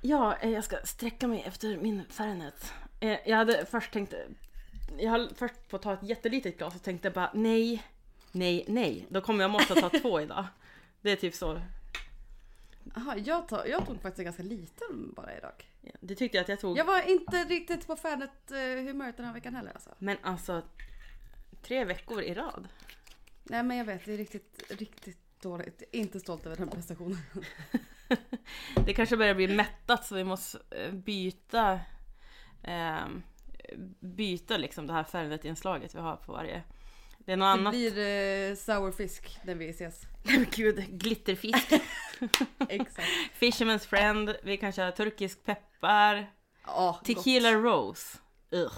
Ja, 0.00 0.36
eh, 0.36 0.50
jag 0.50 0.64
ska 0.64 0.76
sträcka 0.84 1.28
mig 1.28 1.42
efter 1.46 1.76
min 1.76 2.04
Fernet. 2.10 2.72
Eh, 3.00 3.18
Jag 3.28 3.36
hade 3.36 3.66
först 3.66 3.92
tänkt... 3.92 4.14
Jag 4.98 5.10
höll 5.10 5.34
först 5.34 5.68
på 5.68 5.76
att 5.76 5.82
ta 5.82 5.92
ett 5.94 6.02
jättelitet 6.02 6.58
glas 6.58 6.74
och 6.74 6.82
tänkte 6.82 7.10
bara 7.10 7.30
nej, 7.34 7.82
nej, 8.32 8.64
nej. 8.68 9.06
Då 9.08 9.20
kommer 9.20 9.44
jag 9.44 9.50
måste 9.50 9.74
ta 9.74 9.90
två 10.02 10.20
idag. 10.20 10.46
Det 11.00 11.10
är 11.10 11.16
typ 11.16 11.34
så. 11.34 11.60
Jaha, 12.94 13.16
jag, 13.18 13.48
tar, 13.48 13.66
jag 13.66 13.86
tog 13.86 14.00
faktiskt 14.02 14.18
en 14.18 14.24
ganska 14.24 14.42
liten 14.42 15.12
bara 15.16 15.36
idag. 15.36 15.68
Ja, 15.80 15.90
Det 16.00 16.14
tyckte 16.14 16.36
jag 16.36 16.42
att 16.42 16.48
jag 16.48 16.60
tog. 16.60 16.78
Jag 16.78 16.84
var 16.84 17.10
inte 17.10 17.44
riktigt 17.44 17.86
på 17.86 17.96
Fernet 17.96 18.50
eh, 18.50 19.14
den 19.16 19.24
här 19.26 19.32
veckan 19.32 19.54
heller 19.54 19.70
alltså. 19.72 19.94
Men 19.98 20.16
alltså, 20.22 20.62
tre 21.62 21.84
veckor 21.84 22.22
i 22.22 22.34
rad. 22.34 22.68
Nej 23.44 23.62
men 23.62 23.76
jag 23.76 23.84
vet, 23.84 24.04
det 24.04 24.12
är 24.12 24.16
riktigt, 24.16 24.62
riktigt 24.70 25.40
dåligt. 25.42 25.82
Jag 25.90 25.98
är 25.98 26.02
inte 26.02 26.20
stolt 26.20 26.46
över 26.46 26.56
den 26.56 26.68
prestationen. 26.68 27.18
Det 28.86 28.92
kanske 28.94 29.16
börjar 29.16 29.34
bli 29.34 29.48
mättat 29.48 30.04
så 30.04 30.14
vi 30.14 30.24
måste 30.24 30.58
eh, 30.70 30.92
byta 30.92 31.80
ehm, 32.62 33.22
byta 34.00 34.56
liksom 34.56 34.86
det 34.86 34.92
här 34.92 35.04
Fernet-inslaget 35.04 35.94
vi 35.94 35.98
har 36.00 36.16
på 36.16 36.32
varje. 36.32 36.62
Det 37.18 37.32
är 37.32 37.36
något 37.36 37.46
Det 37.46 37.50
annat. 37.60 37.72
blir 37.72 37.98
eh, 37.98 38.54
sour 38.56 38.92
fisk 38.92 39.38
när 39.44 39.54
vi 39.54 39.68
ses. 39.68 40.02
Nej 40.22 40.38
men 40.38 40.46
gud, 40.54 40.84
glitterfisk. 40.88 41.72
Exakt. 42.68 43.08
Fisherman's 43.40 43.86
friend. 43.86 44.36
Vi 44.42 44.56
kan 44.56 44.72
köra 44.72 44.92
turkisk 44.92 45.44
peppar. 45.44 46.32
Ja, 46.66 47.00
Tequila 47.04 47.52
rose. 47.52 48.18
Ugh. 48.50 48.62
gott. 48.62 48.72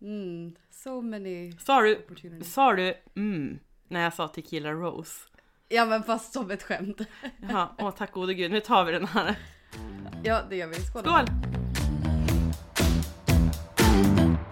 Mm, 0.00 0.56
so 0.70 1.00
many 1.00 1.52
Sa 1.58 1.80
du, 1.80 2.06
sa 2.42 2.72
du 2.72 2.94
mm 3.16 3.58
när 3.88 4.02
jag 4.02 4.14
sa 4.14 4.28
tequila 4.28 4.72
rose? 4.72 5.24
Ja 5.68 5.84
men 5.84 6.02
fast 6.02 6.32
som 6.32 6.50
ett 6.50 6.62
skämt. 6.62 7.00
Jaha, 7.40 7.68
åh 7.78 7.90
tack 7.90 8.12
gode 8.12 8.34
gud. 8.34 8.50
Nu 8.50 8.60
tar 8.60 8.84
vi 8.84 8.92
den 8.92 9.06
här. 9.06 9.38
Ja 10.24 10.42
det 10.50 10.56
gör 10.56 10.66
vi. 10.66 10.74
Skål. 10.74 11.02
Skål! 11.02 11.24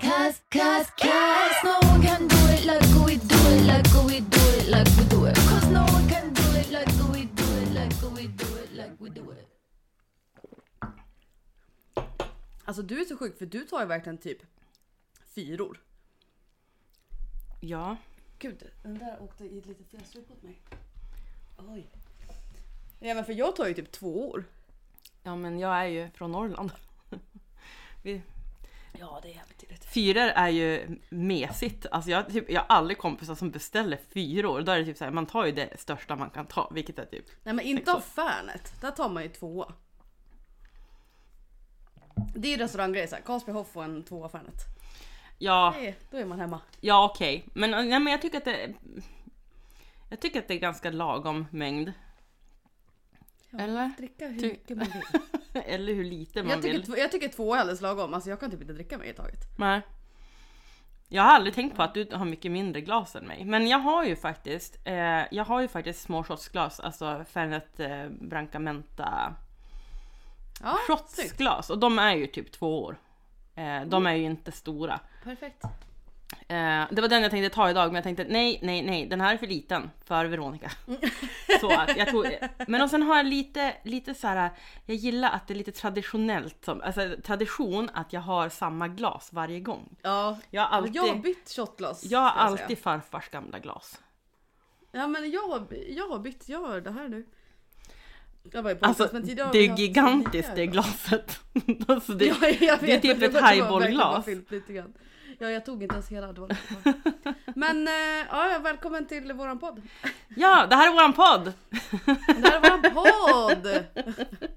Cause, 0.00 0.42
cause, 0.48 0.90
cause 0.96 1.64
no 1.64 1.92
one 1.92 2.06
can 2.06 2.28
do 2.28 2.36
it 2.54 2.64
like 2.64 2.88
we 3.06 3.16
do 3.16 3.40
it, 3.54 3.62
like 3.66 3.88
we 4.06 4.20
do 4.20 4.42
it, 4.58 4.66
like 4.68 4.90
we 4.98 5.04
do 5.10 5.26
it. 5.26 5.36
Cause 5.36 5.70
no 5.70 5.80
one 5.80 6.08
can 6.08 6.34
do 6.34 6.58
it 6.60 6.70
like 6.70 6.92
we 7.12 7.24
do 7.24 7.44
it, 7.62 7.72
like 7.72 7.94
we 8.16 8.26
do 8.26 8.46
it, 8.62 8.72
like 8.76 8.94
we 8.98 9.08
do 9.10 9.32
it. 9.32 9.48
Alltså 12.64 12.82
du 12.82 13.00
är 13.00 13.04
så 13.04 13.16
sjuk 13.16 13.38
för 13.38 13.46
du 13.46 13.64
tar 13.64 13.80
ju 13.80 13.86
verkligen 13.86 14.18
typ 14.18 14.38
fyror. 15.34 15.80
Ja, 17.60 17.96
Gud, 18.38 18.70
den 18.82 18.98
där 18.98 19.22
åkte 19.22 19.44
i 19.44 19.60
lite 19.60 19.84
fel 19.84 20.04
strup 20.04 20.30
åt 20.30 20.42
mig. 20.42 20.60
Oj. 21.58 21.86
Ja 23.00 23.14
men 23.14 23.24
för 23.24 23.32
jag 23.32 23.56
tar 23.56 23.66
ju 23.66 23.74
typ 23.74 23.92
två 23.92 24.30
år. 24.30 24.44
ja 25.22 25.36
men 25.36 25.58
jag 25.58 25.76
är 25.78 25.84
ju 25.86 26.10
från 26.10 26.32
Norrland. 26.32 26.70
Vi, 28.02 28.22
Ja 28.98 29.20
det 29.22 29.28
är 29.30 29.34
jävligt 29.34 29.58
tydligt. 29.60 29.84
Fyror 29.84 30.22
är 30.34 30.48
ju 30.48 30.98
mesigt. 31.10 31.86
Alltså 31.90 32.10
jag, 32.10 32.28
typ, 32.32 32.50
jag 32.50 32.60
har 32.60 32.66
aldrig 32.76 32.98
kompisar 32.98 33.34
som 33.34 33.50
beställer 33.50 33.98
fyror. 34.14 34.60
Då 34.62 34.72
är 34.72 34.78
det 34.78 34.84
typ 34.84 34.96
så 34.98 35.04
här, 35.04 35.10
man 35.10 35.26
tar 35.26 35.46
ju 35.46 35.52
det 35.52 35.80
största 35.80 36.16
man 36.16 36.30
kan 36.30 36.46
ta, 36.46 36.70
vilket 36.74 36.98
är 36.98 37.04
typ... 37.04 37.24
Nej 37.42 37.54
men 37.54 37.64
inte 37.64 37.92
av 37.92 38.00
Fernet. 38.00 38.80
Där 38.80 38.90
tar 38.90 39.08
man 39.08 39.22
ju 39.22 39.28
tvåa. 39.28 39.72
Det 42.34 42.48
är 42.48 42.52
ju 42.52 42.56
restauranggrej 42.58 43.08
såhär. 43.08 43.22
Karlsberg 43.22 43.56
och 43.56 43.84
en 43.84 44.02
tvåa 44.04 44.28
Fernet. 44.28 44.54
Ja, 45.38 45.74
är- 45.74 45.94
Då 46.10 46.16
är 46.16 46.24
man 46.24 46.40
hemma. 46.40 46.60
ja 46.80 47.04
okej. 47.10 47.44
Men, 47.54 47.70
ja, 47.90 47.98
men 47.98 48.06
jag 48.06 48.22
tycker 48.22 48.38
att 48.38 48.44
det... 48.44 48.74
Jag 50.08 50.20
tycker 50.20 50.38
att 50.38 50.48
det 50.48 50.54
är 50.54 50.58
ganska 50.58 50.90
lagom 50.90 51.46
mängd. 51.50 51.92
Ja, 53.50 53.58
Eller? 53.60 53.90
Dricka 53.98 54.28
hur 54.28 54.40
Ty- 54.40 54.48
mycket 54.48 54.76
man 54.76 54.86
vill. 54.86 55.20
Eller 55.66 55.94
hur 55.94 56.04
lite 56.04 56.42
man 56.42 56.50
Jag 56.50 56.62
tycker, 56.62 56.72
vill. 56.78 56.86
två- 56.86 56.96
jag 56.98 57.10
tycker 57.12 57.28
två 57.28 57.54
är 57.54 57.58
alldeles 57.58 57.80
lagom. 57.80 58.14
Alltså 58.14 58.30
jag 58.30 58.40
kan 58.40 58.50
typ 58.50 58.60
inte 58.60 58.72
dricka 58.72 58.98
mig 58.98 59.08
i 59.10 59.12
taget. 59.12 59.58
Nej. 59.58 59.80
Jag 61.08 61.22
har 61.22 61.30
aldrig 61.30 61.54
tänkt 61.54 61.76
på 61.76 61.82
att 61.82 61.94
du 61.94 62.08
har 62.12 62.24
mycket 62.24 62.52
mindre 62.52 62.80
glas 62.80 63.16
än 63.16 63.26
mig. 63.26 63.44
Men 63.44 63.68
jag 63.68 63.78
har 63.78 64.04
ju 64.04 64.16
faktiskt, 64.16 64.78
eh, 64.86 64.94
jag 65.34 65.44
har 65.44 65.60
ju 65.60 65.68
faktiskt 65.68 66.00
små 66.00 66.24
shotsglas, 66.24 66.80
alltså 66.80 67.24
Fernet 67.28 67.80
eh, 67.80 68.06
Brancamenta 68.08 69.34
Ja, 70.62 70.78
snyggt. 70.86 71.00
shotsglas. 71.30 71.70
Och 71.70 71.78
de 71.78 71.98
är 71.98 72.14
ju 72.14 72.26
typ 72.26 72.52
två 72.52 72.82
år. 72.84 72.96
Eh, 73.54 73.82
de 73.86 74.06
är 74.06 74.14
ju 74.14 74.24
inte 74.24 74.52
stora. 74.52 75.00
Perfekt. 75.24 75.62
Eh, 76.32 76.84
det 76.90 77.00
var 77.00 77.08
den 77.08 77.22
jag 77.22 77.30
tänkte 77.30 77.54
ta 77.54 77.70
idag 77.70 77.86
men 77.86 77.94
jag 77.94 78.04
tänkte 78.04 78.24
nej, 78.28 78.58
nej, 78.62 78.82
nej, 78.82 79.06
den 79.06 79.20
här 79.20 79.34
är 79.34 79.38
för 79.38 79.46
liten 79.46 79.90
för 80.04 80.24
Veronica. 80.24 80.70
så 81.60 81.70
att 81.72 81.96
jag 81.96 82.08
tog, 82.08 82.26
men 82.68 82.82
och 82.82 82.90
sen 82.90 83.02
har 83.02 83.16
jag 83.16 83.26
lite, 83.26 83.74
lite 83.82 84.14
så 84.14 84.26
här. 84.26 84.50
jag 84.86 84.96
gillar 84.96 85.30
att 85.30 85.46
det 85.48 85.54
är 85.54 85.56
lite 85.56 85.72
traditionellt, 85.72 86.64
som, 86.64 86.80
alltså 86.80 87.16
tradition 87.24 87.90
att 87.94 88.12
jag 88.12 88.20
har 88.20 88.48
samma 88.48 88.88
glas 88.88 89.28
varje 89.32 89.60
gång. 89.60 89.96
Ja, 90.02 90.38
Jag 90.50 90.62
har 90.62 90.68
alltid, 90.76 90.96
jag 90.96 91.02
har 91.06 91.14
bytt 91.16 91.50
shotglas. 91.56 92.04
jag 92.04 92.18
har 92.18 92.30
säga. 92.30 92.40
alltid 92.62 92.78
farfars 92.78 93.28
gamla 93.28 93.58
glas. 93.58 94.00
Ja 94.92 95.06
men 95.06 95.30
jag 95.30 95.42
har, 95.48 95.66
jag 95.88 96.08
har 96.08 96.18
bytt, 96.18 96.48
jag 96.48 96.58
har 96.58 96.80
det 96.80 96.90
här 96.90 97.08
nu. 97.08 97.26
Jag 98.52 98.80
på 98.80 98.86
Alltså 98.86 99.08
det 99.52 99.58
är 99.58 99.78
gigantiskt 99.78 100.50
det 100.54 100.66
glaset. 100.66 101.40
alltså, 101.88 102.12
det, 102.12 102.26
Ja, 102.26 102.34
jag 102.40 102.58
det 102.60 102.70
är 102.70 102.78
vet, 102.86 103.02
typ 103.02 103.22
ett 103.22 103.50
highballglas. 103.50 104.26
Ja, 105.38 105.50
jag 105.50 105.64
tog 105.64 105.82
inte 105.82 105.94
ens 105.94 106.08
hela. 106.08 106.32
Det 106.32 106.40
var. 106.40 106.56
Men 107.54 107.88
eh, 107.88 108.26
ja, 108.30 108.58
välkommen 108.62 109.06
till 109.06 109.32
våran 109.32 109.58
podd. 109.58 109.82
Ja, 110.36 110.66
det 110.66 110.76
här 110.76 110.88
är 110.88 110.92
våran 110.92 111.12
podd! 111.12 111.52
Det 112.26 112.48
här 112.48 112.56
är 112.56 112.60
våran 112.60 112.82
podd! 112.94 113.84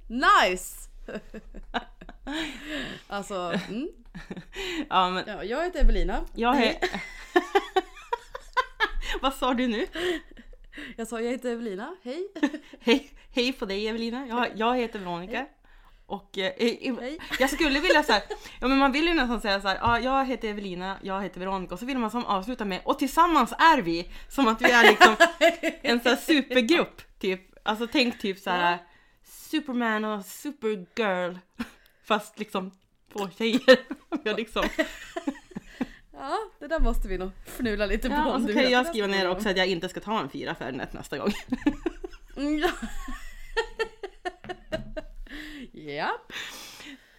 Nice! 0.07 0.89
Alltså, 3.07 3.53
mm. 3.69 3.87
Ja, 4.89 5.09
men 5.09 5.23
ja, 5.27 5.43
jag 5.43 5.63
heter 5.63 5.79
Evelina. 5.79 6.25
jag 6.35 6.63
är... 6.63 6.75
Vad 9.21 9.33
sa 9.33 9.53
du 9.53 9.67
nu? 9.67 9.87
Jag 10.97 11.07
sa 11.07 11.21
jag 11.21 11.31
heter 11.31 11.51
Evelina, 11.51 11.95
hej. 12.03 12.27
Hej, 12.79 13.11
hej 13.31 13.53
på 13.53 13.65
dig 13.65 13.87
Evelina, 13.87 14.27
jag, 14.27 14.47
jag 14.55 14.77
heter 14.77 14.99
Veronica. 14.99 15.45
Och 16.09 16.37
eh, 16.37 16.45
eh, 16.57 16.93
jag 17.39 17.49
skulle 17.49 17.79
vilja 17.79 18.03
säga, 18.03 18.21
ja 18.61 18.67
men 18.67 18.77
man 18.77 18.91
vill 18.91 19.07
ju 19.07 19.13
nästan 19.13 19.41
säga 19.41 19.61
så 19.61 19.67
här, 19.67 19.75
ja 19.81 19.99
jag 19.99 20.25
heter 20.25 20.47
Evelina, 20.49 20.97
jag 21.01 21.21
heter 21.23 21.39
Veronica 21.39 21.73
och 21.73 21.79
så 21.79 21.85
vill 21.85 21.97
man 21.97 22.11
som 22.11 22.25
avsluta 22.25 22.65
med 22.65 22.81
och 22.85 22.99
tillsammans 22.99 23.51
är 23.51 23.81
vi 23.81 24.11
som 24.29 24.47
att 24.47 24.61
vi 24.61 24.71
är 24.71 24.83
liksom 24.83 25.15
en 25.81 25.99
sån 25.99 26.09
här 26.09 26.15
supergrupp 26.17 27.19
typ. 27.19 27.41
Alltså 27.63 27.87
tänk 27.91 28.19
typ 28.19 28.39
så 28.39 28.49
här 28.49 28.77
Superman 29.23 30.05
och 30.05 30.25
Supergirl 30.25 31.37
fast 32.03 32.39
liksom 32.39 32.71
två 33.13 33.29
tjejer. 33.37 33.79
Har 34.25 34.37
liksom, 34.37 34.63
Ja, 36.13 36.37
det 36.59 36.67
där 36.67 36.79
måste 36.79 37.07
vi 37.07 37.17
nog 37.17 37.31
fnula 37.45 37.85
lite 37.85 38.09
på. 38.09 38.15
ja, 38.15 38.33
och 38.33 38.41
så 38.41 38.47
du 38.47 38.53
kan 38.53 38.71
jag 38.71 38.87
skriva 38.87 39.07
ner 39.07 39.29
också 39.29 39.49
att 39.49 39.57
jag 39.57 39.67
inte 39.67 39.89
ska 39.89 39.99
ta 39.99 40.19
en 40.19 40.29
fyra 40.29 40.55
Fernet 40.55 40.93
nästa 40.93 41.17
gång. 41.17 41.31
Mm, 42.37 42.57
Ja. 42.59 42.69
Ja. 45.85 46.11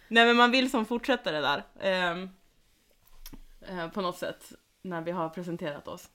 Nej 0.07 0.25
men 0.25 0.35
man 0.35 0.51
vill 0.51 0.71
som 0.71 0.85
fortsätta 0.85 1.31
det 1.31 1.41
där. 1.41 1.63
ehm, 1.81 2.29
eh, 3.61 3.87
på 3.89 4.01
något 4.01 4.17
sätt. 4.17 4.51
När 4.81 5.01
vi 5.01 5.11
har 5.11 5.29
presenterat 5.29 5.87
oss. 5.87 6.09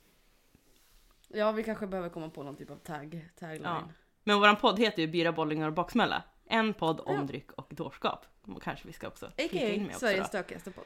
ja, 1.29 1.53
vi 1.53 1.65
kanske 1.65 1.87
behöver 1.87 2.09
komma 2.09 2.29
på 2.31 2.43
någon 2.43 2.57
typ 2.57 2.71
av 2.71 2.77
tag, 2.77 3.29
tagline. 3.39 3.63
Ja. 3.65 3.83
Men 4.25 4.39
våran 4.41 4.57
podd 4.57 4.79
heter 4.79 5.03
ju 5.03 5.09
Byra, 5.09 5.33
bollingar 5.33 5.67
och 5.67 5.73
baksmälla. 5.75 6.23
En 6.47 6.75
podd 6.75 7.01
om 7.01 7.15
Ja. 7.17 7.23
dryck 7.23 7.53
och 7.53 7.67
dårskap. 7.71 8.27
Kanske 8.63 8.87
vi 8.87 8.93
ska 8.93 9.09
också 9.09 9.31
flika 9.37 9.69
in 9.73 9.81
med 9.83 9.89
också 9.89 10.01
Sveriges 10.01 10.23
då. 10.23 10.29
stökigaste 10.29 10.71
podd. 10.71 10.85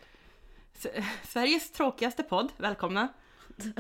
S- 0.75 0.87
Sveriges 1.25 1.73
tråkigaste 1.73 2.23
podd, 2.23 2.53
välkomna! 2.57 3.09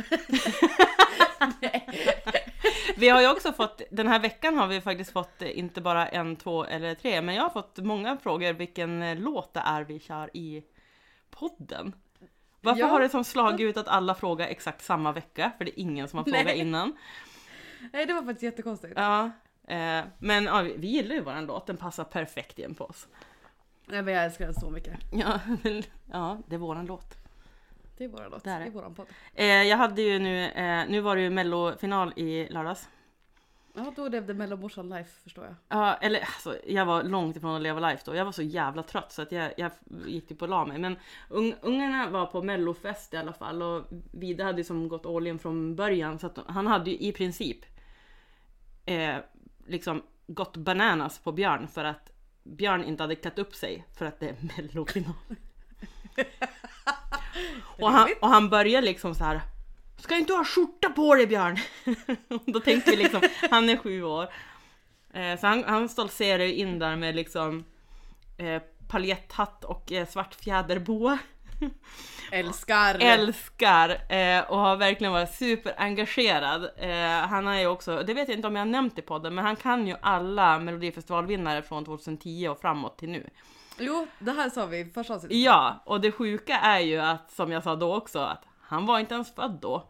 vi 2.96 3.08
har 3.08 3.20
ju 3.20 3.30
också 3.30 3.52
fått, 3.52 3.82
den 3.90 4.06
här 4.06 4.18
veckan 4.20 4.56
har 4.56 4.66
vi 4.66 4.80
faktiskt 4.80 5.12
fått 5.12 5.42
eh, 5.42 5.58
inte 5.58 5.80
bara 5.80 6.08
en, 6.08 6.36
två 6.36 6.64
eller 6.64 6.94
tre, 6.94 7.22
men 7.22 7.34
jag 7.34 7.42
har 7.42 7.50
fått 7.50 7.78
många 7.78 8.16
frågor 8.16 8.52
vilken 8.52 9.02
eh, 9.02 9.18
låt 9.18 9.54
det 9.54 9.60
är 9.64 9.82
vi 9.84 10.00
kör 10.00 10.36
i 10.36 10.62
podden. 11.30 11.94
Varför 12.60 12.80
Ja. 12.80 12.86
har 12.86 13.00
det 13.00 13.08
som 13.08 13.24
slagit 13.24 13.60
ut 13.60 13.76
att 13.76 13.88
alla 13.88 14.14
frågar 14.14 14.46
exakt 14.48 14.84
samma 14.84 15.12
vecka? 15.12 15.52
För 15.58 15.64
det 15.64 15.80
är 15.80 15.82
ingen 15.82 16.08
som 16.08 16.16
har 16.16 16.24
frågat 16.24 16.44
Nej. 16.44 16.58
innan. 16.58 16.96
Nej, 17.92 18.06
det 18.06 18.12
var 18.14 18.22
faktiskt 18.22 18.42
jättekonstigt. 18.42 18.92
Ja, 18.96 19.24
eh, 19.68 20.04
men 20.18 20.44
ja, 20.44 20.60
vi- 20.62 20.74
vi 20.76 20.86
gillar 20.88 21.14
ju 21.14 21.20
våran 21.20 21.46
låt, 21.46 21.66
den 21.66 21.76
passar 21.76 22.04
perfekt 22.04 22.58
in 22.58 22.74
på 22.74 22.84
oss. 22.84 23.08
Nej, 23.86 24.02
men 24.02 24.14
jag 24.14 24.24
älskar 24.24 24.44
den 24.44 24.54
så 24.54 24.70
mycket. 24.70 24.94
Ja, 25.12 25.40
ja 26.12 26.38
det 26.46 26.54
är 26.54 26.58
våran 26.58 26.86
låt. 26.86 27.14
Det 27.98 28.04
är 28.04 28.08
våran 28.08 28.30
låt. 28.30 28.44
Det 28.44 28.50
Det 28.50 28.64
är 28.64 28.70
våran 28.70 28.94
podd. 28.94 29.06
Eh, 29.34 29.46
jag 29.46 29.76
hade 29.76 30.02
ju 30.02 30.18
nu, 30.18 30.44
eh, 30.44 30.88
nu 30.88 31.00
var 31.00 31.16
det 31.16 31.22
ju 31.22 31.30
mellofinal 31.30 32.12
i 32.16 32.48
lördags. 32.50 32.88
Ja, 33.74 33.92
då 33.96 34.08
levde 34.08 34.34
Mellomorsan 34.34 34.88
life 34.88 35.22
förstår 35.22 35.44
jag. 35.44 35.54
Ja, 35.68 35.94
eller 35.94 36.20
alltså, 36.20 36.56
jag 36.66 36.86
var 36.86 37.02
långt 37.02 37.36
ifrån 37.36 37.56
att 37.56 37.62
leva 37.62 37.90
life 37.90 38.02
då. 38.06 38.14
Jag 38.14 38.24
var 38.24 38.32
så 38.32 38.42
jävla 38.42 38.82
trött 38.82 39.12
så 39.12 39.22
att 39.22 39.32
jag, 39.32 39.52
jag 39.56 39.70
gick 40.06 40.28
typ 40.28 40.42
och 40.42 40.48
la 40.48 40.64
mig. 40.64 40.78
Men 40.78 40.96
un, 41.28 41.54
ungarna 41.62 42.10
var 42.10 42.26
på 42.26 42.42
mellofest 42.42 43.14
i 43.14 43.16
alla 43.16 43.32
fall 43.32 43.62
och 43.62 43.84
Vida 44.12 44.44
hade 44.44 44.58
ju 44.58 44.64
som 44.64 44.88
gått 44.88 45.06
all 45.06 45.26
in 45.26 45.38
från 45.38 45.76
början 45.76 46.18
så 46.18 46.26
att 46.26 46.38
han 46.46 46.66
hade 46.66 46.90
ju 46.90 46.98
i 46.98 47.12
princip 47.12 47.58
eh, 48.84 49.16
liksom 49.66 50.02
gått 50.26 50.56
bananas 50.56 51.18
på 51.18 51.32
Björn 51.32 51.68
för 51.68 51.84
att 51.84 52.12
Björn 52.42 52.84
inte 52.84 53.02
hade 53.02 53.14
klätt 53.14 53.38
upp 53.38 53.54
sig 53.54 53.86
för 53.98 54.06
att 54.06 54.20
det 54.20 54.28
är 54.28 54.36
mellofinal. 54.56 55.14
och, 57.78 57.90
han, 57.90 58.08
och 58.20 58.28
han 58.28 58.48
börjar 58.48 58.82
liksom 58.82 59.14
så 59.14 59.24
här. 59.24 59.40
Ska 59.96 60.16
inte 60.16 60.32
du 60.32 60.36
ha 60.36 60.44
skjorta 60.44 60.90
på 60.90 61.14
dig 61.14 61.26
Björn? 61.26 61.58
Då 62.46 62.60
tänkte 62.60 62.90
vi 62.90 62.96
liksom, 62.96 63.20
han 63.50 63.68
är 63.68 63.76
sju 63.76 64.02
år. 64.02 64.28
Eh, 65.14 65.40
så 65.40 65.46
han, 65.46 65.64
han 65.64 65.88
stoltserar 65.88 66.44
ju 66.44 66.54
in 66.54 66.78
där 66.78 66.96
med 66.96 67.16
liksom 67.16 67.64
eh, 68.38 68.62
paljetthatt 68.88 69.64
och 69.64 69.92
eh, 69.92 70.06
svart 70.06 70.34
fjäderboa. 70.34 71.18
Älskar! 72.32 72.96
Älskar 73.00 74.12
eh, 74.12 74.40
och 74.50 74.58
har 74.58 74.76
verkligen 74.76 75.12
varit 75.12 75.34
superengagerad. 75.34 76.70
Eh, 76.76 77.28
han 77.28 77.48
är 77.48 77.60
ju 77.60 77.66
också, 77.66 78.02
det 78.02 78.14
vet 78.14 78.28
jag 78.28 78.38
inte 78.38 78.48
om 78.48 78.56
jag 78.56 78.60
har 78.60 78.70
nämnt 78.70 78.98
i 78.98 79.02
podden, 79.02 79.34
men 79.34 79.44
han 79.44 79.56
kan 79.56 79.86
ju 79.86 79.96
alla 80.02 80.58
melodifestivalvinnare 80.58 81.62
från 81.62 81.84
2010 81.84 82.48
och 82.48 82.60
framåt 82.60 82.98
till 82.98 83.10
nu. 83.10 83.30
Jo, 83.78 84.06
det 84.18 84.32
här 84.32 84.50
sa 84.50 84.66
vi 84.66 84.78
i 84.78 84.84
första 84.94 85.14
avsnittet. 85.14 85.36
Ja, 85.38 85.82
och 85.86 86.00
det 86.00 86.12
sjuka 86.12 86.58
är 86.58 86.78
ju 86.80 86.98
att, 86.98 87.30
som 87.30 87.52
jag 87.52 87.62
sa 87.62 87.76
då 87.76 87.94
också, 87.96 88.18
att 88.18 88.44
han 88.62 88.86
var 88.86 88.98
inte 88.98 89.14
ens 89.14 89.34
född 89.34 89.58
då. 89.62 89.88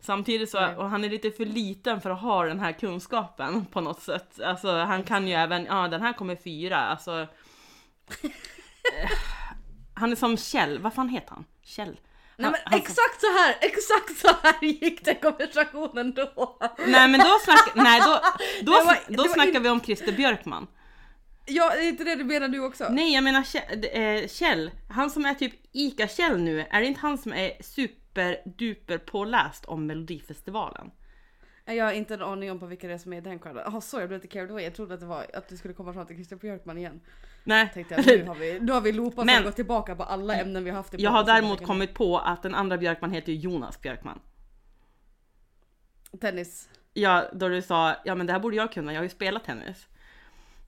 Samtidigt 0.00 0.50
så, 0.50 0.60
Nej. 0.60 0.76
och 0.76 0.90
han 0.90 1.04
är 1.04 1.08
lite 1.08 1.30
för 1.30 1.44
liten 1.44 2.00
för 2.00 2.10
att 2.10 2.20
ha 2.20 2.44
den 2.44 2.60
här 2.60 2.72
kunskapen 2.72 3.64
på 3.66 3.80
något 3.80 4.02
sätt. 4.02 4.40
Alltså 4.40 4.76
han 4.78 5.02
kan 5.02 5.28
ju 5.28 5.34
även, 5.34 5.64
ja 5.64 5.88
den 5.88 6.02
här 6.02 6.12
kommer 6.12 6.36
fyra, 6.36 6.76
alltså. 6.78 7.20
eh, 8.22 9.10
han 9.94 10.12
är 10.12 10.16
som 10.16 10.36
Kjell, 10.36 10.78
vad 10.78 10.94
fan 10.94 11.08
heter 11.08 11.30
han? 11.30 11.44
Kjell? 11.62 12.00
Nej 12.36 12.50
men 12.50 12.60
han- 12.64 12.78
exakt 12.78 13.20
så 13.20 13.26
här, 13.26 13.56
exakt 13.60 14.18
så 14.18 14.28
här 14.42 14.64
gick 14.64 15.04
den 15.04 15.14
konversationen 15.14 16.14
då. 16.14 16.58
Nej 16.86 17.08
men 17.08 17.20
då 17.20 17.38
snackar, 17.44 17.82
nej 17.82 18.00
då, 18.00 18.20
då, 18.62 18.72
då 19.08 19.22
var 19.22 19.28
snackar 19.28 19.60
vi 19.60 19.68
om 19.68 19.80
Christer 19.80 20.12
Björkman. 20.12 20.66
Ja, 21.48 21.72
är 21.74 21.88
inte 21.88 22.04
det 22.04 22.14
du 22.14 22.24
menar 22.24 22.48
du 22.48 22.60
också? 22.60 22.86
Nej 22.90 23.14
jag 23.14 23.24
menar 23.24 23.42
Kjell, 23.42 23.86
eh, 23.92 24.28
Kjell, 24.28 24.70
han 24.88 25.10
som 25.10 25.24
är 25.24 25.34
typ 25.34 25.52
ICA-Kjell 25.72 26.38
nu, 26.38 26.60
är 26.70 26.80
det 26.80 26.86
inte 26.86 27.00
han 27.00 27.18
som 27.18 27.32
är 27.32 27.62
superduper 27.62 28.98
påläst 28.98 29.64
om 29.64 29.86
Melodifestivalen? 29.86 30.90
Jag 31.64 31.84
har 31.84 31.92
inte 31.92 32.14
en 32.14 32.22
aning 32.22 32.50
om 32.50 32.60
på 32.60 32.66
vilka 32.66 32.86
det 32.88 32.94
är 32.94 32.98
som 32.98 33.12
är 33.12 33.16
i 33.16 33.20
den 33.20 33.38
kvällen. 33.38 33.62
Jaha 33.66 33.80
så 33.80 34.00
jag 34.00 34.08
blev 34.08 34.22
lite 34.22 34.32
carried 34.32 34.50
away. 34.50 34.64
Jag 34.64 34.74
trodde 34.74 34.94
att 34.94 35.00
det 35.00 35.06
var 35.06 35.26
att 35.34 35.48
du 35.48 35.56
skulle 35.56 35.74
komma 35.74 35.92
fram 35.92 36.06
till 36.06 36.16
Christer 36.16 36.36
Björkman 36.36 36.78
igen. 36.78 37.00
Nej, 37.44 37.70
Tänkte 37.74 37.94
jag 37.94 38.06
nu 38.06 38.24
har 38.24 38.34
vi, 38.34 38.60
nu 38.60 38.72
har 38.72 38.80
vi 38.80 38.92
loopat 38.92 39.26
Men- 39.26 39.38
och 39.38 39.44
gått 39.44 39.56
tillbaka 39.56 39.96
på 39.96 40.02
alla 40.02 40.34
ämnen 40.34 40.64
vi 40.64 40.70
har 40.70 40.76
haft 40.76 40.94
i 40.94 41.02
jag 41.02 41.10
har 41.10 41.24
däremot 41.24 41.66
kommit 41.66 41.94
på 41.94 42.18
att 42.18 42.42
den 42.42 42.54
andra 42.54 42.78
Björkman 42.78 43.10
heter 43.12 43.32
Jonas 43.32 43.80
Björkman. 43.80 44.20
Tennis. 46.20 46.68
Ja, 46.92 47.24
då 47.32 47.48
du 47.48 47.62
sa, 47.62 47.96
ja 48.04 48.14
men 48.14 48.26
det 48.26 48.32
här 48.32 48.40
borde 48.40 48.56
jag 48.56 48.72
kunna, 48.72 48.92
jag 48.92 48.98
har 48.98 49.04
ju 49.04 49.08
spelat 49.08 49.44
tennis. 49.44 49.86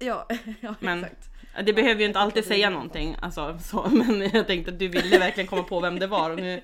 Ja, 0.02 0.26
ja 0.60 0.74
Men- 0.80 1.04
exakt. 1.04 1.26
Det 1.64 1.72
behöver 1.72 2.00
ju 2.00 2.06
inte 2.06 2.18
alltid 2.18 2.44
säga 2.44 2.70
någonting, 2.70 3.16
alltså, 3.22 3.58
så, 3.58 3.88
men 3.92 4.30
jag 4.32 4.46
tänkte 4.46 4.72
att 4.72 4.78
du 4.78 4.88
ville 4.88 5.18
verkligen 5.18 5.46
komma 5.48 5.62
på 5.62 5.80
vem 5.80 5.98
det 5.98 6.06
var 6.06 6.30
och 6.30 6.36
nu, 6.36 6.62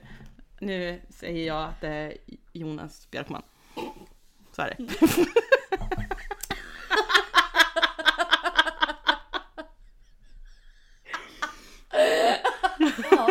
nu 0.60 1.00
säger 1.10 1.46
jag 1.46 1.64
att 1.68 1.80
det 1.80 1.88
är 1.88 2.12
Jonas 2.52 3.10
Björkman. 3.10 3.42
Så 4.52 4.62
är 4.62 4.74
det. 4.76 4.76
Ja, 13.10 13.30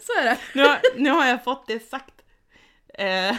så 0.00 0.12
är 0.20 0.24
det. 0.24 0.38
Nu 0.54 0.62
har, 0.62 0.80
nu 0.96 1.10
har 1.10 1.26
jag 1.26 1.44
fått 1.44 1.66
det 1.66 1.88
sagt. 1.90 2.14
Eh, 2.98 3.36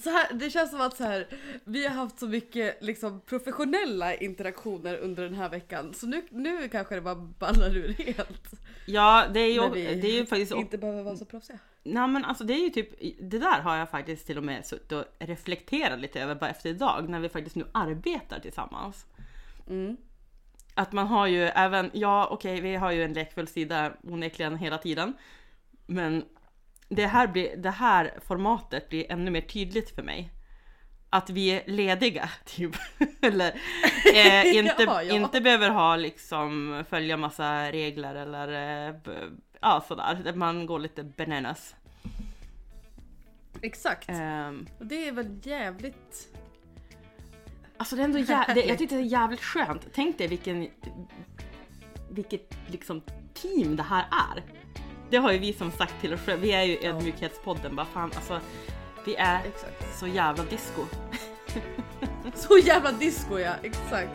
Så 0.00 0.10
här, 0.10 0.32
det 0.32 0.50
känns 0.50 0.70
som 0.70 0.80
att 0.80 0.96
så 0.96 1.04
här, 1.04 1.26
vi 1.64 1.86
har 1.86 1.94
haft 1.94 2.18
så 2.18 2.26
mycket 2.26 2.82
liksom, 2.82 3.20
professionella 3.20 4.14
interaktioner 4.14 4.96
under 4.96 5.22
den 5.22 5.34
här 5.34 5.48
veckan. 5.48 5.94
Så 5.94 6.06
nu, 6.06 6.22
nu 6.30 6.68
kanske 6.68 6.94
det 6.94 7.00
bara 7.00 7.14
ballar 7.14 7.76
ur 7.76 7.92
helt. 7.92 8.52
ja, 8.86 9.26
det 9.34 9.40
är 9.40 9.52
ju, 9.52 10.00
det 10.00 10.08
är 10.08 10.12
ju 10.12 10.26
faktiskt 10.26 10.52
inte 10.52 10.78
behöver 10.78 11.02
vara 11.02 11.16
så 11.16 11.24
proffsiga. 11.24 11.58
Nej 11.84 12.08
men 12.08 12.24
alltså 12.24 12.44
det 12.44 12.54
är 12.54 12.64
ju 12.64 12.70
typ, 12.70 12.90
det 13.20 13.38
där 13.38 13.60
har 13.60 13.76
jag 13.76 13.90
faktiskt 13.90 14.26
till 14.26 14.38
och 14.38 14.44
med 14.44 14.66
suttit 14.66 14.92
och 14.92 15.04
reflekterat 15.18 16.00
lite 16.00 16.20
över 16.20 16.34
bara 16.34 16.50
efter 16.50 16.70
idag 16.70 17.08
när 17.08 17.20
vi 17.20 17.28
faktiskt 17.28 17.56
nu 17.56 17.64
arbetar 17.72 18.38
tillsammans. 18.38 19.06
Mm. 19.68 19.96
Att 20.74 20.92
man 20.92 21.06
har 21.06 21.26
ju 21.26 21.42
även, 21.42 21.90
ja 21.92 22.28
okej 22.30 22.60
vi 22.60 22.74
har 22.74 22.92
ju 22.92 23.04
en 23.04 23.12
lekfull 23.12 23.48
sida 23.48 23.92
onekligen 24.02 24.56
hela 24.56 24.78
tiden. 24.78 25.14
Men 25.86 26.24
det 26.94 27.06
här, 27.06 27.26
blir, 27.26 27.56
det 27.56 27.70
här 27.70 28.14
formatet 28.26 28.88
blir 28.88 29.12
ännu 29.12 29.30
mer 29.30 29.40
tydligt 29.40 29.94
för 29.94 30.02
mig. 30.02 30.30
Att 31.10 31.30
vi 31.30 31.48
är 31.50 31.62
lediga 31.66 32.30
typ. 32.44 32.76
eller 33.22 33.52
eh, 34.14 34.56
inte, 34.56 34.82
Ja, 34.82 35.02
ja. 35.02 35.14
inte 35.14 35.40
behöver 35.40 35.70
ha 35.70 35.96
liksom 35.96 36.84
följa 36.90 37.16
massa 37.16 37.72
regler 37.72 38.14
eller 38.14 38.88
eh, 38.88 38.94
ja 39.60 39.84
sådär. 39.88 40.32
Man 40.34 40.66
går 40.66 40.78
lite 40.78 41.02
bananas. 41.04 41.74
Exakt. 43.62 44.08
Ehm, 44.08 44.66
Och 44.78 44.86
det 44.86 45.08
är 45.08 45.12
väl 45.12 45.38
jävligt... 45.42 46.28
Alltså 47.76 47.96
det 47.96 48.02
är 48.02 48.04
ändå 48.04 48.18
jä- 48.18 48.54
det, 48.54 48.64
jag 48.64 48.78
tyckte 48.78 48.94
det 48.94 49.00
är 49.00 49.04
jävligt 49.04 49.40
skönt. 49.40 49.86
Tänk 49.94 50.18
dig 50.18 50.26
vilken, 50.28 50.68
vilket 52.10 52.54
liksom 52.66 53.02
team 53.34 53.76
det 53.76 53.82
här 53.82 54.04
är. 54.10 54.42
Det 55.12 55.18
har 55.18 55.32
ju 55.32 55.38
vi 55.38 55.52
som 55.52 55.70
sagt 55.72 55.94
till 56.00 56.14
oss 56.14 56.20
själva. 56.20 56.42
Vi 56.42 56.52
är 56.52 56.62
ju 56.62 56.78
ödmjukhetspodden. 56.88 57.76
Bara 57.76 57.86
fan 57.86 58.12
alltså. 58.16 58.40
Vi 59.04 59.14
är 59.14 59.40
Exakt. 59.44 59.98
så 59.98 60.06
jävla 60.06 60.44
disco. 60.44 60.82
Så 62.34 62.58
jävla 62.58 62.92
disco 62.92 63.38
ja, 63.38 63.52
exakt. 63.62 64.10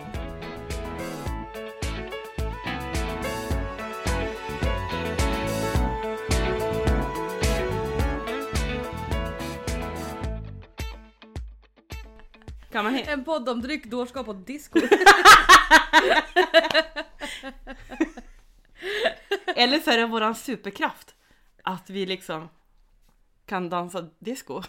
Kan 12.71 12.83
man 12.83 12.95
he- 12.95 13.09
En 13.13 13.23
podd 13.23 13.49
om 13.49 13.61
dryck, 13.61 13.85
dårskap 13.85 14.27
och 14.27 14.35
disco. 14.35 14.79
Eller 19.57 19.80
så 19.80 19.92
är 19.92 19.98
det 19.98 20.06
våran 20.06 20.36
superkraft. 20.36 21.15
Att 21.63 21.89
vi 21.89 22.06
liksom 22.06 22.50
kan 23.45 23.69
dansa 23.69 24.09
disco. 24.19 24.62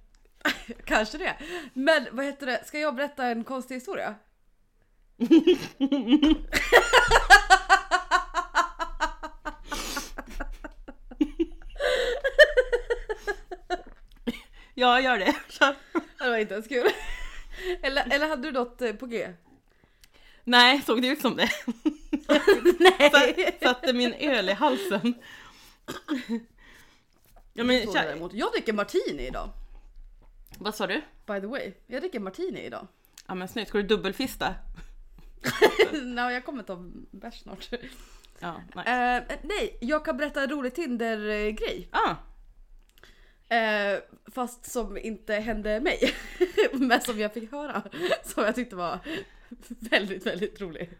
Kanske 0.84 1.18
det. 1.18 1.36
Men 1.74 2.06
vad 2.12 2.24
heter 2.24 2.46
det, 2.46 2.64
ska 2.66 2.78
jag 2.78 2.94
berätta 2.94 3.26
en 3.26 3.44
konstig 3.44 3.74
historia? 3.74 4.14
Ja, 14.74 15.00
gör 15.00 15.18
det. 15.18 15.34
Kör. 15.48 15.76
Det 16.18 16.30
var 16.30 16.36
inte 16.36 16.54
ens 16.54 16.68
kul. 16.68 16.90
Eller, 17.82 18.14
eller 18.14 18.28
hade 18.28 18.42
du 18.42 18.52
något 18.52 18.82
eh, 18.82 18.92
på 18.92 19.06
G? 19.06 19.28
Nej, 20.44 20.82
såg 20.86 21.02
det 21.02 21.08
ut 21.08 21.20
som 21.20 21.36
det? 21.36 21.50
Nej! 22.78 23.58
Satte 23.62 23.92
min 23.92 24.14
öl 24.14 24.48
i 24.48 24.52
halsen. 24.52 25.14
Ja 27.52 27.64
men 27.64 27.86
Så 27.86 27.92
däremot. 27.92 28.32
Jag 28.32 28.52
dricker 28.52 28.72
martini 28.72 29.26
idag. 29.26 29.50
Vad 30.58 30.74
sa 30.74 30.86
du? 30.86 31.02
By 31.26 31.40
the 31.40 31.46
way, 31.46 31.72
jag 31.86 32.02
dricker 32.02 32.20
martini 32.20 32.64
idag. 32.64 32.86
Ja 33.26 33.34
men 33.34 33.48
snyggt, 33.48 33.68
ska 33.68 33.78
du 33.78 33.84
dubbelfista? 33.84 34.54
Nej, 36.02 36.34
jag 36.34 36.44
kommer 36.44 36.62
ta 36.62 36.76
bärs 37.10 37.40
snart. 37.42 37.68
Ja, 38.38 38.62
nej. 38.74 39.16
Eh, 39.16 39.36
nej, 39.42 39.78
jag 39.80 40.04
kan 40.04 40.16
berätta 40.16 40.42
en 40.42 40.50
rolig 40.50 40.74
Tinder-grej. 40.74 41.88
Ah, 41.92 42.14
Eh, 43.50 43.98
fast 44.26 44.70
som 44.70 44.98
inte 44.98 45.34
hände 45.34 45.80
mig. 45.80 46.14
Men 46.72 47.00
som 47.00 47.18
jag 47.20 47.34
fick 47.34 47.52
höra. 47.52 47.82
Som 48.24 48.44
jag 48.44 48.54
tyckte 48.54 48.76
var 48.76 48.98
väldigt, 49.68 50.26
väldigt 50.26 50.60
rolig. 50.60 50.90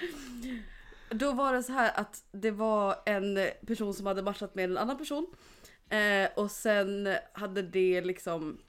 Då 1.10 1.32
var 1.32 1.52
det 1.52 1.62
så 1.62 1.72
här 1.72 2.00
att 2.00 2.24
det 2.32 2.50
var 2.50 3.02
en 3.06 3.38
person 3.66 3.94
som 3.94 4.06
hade 4.06 4.22
matchat 4.22 4.54
med 4.54 4.64
en 4.64 4.78
annan 4.78 4.98
person. 4.98 5.26
Eh, 5.88 6.28
och 6.36 6.50
sen 6.50 7.16
hade 7.32 7.62
det 7.62 8.00
liksom 8.00 8.60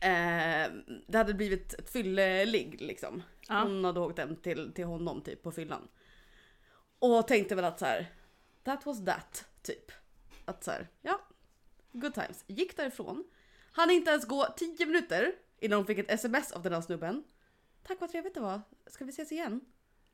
eh, 0.00 0.72
Det 1.06 1.18
hade 1.18 1.34
blivit 1.34 1.74
ett 1.74 1.90
fylleligg 1.90 2.80
liksom. 2.80 3.22
Ja. 3.48 3.62
Hon 3.62 3.84
hade 3.84 4.00
åkt 4.00 4.18
hem 4.18 4.36
till, 4.36 4.72
till 4.72 4.84
honom 4.84 5.22
typ 5.22 5.42
på 5.42 5.52
fyllan. 5.52 5.88
Och 6.98 7.28
tänkte 7.28 7.54
väl 7.54 7.64
att 7.64 7.78
så 7.78 7.84
här. 7.84 8.12
That 8.64 8.86
was 8.86 9.04
that 9.04 9.44
typ. 9.62 9.92
Att 10.44 10.64
så 10.64 10.70
här, 10.70 10.88
ja. 11.02 11.20
Good 11.92 12.14
times. 12.14 12.44
Gick 12.46 12.76
därifrån. 12.76 13.24
Han 13.72 13.90
inte 13.90 14.10
ens 14.10 14.26
gå 14.26 14.46
10 14.56 14.86
minuter 14.86 15.32
innan 15.60 15.76
hon 15.76 15.86
fick 15.86 15.98
ett 15.98 16.10
sms 16.10 16.52
av 16.52 16.62
den 16.62 16.72
här 16.72 16.80
snubben. 16.80 17.24
Tack 17.82 18.00
vad 18.00 18.10
trevligt 18.10 18.34
det 18.34 18.40
var. 18.40 18.60
Ska 18.86 19.04
vi 19.04 19.10
ses 19.10 19.32
igen? 19.32 19.60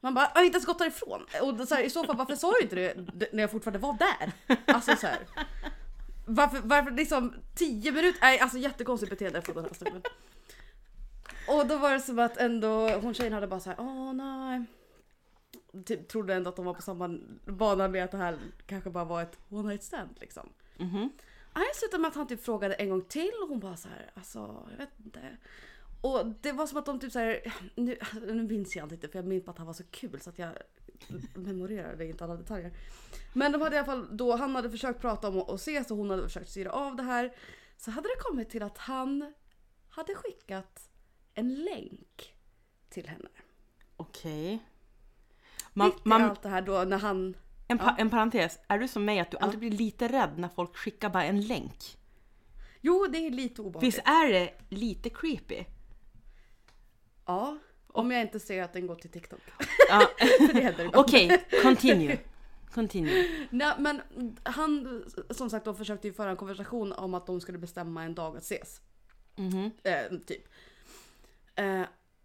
Man 0.01 0.15
bara, 0.15 0.31
jag 0.35 0.41
har 0.41 0.45
inte 0.45 0.57
ens 0.57 0.67
gått 0.67 0.79
därifrån. 0.79 1.27
Och 1.43 1.69
så 1.69 1.75
här, 1.75 1.83
i 1.83 1.91
så 1.91 2.05
fall 2.05 2.17
varför 2.17 2.37
sa 2.37 2.53
du 2.53 2.61
inte 2.61 2.77
det 3.15 3.33
när 3.33 3.43
jag 3.43 3.51
fortfarande 3.51 3.79
var 3.79 3.99
där? 3.99 4.33
Alltså 4.75 4.97
så 4.97 5.07
här. 5.07 5.19
Varför, 6.27 6.61
varför 6.65 6.91
liksom 6.91 7.35
10 7.55 7.93
minuter? 7.93 8.19
Nej 8.23 8.39
alltså 8.39 8.59
jättekonstigt 8.59 9.11
beteende 9.11 9.43
från 9.43 9.55
den 9.55 9.65
här 9.65 9.75
snubben. 9.75 10.03
Och 11.49 11.67
då 11.67 11.79
var 11.79 11.93
det 11.93 12.01
som 12.01 12.19
att 12.19 12.37
ändå, 12.37 12.89
hon 12.89 13.15
tjejen 13.15 13.33
hade 13.33 13.47
bara 13.47 13.61
såhär, 13.61 13.81
åh 13.81 14.13
nej. 14.13 14.65
Typ 15.87 16.09
trodde 16.09 16.35
ändå 16.35 16.49
att 16.51 16.57
de 16.57 16.65
var 16.65 16.75
på 16.75 16.83
samma 16.83 17.19
bana 17.45 17.89
med 17.89 18.05
att 18.05 18.11
det 18.11 18.17
här 18.19 18.39
kanske 18.67 18.91
bara 18.91 19.05
var 19.05 19.23
ett 19.23 19.39
one 19.49 19.69
night 19.69 19.83
stand 19.83 20.17
liksom. 20.21 20.49
Mhm. 20.79 21.11
Nej, 21.55 21.65
det 21.73 21.79
slutade 21.79 22.01
med 22.01 22.09
att 22.09 22.15
han 22.15 22.27
typ 22.27 22.45
frågade 22.45 22.75
en 22.75 22.91
gång 22.91 23.03
till 23.03 23.33
och 23.43 23.49
hon 23.49 23.61
bara 23.61 23.77
så 23.77 23.89
här, 23.89 24.11
alltså 24.15 24.67
jag 24.71 24.79
vet 24.79 24.91
inte. 25.05 25.21
Och 26.01 26.27
det 26.41 26.53
var 26.53 26.67
som 26.67 26.79
att 26.79 26.87
de 26.87 27.01
typ 27.01 27.13
så 27.13 27.19
här, 27.19 27.55
nu, 27.75 27.99
nu 28.27 28.43
minns 28.43 28.77
jag 28.77 28.93
inte 28.93 29.09
för 29.09 29.19
jag 29.19 29.27
minns 29.27 29.45
bara 29.45 29.51
att 29.51 29.59
han 29.59 29.67
var 29.67 29.75
så 29.75 29.85
kul 29.85 30.21
så 30.21 30.31
att 30.31 30.39
jag 30.39 30.53
memorerade 31.35 32.07
inte 32.07 32.25
alla 32.25 32.37
detaljer. 32.37 32.73
Men 33.33 33.53
de 33.53 33.61
hade 33.61 33.77
i 33.77 33.79
alla 33.79 33.87
fall 33.87 34.17
då, 34.17 34.37
han 34.37 34.55
hade 34.55 34.71
försökt 34.71 35.01
prata 35.01 35.29
om 35.29 35.39
att 35.39 35.55
ses 35.61 35.91
och 35.91 35.97
hon 35.97 36.11
hade 36.11 36.23
försökt 36.23 36.51
styra 36.51 36.73
av 36.73 36.97
det 36.97 37.03
här. 37.03 37.35
Så 37.77 37.91
hade 37.91 38.09
det 38.09 38.21
kommit 38.23 38.51
till 38.51 38.63
att 38.63 38.79
han 38.79 39.33
hade 39.89 40.15
skickat 40.15 40.89
en 41.35 41.55
länk 41.55 42.35
till 42.89 43.09
henne. 43.09 43.29
Okej. 43.97 44.59
Man, 45.73 45.89
Mitt 45.89 45.97
i 45.97 46.09
man, 46.09 46.23
allt 46.23 46.43
det 46.43 46.49
här 46.49 46.63
då 46.63 46.85
när 46.85 46.99
han... 46.99 47.37
en, 47.69 47.79
pa, 47.79 47.97
en 47.99 48.11
parentes, 48.11 48.59
är 48.69 48.79
du 48.79 48.89
som 48.89 49.05
mig 49.05 49.21
att 49.21 49.31
du 49.31 49.37
Ja. 49.41 49.45
alltid 49.45 49.61
blir 49.61 49.71
lite 49.71 50.09
rädd 50.09 50.39
när 50.39 50.49
folk 50.49 50.77
skickar 50.77 51.11
bara 51.11 51.25
en 51.25 51.41
länk? 51.41 51.97
Jo, 52.81 53.07
det 53.13 53.19
är 53.19 53.31
lite 53.31 53.63
obehagligt. 53.63 53.95
Visst 53.95 54.09
är 54.09 54.33
det 54.33 54.55
lite 54.69 55.11
creepy? 55.11 55.65
Ja, 57.31 57.59
om 57.87 58.11
jag 58.11 58.21
inte 58.21 58.41
ser 58.41 58.63
att 58.63 58.73
den 58.73 58.87
går 58.87 58.95
till 58.95 59.11
TikTok. 59.11 59.41
Ja. 59.89 60.11
Okej, 60.95 61.45
continue. 61.63 62.19
Continue. 62.71 63.47
Nej, 63.51 63.75
men 63.79 64.03
han 64.43 65.05
som 65.31 65.51
sagt 65.51 65.65
då 65.65 65.75
försökte 65.75 66.09
ju 66.09 66.13
föra 66.13 66.31
en 66.31 66.37
konversation 66.37 66.93
om 66.93 67.15
att 67.15 67.27
de 67.27 67.41
skulle 67.41 67.59
bestämma 67.59 68.05
en 68.05 68.15
dag 68.15 68.37
att 68.37 68.43
ses. 68.43 68.81
Mhm. 69.37 69.71
Eh, 69.83 70.19
typ. 70.27 70.49
Eh, 71.55 71.83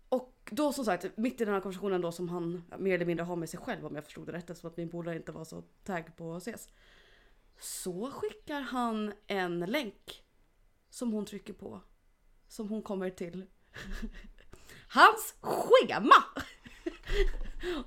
och 0.09 0.49
då 0.51 0.73
som 0.73 0.85
sagt, 0.85 1.17
mitt 1.17 1.41
i 1.41 1.45
den 1.45 1.53
här 1.53 1.61
konversationen 1.61 2.01
då 2.01 2.11
som 2.11 2.29
han 2.29 2.63
mer 2.77 2.95
eller 2.95 3.05
mindre 3.05 3.23
har 3.23 3.35
med 3.35 3.49
sig 3.49 3.59
själv 3.59 3.85
om 3.85 3.95
jag 3.95 4.03
förstod 4.03 4.25
det 4.25 4.31
rätt 4.31 4.49
eftersom 4.49 4.71
att 4.71 4.77
min 4.77 4.89
polare 4.89 5.15
inte 5.15 5.31
var 5.31 5.43
så 5.45 5.63
tagg 5.83 6.17
på 6.17 6.33
att 6.33 6.41
ses. 6.41 6.69
Så 7.59 8.11
skickar 8.11 8.61
han 8.61 9.13
en 9.27 9.59
länk 9.59 10.23
som 10.89 11.13
hon 11.13 11.25
trycker 11.25 11.53
på. 11.53 11.81
Som 12.47 12.69
hon 12.69 12.81
kommer 12.81 13.09
till 13.09 13.45
hans 14.95 15.33
schema! 15.41 16.23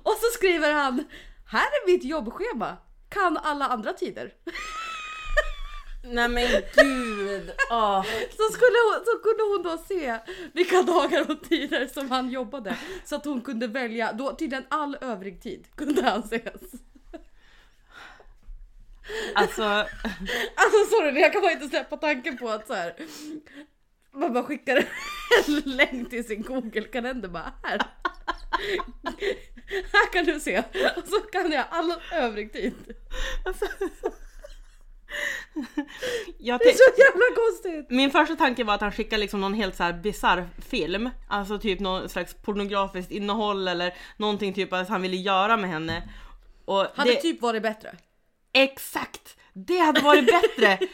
Och 0.03 0.13
så 0.13 0.27
skriver 0.33 0.73
han 0.73 1.05
Här 1.45 1.65
är 1.67 1.91
mitt 1.91 2.03
jobbschema. 2.03 2.77
Kan 3.09 3.37
alla 3.37 3.67
andra 3.67 3.93
tider. 3.93 4.33
Nej 6.03 6.29
men 6.29 6.47
gud! 6.75 7.51
Åh. 7.71 8.03
Så, 8.37 8.53
skulle 8.53 8.77
hon, 8.87 9.05
så 9.05 9.19
kunde 9.23 9.43
hon 9.43 9.63
då 9.63 9.77
se 9.77 10.19
vilka 10.53 10.81
dagar 10.81 11.31
och 11.31 11.43
tider 11.49 11.87
som 11.87 12.11
han 12.11 12.29
jobbade. 12.29 12.77
Så 13.05 13.15
att 13.15 13.25
hon 13.25 13.41
kunde 13.41 13.67
välja, 13.67 14.13
då 14.13 14.35
tydligen 14.35 14.65
all 14.69 14.97
övrig 15.01 15.41
tid 15.41 15.67
kunde 15.75 16.01
han 16.03 16.19
ses. 16.19 16.71
Alltså, 19.35 19.63
Alltså 20.55 20.85
sorry, 20.89 21.21
jag 21.21 21.33
kan 21.33 21.41
bara 21.41 21.51
inte 21.51 21.67
släppa 21.67 21.97
tanken 21.97 22.37
på 22.37 22.49
att 22.49 22.67
så 22.67 22.73
här. 22.73 22.95
Man 24.11 24.33
bara 24.33 24.43
skickar 24.43 24.85
en 25.47 25.61
länk 25.75 26.09
till 26.09 26.27
sin 26.27 26.41
Google-kalender 26.41 27.29
bara 27.29 27.53
här. 27.63 27.81
Här 29.91 30.13
kan 30.13 30.25
du 30.25 30.39
se. 30.39 30.57
Och 30.97 31.07
så 31.07 31.19
kan 31.19 31.51
jag 31.51 31.65
all 31.69 31.93
övrig 32.11 32.53
tid. 32.53 32.73
jag 36.37 36.59
Det 36.59 36.69
är 36.69 36.73
så 36.73 37.01
jävla 37.01 37.35
konstigt. 37.35 37.89
min 37.89 38.11
första 38.11 38.35
tanke 38.35 38.63
var 38.63 38.73
att 38.73 38.81
han 38.81 38.91
skickade 38.91 39.19
liksom 39.19 39.41
någon 39.41 39.53
helt 39.53 39.75
så 39.75 39.83
här 39.83 39.93
bisarr 39.93 40.49
film. 40.69 41.09
Alltså 41.27 41.59
typ 41.59 41.79
någon 41.79 42.09
slags 42.09 42.33
pornografiskt 42.33 43.11
innehåll 43.11 43.67
eller 43.67 43.93
någonting 44.17 44.53
typ 44.53 44.73
att 44.73 44.89
han 44.89 45.01
ville 45.01 45.17
göra 45.17 45.57
med 45.57 45.69
henne. 45.69 46.09
Och 46.65 46.87
Hade 46.95 47.11
det, 47.11 47.21
typ 47.21 47.41
varit 47.41 47.63
bättre. 47.63 47.95
Exakt! 48.53 49.37
Det 49.67 49.77
hade 49.77 50.01
varit 50.01 50.25
bättre 50.25 50.87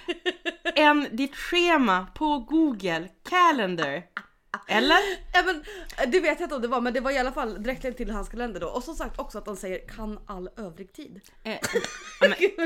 än 0.76 1.08
ditt 1.12 1.36
schema 1.36 2.08
på 2.16 2.40
Google 2.40 3.10
Calendar. 3.30 4.04
Eller? 4.68 4.98
Ja, 5.34 5.44
men, 5.46 5.64
det 6.12 6.20
vet 6.20 6.40
jag 6.40 6.46
inte 6.46 6.56
om 6.56 6.62
det 6.62 6.68
var 6.68 6.82
men 6.82 6.94
det 6.94 7.00
var 7.00 7.12
i 7.12 7.18
alla 7.18 7.32
fall 7.32 7.64
direkt 7.64 7.98
till 7.98 8.12
hans 8.12 8.30
kalender 8.30 8.60
då. 8.60 8.68
Och 8.68 8.84
som 8.84 8.96
sagt 8.96 9.20
också 9.20 9.38
att 9.38 9.48
han 9.48 9.58
säger 9.58 9.88
kan 9.88 10.20
all 10.26 10.50
övrig 10.58 10.94
tid. 10.94 11.22
Eh, 11.44 11.58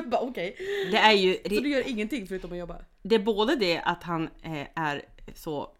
bara 0.06 0.22
okej. 0.22 0.56
Det 0.92 0.98
är 0.98 1.12
ju 1.12 1.34
Så 1.44 1.50
du 1.50 1.70
gör 1.70 1.90
ingenting 1.90 2.28
förutom 2.28 2.52
att 2.52 2.58
jobba? 2.58 2.76
det 3.02 3.16
är 3.16 3.20
både 3.20 3.56
det 3.56 3.80
att 3.80 4.04
han 4.04 4.30
eh, 4.44 4.68
är 4.76 5.06
så 5.36 5.72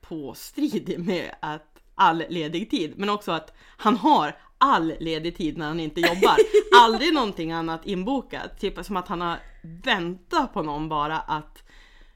påstridig 0.00 0.98
med 0.98 1.34
att 1.40 1.78
all 1.94 2.24
ledig 2.28 2.70
tid, 2.70 2.92
men 2.96 3.08
också 3.08 3.32
att 3.32 3.52
han 3.76 3.96
har 3.96 4.36
all 4.58 4.94
ledig 5.00 5.36
tid 5.36 5.58
när 5.58 5.66
han 5.66 5.80
inte 5.80 6.00
jobbar. 6.00 6.36
Aldrig 6.80 7.14
någonting 7.14 7.52
annat 7.52 7.86
inbokat. 7.86 8.60
Typ 8.60 8.84
som 8.84 8.96
att 8.96 9.08
han 9.08 9.20
har 9.20 9.38
väntat 9.62 10.52
på 10.52 10.62
någon 10.62 10.88
bara 10.88 11.18
att 11.20 11.62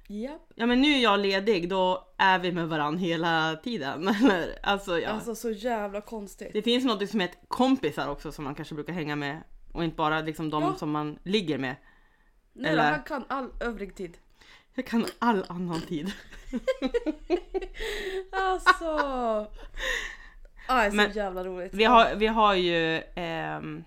Japp. 0.08 0.42
ja 0.54 0.66
men 0.66 0.80
nu 0.80 0.88
är 0.94 0.98
jag 1.02 1.20
ledig, 1.20 1.68
då 1.68 2.08
är 2.18 2.38
vi 2.38 2.52
med 2.52 2.68
varandra 2.68 3.00
hela 3.00 3.56
tiden. 3.62 4.08
Eller, 4.24 4.58
alltså 4.62 4.98
ja. 4.98 5.08
Alltså 5.08 5.34
så 5.34 5.50
jävla 5.50 6.00
konstigt. 6.00 6.50
Det 6.52 6.62
finns 6.62 6.84
något 6.84 7.10
som 7.10 7.20
heter 7.20 7.38
kompisar 7.48 8.08
också 8.08 8.32
som 8.32 8.44
man 8.44 8.54
kanske 8.54 8.74
brukar 8.74 8.92
hänga 8.92 9.16
med 9.16 9.42
och 9.72 9.84
inte 9.84 9.96
bara 9.96 10.20
liksom 10.20 10.50
de 10.50 10.62
Ja. 10.62 10.74
som 10.74 10.90
man 10.90 11.18
ligger 11.22 11.58
med. 11.58 11.76
Nej, 12.52 12.72
eller- 12.72 12.90
Han 12.90 13.02
kan 13.02 13.24
all 13.28 13.50
övrig 13.60 13.94
tid. 13.94 14.18
Jag 14.74 14.86
kan 14.86 15.06
all 15.18 15.44
annan 15.48 15.80
tid. 15.80 16.12
Alltså. 18.32 18.96
Aj, 20.68 20.90
så 20.90 20.96
Men 20.96 21.12
jävla 21.12 21.44
roligt. 21.44 21.74
Vi 21.74 21.84
har, 21.84 22.14
vi 22.14 22.26
har 22.26 22.54
ju 22.54 23.02
ehm, 23.14 23.84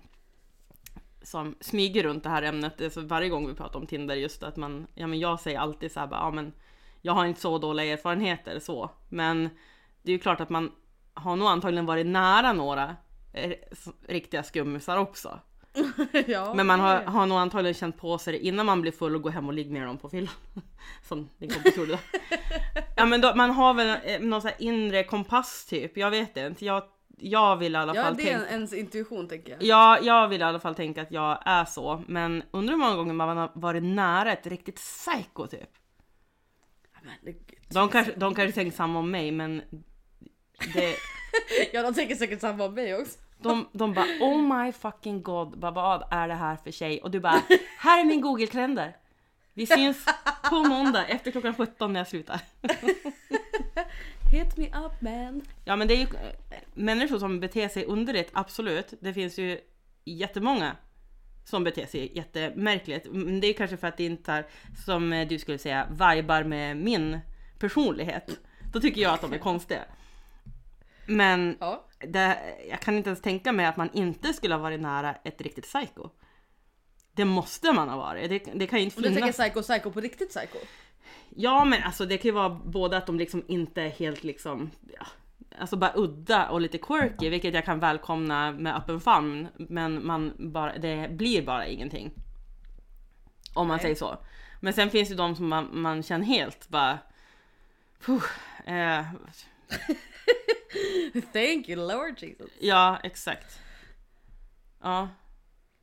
som 1.30 1.54
smyger 1.60 2.02
runt 2.02 2.22
det 2.22 2.30
här 2.30 2.42
ämnet, 2.42 2.80
alltså 2.80 3.00
varje 3.00 3.28
gång 3.28 3.46
vi 3.46 3.54
pratar 3.54 3.78
om 3.78 3.86
Tinder 3.86 4.14
just 4.14 4.42
att 4.42 4.56
man, 4.56 4.86
ja 4.94 5.06
men 5.06 5.18
jag 5.18 5.40
säger 5.40 5.58
alltid 5.58 5.92
så 5.92 6.00
här 6.00 6.06
bara, 6.06 6.20
ja 6.20 6.30
men 6.30 6.52
jag 7.02 7.12
har 7.12 7.26
inte 7.26 7.40
så 7.40 7.58
dåliga 7.58 7.92
erfarenheter 7.92 8.58
så, 8.58 8.90
men 9.08 9.50
det 10.02 10.10
är 10.10 10.12
ju 10.12 10.18
klart 10.18 10.40
att 10.40 10.50
man 10.50 10.72
har 11.14 11.36
nog 11.36 11.48
antagligen 11.48 11.86
varit 11.86 12.06
nära 12.06 12.52
några 12.52 12.96
eh, 13.32 13.52
riktiga 14.08 14.42
skummisar 14.42 14.96
också. 14.96 15.40
ja, 16.26 16.54
Men 16.54 16.66
man 16.66 16.80
har, 16.80 17.02
har 17.02 17.26
nog 17.26 17.38
antagligen 17.38 17.74
känt 17.74 17.96
på 17.96 18.18
sig 18.18 18.32
det 18.32 18.46
innan 18.46 18.66
man 18.66 18.82
blir 18.82 18.92
full 18.92 19.16
och 19.16 19.22
går 19.22 19.30
hem 19.30 19.46
och 19.46 19.54
ligger 19.54 19.70
med 19.70 19.86
dem 19.86 19.98
på 19.98 20.08
fyllan. 20.08 20.34
Som 21.08 21.28
din 21.38 21.50
kompis 21.50 21.76
gjorde 21.76 21.92
då. 21.92 21.98
Ja 22.96 23.06
men 23.06 23.20
då, 23.20 23.34
man 23.34 23.50
har 23.50 23.74
väl 23.74 23.98
eh, 24.04 24.20
någon 24.20 24.40
sån 24.40 24.50
här 24.50 24.62
inre 24.62 25.04
kompass 25.04 25.66
typ, 25.66 25.96
jag 25.96 26.10
vet 26.10 26.36
inte. 26.36 26.64
Jag, 26.64 26.82
jag 27.20 27.56
vill 27.56 27.72
i 27.74 27.76
alla 27.76 27.94
Ja 27.94 28.02
fall 28.02 28.16
det 28.16 28.30
är 28.30 28.38
tänka... 28.38 28.52
ens 28.52 28.72
intuition 28.72 29.28
tänker 29.28 29.52
jag. 29.52 29.62
Ja, 29.62 29.98
jag 30.02 30.28
vill 30.28 30.40
i 30.40 30.44
alla 30.44 30.60
fall 30.60 30.74
tänka 30.74 31.02
att 31.02 31.12
jag 31.12 31.38
är 31.44 31.64
så. 31.64 32.02
Men 32.06 32.42
undrar 32.50 32.72
hur 32.72 32.78
många 32.78 32.96
gånger 32.96 33.14
man 33.14 33.36
har 33.36 33.50
varit 33.54 33.82
nära 33.82 34.32
ett 34.32 34.46
riktigt 34.46 34.76
psycho 34.76 35.46
typ. 35.46 35.70
Men. 37.02 37.34
De 37.68 37.88
kanske, 37.88 38.12
de 38.16 38.34
kanske 38.34 38.54
tänker 38.54 38.76
samma 38.76 38.98
om 38.98 39.10
mig 39.10 39.30
men 39.32 39.62
det, 40.74 40.96
ja 41.72 41.82
de 41.82 41.94
tänker 41.94 42.14
säkert 42.14 42.40
samma 42.40 42.64
om 42.64 42.74
mig 42.74 42.94
också. 42.96 43.18
de, 43.38 43.68
de 43.72 43.94
bara 43.94 44.06
oh 44.20 44.42
my 44.64 44.72
fucking 44.72 45.22
god, 45.22 45.54
vad 45.60 46.02
är 46.10 46.28
det 46.28 46.34
här 46.34 46.56
för 46.56 46.70
tjej? 46.70 47.00
Och 47.02 47.10
du 47.10 47.20
bara 47.20 47.42
här 47.78 48.00
är 48.00 48.04
min 48.04 48.20
google-kalender. 48.20 48.96
Vi 49.54 49.66
syns 49.66 50.04
på 50.42 50.64
måndag 50.64 51.06
efter 51.06 51.30
klockan 51.30 51.54
17 51.54 51.92
när 51.92 52.00
jag 52.00 52.08
slutar. 52.08 52.40
Hit 54.32 54.56
me 54.56 54.66
up 54.66 55.00
man. 55.00 55.42
Ja 55.64 55.76
men 55.76 55.88
det 55.88 55.94
är 55.94 55.98
ju 55.98 56.02
eh, 56.02 56.58
människor 56.74 57.18
som 57.18 57.40
beter 57.40 57.68
sig 57.68 57.84
underligt, 57.84 58.30
absolut. 58.32 58.94
Det 59.00 59.14
finns 59.14 59.38
ju 59.38 59.60
jättemånga 60.04 60.76
som 61.44 61.64
beter 61.64 61.86
sig 61.86 62.16
jättemärkligt. 62.16 63.06
Men 63.10 63.40
det 63.40 63.46
är 63.46 63.52
kanske 63.52 63.76
för 63.76 63.86
att 63.88 63.96
det 63.96 64.04
inte 64.04 64.32
är, 64.32 64.46
som 64.84 65.12
eh, 65.12 65.28
du 65.28 65.38
skulle 65.38 65.58
säga, 65.58 65.86
vibar 65.90 66.44
med 66.44 66.76
min 66.76 67.18
personlighet. 67.58 68.40
Då 68.72 68.80
tycker 68.80 69.00
jag 69.00 69.14
att 69.14 69.20
de 69.20 69.32
är 69.32 69.38
konstiga. 69.38 69.80
Men 71.06 71.56
Ja. 71.60 71.86
det, 71.98 72.38
jag 72.70 72.80
kan 72.80 72.96
inte 72.96 73.10
ens 73.10 73.22
tänka 73.22 73.52
mig 73.52 73.66
att 73.66 73.76
man 73.76 73.90
inte 73.92 74.32
skulle 74.32 74.54
ha 74.54 74.62
varit 74.62 74.80
nära 74.80 75.14
ett 75.24 75.40
riktigt 75.40 75.64
psycho. 75.64 76.08
Det 77.14 77.24
måste 77.24 77.72
man 77.72 77.88
ha 77.88 77.96
varit. 77.96 78.30
Det, 78.30 78.52
det 78.54 78.66
kan 78.66 78.78
ju 78.78 78.84
inte 78.84 78.96
Och 78.96 79.02
du 79.02 79.14
tänker 79.14 79.32
psycho 79.32 79.62
psycho 79.62 79.90
på 79.90 80.00
riktigt 80.00 80.28
psycho? 80.28 80.58
Ja 81.36 81.64
men 81.64 81.82
alltså 81.82 82.06
det 82.06 82.18
kan 82.18 82.28
ju 82.28 82.32
vara 82.32 82.48
både 82.48 82.96
att 82.96 83.06
de 83.06 83.18
liksom 83.18 83.44
inte 83.48 83.82
är 83.82 83.88
helt 83.88 84.24
liksom, 84.24 84.70
ja, 84.98 85.06
alltså 85.58 85.76
bara 85.76 85.92
udda 85.96 86.48
och 86.48 86.60
lite 86.60 86.78
quirky, 86.78 87.30
vilket 87.30 87.54
jag 87.54 87.64
kan 87.64 87.80
välkomna 87.80 88.52
med 88.52 88.76
öppen 88.76 89.00
famn. 89.00 89.48
Men 89.56 90.06
man 90.06 90.34
bara, 90.38 90.78
det 90.78 91.10
blir 91.10 91.42
bara 91.42 91.66
ingenting. 91.66 92.12
Om 93.54 93.68
man 93.68 93.76
Nej. 93.76 93.82
säger 93.82 93.94
så. 93.94 94.18
Men 94.60 94.72
sen 94.72 94.90
finns 94.90 95.08
det 95.08 95.14
de 95.14 95.36
som 95.36 95.48
man, 95.48 95.68
man 95.72 96.02
känner 96.02 96.26
helt 96.26 96.68
bara, 96.68 96.98
eh, 98.64 99.04
Thank 101.32 101.68
you 101.68 101.88
Lord 101.88 102.22
Jesus. 102.22 102.50
ja 102.60 102.98
exakt. 103.02 103.60
Ja. 104.82 105.08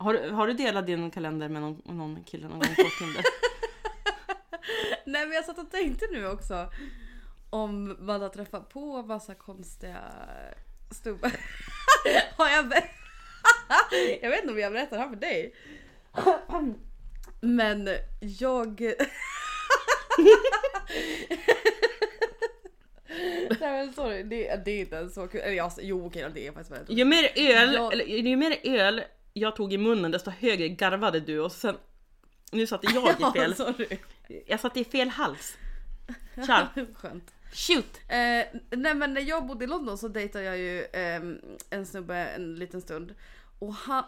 Har, 0.00 0.14
du- 0.14 0.30
har 0.30 0.46
du 0.46 0.52
delat 0.52 0.86
din 0.86 1.10
kalender 1.10 1.48
med 1.48 1.62
någon, 1.62 1.82
någon 1.84 2.24
kille 2.24 2.48
någon 2.48 2.58
gång 2.58 2.74
på 2.74 2.82
Tinder? 2.98 3.24
Nej 5.04 5.26
men 5.26 5.32
jag 5.32 5.44
satt 5.44 5.58
och 5.58 5.70
tänkte 5.70 6.06
nu 6.12 6.26
också. 6.28 6.72
om 7.50 7.96
man 8.00 8.20
har 8.22 8.28
träffat 8.28 8.68
på 8.68 9.02
massa 9.02 9.34
konstiga 9.34 10.00
snubbar. 10.90 11.32
har 12.36 12.48
jag 12.48 12.64
Jag 14.22 14.30
vet 14.30 14.40
inte 14.42 14.52
om 14.52 14.58
jag 14.58 14.72
berättar 14.72 14.96
det 14.96 15.02
här 15.02 15.08
för 15.10 15.16
dig. 15.16 15.54
Men 17.40 17.88
jag... 18.20 18.80
Nej 23.60 23.72
men 23.72 23.92
sorry, 23.92 24.22
det, 24.22 24.64
det 24.64 24.70
är 24.70 24.80
inte 24.80 24.96
ens 24.96 25.14
så 25.14 25.28
kul. 25.28 25.40
Eller 25.40 25.54
ja, 25.56 25.70
jo 25.80 26.06
okej 26.06 26.30
det 26.34 26.46
är 26.46 26.52
faktiskt 26.52 26.70
väldigt 26.70 26.98
Ju 26.98 27.04
mer 27.04 27.32
öl, 27.36 27.74
Ja. 27.74 27.92
eller, 27.92 28.04
ju 28.04 28.36
mer 28.36 28.58
öl 28.62 29.02
jag 29.38 29.56
tog 29.56 29.72
i 29.72 29.78
munnen 29.78 30.10
desto 30.10 30.30
högre 30.30 30.68
garvade 30.68 31.20
du 31.20 31.40
och 31.40 31.52
sen 31.52 31.76
nu 32.52 32.66
satte 32.66 32.86
jag 32.94 33.20
i 33.20 33.32
fel. 33.40 33.54
Sorry. 33.54 33.98
Jag 34.46 34.60
satte 34.60 34.80
i 34.80 34.84
fel 34.84 35.08
hals. 35.08 35.56
Kör, 36.46 36.94
Skönt. 36.94 37.34
shoot! 37.52 38.00
Eh, 38.08 38.60
nej 38.70 38.94
men 38.94 39.14
när 39.14 39.20
jag 39.20 39.46
bodde 39.46 39.64
i 39.64 39.68
London 39.68 39.98
så 39.98 40.08
dejtade 40.08 40.44
jag 40.44 40.58
ju 40.58 40.86
ehm, 40.92 41.38
en 41.70 41.86
snubbe 41.86 42.16
en 42.16 42.54
liten 42.54 42.80
stund. 42.80 43.14
Och 43.58 43.74
han, 43.74 44.04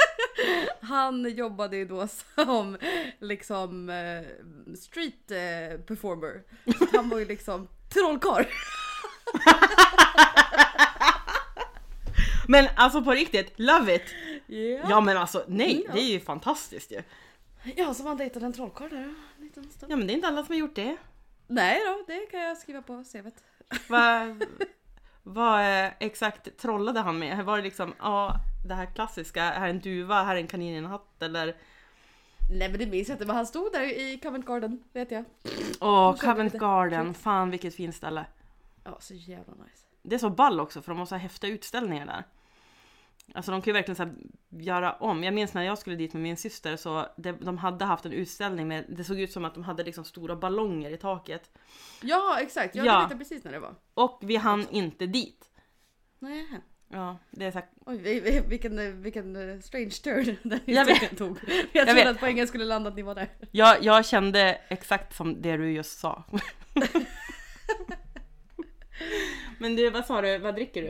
han 0.80 1.34
jobbade 1.34 1.76
ju 1.76 1.84
då 1.84 2.08
som 2.34 2.76
liksom 3.20 3.90
eh, 3.90 4.22
street 4.76 5.30
eh, 5.30 5.80
performer. 5.80 6.42
Så 6.78 6.96
han 6.96 7.08
var 7.08 7.18
ju 7.18 7.24
liksom 7.24 7.68
trollkarl. 7.88 8.44
Men 12.48 12.68
alltså 12.76 13.02
på 13.02 13.10
riktigt, 13.10 13.52
love 13.56 13.94
it! 13.94 14.14
Yeah. 14.48 14.90
Ja 14.90 15.00
men 15.00 15.16
alltså 15.16 15.44
nej, 15.48 15.84
Ja. 15.86 15.92
det 15.94 16.00
är 16.00 16.12
ju 16.12 16.20
fantastiskt 16.20 16.92
ju. 16.92 17.02
Ja, 17.76 17.94
så 17.94 18.02
man 18.02 18.16
dejtade 18.16 18.46
en 18.46 18.52
trollkarl 18.52 18.88
där 18.90 18.96
en. 18.96 19.16
Ja 19.88 19.96
men 19.96 20.06
det 20.06 20.12
är 20.12 20.14
inte 20.14 20.28
alla 20.28 20.44
som 20.44 20.52
har 20.52 20.60
gjort 20.60 20.74
det. 20.74 20.96
Nej 21.46 21.80
då, 21.86 22.04
det 22.06 22.26
kan 22.26 22.40
jag 22.40 22.56
skriva 22.58 22.82
på 22.82 23.04
CVt. 23.12 23.34
Vad 23.88 24.44
vad 25.22 25.60
eh, 25.60 25.90
exakt 26.00 26.58
trollade 26.58 27.00
han 27.00 27.18
med? 27.18 27.44
Var 27.44 27.56
det 27.56 27.62
liksom, 27.62 27.94
ja 27.98 28.34
det 28.68 28.74
här 28.74 28.86
klassiska, 28.86 29.42
här 29.42 29.66
är 29.66 29.70
en 29.70 29.80
duva, 29.80 30.22
här 30.22 30.36
är 30.36 30.40
en 30.40 30.46
kanin 30.46 30.74
i 30.74 30.76
en 30.76 30.84
hatt 30.86 31.22
eller? 31.22 31.56
Nej 32.50 32.68
men 32.68 32.78
det 32.78 32.86
minns 32.86 33.08
jag 33.08 33.14
inte, 33.14 33.26
men 33.26 33.36
han 33.36 33.46
stod 33.46 33.72
där 33.72 33.82
i 33.82 34.18
Covent 34.22 34.46
Garden, 34.46 34.84
vet 34.92 35.10
jag. 35.10 35.24
Åh, 35.80 36.16
körde 36.16 36.26
Covent 36.32 36.52
Garden, 36.52 37.14
fan 37.14 37.50
vilket 37.50 37.74
fint 37.74 37.94
ställe. 37.94 38.26
Ja, 38.84 38.98
så 39.00 39.14
jävla 39.14 39.54
nice. 39.54 39.86
Det 40.02 40.14
är 40.14 40.18
så 40.18 40.30
ball 40.30 40.60
också 40.60 40.82
för 40.82 40.92
de 40.92 40.98
måste 40.98 41.14
ha 41.14 41.20
häftiga 41.20 41.50
utställningar 41.50 42.06
där. 42.06 42.24
Alltså 43.34 43.50
de 43.52 43.60
kan 43.62 43.66
ju 43.66 43.72
verkligen 43.72 43.96
så 43.96 44.08
göra 44.48 44.92
om. 44.92 45.24
Jag 45.24 45.34
minns 45.34 45.54
när 45.54 45.62
jag 45.62 45.78
skulle 45.78 45.96
dit 45.96 46.12
med 46.12 46.22
min 46.22 46.36
syster 46.36 46.76
så 46.76 47.06
det, 47.16 47.32
de 47.32 47.58
hade 47.58 47.84
haft 47.84 48.06
en 48.06 48.12
utställning 48.12 48.68
med, 48.68 48.84
det 48.88 49.04
såg 49.04 49.20
ut 49.20 49.32
som 49.32 49.44
att 49.44 49.54
de 49.54 49.62
hade 49.64 49.84
liksom 49.84 50.04
stora 50.04 50.36
ballonger 50.36 50.90
i 50.90 50.96
taket. 50.96 51.50
Ja 52.02 52.38
exakt, 52.40 52.74
jag 52.74 52.86
Ja. 52.86 53.06
vet 53.08 53.18
precis 53.18 53.44
när 53.44 53.52
det 53.52 53.58
var. 53.58 53.74
Och 53.94 54.18
vi 54.22 54.36
hann 54.36 54.66
inte 54.70 55.06
dit. 55.06 55.44
Nej. 56.18 56.46
Ja, 56.88 57.18
det 57.30 57.44
är 57.44 57.50
så 57.50 57.58
här, 57.58 57.68
Oj, 57.86 57.96
vi- 57.98 58.20
vi- 58.20 58.42
vilken, 58.48 59.02
vilken 59.02 59.36
eh, 59.50 59.60
strange 59.60 59.90
turn 59.90 60.36
den 60.42 60.60
historien 60.66 61.16
tog. 61.16 61.38
Jag, 61.72 61.86
trodde 61.86 61.94
vet. 61.94 62.06
att 62.06 62.20
poängen 62.20 62.48
skulle 62.48 62.64
landa 62.64 62.90
att 62.90 62.96
ni 62.96 63.02
var 63.02 63.14
där. 63.14 63.28
jag, 63.50 63.82
jag 63.84 64.06
kände 64.06 64.60
exakt 64.68 65.16
som 65.16 65.42
det 65.42 65.56
du 65.56 65.72
just 65.72 65.98
sa. 65.98 66.24
Men 69.62 69.76
du, 69.76 69.90
vad 69.90 70.06
sa 70.06 70.20
du, 70.20 70.38
vad 70.38 70.54
dricker 70.54 70.82
du? 70.82 70.88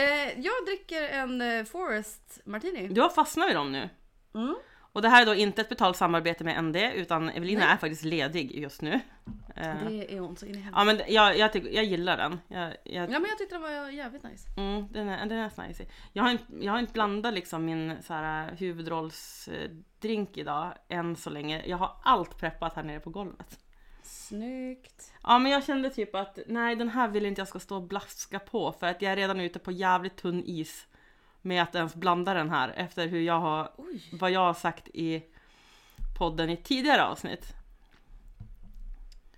Eh, 0.00 0.40
jag 0.40 0.52
dricker 0.66 1.02
en 1.02 1.42
eh, 1.42 1.64
Forest 1.64 2.40
Martini. 2.44 2.88
Du 2.88 3.00
har 3.00 3.08
fastnat 3.08 3.48
vid 3.48 3.56
dem 3.56 3.72
nu. 3.72 3.88
Mm. 4.34 4.56
Och 4.92 5.02
det 5.02 5.08
här 5.08 5.22
är 5.22 5.26
då 5.26 5.34
inte 5.34 5.60
ett 5.60 5.68
betalt 5.68 5.96
samarbete 5.96 6.44
med 6.44 6.64
ND 6.64 6.76
utan 6.76 7.28
Evelina 7.30 7.60
Nej. 7.60 7.68
är 7.72 7.76
faktiskt 7.76 8.04
ledig 8.04 8.58
just 8.58 8.82
nu. 8.82 9.00
Eh, 9.56 9.88
Det 9.88 10.14
är 10.14 10.20
hon 10.20 10.36
så 10.36 10.46
in 10.46 10.54
i 10.54 10.58
helvete. 10.58 10.74
Ja 10.76 10.84
men 10.84 11.00
jag, 11.14 11.38
jag, 11.38 11.52
tycker, 11.52 11.68
jag 11.70 11.84
gillar 11.84 12.16
den. 12.16 12.40
Jag, 12.48 12.76
jag, 12.84 13.04
Ja 13.10 13.18
men 13.18 13.28
jag 13.28 13.38
tyckte 13.38 13.54
den 13.54 13.62
var 13.62 13.90
jävligt 13.90 14.22
nice. 14.22 14.48
mm, 14.56 14.92
den, 14.92 15.08
är, 15.08 15.26
den 15.26 15.38
är 15.38 15.68
nice. 15.68 15.84
Jag 16.12 16.22
har, 16.22 16.30
inte, 16.30 16.44
jag 16.60 16.72
har 16.72 16.78
inte 16.78 16.92
blandat 16.92 17.34
liksom 17.34 17.64
min 17.64 18.02
så 18.02 18.14
här, 18.14 18.56
huvudrollsdrink 18.56 20.36
idag 20.36 20.74
än 20.88 21.16
så 21.16 21.30
länge. 21.30 21.62
Jag 21.66 21.76
har 21.76 21.96
allt 22.02 22.38
preppat 22.38 22.74
här 22.74 22.82
nere 22.82 23.00
på 23.00 23.10
golvet. 23.10 23.58
Snyggt. 24.08 25.12
Ja 25.22 25.38
men 25.38 25.52
jag 25.52 25.64
kände 25.64 25.90
typ 25.90 26.14
att 26.14 26.38
nej 26.46 26.76
den 26.76 26.88
här 26.88 27.08
vill 27.08 27.26
inte 27.26 27.40
jag 27.40 27.48
ska 27.48 27.58
stå 27.58 27.76
och 27.76 27.82
blaska 27.82 28.38
på 28.38 28.72
för 28.72 28.86
att 28.86 29.02
jag 29.02 29.12
är 29.12 29.16
redan 29.16 29.40
ute 29.40 29.58
på 29.58 29.72
jävligt 29.72 30.16
tunn 30.16 30.42
is 30.46 30.86
med 31.42 31.62
att 31.62 31.74
ens 31.74 31.94
blanda 31.94 32.34
den 32.34 32.50
här 32.50 32.68
efter 32.68 33.06
hur 33.06 33.20
jag 33.20 33.40
har, 33.40 33.72
Oj. 33.76 34.02
vad 34.12 34.30
jag 34.30 34.40
har 34.40 34.54
sagt 34.54 34.88
i 34.88 35.22
podden 36.18 36.50
i 36.50 36.56
tidigare 36.56 37.04
avsnitt. 37.04 37.52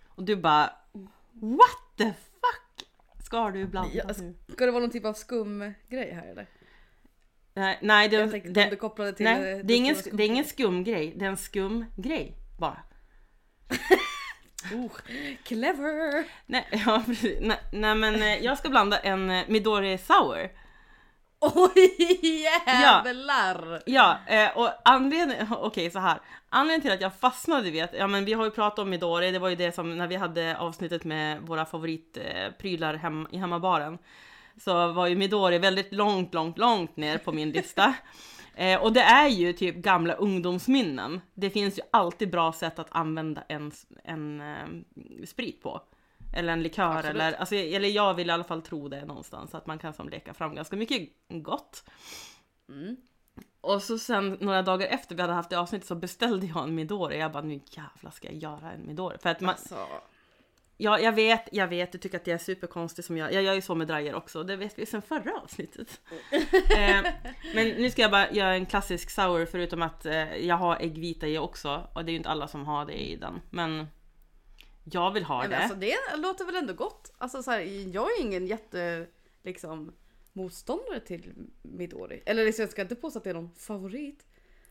Och 0.07 0.25
du 0.25 0.37
bara 0.37 0.73
What 1.33 1.97
the 1.97 2.13
fuck? 2.13 2.89
Ska 3.25 3.51
du 3.51 3.67
blanda 3.67 3.91
Ja, 3.95 4.05
nu? 4.19 4.35
Ska 4.49 4.67
det 4.67 4.73
vara 4.73 4.83
någon 4.83 4.91
typ 4.91 5.05
av 5.05 5.13
skumgrej 5.13 6.13
här 6.15 6.27
eller? 6.27 6.47
Nej, 7.55 7.79
nej, 7.83 8.09
det, 8.09 8.17
Jag 8.17 8.31
tänkte 8.31 8.49
om 8.49 8.55
det, 8.55 8.71
du 8.71 8.77
kopplade 8.77 9.13
till... 9.13 9.25
nej, 9.25 9.53
eh, 9.53 9.59
det, 9.65 9.75
är 9.75 9.77
ingen, 9.77 9.97
det 10.13 10.23
är 10.23 10.27
ingen 10.27 10.45
skum 10.45 10.85
grej. 10.85 11.15
Det 11.17 11.25
är 11.25 11.29
en 11.29 11.37
skum 11.37 11.85
grej 11.97 12.37
bara. 12.59 12.83
Oh, 14.65 14.91
clever! 15.43 16.25
Nej, 16.47 16.67
ja, 16.87 17.03
precis. 17.07 17.39
nej, 17.41 17.61
nej 17.73 17.95
men 17.95 18.15
eh, 18.15 18.45
jag 18.45 18.59
ska 18.59 18.69
blanda 18.69 18.99
en 18.99 19.31
eh, 19.31 19.45
Midori 19.49 19.99
Sour. 19.99 20.51
Oj 21.41 21.97
jävlar! 22.23 23.83
Ja, 23.87 24.19
eh, 24.27 24.57
och 24.57 24.71
anledningen, 24.85 25.47
okej 25.59 25.91
så 25.91 25.99
här. 25.99 26.19
Anledningen 26.49 26.81
till 26.81 26.93
att 26.93 27.01
jag 27.01 27.15
fastnade 27.15 27.85
att, 27.85 27.95
ja 27.95 28.07
men 28.07 28.25
vi 28.25 28.33
har 28.33 28.45
ju 28.45 28.51
pratat 28.51 28.79
om 28.79 28.91
Midori, 28.91 29.31
det 29.31 29.39
var 29.39 29.49
ju 29.49 29.57
det 29.57 29.73
som 29.73 29.99
när 29.99 30.07
vi 30.07 30.17
hade 30.17 30.57
avsnittet 30.57 31.05
med 31.05 31.43
våra 31.43 31.65
favoritprylar 31.65 32.95
hem, 32.95 33.29
i 33.31 33.37
hemmabaren. 33.37 33.99
Så 34.57 34.93
var 34.93 35.07
ju 35.07 35.17
Midori 35.17 35.59
väldigt 35.59 35.93
långt, 35.93 36.35
långt, 36.35 36.59
långt 36.59 36.97
ner 36.97 37.19
på 37.19 37.33
min 37.33 37.51
lista. 37.51 37.95
Eh, 38.61 38.83
och 38.83 38.93
det 38.93 39.01
är 39.01 39.29
ju 39.29 39.53
typ 39.53 39.77
gamla 39.77 40.15
ungdomsminnen. 40.15 41.21
Det 41.35 41.51
finns 41.51 41.79
ju 41.79 41.83
alltid 41.91 42.31
bra 42.31 42.53
sätt 42.53 42.79
att 42.79 42.89
använda 42.91 43.43
en, 43.49 43.73
en 44.05 44.41
eh, 44.41 44.67
sprit 45.27 45.63
på. 45.63 45.83
Eller 46.33 46.53
en 46.53 46.63
likör 46.63 46.97
Absolut. 46.97 47.15
eller, 47.15 47.33
alltså, 47.33 47.55
eller 47.55 47.89
jag 47.89 48.15
vill 48.15 48.29
i 48.29 48.33
alla 48.33 48.45
fall 48.45 48.63
tro 48.63 48.89
det 48.89 49.05
någonstans. 49.05 49.55
Att 49.55 49.67
man 49.67 49.79
kan 49.79 49.93
som 49.93 50.09
leka 50.09 50.35
fram 50.35 50.55
ganska 50.55 50.77
mycket 50.77 51.09
gott. 51.29 51.85
Mm. 52.69 52.97
Och 53.61 53.83
så 53.83 53.99
sen 53.99 54.39
några 54.41 54.63
dagar 54.63 54.87
efter 54.87 55.15
vi 55.15 55.23
hade 55.23 55.35
haft 55.35 55.51
det 55.51 55.59
avsnittet 55.59 55.89
så 55.89 55.95
beställde 55.95 56.47
jag 56.47 56.65
en 56.65 56.75
Midori. 56.75 57.19
Jag 57.19 57.33
bara 57.33 57.43
nu 57.43 57.61
jävlar 57.65 58.11
ska 58.11 58.29
jag 58.29 58.37
göra 58.37 58.73
en 58.73 58.87
Midori. 58.87 59.19
För 59.19 59.31
att 59.31 59.41
man, 59.41 59.51
Alltså, 59.51 59.87
ja, 60.81 60.99
jag 61.01 61.13
vet, 61.13 61.49
jag 61.53 61.69
vet, 61.69 61.93
du 61.93 61.99
tycker 61.99 62.17
att 62.17 62.25
det 62.25 62.33
är 62.33 62.39
superkonstigt 62.39 63.07
som 63.07 63.17
jag. 63.17 63.33
Jag 63.33 63.43
gör 63.43 63.55
ju 63.55 63.61
så 63.61 63.75
med 63.75 63.87
drajer 63.87 64.15
också. 64.15 64.43
Det 64.43 64.57
vet 64.57 64.79
vi 64.79 64.87
sen 64.87 65.03
förra 65.03 65.41
avsnittet. 65.43 66.01
eh, 66.77 67.03
men 67.55 67.69
nu 67.69 67.91
ska 67.91 68.03
jag 68.03 68.11
bara 68.11 68.31
göra 68.31 68.55
en 68.55 68.67
klassisk 68.67 69.11
sour 69.11 69.47
förutom 69.47 69.83
att 69.83 70.07
eh, 70.07 70.37
jag 70.37 70.57
har 70.57 70.77
äggvita 70.77 71.27
i 71.27 71.39
också. 71.39 71.89
Och 71.95 72.05
det 72.05 72.11
är 72.11 72.13
ju 72.13 72.17
inte 72.17 72.29
alla 72.29 72.49
som 72.49 72.67
har 72.67 72.87
det 72.87 73.11
i 73.11 73.17
den. 73.17 73.41
Men 73.51 73.87
jag 74.85 75.11
vill 75.11 75.25
ha 75.25 75.45
ja, 75.45 75.49
det. 75.49 75.57
alltså 75.57 75.77
det 75.77 75.97
låter 76.17 76.45
väl 76.45 76.57
ändå 76.57 76.75
gott? 76.75 77.13
Alltså 77.19 77.43
så 77.43 77.51
här, 77.51 77.61
jag 77.95 78.07
är 78.13 78.21
ingen 78.21 78.47
jätte 78.47 79.07
liksom 79.43 79.93
motståndare 80.33 81.01
till 81.01 81.33
Midori. 81.63 82.23
Eller 82.27 82.45
liksom, 82.45 82.63
jag 82.63 82.71
ska 82.71 82.83
inte 82.83 82.95
påstå 82.95 83.19
att 83.19 83.25
det 83.25 83.31
är 83.31 83.35
någon 83.35 83.55
favorit. 83.55 84.27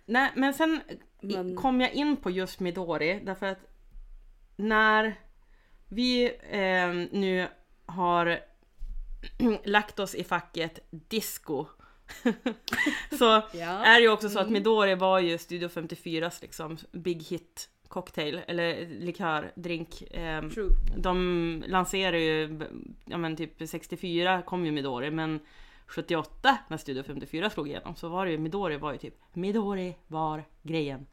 Nej, 0.05 0.31
men 0.35 0.53
sen 0.53 0.81
Men- 1.21 1.55
kom 1.55 1.81
jag 1.81 1.93
in 1.93 2.17
på 2.17 2.29
just 2.29 2.59
Midori 2.59 3.21
därför 3.25 3.45
att 3.45 3.59
när 4.55 5.15
vi 5.89 6.25
eh, 6.49 7.17
nu 7.19 7.47
har 7.85 8.39
lagt 9.63 9.99
oss 9.99 10.15
i 10.15 10.23
facket 10.23 10.79
disco 10.91 11.65
så 13.17 13.25
Ja. 13.53 13.85
är 13.85 13.95
det 13.95 14.01
ju 14.01 14.09
också 14.11 14.29
så 14.29 14.39
att 14.39 14.49
Midori 14.49 14.95
var 14.95 15.19
ju 15.19 15.37
Studio 15.37 15.67
54s 15.67 16.41
liksom 16.41 16.77
big 16.91 17.23
hit 17.23 17.69
cocktail 17.87 18.41
eller 18.47 18.85
likör, 18.87 19.51
drink. 19.55 19.89
True. 20.53 20.69
de 20.97 21.63
lanserade 21.67 22.19
ju, 22.19 22.59
ja 23.05 23.17
men 23.17 23.35
typ 23.35 23.69
64 23.69 24.41
kom 24.41 24.65
ju 24.65 24.71
Midori 24.71 25.11
men 25.11 25.39
78 25.87 26.57
när 26.67 26.77
Studio 26.77 27.03
54 27.03 27.49
slog 27.49 27.67
igenom 27.67 27.95
så 27.95 28.09
var 28.09 28.25
det 28.25 28.31
ju 28.31 28.37
Midori 28.37 28.77
var 28.77 28.91
ju 28.91 28.97
typ 28.97 29.15
Midori 29.33 29.95
var 30.07 30.43
grejen. 30.61 31.07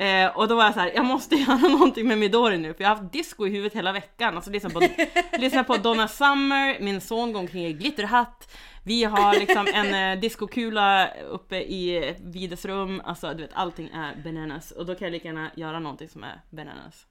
Eh, 0.00 0.36
och 0.36 0.48
då 0.48 0.54
var 0.56 0.64
jag 0.64 0.74
så 0.74 0.80
här, 0.80 0.92
jag 0.94 1.04
måste 1.04 1.34
göra 1.36 1.68
någonting 1.68 2.08
med 2.08 2.18
Midori 2.18 2.58
nu 2.58 2.74
för 2.74 2.82
jag 2.84 2.90
har 2.90 2.96
haft 2.96 3.12
disco 3.12 3.46
i 3.46 3.50
huvudet 3.50 3.74
hela 3.74 3.92
veckan. 3.92 4.36
Alltså 4.36 4.50
lyssna 4.50 4.70
på, 4.70 4.80
lyssna 5.38 5.64
på 5.64 5.76
Donna 5.76 6.08
Summer, 6.08 6.80
min 6.80 7.00
son 7.00 7.32
går 7.32 7.40
omkring 7.40 7.66
i 7.66 7.72
glitterhatt. 7.72 8.56
Vi 8.84 9.04
har 9.04 9.34
liksom 9.34 9.66
en 9.74 9.94
eh, 9.94 10.20
discokula 10.20 11.14
uppe 11.14 11.56
i 11.56 12.14
Vides 12.20 12.64
rum. 12.64 13.02
Alltså 13.04 13.34
du 13.34 13.42
vet 13.42 13.54
allting 13.54 13.88
är 13.88 14.22
bananas. 14.24 14.70
Och 14.70 14.86
då 14.86 14.94
kan 14.94 15.06
jag 15.06 15.12
lika 15.12 15.28
gärna 15.28 15.50
göra 15.54 15.80
någonting 15.80 16.08
som 16.08 16.24
är 16.24 16.40
bananas. 16.50 17.06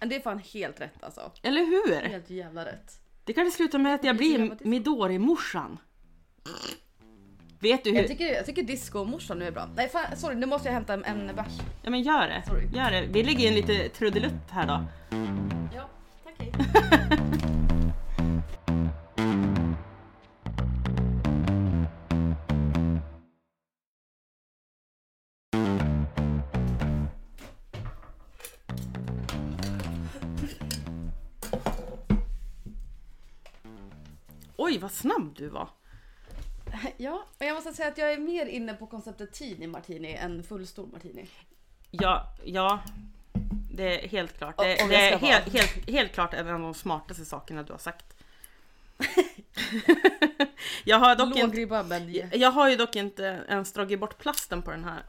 Men 0.00 0.08
det 0.08 0.16
är 0.16 0.20
fan 0.20 0.38
helt 0.38 0.80
rätt 0.80 1.04
alltså. 1.04 1.30
Eller 1.42 1.64
hur? 1.64 2.08
Helt 2.08 2.30
jävla 2.30 2.64
rätt. 2.64 2.92
Det 3.24 3.32
kanske 3.32 3.56
slutar 3.56 3.78
med 3.78 3.94
att 3.94 4.04
jag 4.04 4.16
blir. 4.16 4.56
Midori-morsan. 4.60 5.78
Vet 7.64 7.84
du 7.84 7.90
hur? 7.90 7.96
Jag 7.96 8.08
tycker, 8.08 8.34
jag 8.34 8.46
tycker 8.46 8.62
disco-morsan 8.62 9.38
nu 9.38 9.46
är 9.46 9.50
bra. 9.50 9.68
Nej 9.76 9.88
fan, 9.88 10.16
sorry 10.16 10.34
nu 10.34 10.46
måste 10.46 10.68
jag 10.68 10.74
hämta 10.74 10.94
en, 10.94 11.04
en 11.04 11.26
bärs. 11.36 11.60
Ja 11.82 11.90
men 11.90 12.02
gör 12.02 12.28
det. 12.28 12.42
Sorry. 12.46 12.66
Gör 12.72 12.90
det. 12.90 13.06
Vi 13.06 13.22
lägger 13.22 13.48
in 13.48 13.54
lite 13.54 13.88
trudelutt 13.88 14.50
här 14.50 14.66
då. 14.66 14.84
Ja, 15.74 15.88
tack. 16.24 16.34
Okej. 16.38 16.52
Oj, 34.56 34.78
vad 34.78 34.90
snabb 34.90 35.34
du 35.36 35.48
var. 35.48 35.68
Ja, 36.96 37.24
och 37.38 37.44
jag 37.44 37.54
måste 37.54 37.72
säga 37.72 37.88
att 37.88 37.98
jag 37.98 38.12
är 38.12 38.18
mer 38.18 38.46
inne 38.46 38.74
på 38.74 38.86
konceptet 38.86 39.32
teeny 39.32 39.66
martini 39.66 40.14
än 40.14 40.42
fullstor 40.42 40.86
martini. 40.86 41.26
Ja, 41.90 42.32
ja. 42.44 42.82
Det 43.70 44.04
är 44.04 44.08
helt 44.08 44.38
klart. 44.38 44.58
Det, 44.58 44.64
det 44.64 45.10
är 45.10 45.18
helt, 45.18 45.52
helt, 45.52 45.90
helt 45.90 46.12
klart 46.12 46.34
en 46.34 46.48
av 46.48 46.60
de 46.60 46.74
smartaste 46.74 47.24
sakerna 47.24 47.62
du 47.62 47.72
har 47.72 47.78
sagt. 47.78 48.16
jag 50.84 50.98
har 50.98 51.16
dock 51.16 51.36
inte, 51.36 52.38
jag 52.38 52.50
har 52.50 52.70
ju 52.70 52.76
dock 52.76 52.96
inte 52.96 53.44
ens 53.48 53.72
dragit 53.72 54.00
bort 54.00 54.18
plasten 54.18 54.62
på 54.62 54.70
den 54.70 54.84
här 54.84 55.02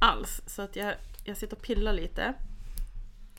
alls. 0.00 0.40
Så 0.46 0.62
att 0.62 0.76
jag, 0.76 0.94
jag 1.24 1.36
sitter 1.36 1.56
och 1.56 1.62
pillar 1.62 1.92
lite. 1.92 2.34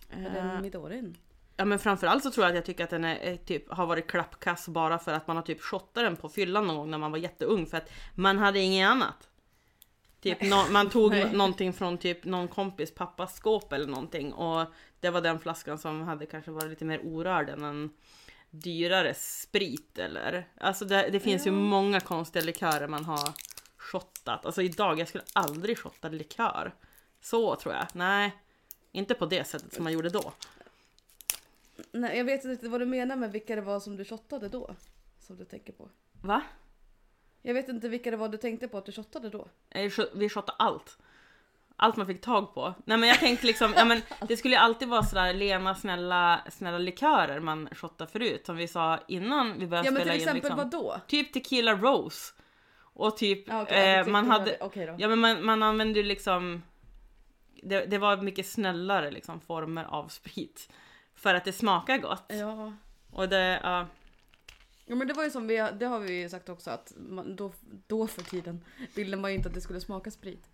är 0.09 0.25
Eh, 0.25 0.33
den 0.33 0.61
Midorin? 0.61 1.17
Ja 1.59 1.65
men 1.65 1.79
framförallt 1.79 2.23
så 2.23 2.31
tror 2.31 2.45
jag 2.45 2.49
att 2.49 2.55
jag 2.55 2.65
tycker 2.65 2.83
att 2.83 2.89
den 2.89 3.05
är, 3.05 3.15
är 3.15 3.37
typ, 3.37 3.71
har 3.71 3.85
varit 3.85 4.07
klappkass 4.07 4.67
bara 4.67 4.99
för 4.99 5.13
att 5.13 5.27
man 5.27 5.35
har 5.35 5.43
typ 5.43 5.61
shottat 5.61 6.03
den 6.03 6.15
på 6.15 6.29
fyllan 6.29 6.67
någon 6.67 6.75
gång 6.77 6.91
när 6.91 6.97
man 6.97 7.11
var 7.11 7.17
jätteung 7.17 7.65
för 7.65 7.77
att 7.77 7.89
man 8.15 8.37
hade 8.37 8.59
inget 8.59 8.87
annat. 8.89 9.29
Typ 10.21 10.41
nå- 10.41 10.65
man 10.71 10.89
tog 10.95 11.11
Nej. 11.11 11.33
någonting 11.33 11.73
från 11.73 11.97
typ 11.97 12.23
någon 12.25 12.47
kompis 12.47 12.95
pappas 12.95 13.35
skåp 13.35 13.73
eller 13.73 13.87
någonting 13.87 14.33
och 14.33 14.65
det 14.99 15.09
var 15.09 15.21
den 15.21 15.39
flaskan 15.39 15.77
som 15.77 16.01
hade 16.01 16.25
kanske 16.25 16.51
varit 16.51 16.69
lite 16.69 16.85
mer 16.85 16.99
orörd 17.03 17.49
än 17.49 17.63
en 17.63 17.89
dyrare 18.49 19.13
sprit 19.13 19.97
eller 19.97 20.47
alltså 20.61 20.85
det, 20.85 21.09
det 21.11 21.19
finns 21.19 21.47
ju 21.47 21.51
Ja. 21.51 21.55
många 21.55 21.99
konstiga 21.99 22.45
likörer 22.45 22.87
man 22.87 23.05
har 23.05 23.33
shottat. 23.77 24.45
Alltså 24.45 24.61
idag, 24.61 24.99
jag 24.99 25.07
skulle 25.07 25.23
aldrig 25.33 25.77
shotta 25.77 26.09
likör. 26.09 26.73
Så 27.21 27.55
tror 27.55 27.73
jag. 27.73 27.85
Nej, 27.93 28.31
inte 28.91 29.13
på 29.13 29.25
det 29.25 29.43
sättet 29.47 29.73
som 29.73 29.83
man 29.83 29.93
gjorde 29.93 30.09
då. 30.09 30.33
Nej, 31.91 32.17
jag 32.17 32.25
vet 32.25 32.45
inte 32.45 32.69
vad 32.69 32.81
du 32.81 32.85
menar 32.85 33.15
med 33.15 33.31
vilka 33.31 33.55
det 33.55 33.61
var 33.61 33.79
som 33.79 33.95
du 33.97 34.05
shottade 34.05 34.49
då. 34.49 34.75
Som 35.19 35.37
du 35.37 35.45
tänker 35.45 35.73
på. 35.73 35.89
Va? 36.21 36.41
Jag 37.41 37.53
vet 37.53 37.69
inte 37.69 37.89
vilka 37.89 38.11
det 38.11 38.17
var 38.17 38.29
du 38.29 38.37
tänkte 38.37 38.67
på 38.67 38.77
att 38.77 38.85
du 38.85 38.91
shottade 38.91 39.29
då. 39.29 39.47
Eh, 39.69 39.91
Vi 40.13 40.29
shottade 40.29 40.55
allt. 40.59 40.97
Allt 41.75 41.95
man 41.95 42.07
fick 42.07 42.21
tag 42.21 42.53
på. 42.53 42.73
Nej 42.85 42.97
men 42.97 43.09
jag 43.09 43.19
tänkte 43.19 43.47
liksom, 43.47 43.73
ja 43.75 43.85
men 43.85 44.01
det 44.27 44.37
skulle 44.37 44.55
ju 44.55 44.59
alltid 44.61 44.87
vara 44.87 45.03
sådär 45.03 45.33
lena, 45.33 45.75
snälla, 45.75 46.41
snälla 46.51 46.77
likörer 46.77 47.39
man 47.39 47.69
shottade 47.71 48.11
förut. 48.11 48.45
Som 48.45 48.55
vi 48.57 48.67
sa 48.67 48.99
innan 49.07 49.59
vi 49.59 49.67
började 49.67 49.87
Ja 49.87 49.91
men 49.91 50.01
spela 50.01 50.13
till 50.13 50.21
in. 50.21 50.27
exempel 50.27 50.41
Liksom. 50.51 50.57
vad 50.57 50.71
då? 50.71 51.01
Typ 51.07 51.33
tequila 51.33 51.73
rose. 51.75 52.33
Och 52.81 53.17
typ, 53.17 53.47
Ja, 53.47 53.61
okej, 53.61 53.91
eh, 53.93 53.97
tyckte 53.99 54.11
man 54.11 54.23
det 54.23 54.29
var 54.29 54.39
hade, 54.39 54.51
det. 54.51 54.57
Okej 54.61 54.85
då. 54.85 54.95
ja 54.97 55.07
men 55.07 55.19
man, 55.19 55.45
man 55.45 55.63
använde 55.63 55.99
ju 55.99 56.05
liksom, 56.05 56.63
det, 57.63 57.85
det 57.85 57.97
var 57.97 58.17
mycket 58.17 58.45
snällare 58.47 59.11
liksom 59.11 59.39
former 59.41 59.83
av 59.83 60.07
sprit. 60.07 60.69
För 61.19 61.33
att 61.33 61.45
det 61.45 61.53
smakar 61.53 61.97
gott. 61.97 62.25
Ja. 62.27 62.73
Och 63.11 63.29
det, 63.29 63.59
ja. 63.63 63.87
Ja 64.85 64.95
men 64.95 65.07
det 65.07 65.13
var 65.13 65.23
ju 65.23 65.31
som 65.31 65.47
vi, 65.47 65.69
det 65.79 65.85
har 65.85 65.99
vi 65.99 66.21
ju 66.21 66.29
sagt 66.29 66.49
också 66.49 66.69
att 66.71 66.93
man, 66.97 67.35
då, 67.35 67.53
då 67.87 68.07
för 68.07 68.21
tiden 68.21 68.63
ville 68.95 69.17
man 69.17 69.31
ju 69.31 69.37
inte 69.37 69.49
att 69.49 69.55
det 69.55 69.61
skulle 69.61 69.81
smaka 69.81 70.11
sprit. 70.11 70.49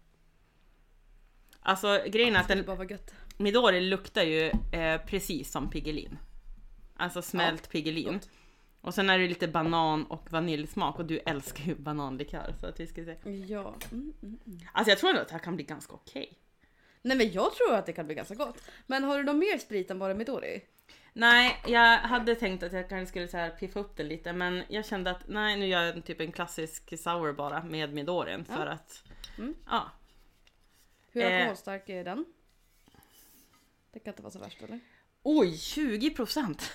Alltså 1.59 2.03
grejen 2.07 2.35
är 2.35 2.39
att 2.39 2.47
den, 2.47 2.65
bara 2.65 2.75
vara 2.75 2.87
gött. 2.87 3.13
Midori 3.37 3.81
luktar 3.81 4.23
ju 4.23 4.51
eh, 4.71 5.01
precis 5.05 5.51
som 5.51 5.69
Piggelin. 5.69 6.17
Alltså 6.95 7.21
smält 7.21 7.69
Piggelin. 7.69 8.13
gott. 8.13 8.29
Och 8.81 8.93
sen 8.93 9.09
är 9.09 9.19
det 9.19 9.27
lite 9.27 9.47
banan 9.47 10.05
och 10.05 10.31
vaniljsmak 10.31 10.99
och 10.99 11.05
du 11.05 11.19
älskar 11.19 11.63
ju 11.63 11.75
bananlikör 11.75 12.55
så 12.61 12.67
att 12.67 12.79
vi 12.79 12.87
ska 12.87 13.05
se. 13.05 13.17
Ja. 13.29 13.75
Mm, 13.91 14.13
mm, 14.21 14.39
mm. 14.45 14.59
Alltså 14.73 14.91
jag 14.91 14.99
tror 14.99 15.09
ändå 15.09 15.21
att 15.21 15.27
det 15.27 15.33
här 15.33 15.39
kan 15.39 15.55
bli 15.55 15.65
ganska 15.65 15.93
okej. 15.93 16.39
Nej 17.05 17.17
men 17.17 17.31
jag 17.31 17.53
tror 17.55 17.73
att 17.75 17.85
det 17.85 17.93
kan 17.93 18.05
bli 18.05 18.15
ganska 18.15 18.35
gott. 18.35 18.61
Men 18.87 19.03
har 19.03 19.17
du 19.17 19.23
någon 19.23 19.39
mer 19.39 19.57
sprit 19.57 19.91
än 19.91 19.99
bara 19.99 20.13
Midori? 20.13 20.61
Nej, 21.13 21.57
jag 21.67 21.97
hade 21.97 22.35
tänkt 22.35 22.63
att 22.63 22.73
jag 22.73 22.89
kanske 22.89 23.09
skulle 23.09 23.27
så 23.27 23.37
här 23.37 23.49
piffa 23.49 23.79
upp 23.79 23.97
det 23.97 24.03
lite 24.03 24.33
men 24.33 24.63
jag 24.67 24.85
kände 24.85 25.11
att 25.11 25.27
nej 25.27 25.57
nu 25.57 25.67
gör 25.67 25.81
jag 25.83 25.95
en 25.95 26.01
typ 26.01 26.21
en 26.21 26.31
klassisk 26.31 26.99
sour 26.99 27.33
bara 27.33 27.63
med 27.63 27.93
Midorin 27.93 28.45
för 28.45 28.65
Ja. 28.65 28.71
att 28.71 29.03
Mm. 29.37 29.55
ja. 29.69 29.91
Hur 31.11 31.23
Eh. 31.23 31.37
alkoholstark 31.37 31.89
är 31.89 32.03
den? 32.03 32.25
Det 33.91 33.99
kan 33.99 34.11
inte 34.11 34.21
vara 34.23 34.31
så 34.33 34.39
värst 34.39 34.61
eller? 34.61 34.79
Oj, 35.23 35.57
20 35.57 36.09
procent! 36.09 36.71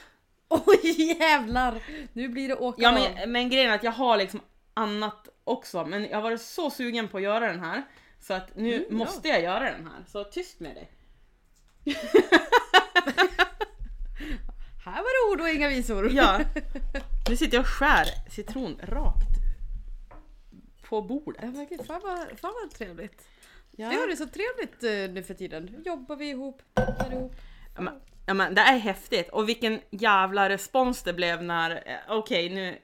Oj 0.49 1.03
jävlar! 1.19 1.83
Nu 2.12 2.29
blir 2.29 2.49
det 2.49 2.57
åka 2.57 2.83
Ja 2.83 2.93
men, 2.93 3.33
men 3.33 3.51
grejen 3.51 3.71
är 3.71 3.75
att 3.75 3.85
jag 3.85 3.93
har 3.93 4.16
liksom 4.16 4.40
annat 4.75 5.29
också 5.45 5.85
men 5.87 6.03
jag 6.05 6.16
har 6.16 6.23
varit 6.23 6.40
så 6.40 6.71
sugen 6.71 7.09
på 7.09 7.16
att 7.16 7.23
göra 7.23 7.47
den 7.47 7.61
här 7.61 7.83
så 8.20 8.35
att 8.35 8.56
nu 8.56 8.74
Mm, 8.74 8.87
ja. 8.90 8.96
måste 8.96 9.28
jag 9.28 9.42
göra 9.42 9.64
den 9.70 9.87
här. 9.87 10.04
Så 10.06 10.24
tyst 10.24 10.61
med 10.61 10.74
dig. 10.74 10.90
Här 14.85 14.96
var 15.02 15.28
det 15.28 15.33
ord 15.33 15.40
och 15.40 15.48
inga 15.54 15.68
visor. 15.68 16.11
Ja. 16.12 16.40
Nu 17.28 17.37
sitter 17.37 17.56
jag 17.56 17.62
och 17.62 17.68
skär 17.68 18.06
citron 18.30 18.80
rakt 18.83 19.28
på 20.83 21.02
bordet. 21.02 21.42
Ja, 21.44 21.50
men 21.50 21.66
gud, 21.66 21.87
fan, 21.87 22.00
vad, 22.04 22.18
fan 22.38 22.54
vad 22.62 22.70
trevligt. 22.70 23.28
Ja. 23.70 23.88
Vi 23.88 23.94
har 23.96 24.06
det 24.06 24.16
så 24.16 24.26
trevligt 24.26 24.83
eh, 24.83 25.14
nu 25.14 25.22
för 25.22 25.35
tiden. 25.35 25.83
Jobbar 25.87 26.16
vi 26.16 26.30
ihop, 26.30 26.62
poddar 26.74 27.12
ihop. 27.12 27.35
Ja, 27.74 27.80
men, 27.80 27.94
ja, 28.26 28.35
men 28.35 28.54
det 28.54 28.61
är 28.61 28.78
häftigt 28.78 29.28
och 29.28 29.48
vilken 29.48 29.80
jävla 29.90 30.48
respons 30.48 31.02
det 31.02 31.12
blev 31.12 31.42
när, 31.42 31.70
eh, 31.87 31.98
okej 32.16 32.48
nu, 32.48 32.78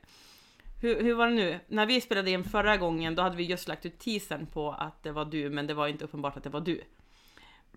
hur, 0.86 1.02
hur 1.02 1.14
var 1.14 1.26
det 1.26 1.32
nu? 1.34 1.60
När 1.66 1.86
vi 1.86 2.00
spelade 2.00 2.30
in 2.30 2.44
förra 2.44 2.76
gången 2.76 3.14
då 3.14 3.22
hade 3.22 3.36
vi 3.36 3.44
just 3.44 3.68
lagt 3.68 3.86
ut 3.86 3.98
teasern 3.98 4.46
på 4.46 4.72
att 4.72 5.02
det 5.02 5.12
var 5.12 5.24
du 5.24 5.50
men 5.50 5.66
det 5.66 5.74
var 5.74 5.88
inte 5.88 6.04
uppenbart 6.04 6.36
att 6.36 6.44
det 6.44 6.50
var 6.50 6.60
du. 6.60 6.82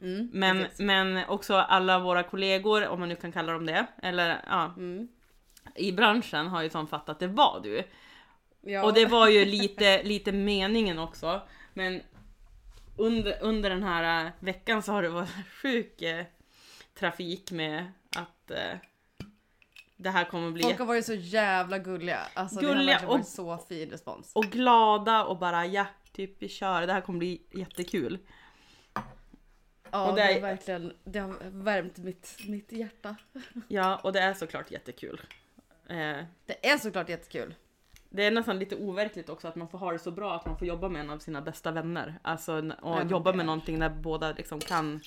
Mm, 0.01 0.29
Men, 0.33 0.57
precis. 0.63 0.79
men 0.79 1.25
också 1.27 1.55
alla 1.55 1.99
våra 1.99 2.23
kollegor, 2.23 2.87
om 2.87 2.99
man 2.99 3.09
nu 3.09 3.15
kan 3.15 3.31
kalla 3.31 3.53
dem 3.53 3.65
det, 3.65 3.85
eller 4.01 4.41
ja, 4.47 4.73
Mm. 4.77 5.07
i 5.75 5.91
branschen 5.91 6.47
har 6.47 6.61
ju 6.63 6.69
som 6.69 6.87
fattat 6.87 7.09
att 7.09 7.19
det 7.19 7.27
var 7.27 7.59
du. 7.63 7.83
Ja. 8.61 8.83
Och 8.83 8.93
det 8.93 9.05
var 9.05 9.27
ju 9.27 9.45
lite, 9.59 10.03
lite 10.03 10.31
meningen 10.31 10.99
också. 10.99 11.41
Men 11.73 12.01
under, 12.97 13.37
under 13.41 13.69
den 13.69 13.83
här 13.83 14.25
eh, 14.25 14.31
veckan 14.39 14.83
så 14.83 14.91
har 14.91 15.03
det 15.03 15.09
varit 15.09 15.29
sjuk 15.61 16.01
eh, 16.01 16.25
trafik 16.99 17.51
med 17.51 17.91
att 18.15 18.51
eh, 18.51 18.77
det 20.01 20.09
här 20.09 20.25
kommer 20.25 20.51
bli 20.51 20.63
Folk 20.63 20.79
har 20.79 20.85
varit 20.85 21.05
så 21.05 21.13
jävla 21.13 21.77
gulliga. 21.77 22.19
Alltså, 22.33 22.59
det 22.59 22.67
har 22.67 22.73
Gulliga 22.73 22.93
verkligen 22.93 23.09
varit 23.09 23.21
och- 23.21 23.27
så 23.27 23.57
fin 23.57 23.89
respons. 23.89 24.31
och 24.35 24.43
glada 24.45 25.23
och 25.25 25.37
bara 25.37 25.65
ja, 25.65 25.85
typ 26.11 26.41
vi 26.43 26.49
kör, 26.49 26.87
det 26.87 26.93
här 26.93 27.01
kommer 27.01 27.19
bli 27.19 27.41
jättekul. 27.51 28.19
Ja, 29.91 30.09
och 30.09 30.15
det, 30.15 30.21
det 30.23 30.31
är 30.31 30.37
är- 30.37 30.41
verkligen, 30.41 30.93
det 31.03 31.19
har 31.19 31.35
värmt 31.51 31.97
mitt, 31.97 32.37
mitt 32.47 32.71
hjärta. 32.71 33.15
Ja, 33.67 33.99
och 34.03 34.13
det 34.13 34.19
är 34.19 34.33
såklart 34.33 34.71
jättekul. 34.71 35.21
Eh, 35.89 35.95
Det 36.45 36.67
är 36.69 36.77
såklart 36.77 37.09
jättekul. 37.09 37.55
det 38.09 38.25
är 38.25 38.31
nästan 38.31 38.59
lite 38.59 38.75
overkligt 38.75 39.29
också 39.29 39.47
att 39.47 39.55
man 39.55 39.69
får 39.69 39.77
ha 39.77 39.91
det 39.91 39.99
så 39.99 40.11
bra 40.11 40.35
att 40.35 40.45
man 40.45 40.57
får 40.57 40.67
jobba 40.67 40.89
med 40.89 41.01
en 41.01 41.09
av 41.09 41.19
sina 41.19 41.41
bästa 41.41 41.71
vänner. 41.71 42.19
Alltså 42.21 42.71
och 42.81 43.11
jobba 43.11 43.33
med 43.33 43.45
någonting 43.45 43.79
där 43.79 43.89
båda 43.89 44.31
liksom 44.31 44.59
kan 44.59 45.01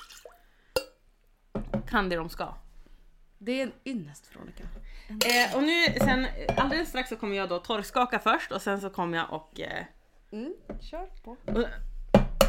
kan 1.89 2.09
det 2.09 2.17
de 2.17 2.29
ska. 2.29 2.55
Det 3.45 3.53
är 3.61 3.63
en 3.67 3.73
ynnest 3.85 4.37
Veronica. 4.37 4.65
Eh, 5.09 5.57
och 5.57 5.63
nu 5.63 5.85
sen 5.99 6.27
alldeles 6.57 6.89
strax 6.89 7.09
så 7.09 7.17
kommer 7.17 7.37
jag 7.37 7.49
då 7.49 7.59
torrskaka 7.59 8.19
först 8.19 8.53
och 8.53 8.63
sen 8.63 8.81
så 8.81 8.91
kommer 8.91 9.19
jag 9.19 9.33
och, 9.33 9.61
eh, 9.61 9.85
Mm, 10.33 10.55
kör 10.81 11.07
på. 11.23 11.31
och 11.47 11.65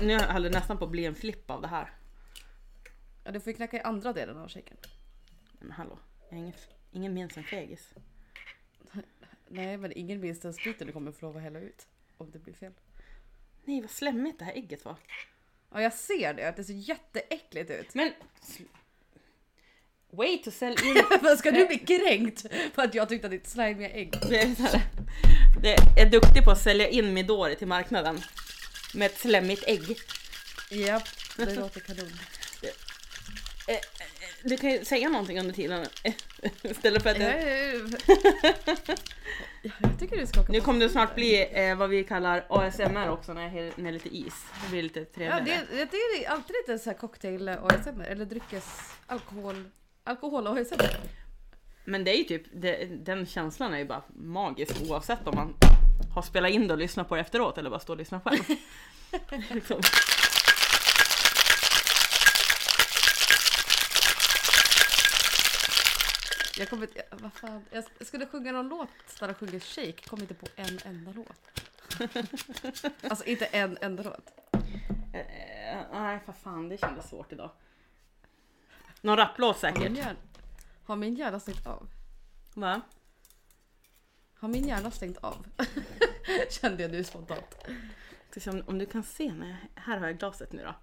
nu 0.01 0.19
höll 0.19 0.43
det 0.43 0.49
nästan 0.49 0.77
på 0.77 0.86
att 0.86 0.91
bli 0.91 1.06
en 1.06 1.15
flipp 1.15 1.49
av 1.51 1.62
det 1.62 1.67
här. 1.67 1.91
Ja, 3.23 3.32
du 3.32 3.39
får 3.39 3.51
ju 3.51 3.56
knacka 3.58 3.77
i 3.77 3.82
andra 3.82 4.13
delen 4.13 4.38
av 4.38 4.49
shaken. 4.49 4.77
Nej, 4.82 4.91
Men 5.60 5.71
hallå, 5.71 5.99
jag 6.29 6.39
ingen, 6.39 6.53
ingen 6.91 7.13
minns 7.13 7.38
en 7.38 7.43
fegis. 7.43 7.93
Nej, 9.47 9.77
men 9.77 9.91
ingen 9.95 10.19
minns 10.19 10.39
den 10.39 10.53
spriten 10.53 10.88
du 10.88 10.93
kommer 10.93 11.12
få 11.12 11.25
lov 11.25 11.38
att 11.38 11.43
hälla 11.43 11.60
ut. 11.60 11.88
Om 12.17 12.32
det 12.32 12.39
blir 12.39 12.53
fel. 12.53 12.73
Nej 13.65 13.82
vad 13.82 13.89
slemmigt 13.89 14.39
det 14.39 14.45
här 14.45 14.53
ägget 14.53 14.86
var. 14.86 14.95
Ja, 15.71 15.82
jag 15.82 15.93
ser 15.93 16.34
det. 16.34 16.49
Att 16.49 16.56
det 16.56 16.63
ser 16.63 16.73
jätteäckligt 16.73 17.71
ut. 17.71 17.95
Men... 17.95 18.12
Wait 20.17 20.43
to 20.43 20.52
sell 20.52 20.71
in... 20.84 21.04
Men 21.21 21.38
ska 21.38 21.52
du 21.52 21.65
bli 21.67 21.78
kränkt 21.78 22.45
för 22.76 22.82
att 22.84 22.95
jag 22.95 23.10
tyckte 23.10 23.28
att 23.28 23.32
ditt 23.32 23.47
slimiga 23.47 23.89
ägg... 23.89 24.13
Det 24.30 24.41
är, 24.41 24.56
så 24.56 24.63
här, 24.63 24.82
det 25.62 26.02
är 26.02 26.10
duktig 26.10 26.43
på 26.45 26.52
att 26.52 26.62
sälja 26.62 26.88
in 26.89 27.13
Midori 27.13 27.56
till 27.56 27.67
marknaden. 27.67 28.21
Med 28.93 29.06
ett 29.06 29.19
slemmigt 29.19 29.63
ägg. 29.67 29.97
Japp, 30.71 31.04
det 31.38 31.56
låter 31.56 31.80
kanon. 31.80 32.12
Eh, 33.67 33.76
eh, 33.76 33.80
Du 34.43 34.58
kan 34.58 34.71
ju 34.71 34.86
säga 34.86 35.10
någonting 35.10 35.39
under 35.39 35.54
tiden. 35.54 35.86
eh, 36.04 36.13
Istället 36.71 37.04
för 37.04 37.10
att... 37.10 37.19
Jag, 37.19 37.34
Ja, 39.62 39.89
tycker 39.99 40.17
du 40.17 40.28
ska 40.28 40.41
Nu 40.49 40.62
kommer 40.62 40.80
det 40.80 40.89
snart 40.89 41.15
bli 41.15 41.47
eh, 41.52 41.76
vad 41.76 41.89
vi 41.89 42.04
kallar 42.04 42.45
ASMR 42.49 43.10
också 43.10 43.34
när 43.34 43.41
jag 43.41 43.49
häller 43.49 43.91
lite 43.91 44.17
is. 44.17 44.34
Det 44.63 44.69
blir 44.71 44.84
lite 44.84 44.99
Ja, 44.99 45.06
trevligare. 45.15 45.43
det, 45.71 45.80
jag 45.80 45.91
tycker 45.91 46.17
det 46.19 46.26
är 46.26 46.30
alltid 46.30 46.56
lite 46.67 46.80
så 46.84 46.89
här 46.89 46.97
cocktail 46.97 47.49
ASMR 47.49 48.04
eller 48.10 48.26
dryckes 48.26 48.65
alkohol 49.08 49.65
alkohol 50.03 50.47
ASMR. 50.47 50.97
Men 51.85 52.03
det 52.03 52.11
är 52.11 52.17
ju 52.17 52.23
typ, 52.23 52.43
det, 52.53 52.85
den 52.85 53.25
känslan 53.25 53.73
är 53.73 53.77
ju 53.77 53.85
bara 53.85 54.03
magisk 54.15 54.81
oavsett 54.89 55.27
om 55.27 55.35
man 55.35 55.55
har 56.13 56.21
spelat 56.21 56.51
in 56.51 56.67
det 56.67 56.73
och 56.73 56.79
lyssnat 56.79 57.09
på 57.09 57.15
det 57.15 57.21
efteråt 57.21 57.57
eller 57.57 57.69
bara 57.69 57.79
står 57.79 57.93
och 57.93 57.97
lyssnar 57.97 58.19
själv. 58.19 58.43
liksom. 59.53 59.81
Jag 66.57 66.69
kommer 66.69 66.83
inte, 66.83 67.03
vad 67.11 67.33
fan, 67.33 67.65
jag 67.71 68.07
skulle 68.07 68.25
sjunga 68.25 68.51
någon 68.51 68.69
låt 68.69 69.19
där 69.19 69.27
de 69.27 69.33
sjunger 69.33 69.59
Shake, 69.59 70.07
kom 70.09 70.19
inte 70.19 70.33
på 70.33 70.47
en 70.55 70.79
enda 70.85 71.11
låt. 71.11 71.61
alltså 73.09 73.25
inte 73.25 73.45
en 73.45 73.77
enda 73.81 74.03
låt. 74.03 74.31
Eh, 75.13 75.77
nej 75.91 76.19
för 76.25 76.33
fan, 76.33 76.69
det 76.69 76.77
kändes 76.77 77.09
svårt 77.09 77.31
idag. 77.31 77.49
Någon 79.03 79.17
rapplåt 79.17 79.61
Har 79.61 79.71
min, 79.71 79.81
säkert. 79.81 79.97
hjärna, 79.97 80.19
har 80.83 80.95
min 80.95 81.15
hjärna 81.15 81.39
stängt 81.39 81.67
av? 81.67 81.89
Va? 82.53 82.81
Har 84.35 84.47
min 84.47 84.67
hjärna 84.67 84.91
stängt 84.91 85.17
av? 85.17 85.45
Kände 86.49 86.83
jag 86.83 86.91
nu 86.91 87.03
spontant. 87.03 87.55
Ska 88.29 88.39
se 88.39 88.49
om, 88.49 88.63
om 88.67 88.77
du 88.79 88.85
kan 88.85 89.03
se 89.03 89.33
när 89.33 89.47
jag, 89.47 89.81
här 89.81 89.97
har 89.97 90.07
jag 90.07 90.17
glaset 90.17 90.51
nu 90.51 90.63
då. 90.63 90.75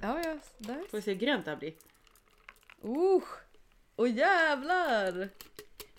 Ja, 0.00 0.22
ja, 0.24 0.38
där. 0.58 0.84
Får 0.90 0.98
vi 0.98 1.02
se 1.02 1.12
hur 1.12 1.20
grönt 1.20 1.44
det 1.44 1.50
här 1.50 1.58
blir. 1.58 1.72
Uh! 2.84 3.22
Åh 3.96 4.10
jävlar! 4.10 5.28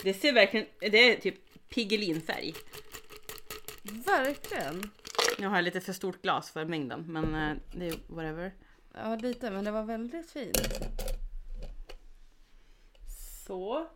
Det 0.02 0.14
ser 0.14 0.32
verkligen, 0.32 0.66
det 0.80 1.16
är 1.16 1.20
typ 1.20 1.68
Piggelinfärg. 1.68 2.54
Verkligen! 3.82 4.90
Nu 5.38 5.46
har 5.46 5.56
jag 5.56 5.64
lite 5.64 5.80
för 5.80 5.92
stort 5.92 6.22
glas 6.22 6.50
för 6.50 6.64
mängden 6.64 7.04
men 7.12 7.34
eh, 7.34 7.56
det 7.74 7.88
är 7.88 7.94
whatever. 8.06 8.52
Ja, 8.94 9.16
lite, 9.16 9.50
men 9.50 9.64
det 9.64 9.70
var 9.70 9.82
väldigt 9.82 10.30
fint. 10.30 10.58
Så. 13.46 13.86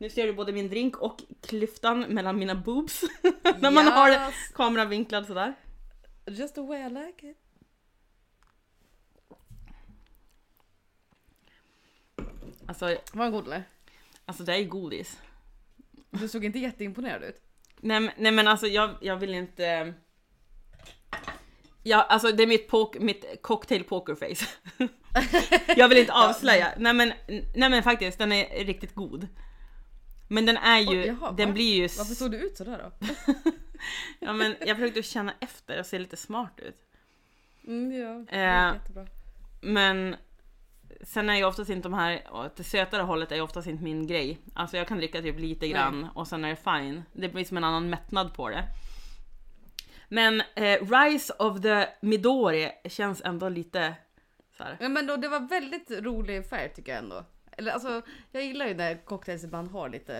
Nu 0.00 0.10
ser 0.10 0.26
du 0.26 0.32
både 0.32 0.52
min 0.52 0.68
drink 0.68 0.96
och 0.96 1.20
klyftan 1.42 2.00
mellan 2.00 2.38
mina 2.38 2.54
boobs. 2.54 3.02
När 3.60 3.70
man 3.70 3.86
har 3.86 4.10
Yes. 4.10 4.34
kameran 4.54 4.88
vinklad 4.88 5.26
sådär. 5.26 5.54
Just 6.26 6.54
the 6.54 6.60
way 6.60 6.80
I 6.86 6.90
like 6.90 7.30
it. 7.30 7.36
Alltså, 12.66 12.84
Var 13.12 13.24
den 13.24 13.32
god 13.32 13.46
eller? 13.46 13.64
alltså 14.24 14.42
det 14.44 14.54
är 14.56 14.64
godis. 14.64 15.18
Du 16.10 16.28
såg 16.28 16.44
inte 16.44 16.58
jätteimponerad 16.58 17.22
ut. 17.22 17.42
Nej, 17.80 18.14
nej 18.18 18.32
men 18.32 18.48
alltså 18.48 18.66
jag, 18.66 18.90
jag 19.00 19.16
vill 19.16 19.34
inte... 19.34 19.94
Ja, 21.82 22.02
alltså 22.02 22.32
det 22.32 22.42
är 22.42 22.46
mitt, 22.46 22.70
pok- 22.70 23.00
mitt 23.00 23.42
cocktail 23.42 23.84
pokerface. 23.84 24.46
jag 25.76 25.88
vill 25.88 25.98
inte 25.98 26.12
avslöja. 26.28 26.68
Nej 26.76 26.92
men, 26.92 27.12
nej 27.54 27.68
men 27.70 27.82
faktiskt, 27.82 28.18
den 28.18 28.32
är 28.32 28.64
riktigt 28.64 28.94
god. 28.94 29.28
Men 30.28 30.46
den 30.46 30.56
är 30.56 30.78
ju, 30.78 31.00
Oj, 31.00 31.06
jaha, 31.20 31.32
den 31.32 31.48
va? 31.48 31.52
blir 31.54 31.74
ju... 31.74 31.82
Varför 31.98 32.14
såg 32.14 32.30
du 32.30 32.36
ut 32.36 32.56
sådär 32.56 32.90
då? 33.00 33.06
ja 34.18 34.32
men 34.32 34.56
jag 34.66 34.76
försökte 34.76 35.02
känna 35.02 35.32
efter 35.40 35.78
och 35.80 35.86
se 35.86 35.98
lite 35.98 36.16
smart 36.16 36.60
ut. 36.60 36.76
Mm, 37.66 37.92
ja, 38.02 38.08
det 38.30 38.36
Eh. 38.38 38.74
jättebra. 38.74 39.06
Men 39.60 40.16
sen 41.02 41.30
är 41.30 41.36
ju 41.36 41.44
oftast 41.44 41.70
inte 41.70 41.88
de 41.88 41.94
här, 41.94 42.22
åt 42.32 42.56
det 42.56 42.64
sötare 42.64 43.02
hållet 43.02 43.32
är 43.32 43.36
ju 43.36 43.42
oftast 43.42 43.66
inte 43.68 43.84
min 43.84 44.06
grej. 44.06 44.38
Alltså 44.54 44.76
jag 44.76 44.88
kan 44.88 44.98
dricka 44.98 45.22
typ 45.22 45.38
lite 45.38 45.68
grann 45.68 46.08
och 46.14 46.26
sen 46.28 46.44
är 46.44 46.48
det 46.48 46.56
fine. 46.56 47.02
Det 47.12 47.28
blir 47.28 47.44
som 47.44 47.56
en 47.56 47.64
annan 47.64 47.90
mättnad 47.90 48.34
på 48.34 48.48
det. 48.48 48.64
Men 50.08 50.42
eh, 50.56 50.78
Rise 51.02 51.32
of 51.38 51.60
the 51.62 51.86
Midori 52.00 52.70
känns 52.88 53.22
ändå 53.24 53.48
lite 53.48 53.94
så 54.58 54.64
här. 54.64 54.76
Ja, 54.80 54.88
men 54.88 55.06
då, 55.06 55.16
det 55.16 55.28
var 55.28 55.40
väldigt 55.40 55.90
rolig 55.90 56.46
färg 56.46 56.72
tycker 56.74 56.92
jag 56.92 56.98
ändå. 57.02 57.24
Eller 57.52 57.72
alltså, 57.72 58.02
jag 58.32 58.44
gillar 58.44 58.66
ju 58.66 58.74
när 58.74 58.96
cocktails 59.04 59.44
ibland 59.44 59.70
har 59.70 59.88
lite 59.88 60.16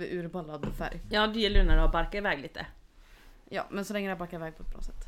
eh, 0.00 0.18
urballad 0.18 0.74
färg. 0.78 1.00
Ja, 1.10 1.26
det 1.26 1.40
gäller 1.40 1.60
ju 1.60 1.66
när 1.66 1.74
du 1.74 1.80
har 1.80 1.92
barkat 1.92 2.14
iväg 2.14 2.40
lite. 2.40 2.66
Ja, 3.48 3.66
men 3.70 3.84
så 3.84 3.92
länge 3.92 4.08
det 4.10 4.16
backar 4.16 4.36
iväg 4.36 4.56
på 4.56 4.62
ett 4.62 4.70
bra 4.70 4.80
sätt. 4.82 5.04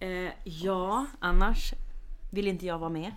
Eh, 0.00 0.32
ja, 0.44 1.06
annars 1.20 1.72
vill 2.32 2.46
inte 2.46 2.66
jag 2.66 2.78
vara 2.78 2.90
med. 2.90 3.12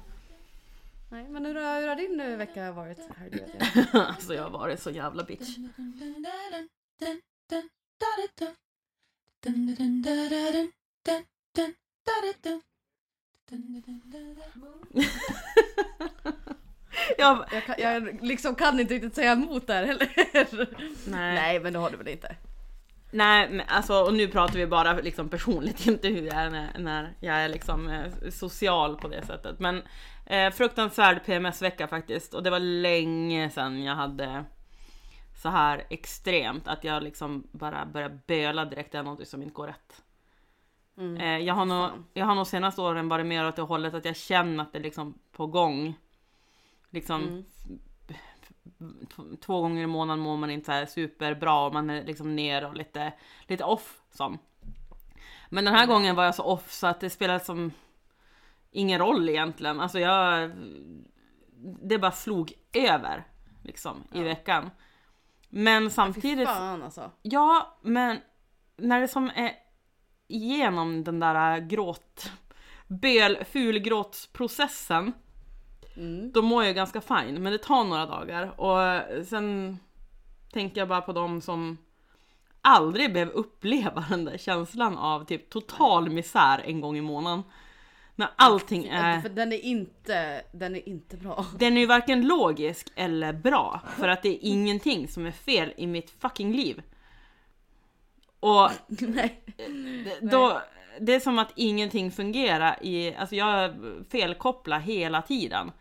Nej, 1.12 1.28
men 1.30 1.46
hur 1.46 1.56
har, 1.56 1.82
hur 1.82 1.88
har 1.88 1.96
din 1.96 2.20
eh, 2.20 2.38
vecka 2.38 2.72
varit? 2.72 3.00
Jag- 3.32 4.02
alltså 4.08 4.34
jag 4.34 4.44
har 4.44 4.50
varit 4.50 4.80
så 4.80 4.90
jävla 4.92 5.24
bitch. 5.24 5.58
Jag, 17.18 17.46
Jag, 17.52 17.66
kan, 17.66 17.76
jag 17.78 18.24
liksom 18.24 18.56
kan 18.56 18.80
inte 18.80 18.94
riktigt 18.94 19.16
säga 19.16 19.32
emot 19.32 19.68
där 19.68 19.86
heller. 19.86 20.10
nej. 21.10 21.36
Nej, 21.36 21.60
men 21.60 21.74
det 21.74 21.80
har 21.80 21.90
du 21.90 21.98
väl 21.98 22.08
inte? 22.08 22.36
Nej, 23.12 23.50
men 23.50 23.68
alltså 23.68 23.94
och 23.94 24.14
nu 24.14 24.28
pratar 24.28 24.54
vi 24.54 24.68
bara 24.68 24.94
liksom 24.94 25.30
personligt, 25.30 25.80
inte 25.88 26.08
hur 26.08 26.22
jag 26.22 26.36
är 26.36 26.50
när, 26.50 26.80
när 26.80 27.14
jag 27.20 27.36
är 27.36 27.50
liksom 27.50 27.90
eh, 27.90 28.30
social 28.30 28.98
på 28.98 29.08
det 29.08 29.26
sättet. 29.26 29.60
Men 29.60 29.82
eh, 30.26 30.52
fruktansvärd 30.52 31.26
PMS-vecka 31.26 31.88
faktiskt 31.88 32.34
och 32.34 32.44
det 32.44 32.50
var 32.50 32.60
länge 32.60 33.50
sedan 33.50 33.84
jag 33.84 33.96
hade 33.96 34.46
så 35.42 35.50
här 35.50 35.84
extremt 35.90 36.68
att 36.68 36.84
jag 36.84 37.04
liksom 37.04 37.48
bara 37.52 37.86
började 37.86 38.20
böla 38.28 38.66
direkt 38.66 38.94
när 38.94 39.04
något 39.04 39.28
som 39.28 39.44
inte 39.44 39.54
går 39.54 39.68
rätt. 39.68 40.02
Mm. 41.00 41.18
Eh, 41.18 41.38
jag, 41.48 41.54
har 41.54 41.66
nog, 41.66 41.90
jag 42.14 42.26
har 42.26 42.36
nog 42.36 42.48
senaste 42.48 42.82
åren 42.82 43.10
varit 43.10 43.26
mer 43.26 43.48
åt 43.48 43.56
det 43.56 43.62
hållet 43.62 43.94
att 43.94 44.06
jag 44.06 44.16
känner 44.16 44.64
att 44.64 44.72
det 44.72 44.78
är 44.78 44.84
liksom 44.84 45.20
på 45.32 45.48
gång. 45.48 45.94
Liksom 46.90 47.22
Mm. 48.80 49.08
två 49.42 49.62
gånger 49.62 49.84
i 49.84 49.88
månaden 49.88 50.20
mår 50.24 50.38
man 50.38 50.50
inte 50.50 50.66
så 50.66 50.72
här 50.72 50.86
superbra 50.86 51.66
och 51.66 51.74
man 51.74 51.90
är 51.90 52.04
liksom 52.04 52.36
ner 52.36 52.66
och 52.66 52.76
lite, 52.76 53.14
lite 53.48 53.64
off 53.64 54.02
som. 54.12 54.38
Men 55.50 55.66
den 55.66 55.74
här 55.76 55.88
gången 55.88 56.16
var 56.16 56.24
jag 56.24 56.36
så 56.36 56.44
off 56.44 56.72
så 56.72 56.88
att 56.88 57.00
det 57.00 57.10
spelade 57.10 57.40
som 57.40 57.72
ingen 58.72 59.00
roll 59.00 59.30
egentligen. 59.30 59.80
Alltså 59.80 60.00
jag... 60.00 60.52
Det 61.82 61.98
bara 62.00 62.12
slog 62.12 62.54
över 62.74 63.24
liksom 63.64 64.04
i 64.14 64.18
Ja. 64.18 64.24
veckan. 64.24 64.70
Men 65.50 65.90
samtidigt... 65.92 66.48
fan 66.50 66.84
alltså. 66.84 67.12
Ja, 67.22 67.78
men 67.82 68.18
när 68.78 69.02
det 69.02 69.08
som 69.08 69.32
är 69.36 69.52
igenom 70.30 71.04
den 71.04 71.20
där 71.20 71.60
gråt... 71.60 72.32
Böl, 72.88 73.38
fulgråtsprocessen 73.52 75.14
Mm. 76.00 76.32
då 76.32 76.42
mår 76.42 76.64
jag 76.64 76.76
ganska 76.76 77.02
fine, 77.02 77.44
men 77.44 77.52
det 77.52 77.58
tar 77.58 77.84
några 77.84 78.06
dagar 78.06 78.60
och 78.60 79.04
sen 79.26 79.78
tänker 80.52 80.82
jag 80.82 80.88
bara 80.88 81.02
på 81.02 81.14
de 81.14 81.42
som 81.42 81.78
aldrig 82.62 83.14
behöver 83.14 83.32
uppleva 83.32 84.06
den 84.10 84.26
där 84.26 84.38
känslan 84.38 84.98
av 84.98 85.26
typ 85.26 85.50
total 85.50 86.10
misär 86.10 86.62
en 86.66 86.82
gång 86.82 86.98
i 86.98 87.02
månaden. 87.02 87.44
När 88.16 88.30
allting 88.36 88.88
är... 88.88 89.22
För 89.22 89.30
den 89.30 89.54
är 89.54 89.60
inte, 89.60 90.42
den 90.52 90.76
är 90.76 90.90
inte 90.90 91.18
bra. 91.18 91.46
Den 91.60 91.78
är 91.78 91.82
ju 91.82 91.88
varken 91.88 92.28
logisk 92.28 92.92
eller 92.96 93.34
bra 93.34 93.82
för 93.98 94.08
att 94.08 94.24
det 94.24 94.30
är 94.30 94.40
ingenting 94.42 95.08
som 95.08 95.26
är 95.26 95.32
fel 95.32 95.74
i 95.78 95.88
mitt 95.88 96.10
fucking 96.10 96.52
liv. 96.52 96.82
Och 98.40 98.70
Nej. 98.88 99.44
då, 100.22 100.62
det 101.00 101.16
är 101.16 101.20
som 101.20 101.40
att 101.40 101.52
ingenting 101.56 102.12
fungerar 102.12 102.78
i, 102.82 103.16
alltså 103.16 103.36
jag 103.36 103.74
felkopplar 104.10 104.80
hela 104.80 105.22
tiden. 105.22 105.72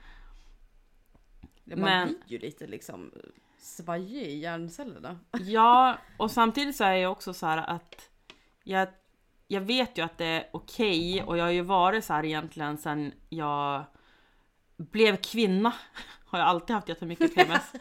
Man 1.65 1.81
Men- 1.81 2.07
blir 2.09 2.19
ju 2.27 2.39
lite 2.39 2.67
liksom 2.67 3.13
svajig 3.59 4.23
i 4.27 4.39
hjärncellerna. 4.39 5.19
Ja, 5.41 5.99
och 6.17 6.31
samtidigt 6.31 6.77
så 6.77 6.85
är 6.85 6.93
jag 6.93 7.13
också 7.13 7.35
så 7.35 7.47
här 7.47 7.59
att 7.59 8.11
jag, 8.65 8.89
jag 9.49 9.61
vet 9.61 9.99
ju 9.99 10.03
att 10.05 10.19
det 10.19 10.27
är 10.27 10.49
okej 10.53 11.23
och 11.23 11.37
jag 11.39 11.45
har 11.45 11.51
ju 11.51 11.63
varit 11.63 12.05
så 12.05 12.13
här 12.13 12.25
egentligen 12.25 12.79
sen 12.79 13.13
jag 13.29 13.85
blev 14.77 15.17
kvinna. 15.17 15.73
Har 16.27 16.39
jag 16.39 16.49
alltid 16.49 16.75
haft 16.77 16.89
jättemycket 16.89 17.35
PMS. 17.35 17.73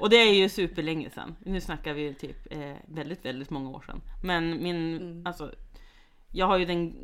Och 0.00 0.10
det 0.10 0.16
är 0.16 0.34
ju 0.34 0.48
superlänge 0.48 1.10
sedan. 1.10 1.36
Nu 1.44 1.60
snackar 1.60 1.94
vi 1.94 2.02
ju 2.02 2.14
typ 2.14 2.52
eh, 2.52 2.76
väldigt, 2.88 3.24
väldigt 3.24 3.50
många 3.50 3.70
år 3.70 3.80
sedan. 3.86 4.00
Men 4.24 4.62
min, 4.62 4.96
Mm. 4.96 5.26
alltså, 5.26 5.52
jag 6.30 6.46
har 6.46 6.58
ju 6.58 6.64
den 6.64 6.94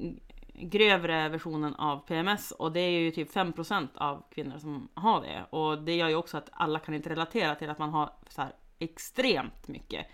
grövre 0.54 1.28
versionen 1.28 1.74
av 1.74 2.06
PMS 2.06 2.50
och 2.50 2.72
det 2.72 2.80
är 2.80 3.00
ju 3.00 3.10
typ 3.10 3.30
5% 3.32 3.88
av 3.94 4.24
kvinnor 4.34 4.58
som 4.58 4.88
har 4.94 5.22
det. 5.22 5.46
Och 5.50 5.82
det 5.82 5.94
gör 5.96 6.08
ju 6.08 6.14
också 6.14 6.36
att 6.36 6.48
alla 6.52 6.78
kan 6.78 6.94
inte 6.94 7.10
relatera 7.10 7.54
till 7.54 7.70
att 7.70 7.78
man 7.78 7.90
har 7.90 8.12
så 8.28 8.42
här 8.42 8.52
extremt 8.78 9.68
mycket. 9.68 10.06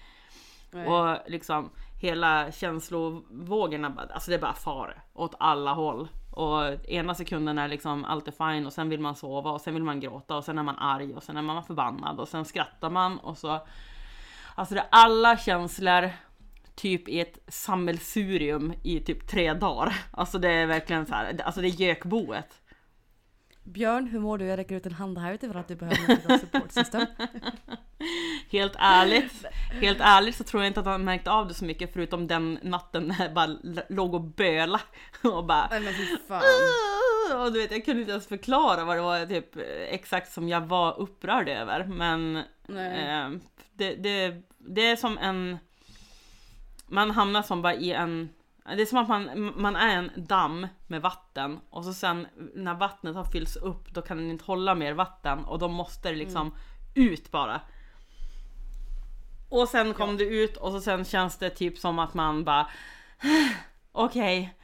Nej. 0.71 0.87
Och 0.87 1.19
liksom 1.27 1.71
hela 2.03 2.53
känslovågorna, 2.53 4.09
alltså 4.11 4.31
det 4.31 4.39
bara 4.39 4.55
far 4.55 5.03
åt 5.15 5.35
alla 5.39 5.73
håll. 5.73 6.09
Och 6.37 6.89
ena 6.89 7.15
sekunden 7.15 7.59
är 7.59 7.69
liksom 7.69 8.05
allt 8.05 8.29
är 8.29 8.53
fine 8.53 8.67
och 8.67 8.73
sen 8.73 8.89
vill 8.89 9.01
man 9.01 9.15
sova 9.15 9.51
och 9.51 9.61
sen 9.61 9.75
vill 9.75 9.83
man 9.83 10.01
gråta 10.01 10.37
och 10.37 10.45
sen 10.45 10.59
är 10.59 10.63
man 10.63 10.79
arg 10.79 11.15
och 11.15 11.23
sen 11.23 11.37
är 11.37 11.43
man 11.43 11.65
förbannad 11.65 12.21
och 12.21 12.29
sen 12.29 12.45
skrattar 12.45 12.91
man 12.91 13.19
och 13.19 13.39
så. 13.39 13.67
Alltså 14.55 14.75
det 14.75 14.81
är 14.81 14.87
alla 14.91 15.37
känslor 15.37 16.11
typ 16.75 17.09
i 17.09 17.21
ett 17.21 17.39
sammelsurium 17.49 18.73
i 18.83 19.01
typ 19.01 19.29
tre 19.29 19.55
dagar. 19.55 19.97
Alltså 20.11 20.39
det 20.39 20.53
är 20.53 20.67
verkligen 20.67 21.07
så 21.07 21.15
här, 21.15 21.41
alltså 21.45 21.61
det 21.61 21.69
är 21.69 21.81
gökboet. 21.81 22.61
Björn, 23.67 24.07
hur 24.07 24.21
mår 24.21 24.39
du? 24.39 24.45
Jag 24.45 24.59
räcker 24.59 24.75
ut 24.75 24.87
en 24.87 24.93
hand 24.93 25.19
här 25.19 25.33
utifrån 25.33 25.57
att 25.57 25.69
du 25.69 25.77
behöver 25.77 26.09
lite 26.09 26.39
support 26.39 26.73
system. 26.73 27.07
Helt 28.51 28.75
ärligt, 28.79 29.45
helt 29.71 30.01
ärligt 30.01 30.37
så 30.37 30.45
tror 30.45 30.63
jag 30.63 30.71
inte 30.71 30.81
att 30.81 30.87
han 30.87 31.05
märkte 31.05 31.31
av 31.31 31.49
det 31.49 31.55
så 31.55 31.65
mycket 31.65 31.93
förutom 31.93 32.27
den 32.27 32.59
natten 32.63 33.07
när 33.07 33.25
jag 33.25 33.35
bara 33.35 33.57
låg 33.89 34.15
och 34.15 34.21
böla 34.21 34.81
och 35.23 35.45
bara 35.45 35.69
Nej 35.71 35.81
men 35.81 35.95
fan. 36.29 36.43
och 37.41 37.53
du 37.53 37.61
vet 37.61 37.71
jag 37.71 37.85
kunde 37.85 38.01
inte 38.01 38.13
ens 38.13 38.27
förklara 38.27 38.85
vad 38.85 38.97
det 38.97 39.03
var 39.03 39.27
typ 39.27 39.57
exakt 39.91 40.33
som 40.33 40.49
jag 40.49 40.61
var 40.61 41.01
upprörd 41.01 41.49
över 41.49 41.85
men 41.85 42.37
eh, 42.69 43.41
det, 43.73 43.95
det, 43.95 44.43
det 44.59 44.87
är 44.87 44.97
som 44.97 45.19
en 45.19 45.59
man 46.87 47.11
hamnar 47.11 47.43
som 47.43 47.63
bara 47.63 47.75
i 47.75 47.93
en 47.93 48.29
det 48.77 48.83
är 48.83 48.87
som 48.87 48.99
att 48.99 49.09
man, 49.09 49.53
man 49.57 49.77
är 49.77 49.97
en 49.97 50.11
damm 50.17 50.67
med 50.87 51.03
vatten 51.03 51.61
och 51.71 51.85
så 51.85 51.93
sen 51.95 52.27
när 52.55 52.75
vattnet 52.75 53.15
har 53.17 53.25
fyllts 53.25 53.57
upp 53.57 53.91
då 53.95 54.03
kan 54.03 54.17
den 54.17 54.31
inte 54.31 54.45
hålla 54.45 54.75
mer 54.75 54.93
vatten 54.93 55.45
och 55.45 55.59
då 55.59 55.69
måste 55.69 56.09
det 56.11 56.17
liksom 56.17 56.55
ut 56.95 57.31
bara. 57.31 57.61
Och 59.49 59.69
sen 59.69 59.95
kom 59.95 60.17
det 60.17 60.25
ut 60.25 60.57
och 60.57 60.73
så 60.73 60.81
sen 60.81 61.05
känns 61.05 61.39
det 61.39 61.51
typ 61.51 61.79
som 61.79 61.99
att 61.99 62.15
man 62.15 62.45
bara 62.45 62.71
okej. 63.93 64.55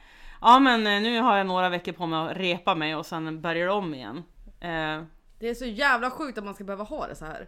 Ja 0.41 0.59
men 0.59 0.87
eh, 0.87 1.01
nu 1.01 1.19
har 1.19 1.37
jag 1.37 1.47
några 1.47 1.69
veckor 1.69 1.91
på 1.91 2.05
mig 2.05 2.31
att 2.31 2.37
repa 2.37 2.75
mig 2.75 2.95
och 2.95 3.05
sen 3.05 3.41
börjar 3.41 3.65
det 3.65 3.71
om 3.73 3.93
igen. 3.93 4.17
Eh, 4.59 5.03
Det 5.39 5.49
är 5.49 5.53
så 5.55 5.65
jävla 5.65 6.11
sjukt 6.11 6.37
att 6.37 6.43
man 6.43 6.53
ska 6.53 6.63
behöva 6.63 6.83
ha 6.83 7.07
det 7.07 7.15
så 7.15 7.25
här. 7.25 7.47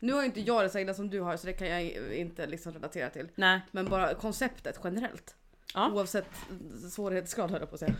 Nu 0.00 0.12
har 0.12 0.20
ju 0.20 0.26
inte 0.26 0.40
jag 0.40 0.64
det 0.64 0.70
så 0.70 0.78
illa 0.78 0.94
som 0.94 1.10
du 1.10 1.20
har 1.20 1.36
så 1.36 1.46
det 1.46 1.52
kan 1.52 1.68
jag 1.68 1.82
inte 2.16 2.46
liksom 2.46 2.72
relatera 2.72 3.10
till. 3.10 3.28
nej. 3.34 3.60
Men 3.70 3.88
bara 3.88 4.14
konceptet 4.14 4.80
generellt. 4.84 5.36
Ja. 5.76 5.90
Oavsett 5.92 6.26
svårighetsgrad 6.90 7.50
höll 7.50 7.60
jag 7.60 7.68
på 7.68 7.74
att 7.74 7.80
säga. 7.80 7.94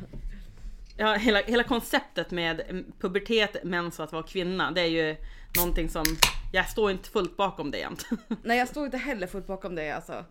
Ja, 0.96 1.14
hela, 1.14 1.40
hela 1.42 1.64
konceptet 1.64 2.30
med 2.30 2.60
mm, 2.60 2.92
pubertet, 3.00 3.64
mens 3.64 3.98
och 3.98 4.04
att 4.04 4.12
vara 4.12 4.22
kvinna, 4.22 4.70
det 4.70 4.80
är 4.80 4.86
ju 4.86 5.16
någonting 5.56 5.88
som 5.88 6.04
jag 6.52 6.68
står 6.68 6.90
inte 6.90 7.08
fullt 7.08 7.36
bakom 7.36 7.70
det 7.70 7.78
jämt. 7.78 8.08
Nej 8.42 8.58
jag 8.58 8.68
står 8.68 8.84
inte 8.84 8.96
heller 8.96 9.26
fullt 9.26 9.46
bakom 9.46 9.74
det 9.74 9.90
alltså. 9.90 10.24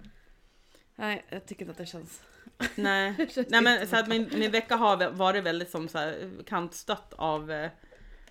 Nej 0.95 1.25
jag 1.29 1.45
tycker 1.45 1.61
inte 1.61 1.71
att 1.71 1.77
det 1.77 1.85
känns. 1.85 2.21
Nej, 2.75 3.15
känns 3.33 3.49
Nej 3.49 3.61
men 3.61 3.87
så 3.87 3.95
att 3.95 4.07
min, 4.07 4.29
min 4.35 4.51
vecka 4.51 4.75
har 4.75 5.09
varit 5.11 5.43
väldigt 5.43 5.69
som 5.69 5.87
så 5.87 5.97
här, 5.97 6.29
kantstött 6.47 7.13
av 7.13 7.51
eh, 7.51 7.71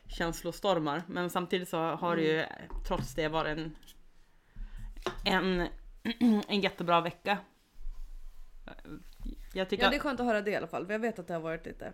känslostormar. 0.09 1.03
Men 1.07 1.31
samtidigt 1.31 1.69
så 1.69 1.79
har 1.79 2.17
det 2.17 2.23
ju 2.23 2.39
Mm. 2.39 2.49
trots 2.87 3.15
det 3.15 3.29
varit 3.29 3.59
en, 3.59 3.77
en, 5.25 5.69
en 6.49 6.61
jättebra 6.61 7.01
vecka. 7.01 7.39
Jag 9.55 9.69
tycker 9.71 9.85
Ja 9.85 9.91
det 9.91 9.97
är 9.97 10.01
skönt 10.01 10.21
att 10.21 10.27
höra 10.27 10.41
det 10.41 10.51
i 10.51 10.57
alla 10.57 10.67
fall. 10.67 10.87
För 10.87 10.93
jag 10.93 10.99
vet 11.01 11.19
att 11.19 11.27
det 11.29 11.35
har 11.35 11.41
varit 11.41 11.67
lite. 11.67 11.93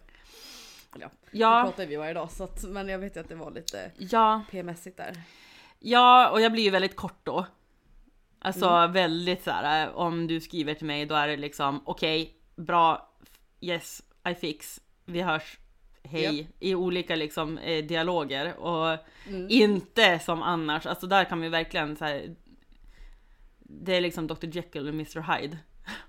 Ja, 0.98 1.10
ja, 1.30 1.62
pratar 1.64 1.86
vi 1.86 1.96
varje 1.96 2.12
dag 2.14 2.30
så 2.30 2.44
att, 2.44 2.62
men 2.64 2.88
jag 2.88 2.98
vet 2.98 3.16
ju 3.16 3.20
att 3.20 3.28
det 3.28 3.34
var 3.34 3.50
lite 3.50 3.90
ja, 3.98 4.42
PMSigt 4.50 4.96
där. 4.96 5.22
ja, 5.78 6.30
och 6.30 6.40
jag 6.40 6.52
blir 6.52 6.62
ju 6.62 6.70
väldigt 6.70 6.96
kort 6.96 7.20
då. 7.22 7.46
Alltså 8.38 8.66
Mm. 8.68 8.92
väldigt 8.92 9.44
så 9.44 9.50
här, 9.50 9.86
eh, 9.86 9.94
om 9.94 10.26
du 10.26 10.40
skriver 10.40 10.74
till 10.74 10.86
mig 10.86 11.06
då 11.06 11.14
är 11.14 11.28
det 11.28 11.36
liksom 11.36 11.82
okej, 11.84 12.34
bra, 12.56 13.14
yes, 13.60 14.02
I 14.30 14.34
fix, 14.34 14.80
vi 15.04 15.20
hörs, 15.20 15.58
hej, 16.02 16.48
i 16.60 16.74
olika 16.74 17.16
liksom 17.16 17.58
eh, 17.58 17.84
dialoger 17.84 18.56
och 18.56 18.98
Mm. 19.28 19.46
inte 19.50 20.18
som 20.18 20.42
annars, 20.42 20.86
alltså 20.86 21.06
där 21.06 21.24
kan 21.24 21.40
vi 21.40 21.48
verkligen 21.48 21.96
så 21.96 22.04
här. 22.04 22.36
Det 23.58 23.96
är 23.96 24.00
liksom 24.00 24.26
Dr 24.26 24.46
Jekyll 24.56 24.88
och 24.88 24.94
Mr 24.94 25.20
Hyde. 25.36 25.58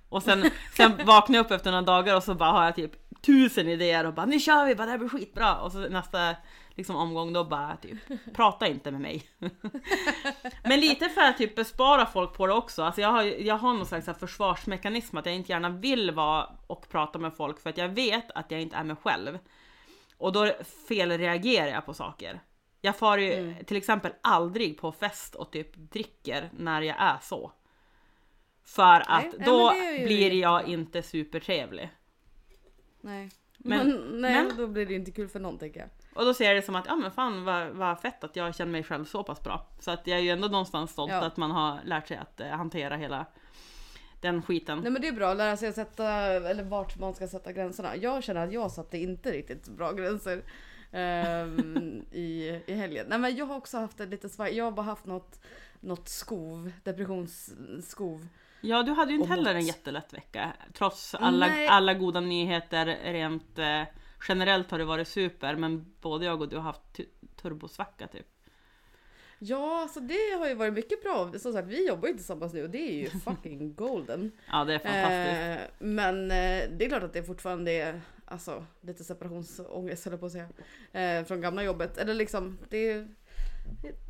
Och 0.10 0.24
sen, 0.24 0.52
sen 0.74 1.06
vaknar 1.06 1.38
jag 1.38 1.46
upp 1.46 1.52
efter 1.52 1.72
några 1.72 1.82
dagar 1.82 2.16
och 2.16 2.24
så 2.24 2.36
bara 2.36 2.52
har 2.52 2.66
jag 2.66 2.76
typ 2.76 2.92
tusen 3.22 3.68
idéer 3.68 4.06
och 4.06 4.14
bara 4.14 4.26
nu 4.26 4.40
kör 4.40 4.66
vi, 4.66 4.76
bara 4.76 4.86
det 4.86 4.92
här 4.92 4.98
blir 4.98 5.10
skitbra. 5.10 5.56
Och 5.62 5.72
så 5.72 5.80
nästa 5.80 6.36
liksom 6.76 6.96
omgång 6.96 7.34
då 7.34 7.44
bara 7.44 7.78
typ 7.78 7.98
prata 8.34 8.68
inte 8.68 8.92
med 8.92 9.02
mig. 9.02 9.24
Men 10.64 10.80
lite 10.80 11.10
för 11.10 11.22
att 11.22 11.38
typ 11.38 11.56
bespara 11.56 12.06
folk 12.06 12.34
på 12.34 12.48
det 12.48 12.54
också. 12.54 12.84
Alltså 12.84 13.02
jag 13.02 13.10
har, 13.10 13.24
jag 13.24 13.58
har 13.58 13.74
någon 13.74 13.86
slags 13.86 14.20
försvarsmekanism 14.20 15.18
att 15.18 15.26
jag 15.26 15.36
inte 15.36 15.52
gärna 15.52 15.70
vill 15.70 16.12
vara 16.12 16.50
och 16.68 16.90
prata 16.90 17.20
med 17.20 17.34
folk 17.34 17.60
för 17.60 17.70
att 17.70 17.78
jag 17.78 17.90
vet 17.90 18.32
att 18.32 18.52
jag 18.52 18.62
inte 18.62 18.76
är 18.76 18.84
mig 18.84 18.96
själv. 18.96 19.40
Och 20.18 20.32
då 20.32 20.52
felreagerar 20.88 21.68
jag 21.68 21.86
på 21.86 21.94
saker. 21.94 22.42
Jag 22.82 22.96
far 22.98 23.18
ju 23.18 23.34
Mm. 23.34 23.66
till 23.66 23.78
exempel 23.78 24.12
aldrig 24.22 24.78
på 24.78 24.92
fest 24.92 25.36
och 25.36 25.52
typ 25.52 25.76
dricker 25.76 26.50
när 26.58 26.82
jag 26.82 26.96
är 27.00 27.18
så. 27.22 27.52
För 28.64 29.04
att 29.08 29.24
nej, 29.38 29.46
då 29.46 29.74
ju 30.00 30.06
blir 30.06 30.34
jag 30.34 30.68
inte 30.68 31.02
supertrevlig. 31.04 31.90
Nej. 33.02 33.30
Men- 33.58 33.88
Men, 33.90 34.22
nej, 34.22 34.34
men- 34.48 34.58
då 34.58 34.68
blir 34.68 34.86
det 34.86 34.94
inte 34.94 35.12
kul 35.12 35.28
för 35.28 35.40
någon 35.40 35.58
tänker 35.58 35.80
jag. 35.80 35.90
Och 36.16 36.26
då 36.26 36.34
ser 36.34 36.46
jag 36.46 36.56
det 36.56 36.62
som 36.62 36.76
att, 36.76 36.86
ja 36.88 36.96
men 36.96 37.12
fan 37.12 37.44
vad, 37.46 37.70
vad 37.70 38.00
fett 38.02 38.24
att 38.24 38.36
jag 38.36 38.56
känner 38.56 38.72
mig 38.72 38.84
själv 38.84 39.06
så 39.06 39.24
pass 39.24 39.44
bra. 39.44 39.68
Så 39.80 39.92
att 39.92 40.08
jag 40.08 40.18
är 40.20 40.22
ju 40.24 40.30
ändå 40.30 40.48
någonstans 40.48 40.92
stolt 40.92 41.12
Ja. 41.12 41.26
att 41.26 41.38
man 41.38 41.52
har 41.52 41.80
lärt 41.86 42.08
sig 42.08 42.18
att 42.18 42.40
eh, 42.40 42.48
hantera 42.48 42.96
hela 42.98 43.26
den 44.22 44.42
skiten. 44.42 44.80
Nej 44.80 44.92
men 44.92 45.02
det 45.02 45.08
är 45.08 45.12
bra 45.12 45.30
att 45.32 45.38
lära 45.38 45.58
sig 45.58 45.70
att 45.70 45.76
sätta, 45.76 46.08
eller 46.50 46.64
vart 46.64 47.00
man 47.00 47.14
ska 47.14 47.28
sätta 47.28 47.52
gränserna. 47.52 47.96
Jag 47.96 48.24
känner 48.24 48.48
att 48.48 48.54
jag 48.54 48.72
satte 48.72 48.98
inte 48.98 49.32
riktigt 49.32 49.68
bra 49.70 49.92
gränser 49.92 50.44
ehm, 50.92 52.06
i, 52.12 52.62
i 52.66 52.74
helgen. 52.74 53.06
Nej 53.10 53.20
men 53.20 53.36
jag 53.36 53.46
har 53.46 53.56
också 53.58 53.78
haft 53.78 53.98
det 53.98 54.06
lite 54.06 54.30
svaj. 54.30 54.58
Jag 54.58 54.66
har 54.66 54.72
bara 54.72 54.82
haft 54.86 55.06
något, 55.06 55.40
något 55.80 56.10
skov, 56.10 56.72
depressionsskov. 56.84 58.28
Ja, 58.62 58.84
du 58.84 58.92
hade 58.92 59.12
ju 59.12 59.18
inte 59.18 59.30
heller 59.30 59.56
en 59.56 59.66
jättelätt 59.66 60.14
vecka. 60.14 60.54
Trots 60.74 61.16
alla, 61.16 61.48
Nej. 61.48 61.68
alla 61.68 61.94
goda 61.94 62.20
nyheter 62.20 62.86
rent 63.04 63.60
eh, 63.60 63.82
generellt 64.28 64.72
har 64.72 64.80
det 64.80 64.86
varit 64.86 65.08
super. 65.08 65.56
Men 65.56 65.94
både 66.02 66.26
jag 66.26 66.42
och 66.42 66.50
du 66.50 66.56
har 66.56 66.64
haft 66.64 66.82
tu- 66.94 67.10
turbosvacka 67.42 68.08
typ. 68.08 68.28
Ja, 69.40 69.90
så 69.94 70.00
det 70.00 70.38
har 70.40 70.48
ju 70.48 70.54
varit 70.56 70.74
mycket 70.74 71.04
bra. 71.04 71.32
Som 71.40 71.54
sagt, 71.54 71.68
vi 71.68 71.88
jobbar 71.88 72.08
ju 72.08 72.14
tillsammans 72.14 72.54
nu 72.54 72.64
och 72.64 72.70
det 72.70 72.78
är 72.90 72.94
ju 72.94 73.10
fucking 73.26 73.74
golden. 73.76 74.32
Ja, 74.52 74.64
det 74.66 74.74
är 74.74 74.80
fantastiskt. 74.80 75.62
Eh, 75.62 75.86
men 75.88 76.24
eh, 76.32 76.78
det 76.78 76.86
är 76.86 76.90
klart 76.90 77.04
att 77.04 77.14
det 77.14 77.24
fortfarande 77.24 77.72
är 77.72 78.02
alltså, 78.26 78.66
lite 78.82 79.04
separationsångest 79.04 80.06
höll 80.06 80.14
jag 80.14 80.20
på 80.20 80.26
att 80.26 80.32
säga. 80.32 80.48
Eh, 81.20 81.26
från 81.26 81.42
gamla 81.42 81.64
jobbet. 81.64 81.98
Eller 81.98 82.14
liksom, 82.14 82.58
det, 82.70 83.08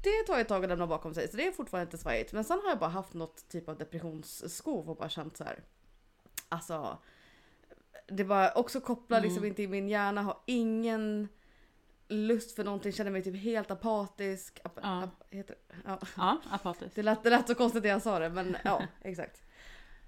det 0.04 0.24
tar 0.28 0.40
ett 0.40 0.48
tag 0.48 0.64
att 0.64 0.70
lämna 0.70 0.88
bakom 0.88 1.14
sig. 1.14 1.28
Så 1.28 1.38
det 1.38 1.48
är 1.48 1.52
fortfarande 1.52 1.84
inte 1.88 1.98
svajigt. 1.98 2.34
Men 2.34 2.44
sen 2.44 2.60
har 2.64 2.70
jag 2.70 2.80
bara 2.80 2.90
haft 2.90 3.14
något 3.14 3.50
typ 3.50 3.70
av 3.70 3.78
depressionsskov 3.78 4.90
och 4.90 4.96
bara 4.96 5.10
känt 5.10 5.38
så 5.38 5.44
här. 5.44 5.64
Alltså. 6.50 6.98
Det 8.08 8.24
var 8.24 8.58
också 8.58 8.82
kopplat 8.82 9.22
liksom 9.22 9.38
Mm. 9.38 9.48
inte 9.50 9.64
i 9.64 9.68
min 9.68 9.90
hjärna. 9.90 10.22
Har 10.22 10.38
ingen 10.46 11.28
lust 12.08 12.56
för 12.56 12.64
någonting. 12.64 12.92
Känner 12.92 13.12
mig 13.12 13.24
typ 13.24 13.36
helt 13.44 13.72
apatisk. 13.72 14.60
Ap- 14.64 14.80
Ja. 14.84 15.04
ap- 15.04 15.36
heter 15.36 15.56
det? 15.68 15.76
Ja. 15.86 16.00
Ja, 16.18 16.38
apatiskt. 16.52 16.96
Det 16.96 17.04
lät, 17.04 17.24
det 17.24 17.30
lät 17.30 17.48
så 17.48 17.56
konstigt 17.56 17.84
när 17.84 17.90
jag 17.90 18.02
sa 18.02 18.20
det 18.20 18.30
men 18.30 18.58
ja 18.64 18.84
exakt. 19.02 19.42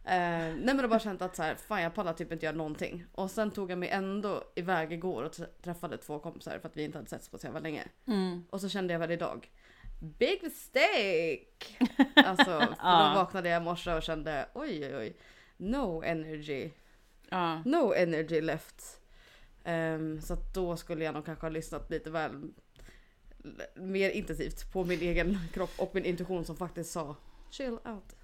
Eh, 0.05 0.11
nej 0.13 0.59
men 0.65 0.79
har 0.79 0.87
bara 0.87 0.99
känt 0.99 1.21
att 1.21 1.35
så 1.35 1.43
här, 1.43 1.55
fan 1.55 1.81
jag 1.81 1.93
pallar 1.95 2.13
typ 2.13 2.31
inte 2.31 2.45
göra 2.45 2.55
någonting. 2.55 3.05
Och 3.11 3.31
sen 3.31 3.51
tog 3.51 3.71
jag 3.71 3.77
mig 3.77 3.89
ändå 3.89 4.43
iväg 4.55 4.93
igår 4.93 5.23
och 5.23 5.31
trä- 5.31 5.47
träffade 5.61 5.97
två 5.97 6.19
kompisar 6.19 6.59
för 6.59 6.69
att 6.69 6.77
vi 6.77 6.83
inte 6.83 6.97
hade 6.97 7.09
setts 7.09 7.29
på 7.29 7.37
så 7.37 7.47
jävla 7.47 7.59
länge. 7.59 7.83
Mm. 8.07 8.43
Och 8.49 8.61
så 8.61 8.69
kände 8.69 8.93
jag 8.93 8.99
väl 8.99 9.11
idag, 9.11 9.51
big 9.99 10.43
mistake! 10.43 11.45
Alltså 12.25 12.43
för 12.59 12.75
Ja. 12.79 13.11
då 13.15 13.19
vaknade 13.23 13.49
jag 13.49 13.61
i 13.61 13.65
morse 13.65 13.93
och 13.93 14.03
kände 14.03 14.45
oj 14.53 14.85
oj 14.85 14.95
oj. 14.97 15.17
No 15.57 16.03
energy. 16.03 16.69
Ja. 17.29 17.61
No 17.65 17.93
energy 17.93 18.41
left. 18.41 19.01
Ehm, 19.63 20.21
så 20.21 20.33
att 20.33 20.53
då 20.53 20.77
skulle 20.77 21.03
jag 21.05 21.13
nog 21.13 21.25
kanske 21.25 21.45
ha 21.45 21.49
lyssnat 21.51 21.89
lite 21.91 22.09
väl 22.11 22.41
mer 23.75 24.09
intensivt 24.09 24.71
på 24.73 24.83
min 24.83 24.99
egen 25.01 25.37
kropp 25.53 25.71
och 25.77 25.95
min 25.95 26.05
intuition 26.05 26.45
som 26.45 26.55
faktiskt 26.57 26.91
sa 26.91 27.15
chill 27.49 27.73
out. 27.85 28.15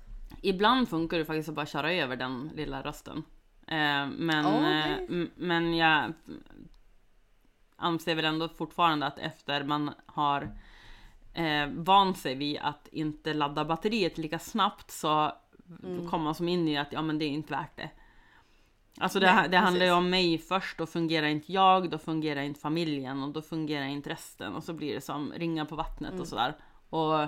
Ibland 0.41 0.89
funkar 0.89 1.17
det 1.17 1.25
faktiskt 1.25 1.49
att 1.49 1.55
bara 1.55 1.65
köra 1.65 1.93
över 1.93 2.15
den 2.15 2.51
lilla 2.55 2.81
rösten. 2.81 3.23
Eh, 3.67 4.07
men, 4.17 4.45
det- 4.63 5.07
eh, 5.21 5.27
men 5.35 5.77
jag 5.77 6.13
anser 7.75 8.15
väl 8.15 8.25
ändå 8.25 8.47
fortfarande 8.49 9.05
att 9.05 9.19
efter 9.19 9.63
man 9.63 9.91
har 10.05 10.41
eh, 11.33 11.67
vant 11.67 12.17
sig 12.17 12.35
vid 12.35 12.57
att 12.61 12.87
inte 12.91 13.33
ladda 13.33 13.65
batteriet 13.65 14.17
lika 14.17 14.39
snabbt 14.39 14.91
så 14.91 15.31
Mm. 15.83 16.09
kommer 16.09 16.23
man 16.23 16.35
som 16.35 16.47
in 16.49 16.67
i 16.67 16.77
att 16.77 16.93
ja 16.93 17.01
men 17.01 17.19
det 17.19 17.25
är 17.25 17.29
inte 17.29 17.53
värt 17.53 17.75
det. 17.77 17.89
Alltså 18.99 19.19
det, 19.19 19.33
Nej, 19.33 19.49
det 19.49 19.57
handlar 19.57 19.85
ju 19.85 19.91
om 19.91 20.09
mig 20.09 20.37
först, 20.37 20.77
då 20.77 20.85
fungerar 20.85 21.27
inte 21.27 21.53
jag, 21.53 21.89
då 21.89 21.97
fungerar 21.97 22.41
inte 22.41 22.59
familjen 22.59 23.23
och 23.23 23.29
då 23.29 23.41
fungerar 23.41 23.85
inte 23.85 24.09
resten 24.09 24.55
och 24.55 24.63
så 24.63 24.73
blir 24.73 24.93
det 24.95 25.01
som 25.01 25.33
ringar 25.33 25.65
på 25.65 25.75
vattnet 25.75 26.09
Mm. 26.09 26.21
och 26.21 26.27
sådär. 26.27 26.55
Och 26.89 27.27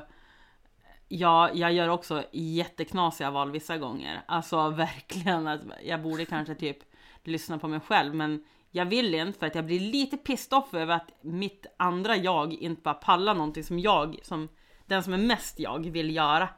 Ja, 1.13 1.49
jag 1.53 1.73
gör 1.73 1.87
också 1.87 2.23
jätteknasiga 2.31 3.31
val 3.31 3.51
vissa 3.51 3.77
gånger. 3.77 4.21
Alltså 4.25 4.69
verkligen 4.69 5.47
att 5.47 5.61
jag 5.83 6.01
borde 6.01 6.25
kanske 6.25 6.55
typ 6.55 6.77
lyssna 7.23 7.57
på 7.59 7.67
mig 7.67 7.79
själv 7.79 8.15
men 8.15 8.45
jag 8.69 8.85
vill 8.85 9.15
inte 9.15 9.39
för 9.39 9.47
att 9.47 9.55
jag 9.55 9.65
blir 9.65 9.79
lite 9.79 10.17
pissed 10.17 10.53
off 10.57 10.73
över 10.73 10.95
att 10.95 11.11
mitt 11.21 11.65
andra 11.77 12.15
jag 12.15 12.53
inte 12.53 12.81
bara 12.81 12.93
pallar 12.93 13.35
någonting 13.35 13.63
som 13.63 13.79
jag, 13.79 14.19
som 14.23 14.49
den 14.85 15.03
som 15.03 15.13
är 15.13 15.17
mest 15.17 15.59
jag 15.59 15.89
vill 15.89 16.15
göra. 16.15 16.49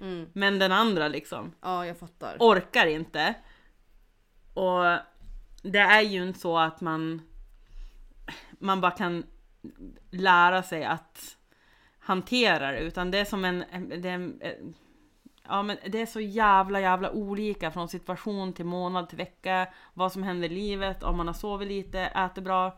Mm. 0.00 0.30
Men 0.32 0.58
den 0.58 0.72
andra 0.72 1.08
liksom 1.08 1.52
Ja, 1.62 1.86
jag 1.86 1.98
fattar. 1.98 2.36
orkar 2.40 2.86
inte. 2.86 3.34
Och 4.54 4.84
det 5.62 5.78
är 5.78 6.02
ju 6.02 6.22
inte 6.22 6.38
så 6.38 6.58
att 6.58 6.80
man 6.80 7.22
man 8.58 8.80
bara 8.80 8.90
kan 8.90 9.24
lära 10.10 10.62
sig 10.62 10.84
att 10.84 11.35
hantera 12.06 12.72
det 12.72 12.78
utan 12.80 13.10
det 13.10 13.18
är 13.18 13.24
som 13.24 13.44
en, 13.44 13.64
det 14.02 14.08
är 14.08 14.14
en 14.14 14.40
Ja 15.48 15.62
men 15.62 15.76
det 15.88 16.00
är 16.00 16.06
så 16.06 16.20
jävla 16.20 16.80
jävla 16.80 17.10
olika 17.10 17.70
från 17.70 17.88
situation 17.88 18.52
till 18.52 18.64
månad 18.64 19.08
till 19.08 19.18
vecka 19.18 19.66
Vad 19.94 20.12
som 20.12 20.22
händer 20.22 20.52
i 20.52 20.54
livet, 20.54 21.02
om 21.02 21.16
man 21.16 21.26
har 21.26 21.34
sovit 21.34 21.68
lite, 21.68 22.00
äter 22.00 22.42
bra 22.42 22.76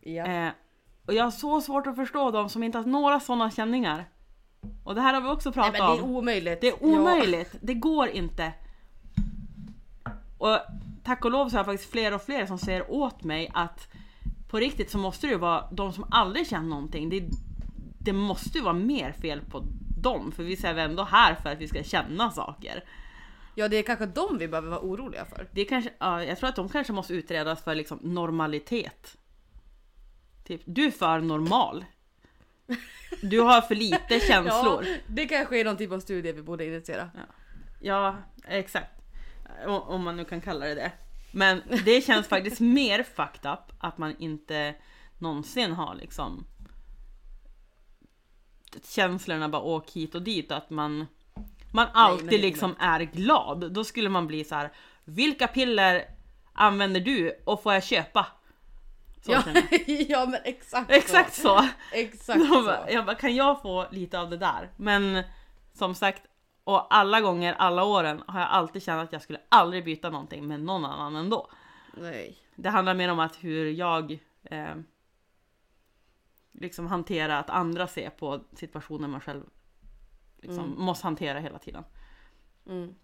Ja. 0.00 0.26
eh, 0.26 0.52
Och 1.06 1.14
jag 1.14 1.24
har 1.24 1.30
så 1.30 1.60
svårt 1.60 1.86
att 1.86 1.96
förstå 1.96 2.30
de 2.30 2.48
som 2.48 2.62
inte 2.62 2.78
har 2.78 2.84
några 2.84 3.20
sådana 3.20 3.50
känningar 3.50 4.04
Och 4.84 4.94
det 4.94 5.00
här 5.00 5.14
har 5.14 5.20
vi 5.20 5.28
också 5.28 5.48
Nej 5.48 5.54
pratat 5.54 5.72
men 5.72 5.90
det 5.90 5.98
är 5.98 6.04
om 6.04 6.10
omöjligt. 6.16 6.60
det 6.60 6.68
är 6.68 6.84
omöjligt, 6.84 7.54
det 7.60 7.74
går 7.74 8.08
inte. 8.08 8.52
Och 10.38 10.58
tack 11.04 11.24
och 11.24 11.30
lov 11.30 11.48
så 11.48 11.54
har 11.54 11.58
jag 11.58 11.66
faktiskt 11.66 11.90
fler 11.90 12.14
och 12.14 12.22
fler 12.22 12.46
som 12.46 12.58
säger 12.58 12.90
åt 12.92 13.24
mig 13.24 13.50
att 13.54 13.88
på 14.50 14.58
riktigt 14.58 14.90
så 14.90 14.98
måste 14.98 15.26
det 15.26 15.32
ju 15.32 15.38
vara 15.38 15.64
de 15.72 15.92
som 15.92 16.04
aldrig 16.10 16.46
känner 16.48 16.68
någonting. 16.68 17.08
Det, 17.10 17.28
det 18.04 18.12
måste 18.12 18.58
ju 18.58 18.64
vara 18.64 18.74
mer 18.74 19.12
fel 19.12 19.40
på 19.50 19.64
dem, 20.02 20.32
för 20.32 20.42
vi 20.42 20.52
är 20.52 20.74
väl 20.74 20.90
ändå 20.90 21.04
här 21.04 21.34
för 21.34 21.48
att 21.52 21.58
vi 21.58 21.68
ska 21.68 21.82
känna 21.82 22.30
saker. 22.30 22.84
Ja 23.54 23.68
det 23.68 23.76
är 23.76 23.82
kanske 23.82 24.06
de 24.06 24.38
vi 24.38 24.48
behöver 24.48 24.68
vara 24.68 24.80
oroliga 24.80 25.24
för. 25.24 25.48
Det 25.52 25.60
är 25.60 25.64
kanske, 25.64 25.92
ja, 25.98 26.24
jag 26.24 26.38
tror 26.38 26.48
att 26.48 26.56
de 26.56 26.68
kanske 26.68 26.92
måste 26.92 27.14
utredas 27.14 27.64
för 27.64 27.74
liksom 27.74 27.98
normalitet. 28.02 29.16
Typ, 30.44 30.62
du 30.64 30.84
är 30.86 30.90
för 30.90 31.20
normal. 31.20 31.84
Du 33.22 33.40
har 33.40 33.60
för 33.60 33.74
lite 33.74 34.20
känslor. 34.28 34.84
Ja, 34.86 34.96
det 35.06 35.26
kanske 35.26 35.60
är 35.60 35.64
någon 35.64 35.76
typ 35.76 35.92
av 35.92 36.00
studie 36.00 36.32
vi 36.32 36.42
borde 36.42 36.64
initiera. 36.66 37.10
Ja, 37.80 38.16
exakt. 38.48 38.90
O- 39.66 39.84
Om 39.86 40.02
man 40.04 40.16
nu 40.16 40.24
kan 40.24 40.40
kalla 40.40 40.66
det 40.66 40.74
det. 40.74 40.92
Men 41.32 41.62
det 41.84 42.00
känns 42.04 42.26
faktiskt 42.28 42.60
mer 42.78 43.02
fucked 43.02 43.52
up 43.52 43.76
att 43.78 43.98
man 43.98 44.16
inte 44.18 44.74
någonsin 45.18 45.72
har 45.72 45.94
liksom 45.94 46.46
känslorna 48.84 49.48
bara 49.48 49.62
åk 49.62 49.90
hit 49.90 50.14
och 50.14 50.22
dit 50.22 50.52
att 50.52 50.70
man 50.70 51.06
man 51.72 51.86
alltid 51.92 52.30
det- 52.30 52.38
liksom 52.38 52.76
är 52.78 53.00
glad. 53.00 53.72
Då 53.72 53.84
skulle 53.84 54.08
man 54.08 54.26
bli 54.26 54.44
så 54.44 54.54
här. 54.54 54.72
Vilka 55.04 55.48
piller 55.48 56.04
använder 56.52 57.00
du 57.00 57.42
och 57.44 57.62
får 57.62 57.72
jag 57.74 57.84
köpa? 57.84 58.26
Så 59.24 59.32
Ja, 59.32 59.42
ja 59.86 60.26
men 60.26 60.40
exakt 60.44 60.90
Exakt 60.90 61.34
så. 61.34 61.42
så. 61.42 61.68
Exakt 61.92 62.38
Jag 62.40 62.48
så. 62.48 62.62
bara, 62.62 62.90
jag 62.90 63.06
bara, 63.06 63.16
kan 63.16 63.34
jag 63.36 63.62
få 63.62 63.86
lite 63.90 64.20
av 64.20 64.30
det 64.30 64.36
där? 64.36 64.70
Men 64.76 65.22
som 65.74 65.94
sagt, 65.94 66.22
och 66.64 66.94
alla 66.94 67.20
gånger, 67.20 67.54
alla 67.54 67.84
åren 67.84 68.22
har 68.26 68.40
jag 68.40 68.48
alltid 68.48 68.82
känt 68.82 69.02
att 69.08 69.12
jag 69.12 69.22
skulle 69.22 69.40
aldrig 69.48 69.84
byta 69.84 70.10
någonting 70.10 70.46
med 70.46 70.60
någon 70.62 70.84
annan 70.84 71.16
ändå. 71.16 71.50
Nej. 71.94 72.38
Det 72.54 72.68
handlar 72.70 72.94
mer 72.94 73.08
om 73.10 73.18
att 73.20 73.36
hur 73.44 73.70
jag 73.70 74.18
eh, 74.44 74.74
liksom 76.52 76.86
hanterar 76.86 77.40
att 77.40 77.50
andra 77.50 77.86
ser 77.86 78.10
på 78.10 78.44
situationer 78.54 79.08
man 79.08 79.20
själv 79.20 79.42
liksom 80.36 80.74
måste 80.78 81.06
hantera 81.06 81.38
hela 81.40 81.58
tiden. 81.58 81.84
Mm. 82.66 82.94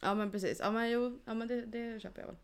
Ja 0.00 0.14
men 0.14 0.30
precis. 0.30 0.60
Ja 0.60 0.70
men 0.70 0.90
jo, 0.90 1.20
ja 1.24 1.34
men 1.34 1.48
det, 1.48 1.66
det 1.66 2.00
köper 2.02 2.20
jag 2.20 2.26
väl. 2.26 2.36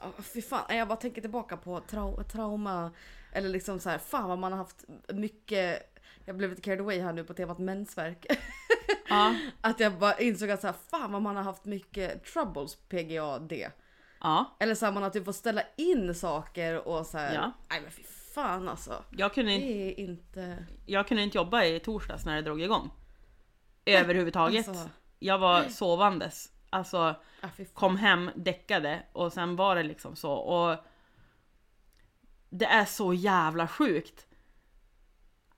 Ja, 0.00 0.12
fy 0.22 0.42
fan, 0.42 0.76
jag 0.76 0.88
bara 0.88 0.96
tänker 0.96 1.20
tillbaka 1.20 1.56
på 1.56 1.80
trau 1.80 2.22
trauma. 2.22 2.90
Eller 3.32 3.48
liksom 3.48 3.80
så 3.80 3.90
här, 3.90 3.98
fan 3.98 4.28
vad 4.28 4.38
man 4.38 4.52
har 4.52 4.58
haft 4.58 4.84
mycket. 5.08 5.94
Jag 6.24 6.36
blev 6.36 6.50
lite 6.50 6.62
carried 6.62 6.80
away 6.80 7.00
här 7.00 7.12
nu 7.12 7.24
på 7.24 7.34
temat 7.34 7.58
mensvärk. 7.58 8.26
Ja, 9.08 9.36
Att 9.60 9.80
jag 9.80 9.98
bara 9.98 10.18
insåg 10.18 10.50
att 10.50 10.60
så 10.60 10.66
här, 10.66 10.74
fan 10.90 11.12
vad 11.12 11.22
man 11.22 11.36
har 11.36 11.42
haft 11.42 11.64
mycket 11.64 12.24
troubles 12.24 12.76
PGA-D. 12.88 13.70
Ja. 14.20 14.56
Eller 14.60 14.74
så 14.74 14.84
här, 14.86 14.92
man 14.92 15.02
har 15.02 15.10
typ 15.10 15.24
fått 15.24 15.36
ställa 15.36 15.62
in 15.76 16.14
saker 16.14 16.88
och 16.88 17.06
så 17.06 17.18
här. 17.18 17.34
Ja. 17.34 17.52
Nej 17.70 17.80
men 17.80 17.90
fy 17.90 18.02
fan 18.34 18.68
alltså. 18.68 19.04
Jag, 19.10 19.34
kunde, 19.34 19.52
Det 19.52 19.90
är 19.90 20.00
inte... 20.00 20.66
jag 20.86 21.08
kunde 21.08 21.22
inte 21.22 21.36
jobba 21.38 21.64
i 21.64 21.80
torsdags 21.80 22.24
när 22.24 22.34
det 22.36 22.42
drog 22.42 22.62
igång. 22.62 22.90
Överhuvudtaget. 23.84 24.68
Alltså, 24.68 24.88
Jag 25.18 25.38
var 25.38 25.62
sovandes. 25.62 26.52
Alltså 26.70 26.98
ah, 27.40 27.48
kom 27.74 27.96
hem, 27.96 28.30
däckade 28.36 29.02
och 29.12 29.32
sen 29.32 29.56
var 29.56 29.76
det 29.76 29.82
liksom 29.82 30.16
så. 30.16 30.32
Och 30.32 30.76
det 32.50 32.66
är 32.66 32.84
så 32.84 33.14
jävla 33.14 33.68
sjukt. 33.68 34.26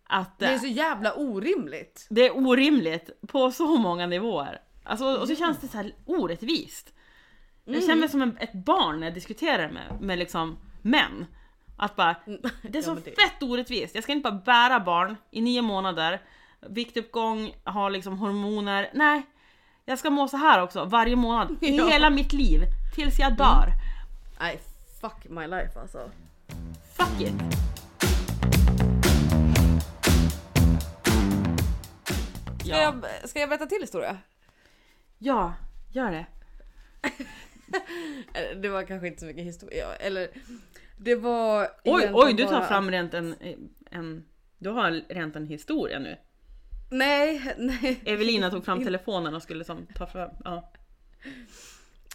Att 0.04 0.38
Det 0.38 0.46
är 0.46 0.58
så 0.58 0.66
jävla 0.66 1.14
orimligt. 1.14 2.06
det 2.10 2.26
är 2.26 2.36
orimligt 2.36 3.10
på 3.28 3.50
så 3.50 3.76
många 3.76 4.06
nivåer. 4.06 4.62
Alltså, 4.84 5.04
och 5.20 5.28
så 5.28 5.36
känns 5.36 5.58
det 5.60 5.68
så 5.68 5.76
här 5.76 5.94
orättvist. 6.06 6.94
Jag 7.64 7.82
känner 7.82 7.96
mig 7.96 8.08
som 8.08 8.22
en, 8.22 8.36
ett 8.40 8.52
barn 8.52 9.00
när 9.00 9.06
jag 9.06 9.14
diskuterar 9.14 9.70
med, 9.70 10.00
med 10.00 10.18
liksom 10.18 10.58
män. 10.82 11.26
Att 11.76 11.96
bara, 11.96 12.16
det 12.62 12.78
är 12.78 12.82
så 12.82 12.90
Ja, 12.90 12.96
det- 13.04 13.20
fett 13.22 13.42
orättvist. 13.42 13.94
Jag 13.94 14.04
ska 14.04 14.12
inte 14.12 14.30
bara 14.30 14.40
bära 14.44 14.80
barn 14.80 15.16
i 15.30 15.40
nio 15.40 15.62
månader, 15.62 16.20
viktuppgång, 16.68 17.54
ha 17.64 17.88
liksom 17.88 18.18
hormoner. 18.18 18.90
Nej, 18.94 19.22
jag 19.84 19.98
ska 19.98 20.10
må 20.10 20.28
så 20.28 20.36
här 20.36 20.62
också 20.62 20.84
varje 20.84 21.16
månad 21.16 21.56
i 21.60 21.76
Ja. 21.76 21.86
hela 21.88 22.10
mitt 22.10 22.32
liv. 22.32 22.60
Tills 22.94 23.18
jag 23.18 23.36
dör. 23.36 23.66
Nej 24.40 24.60
fuck 25.00 25.28
my 25.28 25.46
life 25.46 25.80
alltså. 25.80 26.10
Fuck 26.96 27.20
it! 27.20 27.32
Ska, 32.60 32.68
Ja, 32.68 32.82
jag, 32.82 33.28
ska 33.28 33.40
jag 33.40 33.48
berätta 33.48 33.66
till 33.66 33.80
historia? 33.80 34.18
ja 35.18 35.52
gör 35.92 36.10
det. 36.10 36.26
Det 38.62 38.68
var 38.68 38.82
kanske 38.82 39.06
inte 39.08 39.20
så 39.20 39.26
mycket 39.26 39.44
historia. 39.44 39.94
Eller 39.94 40.28
det 40.96 41.14
var... 41.14 41.68
Oj, 41.84 42.10
oj, 42.12 42.34
du 42.34 42.44
tar 42.44 42.52
bara- 42.52 42.68
fram 42.68 42.90
rent 42.90 43.14
en, 43.14 43.34
en... 43.90 44.24
Du 44.58 44.70
har 44.70 44.90
rent 45.08 45.36
en 45.36 45.46
historia 45.46 45.98
nu. 45.98 46.16
Nej, 46.90 47.54
nej. 47.58 48.00
Evelina 48.04 48.50
tog 48.50 48.64
fram 48.64 48.84
telefonen 48.84 49.34
och 49.34 49.42
skulle 49.42 49.64
som 49.64 49.86
ta 49.94 50.06
fram... 50.06 50.30
Ja. 50.44 50.72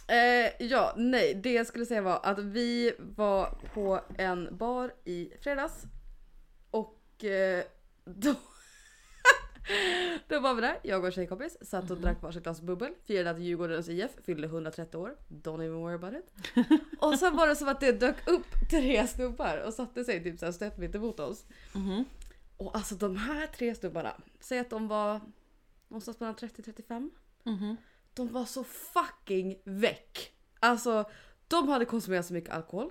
Eh, 0.08 0.66
ja, 0.66 0.94
nej. 0.96 1.40
Det 1.42 1.52
jag 1.52 1.66
skulle 1.66 1.86
säga 1.86 2.02
var 2.02 2.20
att 2.22 2.38
vi 2.38 2.92
var 2.98 3.58
på 3.74 4.00
en 4.18 4.56
bar 4.56 4.94
i 5.04 5.32
fredags. 5.42 5.82
Och 6.70 7.24
eh, 7.24 7.64
då... 8.04 8.34
då 10.28 10.40
var 10.40 10.54
vi 10.54 10.60
där, 10.60 10.78
jag 10.82 11.00
och 11.00 11.06
en 11.06 11.12
tjejkompis, 11.12 11.58
satt 11.62 11.90
och 11.90 11.96
drack 11.96 12.22
varsitt 12.22 12.42
glas 12.42 12.60
bubbel, 12.60 12.92
firade 13.04 13.30
att 13.30 13.38
Djurgårdens 13.38 13.88
IF 13.88 14.10
fyllde 14.24 14.46
130 14.46 14.96
år. 14.96 15.16
Don't 15.28 15.64
even 15.64 15.80
worry 15.80 15.94
about 15.94 16.14
it. 16.14 16.54
Och 16.98 17.18
sen 17.18 17.36
var 17.36 17.46
det 17.46 17.56
som 17.56 17.68
att 17.68 17.80
det 17.80 17.92
dök 17.92 18.28
upp 18.28 18.46
tre 18.70 19.06
snubbar 19.06 19.58
och 19.66 19.74
satte 19.74 20.04
sig 20.04 20.22
typ 20.22 20.38
såhär 20.38 20.52
snett 20.52 20.78
mitt 20.78 20.94
emot 20.94 21.20
oss. 21.20 21.44
Mhm. 21.74 22.04
Och 22.56 22.76
alltså 22.76 22.94
de 22.94 23.16
här 23.16 23.46
tre 23.46 23.74
snubbarna, 23.74 24.16
säg 24.40 24.58
att 24.58 24.70
de 24.70 24.88
var 24.88 25.20
någonstans 25.88 26.20
mellan 26.20 26.34
30-35. 26.34 27.10
Mhm. 27.42 27.76
De 28.14 28.32
var 28.32 28.44
så 28.44 28.64
fucking 28.64 29.60
väck. 29.64 30.32
Alltså, 30.60 31.10
de 31.48 31.68
hade 31.68 31.84
konsumerat 31.84 32.26
så 32.26 32.32
mycket 32.32 32.50
alkohol. 32.50 32.90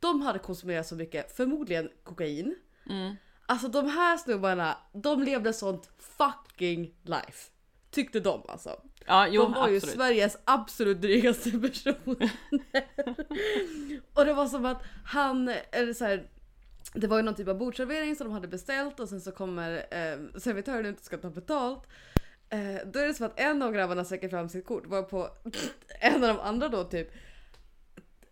De 0.00 0.20
hade 0.20 0.38
konsumerat 0.38 0.86
så 0.86 0.96
mycket, 0.96 1.36
förmodligen 1.36 1.90
kokain. 2.02 2.56
Mm. 2.90 3.16
Alltså 3.46 3.68
de 3.68 3.88
här 3.88 4.16
snubbarna, 4.16 4.78
de 4.92 5.22
levde 5.22 5.52
sånt 5.52 5.90
fucking 5.98 6.94
life. 7.02 7.50
Tyckte 7.90 8.20
de 8.20 8.42
alltså. 8.48 8.80
Ja, 9.06 9.28
jo 9.28 9.42
de 9.42 9.52
var 9.52 9.68
ju 9.68 9.76
absolut. 9.76 9.94
Sveriges 9.94 10.36
absolut 10.44 11.00
drygaste 11.00 11.50
personer. 11.60 12.30
och 14.14 14.24
det 14.24 14.34
var 14.34 14.46
som 14.46 14.64
att 14.64 14.82
han, 15.04 15.52
eller 15.70 15.92
så 15.92 16.04
här, 16.04 16.28
det 16.92 17.06
var 17.06 17.16
ju 17.16 17.22
någon 17.22 17.34
typ 17.34 17.48
av 17.48 17.58
bordservering 17.58 18.16
som 18.16 18.26
de 18.26 18.32
hade 18.32 18.48
beställt 18.48 19.00
och 19.00 19.08
sen 19.08 19.20
så 19.20 19.32
kommer 19.32 19.72
eh, 19.76 20.40
servitören 20.40 20.86
ut 20.86 20.98
och 20.98 21.04
ska 21.04 21.18
ta 21.18 21.30
betalt. 21.30 21.86
Eh, 22.48 22.86
då 22.86 22.98
är 22.98 23.06
det 23.06 23.14
som 23.14 23.26
att 23.26 23.40
en 23.40 23.62
av 23.62 23.72
grabbarna 23.72 24.04
sträcker 24.04 24.28
fram 24.28 24.48
sitt 24.48 24.66
kort 24.66 24.86
varpå 24.86 25.28
en 26.00 26.24
av 26.24 26.36
de 26.36 26.40
andra 26.40 26.68
då 26.68 26.84
typ 26.84 27.12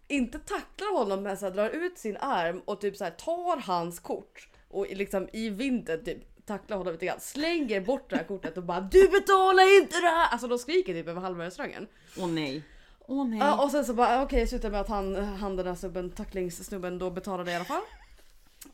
inte 0.08 0.38
tacklar 0.38 0.98
honom 0.98 1.22
men 1.22 1.36
så 1.36 1.46
här, 1.46 1.52
drar 1.52 1.70
ut 1.70 1.98
sin 1.98 2.16
arm 2.16 2.62
och 2.64 2.80
typ 2.80 2.96
så 2.96 3.04
här, 3.04 3.10
tar 3.10 3.60
hans 3.60 4.00
kort 4.00 4.48
och 4.74 4.86
liksom 4.90 5.28
i 5.32 5.50
vinden 5.50 6.04
typ 6.04 6.46
tacklar 6.46 6.76
honom 6.76 6.92
lite 6.92 7.06
grann, 7.06 7.20
slänger 7.20 7.80
bort 7.80 8.10
det 8.10 8.16
här 8.16 8.24
kortet 8.24 8.56
och 8.56 8.62
bara 8.62 8.80
du 8.80 9.08
betalar 9.08 9.80
inte 9.80 10.00
det 10.00 10.06
här! 10.06 10.28
Alltså 10.28 10.48
de 10.48 10.58
skriker 10.58 10.94
typ 10.94 11.08
över 11.08 11.20
halva 11.20 11.44
restaurangen. 11.44 11.86
Åh 12.18 12.28
nej. 12.28 12.62
Åh 13.06 13.28
nej. 13.28 13.38
Ja, 13.38 13.64
och 13.64 13.70
sen 13.70 13.84
så 13.84 13.94
bara 13.94 14.22
okej, 14.22 14.36
okay, 14.36 14.46
slutar 14.46 14.70
med 14.70 14.80
att 14.80 14.88
han, 14.88 15.16
han 15.16 15.56
den 15.56 15.66
här 15.66 15.74
snubben, 15.74 16.10
tacklingssnubben 16.10 16.98
då 16.98 17.10
betalade 17.10 17.50
i 17.50 17.54
alla 17.54 17.64
fall. 17.64 17.82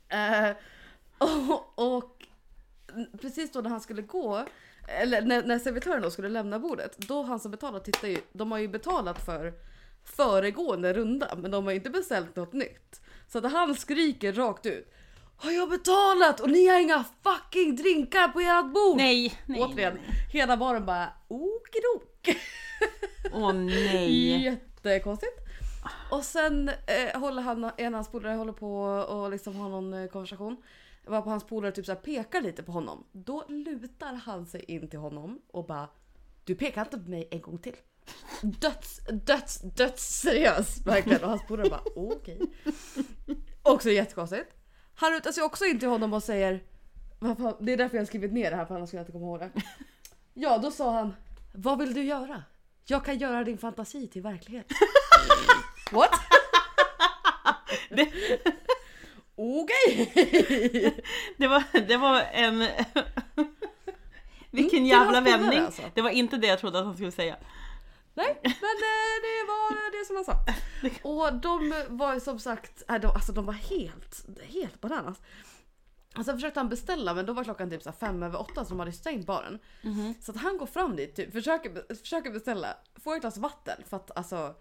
Eh, 0.09 0.57
och, 1.19 1.95
och 1.95 2.25
precis 3.21 3.53
då 3.53 3.61
när 3.61 3.71
han 3.71 3.81
skulle 3.81 4.03
gå, 4.03 4.45
eller 4.89 5.23
när, 5.23 5.43
när 5.43 5.59
servitören 5.59 6.03
då 6.03 6.11
skulle 6.11 6.29
lämna 6.29 6.59
bordet, 6.59 6.99
då 6.99 7.23
han 7.23 7.41
som 7.41 7.51
betalar 7.51 7.81
tittar 7.81 8.09
ju, 8.09 8.19
de 8.33 8.53
har 8.53 8.59
ju 8.59 8.69
betalat 8.69 9.25
för 9.25 9.53
föregående 10.05 10.93
runda 10.93 11.37
men 11.37 11.51
de 11.51 11.65
har 11.65 11.71
ju 11.71 11.77
inte 11.77 11.91
beställt 11.91 12.37
något 12.37 12.53
nytt. 12.53 13.01
Så 13.29 13.39
att 13.39 13.53
han 13.53 13.75
skriker 13.75 14.33
rakt 14.33 14.67
ut. 14.67 14.93
Har 15.43 15.51
jag 15.51 15.71
betalat 15.71 16.41
och 16.41 16.51
ni 16.51 16.67
har 16.67 16.81
inga 16.81 17.05
fucking 17.23 17.77
drinkar 17.77 18.29
på 18.29 18.41
ert 18.41 18.75
bord? 18.75 18.97
nej, 18.97 19.35
nej. 19.47 19.61
Återigen, 19.61 19.99
hela 20.33 20.57
baren 20.57 20.87
bara 20.87 21.09
okidok. 21.29 22.29
Åh 23.33 23.53
nej. 23.53 24.45
Jättekonstigt. 24.45 25.33
Och 26.11 26.25
sen 26.25 26.69
eh, 26.69 27.21
håller 27.21 27.43
han, 27.43 27.71
en 27.77 27.87
av 27.87 27.93
hans 27.95 28.09
polare 28.09 28.35
håller 28.35 28.53
på 28.53 28.83
och 28.83 29.31
liksom 29.31 29.57
har 29.57 29.69
någon 29.69 29.93
eh, 29.95 30.07
konversation. 30.09 30.57
Var 31.07 31.23
på 31.23 31.31
hans 31.31 31.47
polare 31.47 31.73
typ 31.73 31.87
så 31.87 31.93
här 31.93 32.01
pekar 32.01 32.41
lite 32.41 32.63
på 32.63 32.73
honom. 32.73 33.05
Då 33.13 33.45
lutar 33.49 34.15
han 34.15 34.47
sig 34.47 34.65
in 34.69 34.91
till 34.91 34.99
honom 34.99 35.41
och 35.53 35.67
bara 35.67 35.89
Du 36.45 36.55
pekar 36.55 36.83
inte 36.83 36.99
på 36.99 37.11
mig 37.11 37.29
en 37.31 37.41
gång 37.41 37.59
till. 37.59 37.77
Döds, 38.43 39.01
döds, 39.13 39.61
döds 39.61 40.21
seriös 40.21 40.87
verkligen. 40.87 41.23
Och 41.23 41.31
hans 41.31 41.47
polare 41.49 41.71
bara 41.71 41.83
okej. 41.97 42.41
Också 43.63 43.91
jättekonstigt. 43.91 44.60
Han 45.01 45.13
lutar 45.13 45.33
sig 45.33 45.43
också 45.43 45.65
in 45.65 45.79
till 45.79 45.89
honom 45.89 46.13
och 46.13 46.23
säger 46.23 46.61
vad 47.19 47.57
Det 47.61 47.73
är 47.73 47.77
därför 47.77 47.97
jag 47.97 48.01
har 48.03 48.07
skrivit 48.07 48.33
ner 48.33 48.51
det 48.51 48.57
här 48.57 48.65
för 48.65 48.75
annars 48.75 48.89
skulle 48.89 48.99
jag 48.99 49.03
inte 49.05 49.13
komma 49.13 49.27
ihåg 49.27 49.41
det. 49.41 49.51
Ja, 50.35 50.59
då 50.59 50.71
sa 50.71 50.93
han 50.93 51.15
Vad 51.55 51.79
vill 51.79 51.95
du 51.95 52.03
göra? 52.03 52.43
Jag 52.87 53.05
kan 53.05 53.19
göra 53.19 53.45
din 53.45 53.59
fantasi 53.59 54.09
till 54.09 54.23
verklighet. 54.23 54.67
What? 55.93 56.11
Det, 57.91 58.09
Okej! 59.37 61.03
det, 61.37 61.49
var, 61.49 61.63
det 61.89 61.97
var 61.97 62.21
en... 62.33 62.67
Vilken 64.51 64.79
Mm, 64.79 64.89
jävla 64.91 65.21
polare, 65.21 65.39
vändning. 65.39 65.59
alltså. 65.59 65.83
Det 65.95 66.03
var 66.03 66.11
inte 66.11 66.37
det 66.37 66.47
jag 66.47 66.59
trodde 66.59 66.79
att 66.79 66.85
han 66.85 66.95
skulle 66.95 67.13
säga. 67.13 67.37
Nej, 68.23 68.41
men 68.43 68.53
eh, 68.53 69.17
det 69.27 69.47
var 69.49 69.99
det 70.01 70.07
som 70.07 70.17
han 70.17 70.25
sa. 70.25 70.37
Och 71.09 71.41
de 71.41 71.75
var 71.89 72.15
ju 72.15 72.21
som 72.21 72.39
sagt, 72.39 72.83
äh, 72.89 72.95
de, 73.01 73.07
alltså 73.07 73.33
de 73.33 73.47
var 73.47 73.53
helt, 73.53 74.27
helt 74.43 74.81
bananas. 74.81 75.21
Och 76.17 76.25
sen 76.25 76.35
försökte 76.37 76.61
han 76.61 76.69
beställa 76.69 77.15
men 77.15 77.27
då 77.27 77.33
var 77.33 77.45
klockan 77.45 77.71
typ 77.71 77.83
så 77.83 77.93
fem 77.93 78.23
över 78.23 78.41
åtta 78.41 78.65
så 78.65 78.69
de 78.69 78.79
hade 78.79 78.93
stängt 78.93 79.27
baren. 79.27 79.59
Så 80.21 80.33
att 80.33 80.39
han 80.39 80.59
går 80.59 80.67
fram 80.67 80.97
dit, 80.97 81.17
typ, 81.17 81.33
försöker, 81.33 81.95
försöker 81.95 82.31
beställa, 82.31 82.77
får 82.97 83.15
ett 83.15 83.21
glas 83.21 83.37
vatten 83.39 83.83
för 83.89 83.97
att 83.97 84.17
alltså 84.17 84.55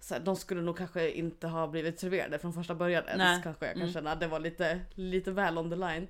så 0.00 0.14
här, 0.14 0.20
de 0.20 0.36
skulle 0.36 0.60
nog 0.62 0.76
kanske 0.78 1.10
inte 1.10 1.46
ha 1.46 1.66
blivit 1.68 2.00
serverade 2.00 2.38
från 2.38 2.52
första 2.52 2.74
början 2.74 3.04
ens 3.04 3.18
Nej. 3.18 3.40
kanske 3.42 3.66
jag 3.66 3.74
kan 3.74 3.82
Mm. 3.82 3.92
känna. 3.94 4.14
Det 4.14 4.26
var 4.26 4.40
lite, 4.40 4.80
lite 4.94 5.30
väl 5.30 5.58
on 5.58 5.70
the 5.70 5.76
line. 5.76 6.08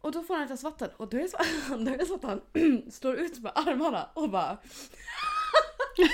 Och 0.00 0.12
då 0.12 0.22
får 0.22 0.34
han 0.34 0.42
ett 0.42 0.48
glas 0.48 0.62
vatten 0.62 0.90
och 0.96 1.08
då 1.08 1.16
är 1.16 1.22
det 1.22 1.28
så, 1.28 1.36
då 1.76 1.90
är 1.90 2.04
så 2.04 2.14
att 2.14 2.22
han 2.22 2.40
slår 2.90 3.14
ut 3.14 3.38
med 3.38 3.52
armarna 3.54 4.08
och 4.14 4.30
bara 4.30 4.58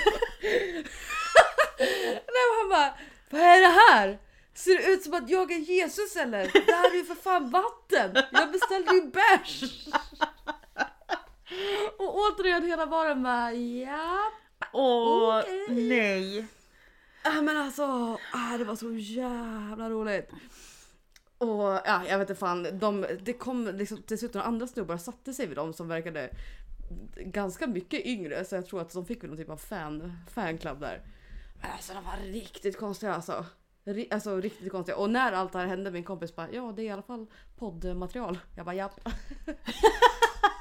Nej 2.27 2.45
han 2.59 2.69
bara 2.69 2.93
Vad 3.29 3.41
är 3.41 3.61
det 3.61 3.75
här? 3.91 4.19
Ser 4.53 4.77
det 4.77 4.93
ut 4.93 5.03
som 5.03 5.13
att 5.13 5.29
jag 5.29 5.51
är 5.51 5.57
Jesus 5.57 6.15
eller? 6.15 6.51
Det 6.65 6.71
här 6.71 6.91
är 6.91 6.95
ju 6.95 7.03
för 7.03 7.15
fan 7.15 7.49
vatten! 7.49 8.23
Jag 8.31 8.51
beställde 8.51 8.93
ju 8.93 9.01
bärs! 9.01 9.63
Och 11.97 12.17
återigen 12.17 12.65
hela 12.65 12.87
baren 12.87 13.23
bara 13.23 13.53
ja. 13.53 14.31
Åh, 14.73 15.39
Okej. 15.39 15.65
nej. 15.69 16.45
Men 17.23 17.57
alltså, 17.57 17.83
ah, 18.31 18.57
det 18.57 18.63
var 18.63 18.75
så 18.75 18.91
jävla 18.93 19.89
roligt. 19.89 20.29
Och 21.37 21.63
ja, 21.85 22.01
jag 22.09 22.19
vet 22.19 22.29
inte 22.29 22.39
fan, 22.39 22.79
de, 22.79 23.05
det 23.21 23.33
kom 23.33 23.67
liksom 23.67 24.03
dessutom 24.07 24.41
andra 24.41 24.67
snubbar 24.67 24.97
satte 24.97 25.33
sig 25.33 25.47
vid 25.47 25.57
dem 25.57 25.73
som 25.73 25.87
verkade 25.87 26.29
ganska 27.15 27.67
mycket 27.67 28.05
yngre 28.05 28.45
så 28.45 28.55
jag 28.55 28.65
tror 28.65 28.81
att 28.81 28.93
de 28.93 29.05
fick 29.05 29.23
väl 29.23 29.29
någon 29.29 29.37
typ 29.39 29.49
av 29.49 29.57
fan, 29.57 30.17
fanclub 30.29 30.79
där. 30.79 31.01
Men 31.61 31.71
alltså 31.71 31.93
de 31.93 32.03
var 32.03 32.17
riktigt 32.33 32.77
konstiga 32.77 33.13
alltså. 33.13 33.45
Ri- 33.85 34.07
Alltså 34.11 34.37
riktigt 34.41 34.71
konstiga. 34.71 34.97
Och 34.97 35.09
när 35.09 35.31
allt 35.31 35.51
det 35.53 35.59
här 35.59 35.67
hände 35.67 35.91
min 35.91 36.03
kompis 36.03 36.35
bara 36.35 36.51
ja 36.51 36.73
det 36.75 36.81
är 36.81 36.85
i 36.85 36.89
alla 36.89 37.01
fall 37.01 37.25
poddmaterial. 37.57 38.39
Jag 38.55 38.65
bara 38.65 38.75
japp. 38.75 38.99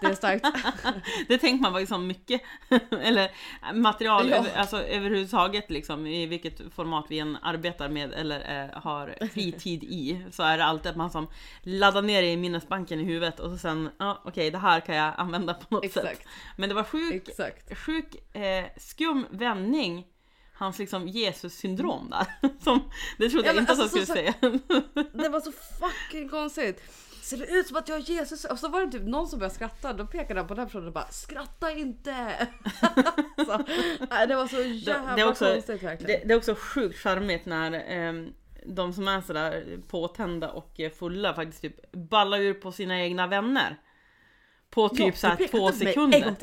det 0.05 0.11
är 0.11 0.15
starkt. 0.15 0.47
Det 1.29 1.39
tänker 1.39 1.63
man 1.71 1.81
liksom 1.81 2.07
mycket, 2.07 2.43
eller 3.03 3.31
material 3.75 4.29
Ja. 4.31 4.37
över, 4.37 4.57
alltså 4.57 4.83
överhuvudtaget 4.83 5.71
liksom 5.71 6.07
i 6.07 6.27
vilket 6.27 6.61
format 6.75 7.07
vi 7.09 7.19
än 7.19 7.37
arbetar 7.43 7.89
med 7.89 8.13
eller 8.13 8.65
eh, 8.75 8.81
har 8.83 9.29
fritid 9.33 9.85
i 9.85 10.25
så 10.31 10.43
är 10.43 10.59
det 10.59 10.65
alltid 10.65 10.91
att 10.91 10.97
man 10.97 11.11
som 11.11 11.27
laddar 11.63 12.03
ner 12.03 12.23
det 12.23 12.29
i 12.33 12.37
minnesbanken 12.37 13.01
i 13.01 13.05
huvudet 13.05 13.41
och 13.41 13.51
så 13.51 13.59
sen, 13.59 13.91
ja 13.99 14.23
okej 14.25 14.51
det 14.51 14.59
här 14.59 14.81
kan 14.81 14.95
jag 14.97 15.15
använda 15.17 15.55
på 15.55 15.75
något 15.75 15.93
sätt. 15.93 16.05
Exakt. 16.05 16.29
Men 16.57 16.69
det 16.69 16.75
var 16.75 16.85
sjuk, 16.85 17.29
Exakt. 17.29 17.79
sjuk 17.79 18.37
eh, 18.37 18.65
skum 18.77 19.27
vändning 19.31 20.07
Hans 20.57 20.79
liksom 20.79 21.09
Jesus-syndrom 21.09 22.11
där. 22.11 22.27
Som, 22.65 22.91
det 23.19 23.29
trodde 23.31 23.47
Ja, 23.49 23.53
jag 23.55 23.63
inte 23.63 23.73
att 23.73 23.79
han 23.79 23.83
alltså, 23.85 24.05
skulle 24.05 24.07
så- 24.07 24.13
säga. 24.13 24.35
Det 25.13 25.29
var 25.29 25.41
så 25.41 25.53
fucking 25.53 26.29
konstigt. 26.29 26.83
Ser 27.25 27.37
det 27.37 27.47
ut 27.47 27.67
som 27.67 27.77
att 27.77 27.89
jag 27.89 27.99
är 27.99 28.03
Jesus? 28.03 28.45
Och 28.45 28.59
så 28.59 28.69
var 28.69 28.87
det 28.87 28.93
typ 28.93 29.03
någon 29.07 29.29
som 29.29 29.39
började 29.39 29.55
skratta. 29.55 29.93
Då 29.93 30.07
pekade 30.07 30.41
han 30.41 30.49
på 30.49 30.55
den 30.55 30.67
personen 30.67 30.87
och 30.87 30.93
bara 30.93 31.11
skratta 31.11 31.73
inte. 31.73 32.13
så, 33.37 33.65
det 34.29 34.37
var 34.37 34.47
så 34.47 34.63
jävla 34.63 35.17
det 35.17 35.23
är 35.23 35.29
också- 35.29 35.53
konstigt 35.53 35.83
verkligen. 35.83 36.21
Det, 36.21 36.29
det 36.29 36.35
är 36.35 36.39
också 36.39 36.55
sjukt 36.59 36.99
charmigt 36.99 37.47
när 37.47 37.73
ehm, 37.73 38.33
de 38.67 38.93
som 38.93 39.09
är 39.09 39.21
sådär 39.21 39.79
påtända 39.89 40.51
och 40.51 40.81
eh, 40.81 40.91
fulla 40.91 41.35
faktiskt 41.35 41.63
typ 41.63 41.93
ballar 41.93 42.41
ur 42.41 42.55
på 42.55 42.73
sina 42.73 43.01
egna 43.01 43.27
vänner. 43.27 43.81
På 44.71 44.89
typ 44.89 45.01
Ja, 45.01 45.13
såhär 45.13 45.49
två 45.49 45.73
sekunder. 45.73 46.35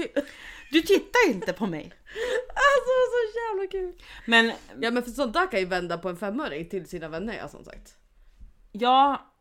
Du 0.72 0.82
tittar 0.82 1.30
inte 1.30 1.54
på 1.54 1.68
mig! 1.68 1.92
Alltså 2.48 2.92
det 2.92 2.98
var 2.98 3.32
så 3.32 3.40
jävla 3.40 3.72
kul. 3.72 4.04
Men 4.26 4.52
Ja 4.80 4.92
men 4.92 5.04
för 5.04 5.12
sånt 5.12 5.34
där 5.34 5.52
kan 5.52 5.60
ju 5.60 5.66
vända 5.66 5.98
på 5.98 6.10
en 6.10 6.18
femöring 6.18 6.70
till 6.70 6.90
sina 6.90 7.08
vänner 7.10 7.38
ja, 7.38 7.48
som 7.48 7.64
sagt. 7.64 7.96
ja, 8.72 9.32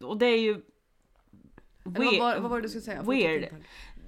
och 0.00 0.18
det 0.18 0.26
är 0.26 0.38
ju... 0.38 0.60
Eller 1.84 2.04
vad, 2.04 2.18
var, 2.18 2.40
vad 2.40 2.50
var 2.50 2.56
det 2.56 2.62
du 2.62 2.68
skulle 2.68 2.82
säga? 2.82 3.02
Weird. 3.02 3.48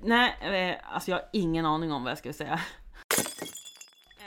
Nej, 0.03 0.37
eh, 0.41 0.95
alltså 0.95 1.11
jag 1.11 1.18
har 1.18 1.29
ingen 1.33 1.66
aning 1.66 1.93
om 1.93 2.03
vad 2.03 2.11
jag 2.11 2.18
skulle 2.18 2.35
säga. 2.35 2.61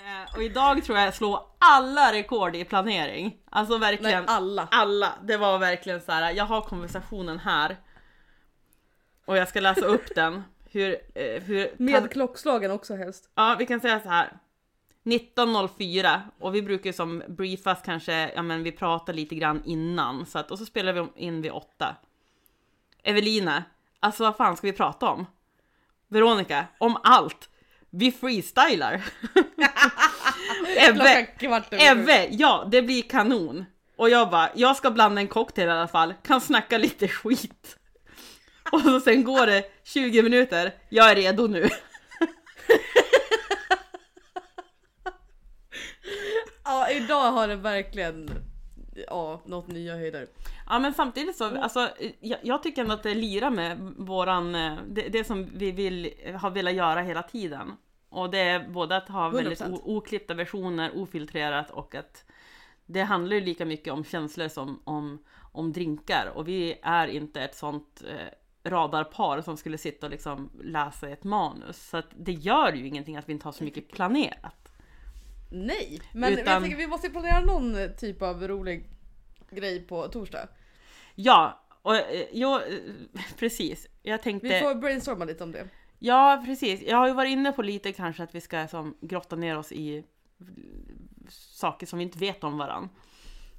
Eh, 0.08 0.36
och 0.36 0.44
idag 0.44 0.84
tror 0.84 0.98
jag 0.98 1.14
slår 1.14 1.40
alla 1.60 2.14
rekord 2.14 2.56
i 2.56 2.66
planering. 2.66 3.38
Alltså 3.50 3.78
Nej 3.78 3.92
verkligen. 3.92 4.24
alla. 4.28 4.68
alla. 4.72 5.14
Det 5.24 5.38
var 5.38 5.58
verkligen 5.58 6.02
så 6.02 6.12
här. 6.12 6.32
jag 6.32 6.46
har 6.46 6.62
konversationen 6.62 7.40
här. 7.40 7.78
Och 9.26 9.38
jag 9.38 9.48
ska 9.48 9.60
läsa 9.60 9.86
upp 9.86 10.16
den. 10.16 10.44
Hur, 10.72 10.98
eh, 11.16 11.44
hur 11.44 11.72
Med 11.78 12.12
klockslagen 12.12 12.72
också 12.72 12.96
helst. 12.96 13.30
Ja, 13.36 13.56
vi 13.60 13.66
kan 13.66 13.80
säga 13.80 14.00
så 14.00 14.10
här. 14.10 14.38
19.04 15.04 16.22
och 16.40 16.56
vi 16.56 16.62
brukar 16.62 16.90
ju 16.90 16.94
som 16.94 17.24
briefas 17.28 17.82
kanske, 17.86 18.32
ja 18.36 18.42
men 18.42 18.64
vi 18.64 18.72
pratar 18.72 19.14
lite 19.14 19.36
grann 19.36 19.62
innan 19.66 20.26
så 20.26 20.40
att, 20.40 20.52
och 20.52 20.60
så 20.60 20.66
spelar 20.66 20.94
vi 20.94 21.08
in 21.16 21.42
vid 21.42 21.52
8. 21.52 21.96
Evelina, 23.04 23.64
alltså 24.00 24.24
vad 24.24 24.38
fan 24.38 24.58
ska 24.58 24.68
vi 24.68 24.74
prata 24.74 25.10
om? 25.10 25.26
Veronica, 26.08 26.66
om 26.78 26.98
allt. 27.04 27.50
Vi 27.90 28.12
freestylar. 28.12 29.04
Ebbe. 30.78 31.28
Ebbe, 31.72 32.28
ja 32.32 32.68
det 32.72 32.82
blir 32.82 33.02
kanon. 33.02 33.66
Och 33.98 34.10
jag 34.10 34.30
bara, 34.30 34.50
jag 34.56 34.76
ska 34.76 34.92
blanda 34.92 35.22
en 35.22 35.28
cocktail 35.28 35.68
i 35.68 35.72
alla 35.72 35.88
fall, 35.88 36.14
kan 36.24 36.42
snacka 36.42 36.78
lite 36.78 37.08
skit. 37.08 37.78
Och 38.72 38.82
så 38.82 39.00
sen 39.00 39.24
går 39.24 39.46
det 39.46 39.64
20 39.84 40.24
minuter, 40.24 40.74
jag 40.90 41.12
är 41.12 41.16
redo 41.16 41.48
nu. 41.48 41.70
Ja 46.64 46.90
idag 46.90 47.32
har 47.32 47.48
det 47.48 47.56
verkligen 47.56 48.30
ja, 49.08 49.42
nått 49.46 49.68
nya 49.68 49.96
höjder. 49.96 50.28
Ja 50.70 50.80
men 50.80 50.94
samtidigt 50.94 51.36
så, 51.36 51.62
alltså, 51.62 51.90
jag, 52.20 52.40
jag 52.44 52.64
tycker 52.64 52.82
ändå 52.82 52.94
att 52.94 53.04
det 53.04 53.14
lirar 53.14 53.50
med 53.50 53.94
våran, 53.98 54.56
eh, 54.56 54.78
det, 54.88 55.02
det 55.02 55.24
som 55.24 55.50
vi 55.54 55.72
vill, 55.72 56.14
har 56.42 56.50
velat 56.50 56.74
göra 56.74 57.02
hela 57.02 57.24
tiden. 57.24 57.72
Och 58.10 58.30
det 58.30 58.40
är 58.40 58.70
både 58.70 58.98
att 58.98 59.10
ha 59.10 59.30
väldigt 59.30 59.62
100%. 59.62 59.74
o, 59.74 59.98
oklippta 59.98 60.34
versioner, 60.34 60.92
ofiltrerat 60.96 61.70
och 61.72 61.96
att 61.96 62.26
det 62.86 63.02
handlar 63.02 63.36
ju 63.36 63.42
lika 63.42 63.66
mycket 63.66 63.94
om 63.94 64.04
känslor 64.04 64.48
som 64.48 64.82
om, 64.84 65.24
om 65.52 65.74
drinkar. 65.74 66.32
Och 66.36 66.48
vi 66.48 66.80
är 66.82 67.08
inte 67.08 67.42
ett 67.42 67.56
sånt 67.56 68.04
eh, 68.08 68.70
radarpar 68.70 69.42
som 69.42 69.58
skulle 69.58 69.78
sitta 69.78 70.06
och 70.06 70.12
liksom 70.12 70.50
läsa 70.64 71.10
ett 71.10 71.24
manus. 71.24 71.90
Så 71.90 71.98
att 71.98 72.08
det 72.18 72.32
gör 72.34 72.74
ju 72.74 72.88
ingenting 72.88 73.18
att 73.18 73.30
vi 73.30 73.34
inte 73.34 73.48
har 73.48 73.52
så 73.52 73.64
mycket 73.64 73.92
planerat. 73.92 74.72
Nej, 75.52 76.02
men 76.14 76.34
Utan- 76.34 76.54
jag 76.54 76.62
tänker 76.62 76.78
vi 76.78 76.88
måste 76.88 77.10
planera 77.10 77.40
någon 77.40 77.76
typ 77.98 78.22
av 78.22 78.48
rolig 78.48 78.90
grej 79.50 79.88
på 79.88 80.08
torsdag. 80.08 80.48
Ja, 81.16 81.64
och 81.82 81.96
eh, 81.96 82.26
jo, 82.32 82.56
eh, 82.56 82.62
precis. 83.40 83.88
Jag 84.04 84.22
tänkte... 84.24 84.48
Vi 84.48 84.60
får 84.60 84.76
brainstorma 84.76 85.26
lite 85.26 85.44
om 85.44 85.52
det. 85.52 85.68
Ja, 86.00 86.44
precis. 86.46 86.82
Jag 86.82 86.98
har 86.98 87.08
ju 87.08 87.14
varit 87.14 87.30
inne 87.32 87.52
på 87.52 87.62
lite 87.62 87.92
kanske 87.94 88.24
att 88.24 88.36
vi 88.36 88.42
ska 88.42 88.68
som, 88.68 88.98
grotta 89.02 89.36
ner 89.36 89.58
oss 89.58 89.72
i 89.72 90.04
saker 91.30 91.86
som 91.88 92.00
vi 92.00 92.04
inte 92.04 92.20
vet 92.20 92.44
om 92.44 92.58
varann. 92.58 92.90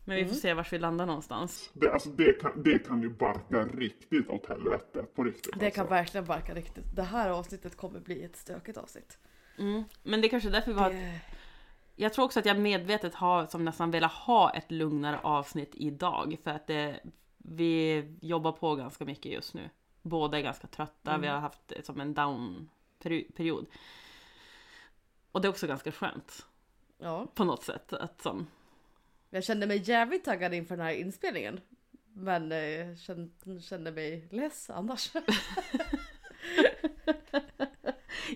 Men 0.04 0.16
vi 0.16 0.22
får 0.22 0.30
Mm. 0.30 0.40
se 0.40 0.54
var 0.54 0.68
vi 0.70 0.78
landar 0.78 1.06
någonstans. 1.06 1.70
Det, 1.72 1.92
alltså, 1.92 2.08
det, 2.08 2.32
kan, 2.40 2.62
det 2.62 2.78
kan 2.78 3.02
ju 3.02 3.08
barka 3.08 3.64
riktigt 3.64 4.28
åt 4.28 4.46
helvete. 4.48 5.04
På 5.14 5.24
riktigt 5.24 5.52
Det 5.58 5.70
kan 5.70 5.82
alltså. 5.82 5.94
verkligen 5.94 6.26
barka 6.26 6.54
riktigt. 6.54 6.84
Det 6.96 7.02
här 7.02 7.30
avsnittet 7.30 7.76
kommer 7.76 8.00
bli 8.00 8.24
ett 8.24 8.36
stökigt 8.36 8.78
avsnitt. 8.78 9.18
Mm. 9.58 9.84
Men 10.02 10.20
det 10.20 10.26
är 10.26 10.28
kanske 10.28 10.48
är 10.48 10.52
därför 10.52 10.72
vi 10.72 10.78
har... 10.78 10.90
Det... 10.90 11.20
Jag 12.00 12.12
tror 12.12 12.24
också 12.24 12.38
att 12.40 12.46
jag 12.46 12.58
medvetet 12.58 13.14
har 13.14 13.46
som 13.46 13.64
nästan 13.64 13.90
velat 13.90 14.12
ha 14.12 14.50
ett 14.50 14.70
lugnare 14.70 15.18
avsnitt 15.22 15.70
idag. 15.74 16.36
För 16.44 16.50
att 16.50 16.66
det, 16.66 17.00
vi 17.38 18.04
jobbar 18.20 18.52
på 18.52 18.74
ganska 18.74 19.04
mycket 19.04 19.32
just 19.32 19.54
nu. 19.54 19.70
Båda 20.02 20.38
är 20.38 20.42
ganska 20.42 20.66
trötta, 20.66 21.10
Mm. 21.10 21.20
vi 21.20 21.26
har 21.28 21.38
haft 21.38 21.72
som 21.82 22.00
en 22.00 22.14
down-period. 22.14 23.66
Och 25.32 25.40
det 25.40 25.48
är 25.48 25.50
också 25.50 25.66
ganska 25.66 25.92
skönt 25.92 26.46
Ja. 26.98 27.26
på 27.34 27.44
något 27.44 27.62
sätt. 27.62 27.92
Att 27.92 28.22
som, 28.22 28.46
Jag 29.30 29.44
kände 29.44 29.66
mig 29.66 29.78
jävligt 29.90 30.24
taggad 30.24 30.54
inför 30.54 30.76
den 30.76 30.86
här 30.86 30.92
inspelningen. 30.92 31.60
Men 32.12 32.52
eh, 32.52 32.96
kände, 32.96 33.60
kände 33.60 33.90
mig 33.92 34.28
less 34.30 34.70
annars. 34.70 35.12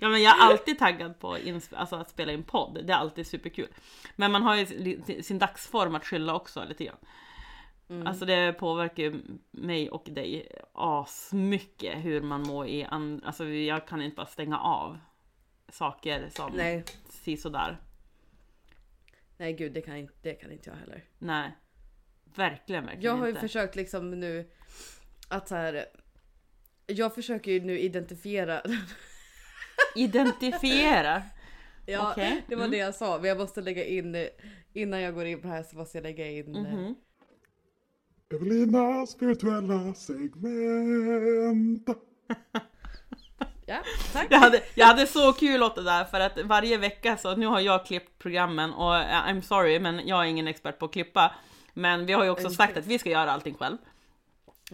Ja 0.00 0.08
men 0.08 0.22
jag 0.22 0.36
är 0.38 0.42
alltid 0.42 0.78
taggad 0.78 1.18
på 1.18 1.38
alltså 1.72 1.96
att 1.96 2.10
spela 2.10 2.32
in 2.32 2.42
podd, 2.42 2.86
det 2.86 2.92
är 2.92 2.96
alltid 2.96 3.26
superkul. 3.26 3.68
Men 4.16 4.32
man 4.32 4.42
har 4.42 4.56
ju 4.56 4.66
sin 5.22 5.38
dagsform 5.38 5.94
att 5.94 6.04
skylla 6.04 6.34
också 6.34 6.64
lite 6.64 6.84
grann. 6.84 6.96
Mm. 7.88 8.06
Alltså 8.06 8.24
det 8.24 8.52
påverkar 8.52 9.20
mig 9.50 9.90
och 9.90 10.04
dig 10.10 10.48
asmycket 10.72 12.04
hur 12.04 12.20
man 12.20 12.42
mår 12.42 12.66
i 12.66 12.84
an- 12.84 13.22
Alltså 13.24 13.44
jag 13.46 13.86
kan 13.88 14.02
inte 14.02 14.16
bara 14.16 14.26
stänga 14.26 14.58
av 14.58 14.98
saker 15.68 16.28
som 16.30 16.52
Nej, 16.52 16.84
sådär. 17.38 17.80
nej 19.36 19.52
gud 19.52 19.72
det 19.72 19.80
kan, 19.80 19.96
inte, 19.96 20.14
det 20.22 20.34
kan 20.34 20.52
inte 20.52 20.70
jag 20.70 20.76
heller. 20.76 21.04
Nej. 21.18 21.56
Verkligen, 22.34 22.84
verkligen 22.84 23.04
Jag 23.04 23.16
har 23.16 23.24
ju 23.26 23.30
inte. 23.30 23.40
försökt 23.40 23.76
liksom 23.76 24.10
nu 24.10 24.50
att 25.28 25.48
så 25.48 25.54
här. 25.54 25.86
Jag 26.86 27.14
försöker 27.14 27.50
ju 27.52 27.60
nu 27.60 27.78
identifiera. 27.78 28.62
Identifiera. 29.94 31.22
ja, 31.86 32.10
Okej, 32.12 32.44
det 32.48 32.54
var 32.54 32.62
mm. 32.62 32.70
det 32.70 32.76
jag 32.76 32.94
sa. 32.94 33.18
Men 33.18 33.28
jag 33.28 33.38
måste 33.38 33.60
lägga 33.60 33.84
in 33.84 34.14
eh, 34.14 34.26
innan 34.72 35.00
jag 35.00 35.14
går 35.14 35.24
in 35.26 35.40
på 35.40 35.46
det 35.46 35.52
här 35.54 35.62
så 35.62 35.76
måste 35.76 35.98
jag 35.98 36.02
lägga 36.02 36.26
in. 36.30 36.56
eh, 36.56 36.62
Mhm. 36.62 36.94
Evelinas 38.34 39.16
virtuella 39.22 39.94
segment. 39.94 41.88
Ja, 43.66 43.78
tack. 44.12 44.26
Jag 44.30 44.38
hade, 44.38 44.62
jag 44.74 44.86
hade 44.86 45.06
så 45.06 45.32
kul 45.32 45.62
åt 45.62 45.74
det 45.74 45.82
där 45.82 46.04
för 46.04 46.20
att 46.20 46.38
varje 46.44 46.76
vecka 46.78 47.16
så 47.16 47.36
nu 47.36 47.46
har 47.46 47.60
jag 47.60 47.86
klippt 47.86 48.18
programmen 48.18 48.72
och 48.72 48.96
eh, 48.96 49.26
I'm 49.28 49.40
sorry 49.40 49.78
men 49.80 50.08
jag 50.08 50.20
är 50.20 50.24
ingen 50.28 50.48
expert 50.48 50.78
på 50.78 50.84
att 50.84 50.92
klippa. 50.92 51.34
Men 51.74 52.06
vi 52.06 52.12
har 52.12 52.24
ju 52.24 52.30
också 52.30 52.50
sagt 52.50 52.76
att 52.76 52.86
vi 52.86 52.98
ska 52.98 53.10
göra 53.10 53.32
allting 53.32 53.54
själv. 53.54 53.76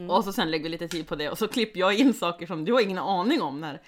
Och 0.08 0.24
så 0.24 0.32
sen 0.32 0.50
lägger 0.50 0.62
vi 0.64 0.68
lite 0.70 0.88
tid 0.88 1.08
på 1.08 1.14
det 1.14 1.30
och 1.30 1.38
så 1.38 1.48
klipper 1.48 1.80
jag 1.80 1.94
in 1.94 2.14
saker 2.14 2.46
som 2.46 2.64
du 2.64 2.72
har 2.72 2.80
ingen 2.80 2.98
aning 2.98 3.42
om 3.42 3.60
när 3.60 3.74
eh, 3.74 3.80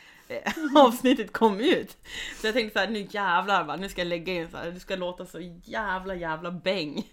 avsnittet 0.76 1.32
kom 1.32 1.60
ut. 1.60 1.96
Så 2.40 2.46
jag 2.46 2.54
tänkte 2.54 2.80
så 2.80 2.86
här, 2.86 2.92
nu 2.92 3.06
jävlar 3.10 3.64
va, 3.64 3.76
nu 3.76 3.88
ska 3.88 4.00
jag 4.00 4.08
lägga 4.08 4.32
in 4.32 4.50
så 4.50 4.56
här, 4.56 4.70
det 4.70 4.80
ska 4.80 4.96
låta 4.96 5.26
så 5.26 5.40
jävla 5.64 6.14
jävla 6.14 6.50
bäng. 6.50 7.08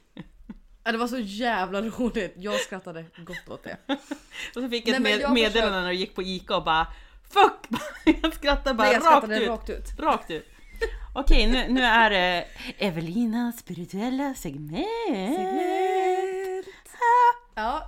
Ja, 0.83 0.91
det 0.91 0.97
var 0.97 1.07
så 1.07 1.19
jävla 1.19 1.81
roligt. 1.81 2.33
Jag 2.37 2.59
skrattade 2.59 3.05
gott 3.17 3.49
åt 3.49 3.63
det. 3.63 3.77
Och 4.55 4.61
så 4.61 4.69
fick 4.69 4.87
jag 4.87 5.01
Nej, 5.01 5.13
ett 5.13 5.21
med, 5.21 5.31
meddelande 5.31 5.79
när 5.79 5.85
jag 5.85 5.95
gick 5.95 6.15
på 6.15 6.23
Ica 6.23 6.55
och 6.55 6.63
bara 6.63 6.87
Fuck! 7.29 7.81
Jag 8.21 8.33
skrattade 8.33 8.75
bara 8.75 8.83
Nej, 8.83 8.93
jag 8.93 9.05
rakt 9.05 9.17
skrattade 9.17 9.41
ut. 9.43 9.49
rakt 9.49 9.69
ut. 9.69 9.99
Rakt 9.99 10.31
ut. 10.31 10.45
Okej, 11.15 11.47
nu, 11.47 11.65
nu 11.69 11.81
är 11.81 12.09
det 12.09 12.45
Evelinas 12.77 13.59
spirituella 13.59 14.33
segment. 14.33 14.87
Ja. 17.55 17.83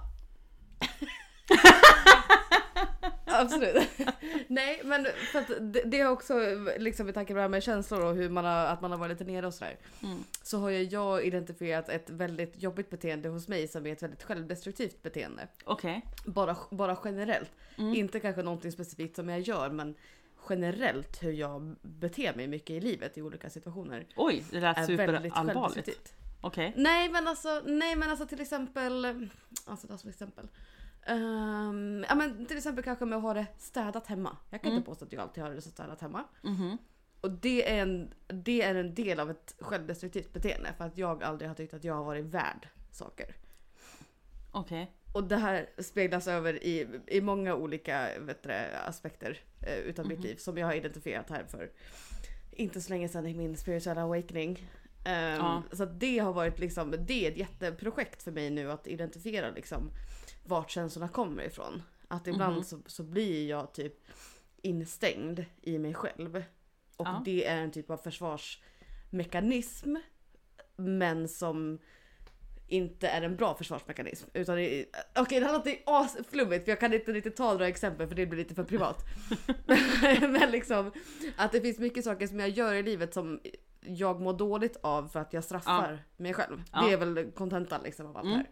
Absolut. 3.42 3.90
Nej 4.48 4.82
men 4.84 5.08
för 5.32 5.40
att 5.40 5.48
det, 5.74 5.82
det 5.86 6.00
är 6.00 6.10
också 6.10 6.34
liksom 6.78 7.06
med 7.06 7.16
tanke 7.16 7.34
på 7.34 7.36
det 7.36 7.42
här 7.42 7.50
med 7.50 7.64
känslor 7.64 8.06
och 8.06 8.16
hur 8.16 8.30
man 8.30 8.46
har, 8.46 8.66
att 8.66 8.82
man 8.82 8.92
har 8.92 8.98
varit 8.98 9.12
lite 9.12 9.32
nere 9.32 9.48
och 9.48 9.54
sådär. 9.54 9.78
Mm. 10.04 10.24
Så 10.44 10.60
har 10.60 10.70
ju 10.70 10.84
jag 10.84 11.26
identifierat 11.26 11.90
ett 11.90 12.10
väldigt 12.10 12.64
jobbigt 12.64 12.90
beteende 12.90 13.30
hos 13.30 13.48
mig 13.48 13.68
som 13.68 13.86
är 13.86 13.94
ett 13.94 14.04
väldigt 14.04 14.24
självdestruktivt 14.24 15.04
beteende. 15.04 15.48
Okej. 15.64 16.06
Bara, 16.26 16.58
bara 16.72 16.98
generellt. 17.04 17.52
Mm. 17.78 17.96
Inte 17.96 18.20
kanske 18.20 18.44
någonting 18.44 18.72
specifikt 18.72 19.16
som 19.16 19.30
jag 19.30 19.40
gör 19.40 19.70
men 19.70 19.96
generellt 20.50 21.24
hur 21.24 21.32
jag 21.32 21.76
beter 21.82 22.36
mig 22.36 22.48
mycket 22.48 22.70
i 22.70 22.80
livet 22.80 23.18
i 23.18 23.22
olika 23.22 23.50
situationer. 23.50 24.08
Oj, 24.16 24.44
det 24.52 24.60
lät 24.60 24.86
superallvarligt. 24.86 26.14
Okej. 26.42 26.74
Nej 26.76 27.10
men 27.10 27.28
alltså, 27.28 27.62
nej 27.66 27.96
men 27.96 28.10
alltså 28.10 28.26
till 28.26 28.42
exempel, 28.42 29.06
alltså 29.66 29.98
som 29.98 30.10
exempel. 30.10 30.48
Ehm, 31.10 32.05
ja 32.10 32.16
men 32.16 32.45
till 32.45 32.57
exempel 32.57 32.84
kanske 32.84 33.05
med 33.05 33.18
att 33.18 33.24
ha 33.24 33.34
det 33.34 33.45
städat 33.57 34.07
hemma. 34.07 34.38
Jag 34.49 34.62
kan 34.62 34.68
Mm. 34.72 34.78
inte 34.78 34.89
påstå 34.89 35.05
att 35.05 35.14
jag 35.14 35.22
alltid 35.22 35.43
har 35.43 35.49
det 35.51 35.62
så 35.62 35.70
städat 35.70 36.01
hemma. 36.01 36.24
Mhm. 36.43 36.78
Och 37.22 37.32
det 37.32 37.70
är, 37.74 37.82
en, 37.82 38.14
det 38.28 38.62
är 38.62 38.76
en 38.76 38.95
del 38.95 39.20
av 39.20 39.30
ett 39.32 39.55
självdestruktivt 39.60 40.34
beteende 40.34 40.74
för 40.78 40.86
att 40.86 40.97
jag 40.97 41.24
aldrig 41.24 41.49
har 41.49 41.55
tyckt 41.55 41.74
att 41.74 41.84
jag 41.84 41.93
har 41.93 42.03
varit 42.03 42.26
värd 42.26 42.68
saker. 42.91 43.36
Okej. 44.51 44.91
Och 45.14 45.24
det 45.24 45.38
här 45.38 45.70
speglas 45.78 46.28
över 46.28 46.64
i, 46.64 46.88
i 47.07 47.22
många 47.22 47.55
olika 47.55 48.16
du, 48.16 48.88
aspekter 48.88 49.38
eh, 49.62 49.78
utav 49.78 50.07
mitt 50.07 50.20
liv 50.20 50.36
som 50.36 50.57
jag 50.57 50.68
har 50.68 50.74
identifierat 50.74 51.30
här 51.30 51.43
för 51.43 51.72
inte 52.51 52.82
så 52.82 52.89
länge 52.89 53.10
sedan 53.10 53.28
i 53.28 53.34
min 53.34 53.57
spirituella 53.57 54.01
awakening. 54.03 54.70
Ehm, 55.05 55.36
Ja. 55.39 55.64
Så 55.72 55.86
det 55.86 56.20
har 56.20 56.34
varit 56.34 56.60
liksom, 56.60 56.95
det 56.99 57.26
är 57.28 57.32
ett 57.32 57.38
jätteprojekt 57.38 58.24
för 58.24 58.32
mig 58.32 58.49
nu 58.49 58.72
att 58.72 58.88
identifiera 58.88 59.49
liksom 59.49 59.91
vart 60.50 60.70
känslorna 60.72 61.08
kommer 61.08 61.43
ifrån. 61.43 61.84
Att 62.08 62.28
ibland 62.28 62.56
Mhm. 62.56 62.64
så, 62.64 62.80
så 62.86 63.04
blir 63.04 63.50
jag 63.50 63.74
typ 63.74 63.93
instängd 64.62 65.45
i 65.62 65.78
mig 65.80 65.93
själv. 65.93 66.36
Och 66.97 67.08
Ja. 67.08 67.22
det 67.26 67.45
är 67.45 67.58
en 67.58 67.72
typ 67.72 67.89
av 67.89 67.97
försvarsmekanism. 67.97 69.95
Men 70.76 71.28
som 71.28 71.80
inte 72.68 73.08
är 73.08 73.22
en 73.22 73.36
bra 73.36 73.56
försvarsmekanism. 73.58 74.30
Utan 74.34 74.56
det 74.56 74.80
är- 74.80 74.86
Okej 75.16 75.39
det 75.39 75.45
här 75.45 75.54
låter 75.54 75.76
asflummigt 75.86 76.64
för 76.66 76.72
jag 76.72 76.80
kan 76.80 76.93
inte 76.93 77.12
riktigt 77.12 77.36
ta 77.36 77.52
några 77.52 77.68
exempel 77.68 78.08
för 78.08 78.16
det 78.16 78.26
blir 78.26 78.38
lite 78.39 78.56
för 78.56 78.64
privat. 78.64 79.04
Men 80.22 80.52
liksom 80.52 80.91
att 81.38 81.52
det 81.52 81.62
finns 81.62 81.80
mycket 81.80 82.04
saker 82.04 82.28
som 82.28 82.39
jag 82.39 82.50
gör 82.50 82.74
i 82.74 82.84
livet 82.84 83.14
som 83.14 83.39
jag 83.82 84.22
mår 84.22 84.34
dåligt 84.34 84.78
av 84.84 85.08
för 85.08 85.20
att 85.20 85.34
jag 85.34 85.43
straffar 85.43 86.04
mig 86.18 86.34
själv. 86.34 86.64
Ja. 86.74 86.82
Det 86.82 86.93
är 86.93 86.97
väl 86.97 87.32
kontentan 87.32 87.82
liksom 87.84 88.06
av 88.08 88.18
allt 88.18 88.26
det 88.26 88.34
Mm. 88.34 88.45
här. 88.45 88.50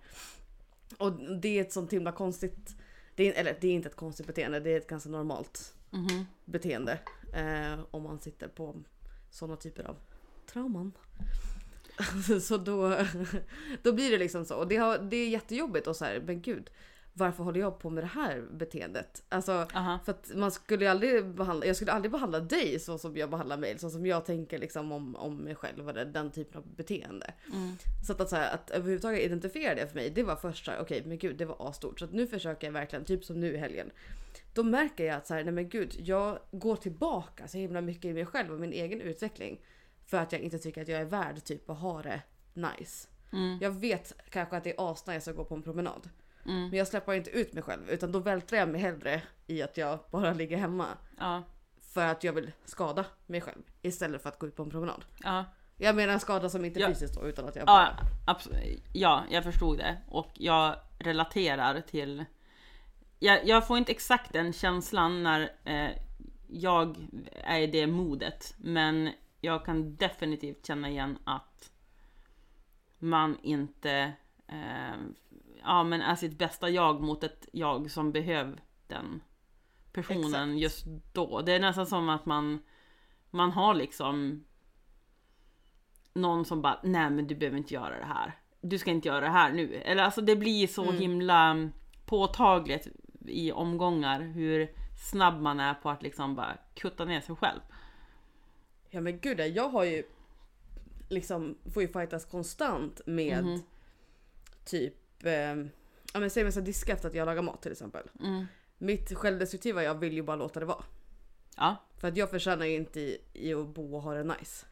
Och 0.98 1.12
det 1.42 1.58
är 1.58 1.62
ett 1.62 1.74
sånt 1.74 1.94
himla 1.94 2.12
konstigt, 2.12 2.76
det 3.16 3.28
är, 3.30 3.34
eller 3.34 3.58
det 3.62 3.68
är 3.68 3.72
inte 3.72 3.90
ett 3.90 3.96
konstigt 3.96 4.28
beteende, 4.28 4.60
det 4.60 4.70
är 4.74 4.78
ett 4.78 4.88
ganska 4.88 5.10
normalt 5.10 5.74
Mhm. 5.90 6.26
beteende. 6.46 7.00
Eh, 7.34 7.80
om 7.92 8.04
man 8.04 8.20
sitter 8.20 8.48
på 8.48 8.76
sådana 9.30 9.56
typer 9.58 9.84
av 9.84 9.96
trauman. 10.52 10.92
så 12.42 12.58
då, 12.58 12.98
då 13.84 13.94
blir 13.94 14.12
det 14.12 14.18
liksom 14.18 14.46
så. 14.46 14.56
Och 14.56 14.68
det, 14.68 14.76
har, 14.78 14.98
det 14.98 15.18
är 15.18 15.30
jättejobbigt 15.30 15.88
och 15.88 15.96
så 15.96 16.06
här, 16.06 16.24
men 16.26 16.42
gud. 16.42 16.70
Varför 17.18 17.44
håller 17.44 17.60
jag 17.60 17.80
på 17.80 17.90
med 17.90 18.04
det 18.04 18.08
här 18.08 18.44
beteendet? 18.52 19.24
Alltså, 19.30 19.68
Aha. 19.74 20.00
för 20.06 20.12
att 20.12 20.32
man 20.36 20.52
skulle 20.52 20.86
ju 20.86 20.92
aldrig 20.92 21.26
behandla, 21.26 21.66
jag 21.66 21.76
skulle 21.76 21.92
aldrig 21.92 22.12
behandla 22.12 22.40
dig 22.40 22.80
så 22.80 22.98
som 22.98 23.18
jag 23.18 23.30
behandlar 23.30 23.58
mig. 23.58 23.80
Så 23.80 23.90
som 23.90 24.06
jag 24.06 24.26
tänker 24.26 24.60
liksom 24.60 24.92
om, 24.92 25.16
om 25.16 25.38
mig 25.38 25.56
själv 25.56 25.90
eller 25.90 26.06
den 26.06 26.32
typen 26.32 26.58
av 26.58 26.68
beteende. 26.76 27.34
Mm. 27.54 27.76
Så 28.08 28.14
att, 28.14 28.22
att, 28.22 28.30
så 28.30 28.36
här, 28.36 28.54
att 28.54 28.70
överhuvudtaget 28.70 29.20
identifiera 29.20 29.76
det 29.76 29.88
för 29.88 29.96
mig, 29.96 30.10
det 30.10 30.24
var 30.24 30.36
första, 30.36 30.82
okej 30.82 31.04
men 31.06 31.18
gud 31.18 31.38
det 31.38 31.46
var 31.46 31.70
asstort. 31.70 32.00
Så 32.00 32.06
att 32.06 32.14
nu 32.14 32.28
försöker 32.28 32.68
jag 32.68 32.72
verkligen, 32.72 33.06
typ 33.06 33.26
som 33.26 33.40
nu 33.40 33.54
i 33.54 33.58
helgen. 33.58 33.92
Då 34.54 34.64
märker 34.64 35.06
jag 35.06 35.16
att 35.16 35.28
så 35.28 35.34
här, 35.34 35.44
nej 35.44 35.54
men 35.54 35.70
gud, 35.70 35.96
jag 36.00 36.40
går 36.52 36.76
tillbaka 36.76 37.48
så 37.48 37.58
himla 37.58 37.82
mycket 37.82 38.06
i 38.06 38.14
mig 38.14 38.26
själv 38.26 38.54
och 38.54 38.60
min 38.60 38.74
egen 38.74 39.02
utveckling. 39.02 39.60
För 40.06 40.18
att 40.18 40.32
jag 40.32 40.42
inte 40.42 40.60
tycker 40.60 40.82
att 40.82 40.88
jag 40.88 41.02
är 41.02 41.06
värd 41.06 41.44
typ 41.44 41.70
att 41.70 41.80
ha 41.80 42.02
det 42.02 42.22
nice. 42.54 43.08
Mm. 43.34 43.58
Jag 43.62 43.72
vet 43.72 44.14
kanske 44.30 44.58
att 44.58 44.64
det 44.64 44.70
är 44.70 44.92
asnice 44.92 45.32
att 45.32 45.38
gå 45.38 45.44
på 45.46 45.56
en 45.56 45.62
promenad. 45.62 46.10
Mm. 46.48 46.70
Men 46.70 46.80
jag 46.80 46.88
släpper 46.88 47.14
inte 47.14 47.30
ut 47.30 47.54
mig 47.54 47.64
själv 47.64 47.90
utan 47.90 48.12
då 48.12 48.20
vältrar 48.20 48.60
jag 48.60 48.70
mig 48.70 48.82
hellre 48.82 49.22
i 49.48 49.62
att 49.62 49.78
jag 49.78 50.00
bara 50.12 50.34
ligger 50.34 50.58
hemma. 50.58 50.88
Ja. 51.18 51.44
För 51.82 52.06
att 52.06 52.24
jag 52.24 52.34
vill 52.34 52.52
skada 52.66 53.06
mig 53.26 53.42
själv 53.42 53.62
istället 53.82 54.22
för 54.22 54.30
att 54.30 54.40
gå 54.40 54.48
ut 54.48 54.56
på 54.56 54.64
en 54.64 54.70
promenad. 54.70 55.06
Ja. 55.24 55.46
Jag 55.78 55.96
menar 55.96 56.18
skada 56.18 56.50
som 56.50 56.66
inte 56.66 56.80
Ja. 56.80 56.88
fysiskt 56.88 57.16
då 57.16 57.28
utan 57.28 57.48
att 57.48 57.56
jag 57.56 57.66
bara... 57.66 57.96
Ja, 57.98 58.04
absolut. 58.26 58.84
ja, 58.94 59.24
jag 59.30 59.44
förstod 59.44 59.78
det. 59.78 59.98
Och 60.08 60.32
jag 60.34 60.76
relaterar 61.00 61.82
till... 61.82 62.26
Jag, 63.20 63.48
jag 63.48 63.68
får 63.68 63.78
inte 63.78 63.92
exakt 63.92 64.34
den 64.34 64.54
känslan 64.54 65.24
när 65.24 65.50
eh, 65.64 65.90
jag 66.48 66.96
är 67.44 67.60
i 67.60 67.68
det 67.68 67.88
modet. 67.88 68.54
Men 68.58 69.10
jag 69.42 69.66
kan 69.66 69.96
definitivt 69.96 70.66
känna 70.66 70.90
igen 70.90 71.18
att 71.24 71.72
man 73.00 73.38
inte 73.44 74.14
eh, 74.48 74.98
ja, 75.64 75.84
men 75.84 76.02
är 76.02 76.16
sitt 76.16 76.38
bästa 76.38 76.70
jag 76.70 77.02
mot 77.02 77.24
ett 77.24 77.48
jag 77.52 77.92
som 77.92 78.12
behöver 78.12 78.64
den 78.88 79.22
personen 79.94 80.50
Exakt. 80.56 80.62
just 80.62 80.86
då. 81.14 81.42
Det 81.42 81.52
är 81.54 81.60
nästan 81.60 81.86
som 81.86 82.10
att 82.10 82.26
man, 82.26 82.60
man 83.30 83.52
har 83.52 83.74
liksom 83.74 84.44
någon 86.14 86.46
som 86.46 86.62
bara, 86.62 86.80
nej 86.84 87.10
men 87.10 87.28
du 87.28 87.36
behöver 87.36 87.58
inte 87.58 87.74
göra 87.74 88.00
det 88.00 88.06
här. 88.06 88.40
Du 88.62 88.78
ska 88.78 88.92
inte 88.92 89.08
göra 89.08 89.20
det 89.22 89.30
här 89.32 89.52
nu. 89.54 89.74
Eller 89.76 90.04
alltså 90.04 90.22
det 90.22 90.36
blir 90.36 90.68
så 90.68 90.84
Mm. 90.84 90.98
himla 90.98 91.70
påtagligt 92.06 92.88
i 93.28 93.52
omgångar 93.52 94.22
hur 94.22 94.72
snabb 95.12 95.42
man 95.42 95.60
är 95.60 95.74
på 95.74 95.90
att 95.90 96.04
liksom 96.04 96.36
bara 96.36 96.58
kutta 96.76 97.06
ner 97.06 97.22
sig 97.22 97.36
själv. 97.36 97.60
Ja 98.90 99.02
men 99.02 99.20
gud, 99.20 99.40
jag 99.40 99.70
har 99.70 99.84
ju 99.84 100.04
liksom, 101.10 101.58
får 101.74 101.82
ju 101.84 101.88
fightas 101.88 102.26
konstant 102.26 103.02
med 103.06 103.44
Mhm. 103.44 103.62
typ, 104.66 104.94
eh, 105.24 105.56
ja 106.14 106.20
men 106.20 106.30
säg 106.30 106.44
mig 106.44 106.52
så 106.52 106.60
diska 106.62 106.94
efter 106.94 107.08
att 107.10 107.16
jag 107.16 107.26
lagar 107.26 107.42
mat 107.42 107.62
till 107.62 107.72
exempel. 107.72 108.04
Mm. 108.20 108.46
Mitt 108.78 109.18
självdestruktiva 109.18 109.84
jag 109.84 109.96
vill 109.96 110.14
ju 110.14 110.24
bara 110.24 110.36
låta 110.38 110.60
det 110.60 110.66
vara. 110.66 110.84
Ja. 111.58 111.76
För 111.98 112.08
att 112.08 112.18
jag 112.18 112.30
förtjänar 112.30 112.66
ju 112.66 112.76
inte 112.76 113.00
i, 113.00 113.22
i 113.34 113.54
att 113.54 113.68
bo 113.68 113.96
och 113.96 114.02
ha 114.02 114.14
det 114.14 114.24
nice. 114.24 114.66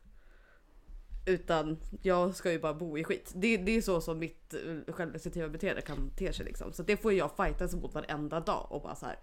Utan 1.28 1.78
jag 2.02 2.36
ska 2.36 2.52
ju 2.52 2.60
bara 2.60 2.74
bo 2.74 2.98
i 2.98 3.04
skit. 3.04 3.32
Det, 3.36 3.58
det 3.58 3.78
är 3.78 3.82
så 3.82 4.02
som 4.02 4.20
mitt 4.20 4.54
eh, 4.54 4.94
självdestruktiva 4.94 5.50
beteende 5.50 5.82
kan 5.82 6.10
te 6.10 6.34
sig 6.34 6.46
liksom. 6.46 6.74
Så 6.74 6.84
det 6.84 6.98
får 6.98 7.14
jag 7.14 7.32
fightas 7.38 7.76
mot 7.76 7.94
varenda 7.94 8.40
dag 8.40 8.68
och 8.70 8.82
bara 8.82 8.96
så 8.96 9.06
här. 9.06 9.20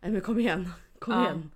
Nej 0.00 0.10
men 0.10 0.20
kom 0.20 0.38
igen, 0.38 0.68
kom 0.98 1.14
Ja. 1.14 1.24
igen. 1.24 1.50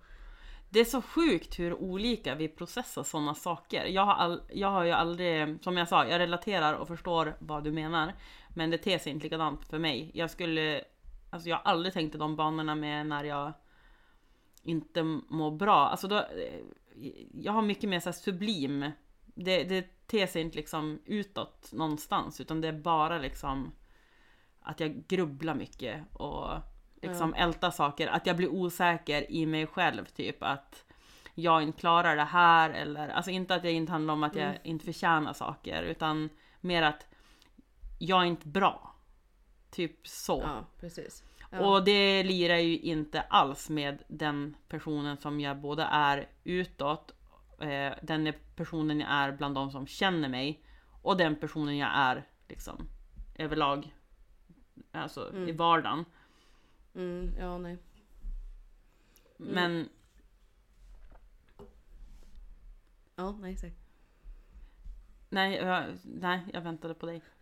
Det 0.72 0.80
är 0.80 0.84
så 0.84 1.02
sjukt 1.02 1.58
hur 1.58 1.74
olika 1.74 2.34
vi 2.34 2.48
processar 2.48 3.02
sådana 3.02 3.34
saker. 3.34 3.84
Jag 3.84 4.04
har, 4.04 4.14
all, 4.14 4.42
jag 4.52 4.68
har 4.68 4.84
ju 4.84 4.90
aldrig, 4.90 5.64
som 5.64 5.76
jag 5.76 5.88
sa, 5.88 6.06
jag 6.06 6.18
relaterar 6.18 6.74
och 6.74 6.88
förstår 6.88 7.36
vad 7.38 7.64
du 7.64 7.72
menar. 7.72 8.14
Men 8.54 8.70
det 8.70 8.78
ter 8.78 8.98
sig 8.98 9.12
inte 9.12 9.24
likadant 9.24 9.64
för 9.64 9.78
mig. 9.78 10.10
Jag 10.14 10.30
skulle, 10.30 10.84
alltså 11.30 11.48
jag 11.48 11.56
har 11.56 11.62
aldrig 11.62 11.92
tänkt 11.92 12.14
i 12.14 12.18
de 12.18 12.36
banorna 12.36 12.74
med 12.74 13.06
när 13.06 13.24
jag 13.24 13.52
inte 14.62 15.02
mår 15.28 15.50
bra. 15.50 15.88
Alltså 15.88 16.08
då, 16.08 16.16
eh, 16.16 16.60
jag 17.34 17.52
har 17.52 17.62
mycket 17.62 17.90
mer 17.90 18.00
så 18.00 18.08
här 18.08 18.12
sublim. 18.12 18.90
Det, 19.24 19.64
det 19.64 20.06
ter 20.06 20.26
sig 20.26 20.42
inte 20.42 20.56
liksom 20.56 21.02
utåt 21.04 21.72
någonstans 21.72 22.40
utan 22.40 22.60
det 22.60 22.68
är 22.68 22.72
bara 22.72 23.18
liksom 23.18 23.72
att 24.60 24.80
jag 24.80 25.06
grubblar 25.08 25.54
mycket 25.54 26.04
och 26.12 26.48
liksom 27.02 27.34
ältar 27.34 27.70
saker. 27.70 28.08
Att 28.08 28.26
jag 28.26 28.36
blir 28.36 28.48
osäker 28.48 29.30
i 29.32 29.46
mig 29.46 29.66
själv 29.66 30.04
typ 30.04 30.42
att 30.42 30.84
jag 31.34 31.62
inte 31.62 31.80
klarar 31.80 32.16
det 32.16 32.24
här 32.24 32.70
eller 32.70 33.08
alltså 33.08 33.30
inte 33.30 33.54
att 33.54 33.62
det 33.62 33.72
inte 33.72 33.92
handlar 33.92 34.14
om 34.14 34.22
att 34.22 34.36
jag 34.36 34.58
inte 34.64 34.84
förtjänar 34.84 35.32
saker 35.32 35.82
utan 35.82 36.28
mer 36.60 36.82
att 36.82 37.06
jag 37.98 38.20
är 38.20 38.26
inte 38.26 38.48
bra. 38.48 38.94
Typ 39.70 40.08
så. 40.08 40.42
Ja 40.44 40.64
precis. 40.80 41.24
Ja. 41.50 41.60
Och 41.60 41.84
det 41.84 42.22
lirar 42.22 42.56
ju 42.56 42.78
inte 42.78 43.20
alls 43.20 43.70
med 43.70 44.02
den 44.08 44.56
personen 44.68 45.16
som 45.16 45.40
jag 45.40 45.60
både 45.60 45.82
är 45.82 46.28
utåt, 46.44 47.14
eh, 47.60 47.92
den 48.02 48.32
personen 48.56 49.00
jag 49.00 49.10
är 49.10 49.32
bland 49.32 49.54
de 49.54 49.70
som 49.70 49.86
känner 49.86 50.28
mig 50.28 50.64
och 51.02 51.16
den 51.16 51.36
personen 51.36 51.76
jag 51.76 51.90
är 51.94 52.26
liksom 52.48 52.88
överlag. 53.34 53.94
Alltså 54.92 55.32
i 55.48 55.52
vardagen. 55.52 56.04
Mm, 56.94 57.34
ja 57.38 57.58
nej. 57.58 57.78
Men 59.36 59.88
Ja 63.16 63.36
nej 63.40 63.56
säg. 63.56 63.72
nej 65.28 65.56
jag, 65.56 65.84
nej, 66.04 66.40
jag 66.52 66.60
väntade 66.60 66.94
på 66.94 67.06
dig. 67.06 67.22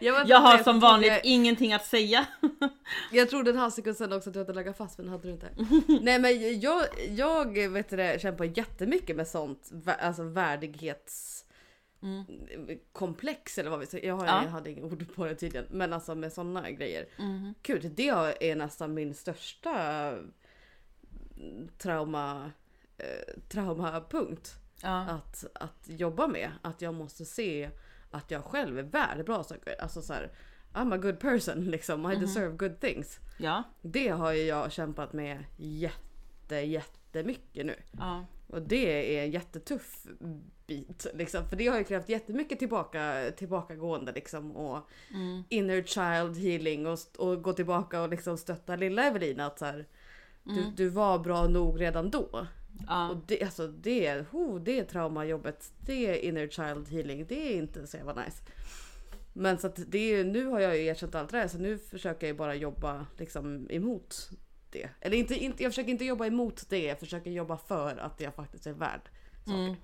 Jag, 0.00 0.28
Jag 0.28 0.40
har 0.40 0.56
jag 0.56 0.64
som 0.64 0.80
vanligt 0.80 1.20
ingenting 1.22 1.72
att 1.72 1.84
säga. 1.86 2.26
Jag 3.12 3.30
trodde 3.30 3.50
en 3.50 3.56
halv 3.56 3.70
sekund 3.70 3.96
sedan 3.96 4.12
också 4.12 4.30
att 4.30 4.34
du 4.34 4.40
hade 4.40 4.52
legat 4.52 4.76
fast 4.76 4.98
men 4.98 5.06
det 5.06 5.12
hade 5.12 5.28
du 5.28 5.32
inte. 5.32 5.50
Nej 6.02 6.18
men 6.18 6.60
jag, 6.60 6.82
jag 7.08 7.68
vet 7.68 7.90
du 7.90 8.16
kämpar 8.20 8.58
jättemycket 8.58 9.16
med 9.16 9.28
sånt, 9.28 9.70
alltså 10.00 10.22
värdighets 10.22 11.44
komplex 12.92 13.58
eller 13.58 13.70
vad 13.70 13.80
vi 13.80 13.86
säger. 13.86 14.08
Jag, 14.08 14.16
har, 14.16 14.26
Ja. 14.26 14.42
jag 14.44 14.50
hade 14.50 14.70
inga 14.70 14.84
ord 14.84 15.14
på 15.14 15.24
det 15.26 15.34
tydligen. 15.34 15.66
Men 15.70 15.92
alltså 15.92 16.14
med 16.14 16.32
såna 16.32 16.70
grejer. 16.70 17.06
Mhm. 17.18 17.54
Gud, 17.62 17.92
det 17.96 18.08
är 18.40 18.56
nästan 18.56 18.94
min 18.94 19.14
största 19.14 20.12
trauma, 21.78 22.50
eh, 22.98 23.34
traumapunkt. 23.48 24.54
Ja. 24.82 25.00
Att, 25.00 25.44
att 25.54 25.88
jobba 25.88 26.26
med. 26.26 26.50
Att 26.62 26.82
jag 26.82 26.94
måste 26.94 27.24
se 27.24 27.70
att 28.10 28.30
jag 28.30 28.44
själv 28.44 28.78
är 28.78 28.82
värd 28.82 29.24
bra 29.26 29.44
saker. 29.44 29.82
Alltså 29.82 30.02
så 30.02 30.12
här, 30.12 30.32
I'm 30.72 30.94
a 30.94 30.98
good 30.98 31.20
person 31.20 31.64
liksom. 31.64 32.12
I 32.12 32.16
deserve 32.16 32.56
good 32.56 32.80
things. 32.80 33.18
ja. 33.38 33.62
Det 33.82 34.08
har 34.08 34.32
ju 34.32 34.42
jag 34.42 34.72
kämpat 34.72 35.12
med 35.12 35.44
jätte, 35.56 36.56
jättemycket 36.56 37.66
nu. 37.66 37.74
ja. 37.98 38.26
Och 38.54 38.62
det 38.62 39.16
är 39.18 39.24
en 39.24 39.30
jättetuff 39.30 40.06
bit. 40.66 41.06
Liksom. 41.14 41.48
För 41.48 41.56
det 41.56 41.66
har 41.66 41.78
ju 41.78 41.84
krävt 41.84 42.08
jättemycket 42.08 42.58
tillbaka, 42.58 43.32
tillbakagående 43.36 44.12
liksom. 44.12 44.56
Och 44.56 44.88
inner 45.48 45.82
child 45.82 46.36
healing 46.36 46.86
och, 46.86 46.98
och 47.18 47.42
gå 47.42 47.52
tillbaka 47.52 48.02
och 48.02 48.08
liksom 48.08 48.38
stötta 48.38 48.76
lilla 48.76 49.04
Evelina. 49.04 49.46
Att 49.46 49.58
så 49.58 49.64
här, 49.64 49.86
du, 50.42 50.64
du 50.76 50.88
var 50.88 51.18
bra 51.18 51.48
nog 51.48 51.80
redan 51.80 52.10
då. 52.10 52.46
ja. 52.86 53.10
Och 53.10 53.16
det, 53.26 53.42
alltså, 53.42 53.68
det, 53.68 54.06
är, 54.06 54.26
oh, 54.32 54.60
det 54.60 54.78
är 54.78 54.84
traumajobbet. 54.84 55.72
Det 55.80 56.06
är 56.06 56.28
inner 56.28 56.48
child 56.48 56.88
healing. 56.88 57.26
Det 57.28 57.52
är 57.52 57.56
inte 57.56 57.86
så 57.86 57.96
jävla 57.96 58.14
nice. 58.24 58.42
Men 59.32 59.58
så 59.58 59.66
att 59.66 59.80
det 59.86 59.98
är, 59.98 60.24
nu 60.24 60.46
har 60.46 60.60
jag 60.60 60.76
ju 60.76 60.84
erkänt 60.84 61.14
allt 61.14 61.30
det 61.30 61.38
här 61.38 61.48
så 61.48 61.58
nu 61.58 61.78
försöker 61.78 62.26
jag 62.26 62.32
ju 62.34 62.38
bara 62.38 62.54
jobba 62.54 63.06
liksom 63.18 63.66
emot 63.70 64.30
det. 64.74 64.88
Eller 65.00 65.16
inte, 65.16 65.34
inte, 65.34 65.62
jag 65.62 65.72
försöker 65.72 65.90
inte 65.90 66.04
jobba 66.04 66.26
emot 66.26 66.70
det, 66.70 66.84
jag 66.84 67.00
försöker 67.00 67.30
jobba 67.30 67.56
för 67.56 67.96
att 67.96 68.20
jag 68.20 68.34
faktiskt 68.34 68.66
är 68.66 68.72
värd 68.72 69.00
saker. 69.44 69.56
Nu 69.56 69.76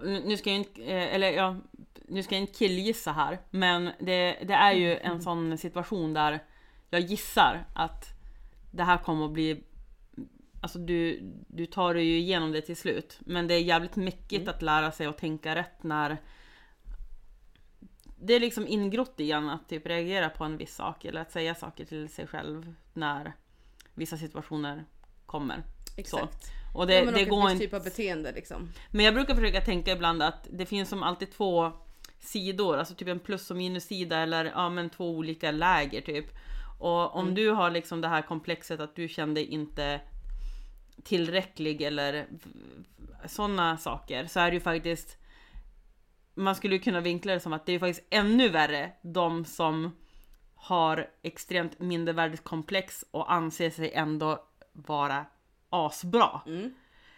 nu 0.00 0.36
ska 0.36 0.50
jag 0.50 0.58
inte, 0.58 0.82
eh, 0.82 1.14
eller 1.14 1.30
ja, 1.30 1.56
nu 2.08 2.22
ska 2.22 2.34
jag 2.34 2.42
inte 2.42 2.58
killgissa 2.58 3.12
här, 3.12 3.38
men 3.50 3.90
det, 4.00 4.38
det 4.46 4.54
är 4.54 4.72
ju 4.72 4.96
en 4.96 5.22
sån 5.22 5.58
situation 5.58 6.14
där 6.14 6.44
jag 6.90 7.00
gissar 7.00 7.66
att 7.74 8.04
det 8.70 8.82
här 8.82 8.98
kommer 8.98 9.24
att 9.24 9.32
bli 9.32 9.64
Alltså 10.60 10.78
du, 10.78 11.20
du 11.48 11.66
tar 11.66 11.94
dig 11.94 12.04
ju 12.04 12.18
igenom 12.18 12.52
det 12.52 12.60
till 12.60 12.76
slut. 12.76 13.18
Men 13.20 13.46
det 13.46 13.54
är 13.54 13.60
jävligt 13.60 13.96
mycket 13.96 14.48
att 14.48 14.62
lära 14.62 14.92
sig 14.92 15.06
att 15.06 15.18
tänka 15.18 15.54
rätt 15.54 15.82
när 15.82 16.16
Det 18.16 18.34
är 18.34 18.40
liksom 18.40 18.66
ingrott 18.66 19.20
igen 19.20 19.48
att 19.48 19.68
typ 19.68 19.86
reagera 19.86 20.30
på 20.30 20.44
en 20.44 20.56
viss 20.56 20.74
sak 20.74 21.04
eller 21.04 21.20
att 21.20 21.32
säga 21.32 21.54
saker 21.54 21.84
till 21.84 22.08
sig 22.08 22.26
själv 22.26 22.74
när 22.92 23.32
vissa 23.98 24.16
situationer 24.16 24.84
kommer. 25.26 25.62
Exakt. 25.96 26.52
Och 26.74 26.86
det, 26.86 26.94
ja, 26.94 27.04
men 27.04 27.14
det 27.14 27.22
och 27.22 27.28
går 27.28 27.46
ett 27.46 27.52
visst 27.52 27.62
typ 27.62 27.74
av 27.74 27.84
beteende 27.84 28.32
liksom. 28.32 28.68
men 28.90 29.04
jag 29.04 29.14
brukar 29.14 29.34
försöka 29.34 29.60
tänka 29.60 29.92
ibland 29.92 30.22
att 30.22 30.46
det 30.50 30.66
finns 30.66 30.88
som 30.88 31.02
alltid 31.02 31.32
två 31.32 31.72
sidor, 32.20 32.76
alltså 32.76 32.94
typ 32.94 33.08
en 33.08 33.20
plus 33.20 33.50
och 33.50 33.56
minussida 33.56 34.18
eller 34.18 34.44
ja 34.44 34.68
men 34.68 34.90
två 34.90 35.10
olika 35.10 35.50
läger 35.50 36.00
typ. 36.00 36.26
Och 36.78 37.16
om 37.16 37.34
du 37.34 37.50
har 37.50 37.70
liksom 37.70 38.00
det 38.00 38.08
här 38.08 38.22
komplexet 38.22 38.80
att 38.80 38.96
du 38.96 39.08
kände 39.08 39.44
inte 39.44 40.00
tillräcklig 41.04 41.82
eller 41.82 42.26
sådana 43.26 43.76
saker 43.76 44.26
så 44.26 44.40
är 44.40 44.50
det 44.50 44.54
ju 44.54 44.60
faktiskt 44.60 45.16
man 46.34 46.54
skulle 46.54 46.78
kunna 46.78 47.00
vinkla 47.00 47.32
det 47.32 47.40
som 47.40 47.52
att 47.52 47.66
det 47.66 47.72
är 47.72 47.78
faktiskt 47.78 48.06
ännu 48.10 48.48
värre 48.48 48.92
de 49.02 49.44
som 49.44 49.96
har 50.60 51.10
extremt 51.22 51.78
mindervärdeskomplex 51.78 53.04
och 53.10 53.32
anser 53.32 53.70
sig 53.70 53.92
ändå 53.92 54.44
vara 54.72 55.26
asbra. 55.70 56.40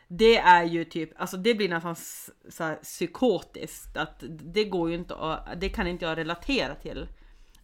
Det 0.08 0.38
är 0.38 0.64
ju 0.64 0.84
typ, 0.84 1.20
alltså 1.20 1.36
det 1.36 1.54
blir 1.54 1.68
nästan 1.68 1.96
så 2.48 2.64
här 2.64 2.74
psykotiskt 2.76 3.96
att 3.96 4.24
det 4.28 4.64
går 4.64 4.88
ju 4.88 4.94
inte 4.94 5.14
att, 5.14 5.60
det 5.60 5.68
kan 5.68 5.86
inte 5.86 6.04
jag 6.04 6.18
relatera 6.18 6.74
till 6.74 7.08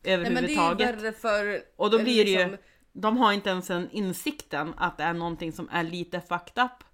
Nej, 0.02 0.18
men 0.18 0.34
det 0.34 0.54
är 0.54 0.72
överhuvudtaget. 0.72 1.20
för... 1.20 1.62
Och 1.76 1.90
då 1.90 1.98
blir 1.98 2.24
det 2.24 2.30
ju, 2.30 2.38
liksom- 2.38 2.56
de 2.92 3.16
har 3.16 3.32
inte 3.32 3.50
ens 3.50 3.70
en 3.70 3.90
insikten 3.90 4.74
att 4.76 4.98
det 4.98 5.04
är 5.04 5.12
någonting 5.12 5.52
som 5.52 5.68
är 5.72 5.82
lite 5.82 6.20
fucked 6.20 6.64
up. 6.64 6.84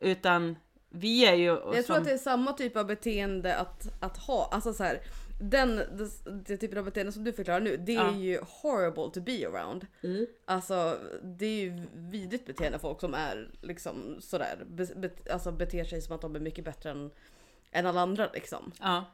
Utan 0.00 0.56
vi 0.88 1.26
är 1.26 1.34
ju 1.34 1.44
Jag 1.44 1.72
tror 1.72 1.82
som, 1.82 1.96
att 1.96 2.04
det 2.04 2.12
är 2.12 2.18
samma 2.18 2.52
typ 2.52 2.76
av 2.76 2.86
beteende 2.86 3.56
att, 3.56 4.02
att 4.02 4.18
ha. 4.18 4.48
Alltså 4.52 4.72
så 4.72 4.84
här, 4.84 5.00
den, 5.40 5.76
det, 5.76 6.10
det 6.46 6.56
typen 6.56 6.78
av 6.78 6.84
beteende 6.84 7.12
som 7.12 7.24
du 7.24 7.32
förklarar 7.32 7.60
nu, 7.60 7.76
det 7.76 7.92
är 7.94 7.96
Ja. 7.96 8.16
ju 8.16 8.40
horrible 8.62 9.10
to 9.14 9.20
be 9.20 9.46
around. 9.48 9.86
Alltså 10.44 10.98
det 11.22 11.46
är 11.46 11.60
ju 11.60 11.82
vidrigt 11.94 12.46
beteende 12.46 12.78
folk 12.78 13.00
som 13.00 13.14
är 13.14 13.50
liksom 13.62 14.16
sådär, 14.20 14.64
be, 14.66 14.86
be, 14.96 15.10
alltså 15.32 15.52
beter 15.52 15.84
sig 15.84 16.00
som 16.00 16.14
att 16.14 16.20
de 16.20 16.36
är 16.36 16.40
mycket 16.40 16.64
bättre 16.64 16.90
än, 16.90 17.10
än 17.70 17.86
alla 17.86 18.00
andra 18.00 18.30
liksom. 18.34 18.72
ja, 18.80 19.04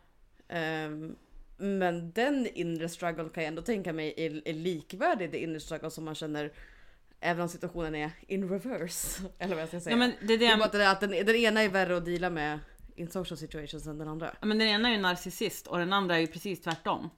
Ehm, 0.49 1.17
men 1.57 2.13
den 2.13 2.47
inre 2.55 2.89
struggle 2.89 3.29
kan 3.35 3.43
jag 3.43 3.49
ändå 3.49 3.63
tänka 3.63 3.93
mig 3.93 4.15
är, 4.17 4.49
är 4.49 4.53
likvärdig 4.55 5.31
det 5.33 5.39
inre 5.39 5.61
struggle 5.61 5.91
som 5.91 6.05
man 6.05 6.15
känner 6.15 6.53
även 7.21 7.43
om 7.43 7.49
situationen 7.49 7.95
är 7.95 8.11
in 8.27 8.49
reverse. 8.49 9.23
Eller 9.39 9.55
vad 9.55 9.63
jag 9.63 9.69
ska 9.69 9.81
säga. 9.81 9.93
ja 9.93 9.97
men 9.99 10.13
det 10.27 10.35
är 10.35 10.39
det 10.39 10.47
är 10.47 10.51
det, 10.51 10.57
bara 10.57 10.65
att 10.67 10.73
det 10.73 10.83
är 10.85 10.93
att 10.93 11.01
den, 11.01 11.11
den 11.11 11.37
ena 11.37 11.63
är 11.63 11.69
värre 11.69 11.97
att 11.97 12.05
deala 12.05 12.31
med 12.31 12.59
in 12.97 13.11
social 13.11 13.37
situations 13.39 13.87
än 13.87 13.99
den 13.99 14.09
andra. 14.09 14.31
ja, 14.41 14.47
men 14.47 14.59
den 14.59 14.69
ena 14.69 14.89
är 14.89 14.93
ju 14.93 14.99
narcissist 15.01 15.67
och 15.67 15.79
den 15.79 15.93
andra 15.93 16.17
är 16.17 16.21
ju 16.21 16.27
precis 16.27 16.61
tvärtom. 16.63 17.11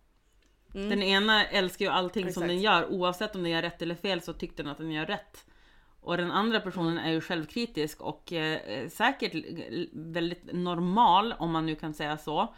Den 0.72 1.02
ena 1.02 1.46
älskar 1.46 1.84
ju 1.84 1.90
allting 1.90 2.32
som 2.32 2.42
Mm. 2.42 2.56
Exakt. 2.56 2.64
den 2.64 2.72
gör 2.90 3.00
oavsett 3.00 3.34
om 3.36 3.42
den 3.42 3.52
gör 3.52 3.62
rätt 3.62 3.82
eller 3.82 3.94
fel 3.94 4.20
så 4.20 4.32
tyckte 4.32 4.62
den 4.62 4.72
att 4.72 4.78
den 4.78 4.90
gör 4.90 5.06
rätt. 5.06 5.44
Och 6.00 6.16
den 6.16 6.30
andra 6.30 6.60
personen 6.60 6.98
är 6.98 7.10
ju 7.12 7.20
självkritisk 7.20 8.00
och 8.00 8.32
eh, 8.32 8.88
säkert 8.88 9.32
väldigt 9.92 10.52
normal 10.52 11.34
om 11.38 11.50
man 11.52 11.66
nu 11.66 11.74
kan 11.74 11.94
säga 11.94 12.18
så. 12.18 12.54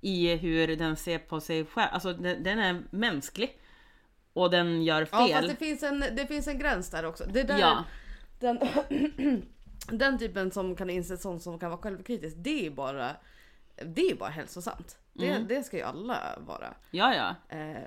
I 0.00 0.34
hur 0.36 0.76
den 0.76 0.96
ser 0.96 1.18
på 1.18 1.40
sig 1.40 1.64
själv. 1.64 1.88
Alltså 1.92 2.12
den, 2.12 2.42
den 2.42 2.58
är 2.58 2.82
mänsklig. 2.90 3.58
Och 4.32 4.50
den 4.50 4.82
gör 4.82 5.08
Ja 5.12 5.26
fel. 5.26 5.34
fast 5.36 5.48
det 5.48 5.66
finns, 5.66 5.82
en, 5.82 6.00
det 6.00 6.26
finns 6.26 6.48
en 6.48 6.58
gräns 6.58 6.90
där 6.90 7.04
också. 7.04 7.24
Det 7.32 7.42
där, 7.42 7.58
Ja. 7.58 7.84
den, 8.40 8.58
den 9.86 10.18
typen 10.18 10.50
som 10.50 10.76
kan 10.76 10.90
inse 10.90 11.16
sånt 11.16 11.42
som 11.42 11.58
kan 11.58 11.70
vara 11.70 11.80
självkritisk, 11.80 12.36
det 12.38 12.66
är 12.66 12.70
bara, 12.70 13.16
det 13.84 14.10
är 14.10 14.14
bara 14.14 14.30
hälsosamt. 14.30 14.98
Det, 15.12 15.28
Mm. 15.28 15.48
det 15.48 15.62
ska 15.62 15.76
ju 15.76 15.82
alla 15.82 16.38
vara. 16.46 16.74
ja, 16.90 17.14
ja. 17.14 17.56
Eh, 17.56 17.82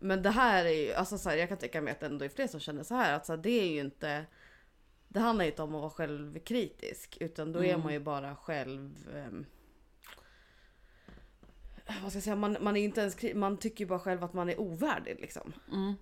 men 0.00 0.22
det 0.22 0.30
här 0.30 0.64
är 0.64 0.70
ju, 0.86 0.92
alltså 0.94 1.18
så 1.18 1.30
här, 1.30 1.36
jag 1.36 1.48
kan 1.48 1.58
tänka 1.58 1.80
mig 1.80 1.90
att 1.92 2.00
det 2.00 2.06
ändå 2.06 2.24
är 2.24 2.28
fler 2.28 2.46
som 2.46 2.60
känner 2.60 2.82
så 2.82 2.94
här 2.94 3.12
att 3.12 3.26
så 3.26 3.32
här, 3.32 3.38
det 3.42 3.50
är 3.50 3.66
ju 3.68 3.80
inte 3.80 4.24
Det 5.08 5.20
handlar 5.20 5.44
inte 5.44 5.62
om 5.62 5.74
att 5.74 5.80
vara 5.80 5.90
självkritisk 5.90 7.16
utan 7.20 7.52
då 7.52 7.58
är 7.64 7.68
Mm. 7.68 7.80
man 7.80 7.92
ju 7.92 8.00
bara 8.00 8.36
själv... 8.36 9.08
ehm, 9.14 9.46
vad 12.02 12.10
ska 12.12 12.16
jag 12.16 12.22
säga? 12.22 12.36
Man, 12.36 12.56
man, 12.60 12.76
är 12.76 12.84
inte 12.84 13.00
ens, 13.00 13.16
man 13.34 13.56
tycker 13.56 13.84
ju 13.84 13.88
bara 13.88 13.98
själv 13.98 14.24
att 14.24 14.32
man 14.32 14.48
är 14.50 14.60
ovärdig 14.60 15.20
liksom. 15.20 15.52
Mm. 15.72 15.94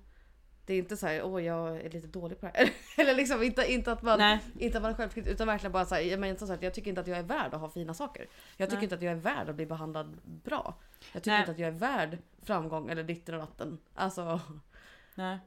Det 0.67 0.75
är 0.75 0.79
inte 0.79 0.97
så 0.97 1.07
här, 1.07 1.23
åh 1.23 1.45
jag 1.45 1.77
är 1.81 1.91
lite 1.91 2.07
dålig 2.07 2.41
på 2.41 2.47
det 2.47 2.53
här. 2.55 2.73
Eller 3.03 3.15
liksom 3.15 3.43
inte, 3.43 3.73
inte 3.73 3.93
att 3.93 4.03
man, 4.03 4.19
Nej. 4.19 4.39
inte 4.59 4.79
att 4.79 4.83
man 4.83 4.93
är 4.93 4.97
självkritisk 4.97 5.35
utan 5.35 5.47
verkligen 5.47 5.73
bara 5.73 5.85
så 5.85 5.95
här, 5.95 6.03
jag, 6.03 6.21
menar, 6.21 6.37
så 6.37 6.47
här, 6.47 6.59
jag 6.61 6.75
tycker 6.75 6.89
inte 6.89 7.01
att 7.01 7.07
jag 7.07 7.19
är 7.19 7.23
värd 7.23 7.55
att 7.55 7.61
ha 7.61 7.69
fina 7.69 7.95
saker. 7.95 8.27
Jag 8.57 8.69
tycker 8.69 8.77
Nej. 8.77 8.85
inte 8.85 8.95
att 8.95 9.03
jag 9.03 9.13
är 9.13 9.17
värd 9.17 9.49
att 9.49 9.57
bli 9.57 9.67
behandlad 9.67 10.21
bra. 10.25 10.75
Jag 11.13 11.23
tycker 11.23 11.31
Nej. 11.31 11.41
inte 11.41 11.53
att 11.53 11.59
jag 11.59 11.69
är 11.69 11.79
värd 11.79 12.19
framgång 12.43 12.91
eller 12.91 13.03
ditten 13.03 13.35
och 13.35 13.41
datten. 13.41 13.79
Alltså, 13.95 14.41
Nej. 15.15 15.39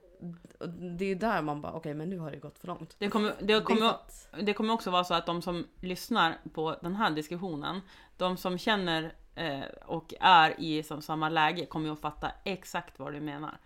det 0.97 1.05
är 1.05 1.15
där 1.15 1.41
man 1.41 1.61
bara, 1.61 1.73
okej 1.73 1.93
men 1.93 2.09
nu 2.09 2.19
har 2.19 2.31
det 2.31 2.37
gått 2.37 2.59
för 2.59 2.67
långt. 2.67 2.95
Det 2.99 3.09
kommer, 3.09 3.33
det, 3.39 3.61
kommer, 3.61 3.93
det 4.41 4.53
kommer 4.53 4.73
också 4.73 4.91
vara 4.91 5.03
så 5.03 5.13
att 5.13 5.25
de 5.25 5.41
som 5.41 5.67
lyssnar 5.81 6.37
på 6.53 6.75
den 6.81 6.95
här 6.95 7.11
diskussionen, 7.11 7.81
de 8.17 8.37
som 8.37 8.57
känner 8.57 9.13
eh, 9.35 9.61
och 9.85 10.13
är 10.19 10.59
i 10.59 10.83
samma 10.83 11.29
läge 11.29 11.65
kommer 11.65 11.85
ju 11.85 11.93
att 11.93 12.01
fatta 12.01 12.31
exakt 12.43 12.99
vad 12.99 13.13
du 13.13 13.19
menar. 13.19 13.57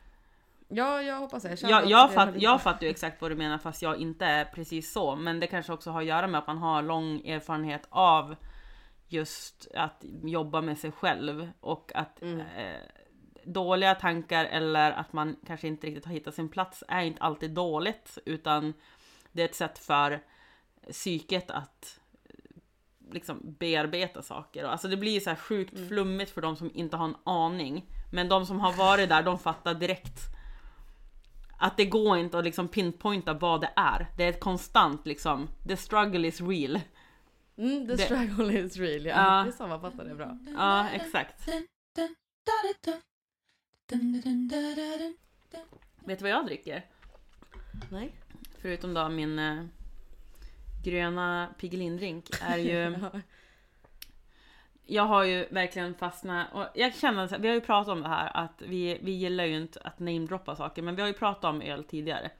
Ja, 0.74 1.01
jag 1.01 1.15
hoppas 1.19 1.43
det. 1.43 1.61
Jag, 1.61 1.89
jag, 1.89 2.09
det 2.09 2.13
fatt, 2.13 2.30
jag 2.36 2.61
fattar 2.61 2.84
ju 2.84 2.89
exakt 2.89 3.22
vad 3.22 3.32
du 3.32 3.36
menar 3.36 3.57
fast 3.57 3.82
jag 3.82 3.97
inte 3.97 4.26
är 4.26 4.45
precis 4.45 4.91
så. 4.93 5.15
Men 5.15 5.39
det 5.39 5.47
kanske 5.47 5.74
också 5.74 5.91
har 5.91 6.01
att 6.01 6.07
göra 6.07 6.28
med 6.28 6.39
att 6.39 6.47
man 6.47 6.57
har 6.57 6.82
lång 6.82 7.28
erfarenhet 7.28 7.88
av 7.89 8.36
just 9.07 9.67
att 9.76 10.03
jobba 10.24 10.61
med 10.61 10.78
sig 10.78 10.91
själv 10.91 11.51
och 11.59 11.91
att 11.95 12.22
Mm. 12.22 12.39
eh, 12.39 12.82
dåliga 13.43 13.95
tankar 13.95 14.45
eller 14.45 14.91
att 14.91 15.13
man 15.13 15.36
kanske 15.47 15.67
inte 15.67 15.88
riktigt 15.88 16.05
har 16.05 16.13
hittat 16.13 16.36
sin 16.36 16.49
plats 16.49 16.84
är 16.88 17.01
inte 17.01 17.22
alltid 17.22 17.51
dåligt 17.51 18.17
utan 18.26 18.74
det 19.32 19.41
är 19.41 19.45
ett 19.45 19.55
sätt 19.55 19.80
för 19.80 20.19
psyket 20.91 21.51
att 21.51 21.99
eh, 22.26 23.13
liksom 23.13 23.55
bearbeta 23.59 24.22
saker. 24.22 24.63
Alltså 24.63 24.88
det 24.88 24.97
blir 24.97 25.19
så 25.19 25.30
här 25.30 25.38
sjukt 25.38 25.76
Mm. 25.76 25.88
flummigt 25.88 26.32
för 26.32 26.41
de 26.41 26.55
som 26.55 26.72
inte 26.74 26.97
har 26.97 27.05
en 27.05 27.15
aning. 27.24 27.86
Men 28.11 28.30
de 28.30 28.45
som 28.45 28.59
har 28.59 28.74
varit 28.74 29.09
där, 29.09 29.24
de 29.24 29.39
fattar 29.39 29.74
direkt 29.74 30.19
att 31.62 31.78
det 31.78 31.86
går 31.86 32.18
inte 32.18 32.38
att 32.39 32.43
liksom 32.43 32.68
pinpointa 32.68 33.34
vad 33.34 33.62
det 33.62 33.70
är. 33.76 34.07
Det 34.18 34.24
är 34.24 34.30
ett 34.30 34.39
konstant 34.39 35.05
liksom, 35.07 35.47
the 35.68 35.78
struggle 35.78 36.28
is 36.28 36.41
real. 36.41 36.80
Mm, 37.57 37.88
the 37.88 37.95
det- 37.95 37.97
struggle 37.97 38.59
is 38.59 38.78
real. 38.78 39.05
Ja, 39.05 39.38
Ja. 39.38 39.43
det 39.45 39.51
sammanfattar 39.51 40.05
det 40.05 40.16
bra. 40.16 40.38
Ja, 40.57 40.89
exakt. 40.89 41.47
Vet 46.05 46.20
du 46.20 46.24
vad 46.24 46.32
jag 46.32 46.45
dricker? 46.45 46.86
Nej? 47.91 48.12
Förutom 48.62 48.93
då 48.93 49.09
min 49.09 49.39
eh, 49.39 49.64
gröna 50.84 51.53
Piggelindrink 51.59 52.26
är 52.41 52.57
ju... 52.57 52.95
jag 54.86 55.03
har 55.03 55.23
ju 55.23 55.45
verkligen 55.49 55.95
fastnat 55.95 56.47
och 56.53 56.65
jag 56.73 56.95
känner 56.95 57.38
vi 57.38 57.47
har 57.47 57.55
ju 57.55 57.61
pratat 57.61 57.91
om 57.91 58.01
det 58.01 58.09
här 58.09 58.32
att 58.34 58.61
vi, 58.61 58.99
vi 59.01 59.11
gillar 59.11 59.45
ju 59.45 59.57
inte 59.57 59.79
att 59.79 59.99
namedroppa 59.99 60.55
saker 60.55 60.82
men 60.82 60.95
vi 60.95 61.01
har 61.01 61.07
ju 61.07 61.13
pratat 61.13 61.43
om 61.43 61.61
öl 61.61 61.84
tidigare. 61.84 62.32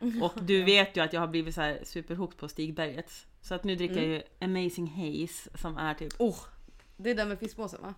Och 0.22 0.32
du 0.42 0.62
vet 0.62 0.96
ju 0.96 1.00
att 1.00 1.12
jag 1.12 1.20
har 1.20 1.28
blivit 1.28 1.54
så 1.54 1.60
här 1.60 1.80
superhooked 1.84 2.38
på 2.38 2.48
Stigbergets. 2.48 3.26
Så 3.40 3.54
att 3.54 3.64
nu 3.64 3.76
dricker 3.76 3.96
jag 3.96 4.04
ju 4.04 4.22
Amazing 4.40 4.86
Haze 4.86 5.50
som 5.58 5.76
är 5.78 5.94
typ... 5.94 6.12
Oh, 6.18 6.38
det 6.96 7.10
är 7.10 7.14
den 7.14 7.28
med 7.28 7.38
fiskmåsen 7.38 7.82
va? 7.82 7.94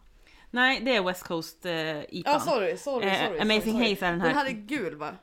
Nej, 0.51 0.81
det 0.81 0.97
är 0.97 1.03
West 1.03 1.23
Coast 1.23 1.67
eh, 1.67 2.01
IPA. 2.01 2.31
Ja, 2.31 2.41
sorry, 2.41 2.77
sorry, 2.77 3.07
Eh, 3.07 3.27
sorry. 3.27 3.41
Amazing 3.41 3.73
sorry, 3.73 3.73
sorry. 3.73 3.89
Haze 3.91 4.07
är 4.07 4.11
den 4.11 4.21
här. 4.21 4.29
Den 4.29 4.37
här 4.37 4.47
är 4.47 4.51
gul 4.51 4.97
va? 4.97 5.15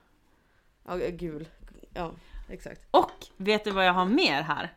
Ja, 0.85 0.99
eh, 0.99 1.15
gul. 1.15 1.47
Ja, 1.93 2.11
exakt. 2.49 2.81
Och 2.91 3.11
vet 3.37 3.63
du 3.63 3.71
vad 3.71 3.85
jag 3.85 3.93
har 3.93 4.05
mer 4.05 4.41
här? 4.41 4.73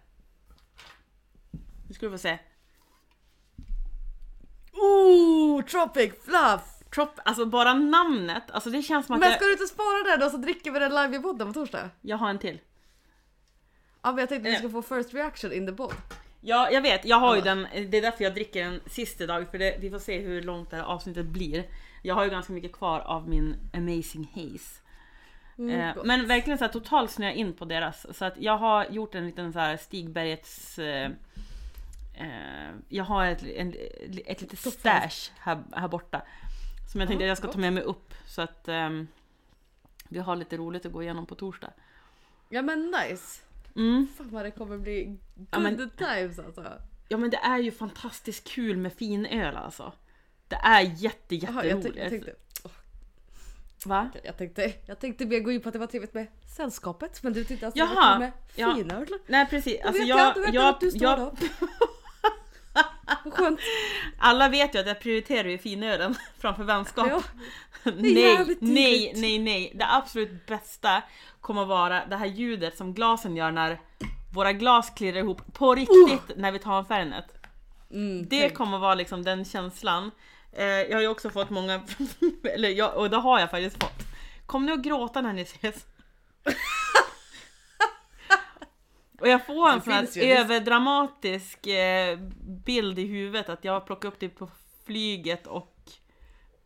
Nu 1.89 1.95
ska 1.95 2.07
du 2.07 2.13
få 2.13 2.19
se. 2.19 2.39
Ooh, 4.83 5.63
Tropic 5.65 6.13
Fluff! 6.25 6.61
Trop, 6.95 7.09
alltså 7.25 7.47
bara 7.47 7.75
namnet, 7.75 8.43
alltså 8.51 8.71
det 8.71 8.83
känns 8.83 9.07
som 9.07 9.15
att 9.15 9.21
Men 9.21 9.29
jag, 9.29 9.37
ska 9.39 9.47
du 9.47 9.53
inte 9.53 9.67
spara 9.67 10.03
den 10.17 10.23
och 10.27 10.31
så 10.31 10.37
dricker 10.37 10.71
vi 10.71 10.79
den 10.79 10.95
live 10.95 11.17
i 11.17 11.21
podden 11.21 11.47
på 11.49 11.53
torsdag? 11.55 11.91
jag 12.01 12.17
har 12.17 12.31
en 12.31 12.39
till. 12.39 12.59
Ja 14.03 14.13
men 14.13 14.19
jag 14.19 14.29
tänkte 14.29 14.51
att 14.51 14.57
Eh. 14.57 14.63
du 14.63 14.69
ska 14.69 14.83
få 14.83 14.95
first 14.97 15.15
reaction 15.15 15.53
in 15.53 15.67
the 15.67 15.73
podd. 15.73 15.95
Ja, 16.41 16.71
jag 16.71 16.83
vet. 16.83 17.05
Jag 17.05 17.17
har 17.17 17.37
ju 17.37 17.41
den. 17.43 17.67
Det 17.91 17.97
är 17.99 18.03
därför 18.03 18.25
jag 18.25 18.35
dricker 18.35 18.65
den 18.65 18.81
sist 18.87 19.21
idag. 19.21 19.51
För 19.51 19.59
det, 19.59 19.77
vi 19.81 19.91
får 19.91 19.99
se 19.99 20.19
hur 20.19 20.43
långt 20.43 20.71
det 20.71 20.77
här 20.77 20.85
avsnittet 20.85 21.27
blir. 21.27 21.65
Jag 22.03 22.15
har 22.15 22.25
ju 22.25 22.31
ganska 22.31 22.53
mycket 22.53 22.73
kvar 22.73 23.01
av 23.01 23.29
min 23.29 23.57
Amazing 23.75 24.33
Haze. 24.35 24.81
eh, 25.73 25.95
gott. 25.95 26.07
men 26.07 26.27
verkligen 26.27 26.59
så 26.59 26.65
här 26.65 26.73
totalt 26.73 27.11
snöa 27.11 27.33
in 27.33 27.53
på 27.53 27.65
deras. 27.65 28.17
Så 28.19 28.25
att 28.25 28.35
jag 28.39 28.57
har 28.59 28.85
gjort 28.91 29.15
en 29.15 29.27
liten 29.27 29.53
så 29.53 29.59
här 29.59 29.77
Stigbergets... 29.77 30.79
Eh, 30.79 31.11
eh, 32.15 32.71
jag 32.89 33.05
har 33.05 33.27
ett, 33.27 33.43
en, 33.43 33.75
ett 34.27 34.41
litet 34.41 34.59
stash 34.59 35.31
här, 35.39 35.63
här 35.73 35.89
borta. 35.89 36.23
Som 36.93 37.01
jag 37.01 37.09
tänkte 37.09 37.25
Ja, 37.25 37.27
att 37.27 37.31
jag 37.31 37.39
ska 37.39 37.53
ta 37.53 37.59
med 37.59 37.73
mig 37.73 37.83
upp. 37.83 38.15
Så 38.27 38.43
att 38.43 38.69
ehm, 38.69 39.09
vi 40.09 40.19
har 40.19 40.37
lite 40.37 40.57
roligt 40.57 40.87
att 40.87 40.93
gå 40.93 41.03
igenom 41.03 41.27
på 41.27 41.35
torsdag. 41.35 41.73
Ja 42.49 42.63
men 42.63 42.91
nice. 43.09 43.41
Mm. 43.77 44.07
Fan 44.17 44.31
vad 44.31 44.45
det 44.45 44.51
kommer 44.51 44.79
bli 44.79 45.05
good 45.35 45.49
Ja, 45.51 45.59
men- 45.59 45.91
times 45.91 46.39
alltså. 46.39 46.73
Ja 47.09 47.17
men 47.17 47.31
det 47.31 47.37
är 47.37 47.59
ju 47.59 47.71
fantastiskt 47.71 48.49
kul 48.49 48.77
med 48.77 48.93
fin 48.93 49.27
öl 49.27 49.57
alltså. 49.57 49.93
Det 50.49 50.57
är 50.57 50.81
jätte 50.81 51.35
jätteroligt. 51.35 51.97
jag, 51.97 52.11
tänkte, 52.11 52.35
Va? 53.85 54.11
jag, 54.25 54.37
tänkte, 54.39 54.73
jag 54.87 54.99
tänkte 55.01 55.27
mer 55.27 55.41
gå 55.41 55.53
in 55.53 55.61
på 55.61 55.69
att 55.69 55.73
det 55.73 55.79
var 55.79 55.87
trevligt 55.87 56.15
med 56.15 56.27
sällskapet 56.57 57.23
men 57.23 57.33
du 57.33 57.45
tyckte 57.45 57.73
Jaha, 57.75 57.89
det 57.89 57.95
var 57.95 58.19
med 58.19 58.33
ja. 58.55 58.75
finöl. 58.75 59.07
Nej 59.27 59.47
precis, 59.47 59.81
alltså 59.81 60.03
jag, 60.03 60.19
jag, 60.19 60.37
jag 60.37 60.55
jag, 60.55 60.75
att 60.75 60.95
jag, 61.01 61.37
skönt. 63.41 63.61
alla 64.19 64.49
vet 64.49 64.75
ju 64.75 64.79
att 64.79 64.87
jag 64.87 65.01
prioriterar 65.01 65.49
ju 65.49 65.59
finölen 65.59 66.15
framför 66.39 66.65
vänskap. 66.65 67.07
Ja, 67.11 67.23
nej, 67.97 68.57
nej, 68.61 69.13
nej, 69.17 69.39
nej. 69.39 69.73
Det 69.75 69.87
absolut 69.93 70.47
bästa 70.47 71.03
kommer 71.41 71.65
vara 71.65 72.07
det 72.07 72.17
här 72.17 72.27
ljudet 72.27 72.77
som 72.77 72.95
glasen 72.95 73.37
gör 73.37 73.51
när 73.51 73.81
våra 74.35 74.53
glas 74.53 74.91
klirrar 74.91 75.19
ihop 75.19 75.43
på 75.55 75.75
riktigt 75.75 76.37
när 76.37 76.53
vi 76.53 76.59
tar 76.59 76.79
en 76.79 76.85
Fernet. 76.85 77.25
mm, 77.91 78.29
Det 78.29 78.41
tänk. 78.41 78.55
kommer 78.55 78.79
vara 78.79 78.95
liksom 78.95 79.23
den 79.25 79.45
känslan. 79.45 80.11
Eh, 80.53 80.65
jag 80.67 80.97
har 80.97 81.01
ju 81.03 81.09
också 81.09 81.31
fått 81.31 81.51
många, 81.51 81.81
eller 82.55 82.69
jag, 82.69 82.97
och 82.97 83.11
det 83.11 83.17
har 83.17 83.41
jag 83.41 83.51
faktiskt 83.51 83.83
fått. 83.83 84.07
Kom 84.47 84.67
nu 84.67 84.73
och 84.73 84.83
gråta 84.85 85.21
när 85.21 85.33
ni 85.33 85.43
ses. 85.43 85.87
Och 89.21 89.29
jag 89.29 89.47
får 89.47 89.69
en 89.71 89.81
sån 89.83 89.93
här 89.93 90.07
överdramatisk 90.23 91.67
eh, 91.67 92.19
bild 92.65 92.99
i 92.99 93.07
huvudet 93.07 93.49
att 93.49 93.65
jag 93.65 93.87
plockar 93.87 94.09
upp 94.09 94.21
dig 94.21 94.29
på 94.29 94.49
flyget 94.87 95.47
och 95.47 95.75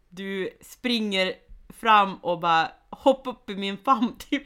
du 0.09 0.51
springer 0.61 1.33
fram 1.81 2.17
och 2.17 2.41
bara 2.41 2.71
hoppar 2.91 3.31
upp 3.31 3.51
i 3.51 3.57
min 3.57 3.79
famn 3.79 4.17
typ. 4.31 4.43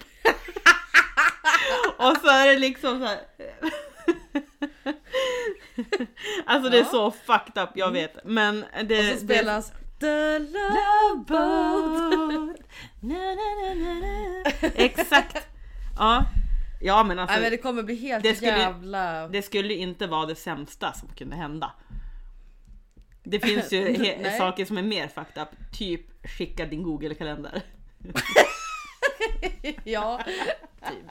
och 1.99 2.17
så 2.23 2.29
är 2.29 2.47
det 2.47 2.59
liksom 2.59 2.99
så 3.01 3.05
här. 3.07 3.19
Alltså 6.47 6.71
det 6.71 6.77
är 6.79 6.83
Ja. 6.83 6.89
så 6.91 7.11
fucked 7.11 7.63
up, 7.63 7.71
jag 7.75 7.91
vet. 7.91 8.25
Men 8.25 8.65
det... 8.85 8.99
Och 8.99 9.05
så 9.05 9.25
det- 9.25 9.35
spelas 9.35 9.73
The 10.01 10.39
Love 10.39 11.25
Boat. 11.29 12.57
Na, 13.01 13.35
na, 13.35 13.75
na. 13.75 14.69
Exakt! 14.75 15.47
Ja. 15.99 16.25
Ja 16.81 17.05
men 17.05 17.18
alltså, 17.18 17.33
Nej 17.35 17.43
men 17.43 17.51
det 17.51 17.59
kommer 17.59 17.83
bli 17.83 17.95
helt 17.95 18.22
det 18.22 18.35
skulle- 18.35 18.59
jävla... 18.59 19.29
det 19.29 19.43
skulle 19.43 19.74
inte 19.74 20.07
vara 20.07 20.26
det 20.26 20.35
sämsta 20.35 20.93
som 20.93 21.09
kunde 21.09 21.37
hända. 21.37 21.72
Det 23.22 23.41
finns 23.41 23.72
ju 23.72 23.95
saker 24.39 24.64
som 24.64 24.79
är 24.79 24.83
mer 24.83 25.09
fucked 25.09 25.43
up, 25.43 25.49
typ 25.72 26.26
skicka 26.29 26.66
din 26.66 26.83
google-kalender. 26.83 27.62
ja, 29.85 30.20
typ. 30.89 31.11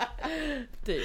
typ. 0.85 1.03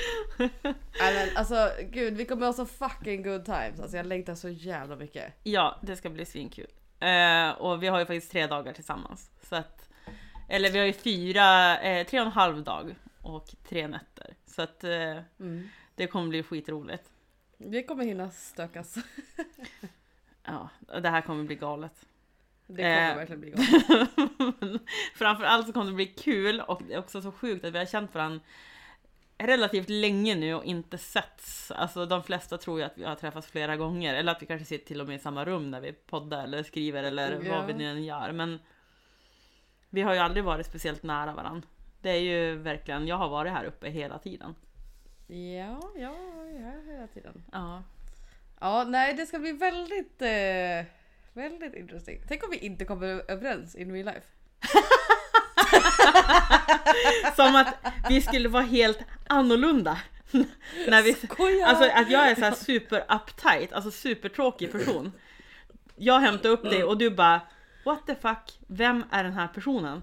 Men 1.00 1.28
alltså 1.36 1.70
gud 1.90 2.14
vi 2.16 2.24
kommer 2.24 2.46
ha 2.46 2.52
så 2.52 2.66
fucking 2.66 3.22
good 3.22 3.44
times. 3.44 3.80
Alltså 3.80 3.96
jag 3.96 4.06
längtar 4.06 4.34
så 4.34 4.48
jävla 4.48 4.96
mycket. 4.96 5.34
Ja, 5.42 5.80
det 5.82 5.96
ska 5.96 6.10
bli 6.10 6.24
svinkul. 6.24 6.66
Eh, 7.00 7.50
och 7.50 7.82
vi 7.82 7.86
har 7.86 7.98
ju 7.98 8.06
faktiskt 8.06 8.32
tre 8.32 8.46
dagar 8.46 8.72
tillsammans. 8.72 9.30
Så 9.48 9.56
att, 9.56 9.88
eller 10.48 10.70
vi 10.70 10.78
har 10.78 10.86
ju 10.86 10.92
fyra, 10.92 11.80
eh, 11.80 12.06
tre 12.06 12.20
och 12.20 12.26
en 12.26 12.32
halv 12.32 12.62
dag 12.62 12.94
och 13.22 13.46
tre 13.68 13.88
nätter. 13.88 14.34
Så 14.52 14.62
att 14.62 14.84
eh, 14.84 15.18
Mm. 15.40 15.68
det 15.94 16.06
kommer 16.06 16.28
bli 16.28 16.42
skitroligt. 16.42 17.10
Vi 17.56 17.82
kommer 17.82 18.04
hinna 18.04 18.30
stökas. 18.30 18.96
Ja, 20.44 20.68
det 21.00 21.08
här 21.08 21.20
kommer 21.20 21.44
bli 21.44 21.54
galet. 21.54 22.06
Det 22.66 22.76
kommer 22.76 23.10
Eh. 23.10 23.16
verkligen 23.16 23.40
bli 23.40 23.50
gott. 23.50 24.80
Framförallt 25.14 25.66
så 25.66 25.72
kommer 25.72 25.86
det 25.90 25.96
bli 25.96 26.06
kul 26.06 26.60
och 26.60 26.82
det 26.88 26.94
är 26.94 26.98
också 26.98 27.22
så 27.22 27.32
sjukt 27.32 27.64
att 27.64 27.74
vi 27.74 27.78
har 27.78 27.86
känt 27.86 28.14
varandra 28.14 28.40
relativt 29.38 29.88
länge 29.88 30.34
nu 30.34 30.54
och 30.54 30.64
inte 30.64 30.98
setts. 30.98 31.70
Alltså 31.70 32.06
de 32.06 32.22
flesta 32.22 32.58
tror 32.58 32.78
ju 32.78 32.84
att 32.84 32.98
vi 32.98 33.04
har 33.04 33.14
träffats 33.14 33.46
flera 33.46 33.76
gånger 33.76 34.14
eller 34.14 34.32
att 34.32 34.42
vi 34.42 34.46
kanske 34.46 34.64
sitter 34.64 34.86
till 34.86 35.00
och 35.00 35.06
med 35.06 35.16
i 35.16 35.18
samma 35.18 35.44
rum 35.44 35.70
när 35.70 35.80
vi 35.80 35.92
poddar 35.92 36.44
eller 36.44 36.62
skriver 36.62 37.02
eller 37.02 37.40
Ja. 37.44 37.56
vad 37.58 37.66
vi 37.66 37.72
nu 37.72 37.84
än 37.90 38.04
gör. 38.04 38.32
Men 38.32 38.58
vi 39.90 40.02
har 40.02 40.14
ju 40.14 40.20
aldrig 40.20 40.44
varit 40.44 40.66
speciellt 40.66 41.02
nära 41.02 41.34
varandra. 41.34 41.68
Det 42.02 42.10
är 42.10 42.20
ju 42.20 42.56
verkligen, 42.56 43.06
jag 43.06 43.16
har 43.16 43.28
varit 43.28 43.52
här 43.52 43.64
uppe 43.64 43.88
hela 43.88 44.18
tiden. 44.18 44.54
Ja, 45.26 45.80
ja, 45.96 46.14
ja, 46.60 46.72
hela 46.92 47.06
tiden. 47.06 47.42
Ja. 47.52 47.82
Ja, 48.60 48.84
nej 48.84 49.14
det 49.14 49.26
ska 49.26 49.38
bli 49.38 49.52
väldigt, 49.52 50.22
eh, 50.22 50.86
väldigt 51.32 51.74
intressant. 51.74 52.18
Tänk 52.28 52.44
om 52.44 52.50
vi 52.50 52.58
inte 52.58 52.84
kommer 52.84 53.30
överens 53.30 53.74
in 53.74 53.92
real 53.92 54.04
life. 54.06 54.26
Som 57.36 57.56
att 57.56 57.74
vi 58.08 58.22
skulle 58.22 58.48
vara 58.48 58.62
helt 58.62 58.98
annorlunda. 59.26 59.98
När 60.88 61.02
vi, 61.02 61.14
Skojar. 61.14 61.68
alltså 61.68 61.90
att 61.90 62.10
jag 62.10 62.30
är 62.30 62.34
så 62.34 62.40
här 62.40 62.52
super 62.52 63.04
uptight, 63.08 63.72
alltså 63.72 63.90
supertråkig 63.90 64.72
person. 64.72 65.12
Jag 65.96 66.20
hämtar 66.20 66.48
upp 66.48 66.62
dig 66.62 66.84
och 66.84 66.98
du 66.98 67.10
bara 67.10 67.40
What 67.84 68.06
the 68.06 68.14
fuck, 68.14 68.58
vem 68.66 69.04
är 69.10 69.24
den 69.24 69.32
här 69.32 69.48
personen? 69.48 70.02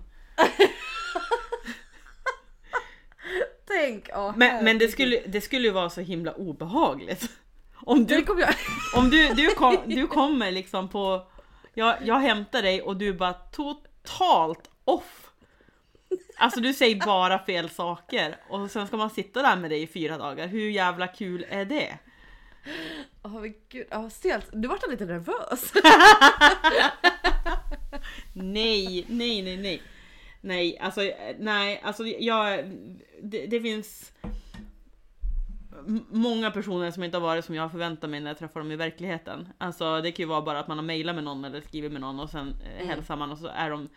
Tänk, 3.70 4.09
ja. 4.09 4.34
Men, 4.38 4.63
men 4.63 4.78
det, 4.78 4.88
skulle, 4.88 5.22
det 5.28 5.41
skulle 5.41 5.67
ju 5.67 5.74
vara 5.74 5.89
så 5.89 6.01
himla 6.01 6.34
obehagligt. 6.34 7.30
Om 7.82 8.05
du, 8.05 8.22
kommer 8.22 8.41
jag... 8.41 8.53
om 8.95 9.09
du, 9.09 9.28
du, 9.34 9.49
kom, 9.49 9.78
du 9.86 10.07
kommer 10.07 10.51
liksom 10.51 10.89
på 10.89 11.28
jag, 11.74 11.95
jag 12.01 12.20
hämtar 12.20 12.61
dig 12.61 12.82
och 12.82 12.97
du 12.97 13.13
bara 13.13 13.34
totalt 13.34 14.70
off. 14.86 15.32
Alltså 16.38 16.59
du 16.59 16.74
säger 16.74 17.05
bara 17.05 17.45
fel 17.45 17.70
saker 17.70 18.36
och 18.49 18.72
sen 18.72 18.88
ska 18.88 18.97
man 18.97 19.09
sitta 19.09 19.41
där 19.41 19.55
med 19.55 19.70
dig 19.70 19.82
i 19.82 19.88
fyra 19.88 20.17
dagar. 20.17 20.47
Hur 20.47 20.70
jävla 20.70 21.07
kul 21.07 21.45
är 21.49 21.65
det? 21.65 21.97
Åh 23.24 23.41
men 23.41 23.53
gud, 23.70 23.88
vad 23.91 24.11
stelt. 24.11 24.45
Du 24.51 24.67
vart 24.67 24.89
lite 24.89 25.05
nervös. 25.05 25.74
Nej, 28.34 29.05
nej, 29.07 29.41
nej, 29.41 29.57
nej. 29.57 29.82
Nej, 30.42 30.78
alltså 30.80 31.02
nej, 31.40 31.82
alltså 31.84 32.06
jag, 32.06 32.72
det, 33.22 33.48
det 33.48 33.62
finns 33.62 34.14
många 36.10 36.52
personer 36.52 36.92
som 36.92 37.04
inte 37.04 37.18
har 37.18 37.22
varit 37.22 37.46
som 37.46 37.56
jag 37.56 37.72
förväntar 37.72 38.08
mig 38.08 38.20
när 38.20 38.30
jag 38.30 38.38
träffar 38.38 38.60
dem 38.60 38.72
i 38.72 38.76
verkligheten. 38.76 39.50
Alltså 39.58 40.02
det 40.02 40.12
kan 40.12 40.24
ju 40.24 40.28
vara 40.28 40.42
bara 40.42 40.60
att 40.60 40.68
man 40.68 40.78
har 40.78 40.86
mejlat 40.86 41.16
med 41.16 41.24
någon 41.24 41.46
eller 41.46 41.62
skrivit 41.62 41.92
med 41.92 42.02
någon 42.02 42.20
och 42.20 42.30
sen 42.30 42.56
eh, 42.78 42.88
hälsar 42.88 43.16
man 43.16 43.32
och 43.32 43.38
så 43.38 43.48
är 43.48 43.70
de 43.70 43.90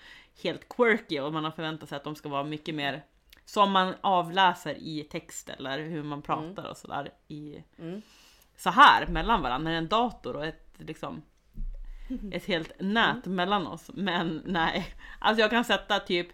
helt 0.42 0.68
quirky 0.68 1.20
och 1.20 1.32
man 1.32 1.44
har 1.44 1.50
förväntat 1.50 1.88
sig 1.88 1.96
att 1.96 2.04
de 2.04 2.14
ska 2.14 2.28
vara 2.28 2.44
mycket 2.44 2.74
mer 2.74 3.04
som 3.44 3.72
man 3.72 3.94
avläser 4.00 4.74
i 4.74 5.06
text 5.10 5.48
eller 5.48 5.78
hur 5.78 6.02
man 6.02 6.22
pratar 6.22 6.70
och 6.70 6.76
sådär 6.76 7.10
i 7.28 7.62
Mm. 7.78 8.02
så 8.56 8.70
här 8.70 9.06
mellan 9.06 9.42
varandra, 9.42 9.72
en 9.72 9.88
dator 9.88 10.36
och 10.36 10.44
ett 10.46 10.74
liksom 10.78 11.22
ett 12.32 12.44
helt 12.44 12.72
nät 12.80 13.24
mellan 13.26 13.66
oss. 13.66 13.90
Men 13.94 14.42
nej, 14.46 14.94
alltså 15.18 15.40
jag 15.40 15.50
kan 15.50 15.64
sätta 15.64 16.00
typ 16.00 16.28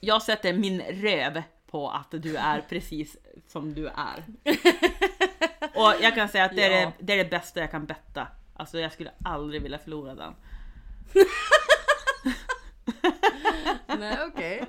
jag 0.00 0.22
sätter 0.22 0.52
min 0.52 0.80
röv 0.80 1.42
på 1.70 1.90
att 1.90 2.10
du 2.10 2.36
är 2.36 2.60
precis 2.68 3.16
som 3.48 3.74
du 3.74 3.86
är. 3.86 4.24
Och 5.74 5.94
jag 6.02 6.14
kan 6.14 6.28
säga 6.28 6.44
att 6.44 6.56
det 6.56 6.64
är, 6.64 6.80
Ja. 6.80 6.92
det, 6.98 7.04
det 7.06 7.12
är 7.12 7.24
det 7.24 7.30
bästa 7.30 7.60
jag 7.60 7.70
kan 7.70 7.86
betta. 7.86 8.26
Alltså 8.56 8.78
jag 8.78 8.92
skulle 8.92 9.12
aldrig 9.24 9.62
vilja 9.62 9.78
förlora 9.78 10.14
den. 10.14 10.34
nej 13.98 14.18
okej. 14.26 14.66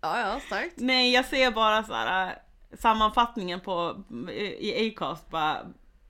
Ja 0.00 0.20
ja, 0.20 0.40
starkt. 0.40 0.74
Nej, 0.76 1.12
jag 1.12 1.24
ser 1.24 1.50
bara 1.50 1.82
så 1.84 1.92
här 1.92 2.26
äh, 2.26 2.76
sammanfattningen 2.78 3.60
på 3.60 4.04
i 4.58 4.88
Acast 4.88 5.30
bara 5.30 5.66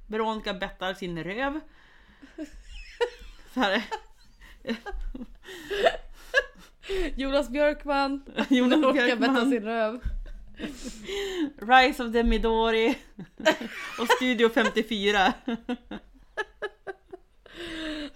Veronica 0.07 0.55
bettar 0.55 0.95
sin 0.95 1.25
röv. 1.25 1.61
Så 3.55 3.61
här, 3.61 3.83
Jonas 7.17 7.49
Björkman. 7.49 8.23
Jonas 8.49 8.83
Råkar 8.83 8.93
betta 8.93 9.17
Björkman, 9.17 9.51
sin 9.51 9.63
röv. 9.63 10.01
Rise 11.59 12.05
of 12.05 12.13
the 12.13 12.23
Midori 12.23 12.99
och 13.99 14.09
Studio 14.17 14.49
54. 14.49 15.33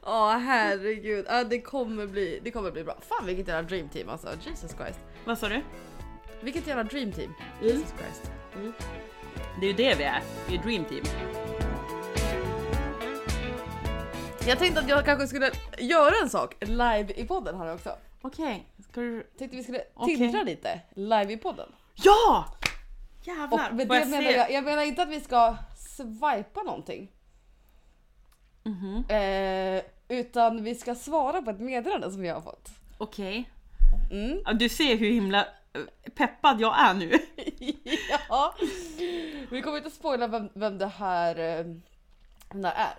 Ja 0.02 0.40
herregud, 0.44 1.26
ja, 1.28 1.44
det 1.44 1.60
kommer 1.60 2.06
bli, 2.06 2.40
det 2.44 2.50
kommer 2.50 2.70
bli 2.70 2.84
bra. 2.84 2.98
Fan 3.08 3.26
vilket 3.26 3.48
jävla 3.48 3.68
dream 3.68 3.88
team 3.88 4.08
alltså, 4.08 4.28
Jesus 4.46 4.76
Christ. 4.76 5.00
Vad 5.24 5.38
sa 5.38 5.48
du? 5.48 5.62
Vilket 6.40 6.66
jävla 6.66 6.84
dream 6.84 7.12
team. 7.12 7.34
Mm. 7.60 7.72
Jesus 7.72 7.94
Christ. 7.98 8.30
Det 9.60 9.66
är 9.66 9.70
ju 9.70 9.76
det 9.76 9.94
vi 9.98 10.04
är, 10.04 10.22
vi 10.48 10.56
är 10.56 10.62
Dream 10.62 10.84
Team. 10.84 11.04
Jag 14.46 14.58
tänkte 14.58 14.80
att 14.80 14.88
jag 14.88 15.04
kanske 15.04 15.26
skulle 15.26 15.50
göra 15.78 16.14
en 16.22 16.30
sak 16.30 16.54
live 16.60 17.12
i 17.16 17.24
podden 17.26 17.56
här 17.58 17.74
också. 17.74 17.96
Okej, 18.22 18.66
ska 18.90 19.00
du... 19.00 19.22
Tänkte 19.38 19.56
vi 19.56 19.62
skulle 19.62 19.82
Okej. 19.94 20.16
tindra 20.16 20.42
lite 20.42 20.80
live 20.94 21.32
i 21.32 21.36
podden. 21.36 21.68
Ja! 21.94 22.44
Och 23.20 23.26
Jävlar! 23.26 23.70
med 23.72 23.86
Får 23.86 23.94
det 23.94 24.00
jag 24.00 24.08
menar 24.08 24.30
se? 24.30 24.36
jag, 24.36 24.50
jag 24.52 24.64
menar 24.64 24.82
inte 24.82 25.02
att 25.02 25.08
vi 25.08 25.20
ska 25.20 25.56
swipa 25.96 26.62
någonting. 26.64 27.12
Mhm. 28.62 29.04
Eh, 29.08 29.82
utan 30.08 30.64
vi 30.64 30.74
ska 30.74 30.94
svara 30.94 31.42
på 31.42 31.50
ett 31.50 31.60
meddelande 31.60 32.10
som 32.12 32.22
vi 32.22 32.28
har 32.28 32.40
fått. 32.40 32.70
Okej. 32.98 33.50
Mm. 34.10 34.38
Ja, 34.44 34.52
Du 34.52 34.68
ser 34.68 34.96
hur 34.96 35.10
himla 35.12 35.40
eh, 35.72 36.10
peppad 36.14 36.60
jag 36.60 36.78
är 36.80 36.94
nu. 36.94 37.12
ja. 38.28 38.54
Vi 39.50 39.62
kommer 39.62 39.78
inte 39.78 39.90
spoila 39.90 40.26
vem, 40.26 40.48
vem 40.54 40.78
det 40.78 40.86
här 40.86 41.38
eh, 41.38 41.64
vem 42.50 42.62
det 42.62 42.68
här 42.68 42.86
är. 42.86 42.94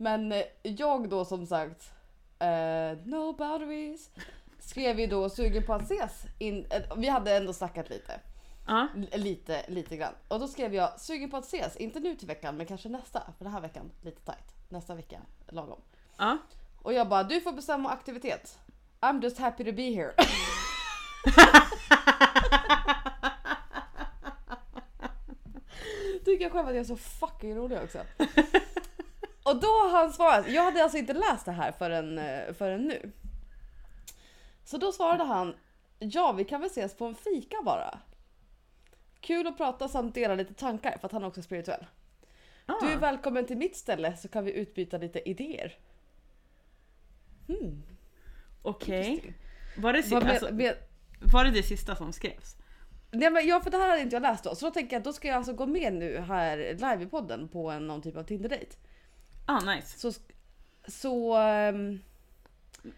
Men 0.00 0.34
jag 0.62 1.08
då 1.08 1.24
som 1.24 1.46
sagt, 1.46 1.90
eh, 2.38 2.98
no 3.04 3.32
boundaries, 3.32 4.10
skrev 4.58 5.00
ju 5.00 5.06
då 5.06 5.28
sugen 5.30 5.62
på 5.66 5.74
att 5.74 5.82
ses. 5.82 6.24
In, 6.38 6.66
eh, 6.70 6.82
vi 6.96 7.08
hade 7.08 7.36
ändå 7.36 7.52
snackat 7.52 7.90
lite. 7.90 8.20
L- 8.96 9.08
Lite, 9.12 9.64
lite 9.68 9.96
grann. 9.96 10.12
Och 10.28 10.40
då 10.40 10.48
skrev 10.48 10.74
jag 10.74 11.00
sugen 11.00 11.30
på 11.30 11.36
att 11.36 11.44
ses, 11.44 11.76
inte 11.76 12.00
nu 12.00 12.14
till 12.14 12.28
veckan 12.28 12.56
men 12.56 12.66
kanske 12.66 12.88
nästa. 12.88 13.20
För 13.38 13.44
den 13.44 13.52
här 13.52 13.60
veckan 13.60 13.90
lite 14.02 14.20
tight. 14.20 14.54
Nästa 14.68 14.94
vecka 14.94 15.18
lagom. 15.48 15.80
ja. 16.18 16.38
Och 16.82 16.92
jag 16.92 17.08
bara 17.08 17.22
du 17.22 17.40
får 17.40 17.52
bestämma 17.52 17.90
aktivitet. 17.90 18.58
I'm 19.00 19.22
just 19.22 19.38
happy 19.38 19.64
to 19.64 19.72
be 19.72 19.82
here. 19.82 20.12
Tycker 26.24 26.44
jag 26.44 26.52
själv 26.52 26.68
att 26.68 26.74
jag 26.74 26.80
är 26.80 26.84
så 26.84 26.96
fucking 26.96 27.54
rolig 27.56 27.78
också. 27.82 27.98
Och 29.48 29.60
då 29.60 29.66
har 29.66 29.90
han 29.90 30.12
svarat, 30.12 30.48
jag 30.48 30.62
hade 30.62 30.82
alltså 30.82 30.98
inte 30.98 31.12
läst 31.12 31.44
det 31.44 31.52
här 31.52 31.72
förrän, 31.72 32.18
eh, 32.18 32.54
förrän 32.54 32.84
nu. 32.84 33.12
Så 34.64 34.78
då 34.78 34.92
svarade 34.92 35.24
han, 35.24 35.54
ja 35.98 36.32
vi 36.32 36.44
kan 36.44 36.60
väl 36.60 36.70
ses 36.70 36.96
på 36.96 37.06
en 37.06 37.14
fika 37.14 37.56
bara. 37.64 37.98
Kul 39.20 39.46
att 39.46 39.56
prata 39.56 39.88
samt 39.88 40.14
dela 40.14 40.34
lite 40.34 40.54
tankar 40.54 40.98
för 41.00 41.06
att 41.06 41.12
han 41.12 41.22
är 41.22 41.26
också 41.26 41.42
spirituell. 41.42 41.86
Ah. 42.66 42.74
Du 42.80 42.92
är 42.92 42.96
välkommen 42.96 43.46
till 43.46 43.56
mitt 43.56 43.76
ställe 43.76 44.16
så 44.16 44.28
kan 44.28 44.44
vi 44.44 44.52
utbyta 44.52 44.98
lite 44.98 45.28
idéer. 45.28 45.78
Hmm. 47.46 47.82
Okej. 48.62 49.34
Var, 49.76 49.92
det 49.92 50.10
med, 50.10 50.30
alltså, 50.30 50.54
med, 50.54 50.74
var 51.32 51.44
det 51.44 51.50
det 51.50 51.62
sista 51.62 51.96
som 51.96 52.12
skrevs? 52.12 52.56
nej 53.10 53.30
men 53.30 53.46
ja, 53.46 53.60
för 53.60 53.70
det 53.70 53.76
här 53.76 53.88
hade 53.88 54.02
inte 54.02 54.16
jag 54.16 54.22
läst 54.22 54.44
då. 54.44 54.54
Så 54.54 54.66
då 54.66 54.70
tänker 54.70 54.96
jag 54.96 55.00
att 55.00 55.04
då 55.04 55.12
ska 55.12 55.28
jag 55.28 55.36
alltså 55.36 55.52
gå 55.52 55.66
med 55.66 55.92
nu 55.92 56.18
här 56.18 56.56
live 56.56 57.02
i 57.02 57.06
podden 57.06 57.48
på 57.48 57.70
en, 57.70 57.86
någon 57.86 58.02
typ 58.02 58.16
av 58.16 58.22
Tinder-date. 58.22 58.76
Ah, 59.50 59.60
nice. 59.74 59.98
Så, 59.98 60.12
så 60.88 61.34
ehm, 61.36 62.00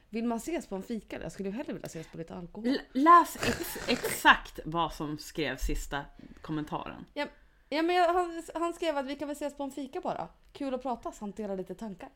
vill 0.09 0.25
man 0.25 0.39
ses 0.39 0.67
på 0.67 0.75
en 0.77 0.83
fika? 0.83 1.23
Jag 1.23 1.33
skulle 1.33 1.49
ju 1.49 1.55
hellre 1.57 1.73
vilja 1.73 1.87
ses 1.87 2.07
på 2.07 2.19
lite 2.19 2.35
alkohol. 2.35 2.69
L- 2.69 2.81
läs 2.93 3.37
ex- 3.37 3.89
exakt 3.89 4.61
vad 4.65 4.93
som 4.93 5.19
skrevs 5.19 5.61
sista 5.63 6.05
kommentaren. 6.43 7.05
Ja, 7.15 7.27
ja 7.69 7.83
men 7.83 7.97
jag, 7.97 8.13
han, 8.15 8.43
han 8.55 8.73
skrev 8.73 8.97
att 8.97 9.07
vi 9.07 9.17
kan 9.17 9.29
väl 9.29 9.37
ses 9.37 9.57
på 9.57 9.63
en 9.63 9.71
fika 9.71 10.01
bara. 10.01 10.29
Kul 10.53 10.75
att 10.75 10.83
prata 10.83 11.13
samt 11.13 11.37
dela 11.37 11.55
lite 11.55 11.75
tankar. 11.75 12.09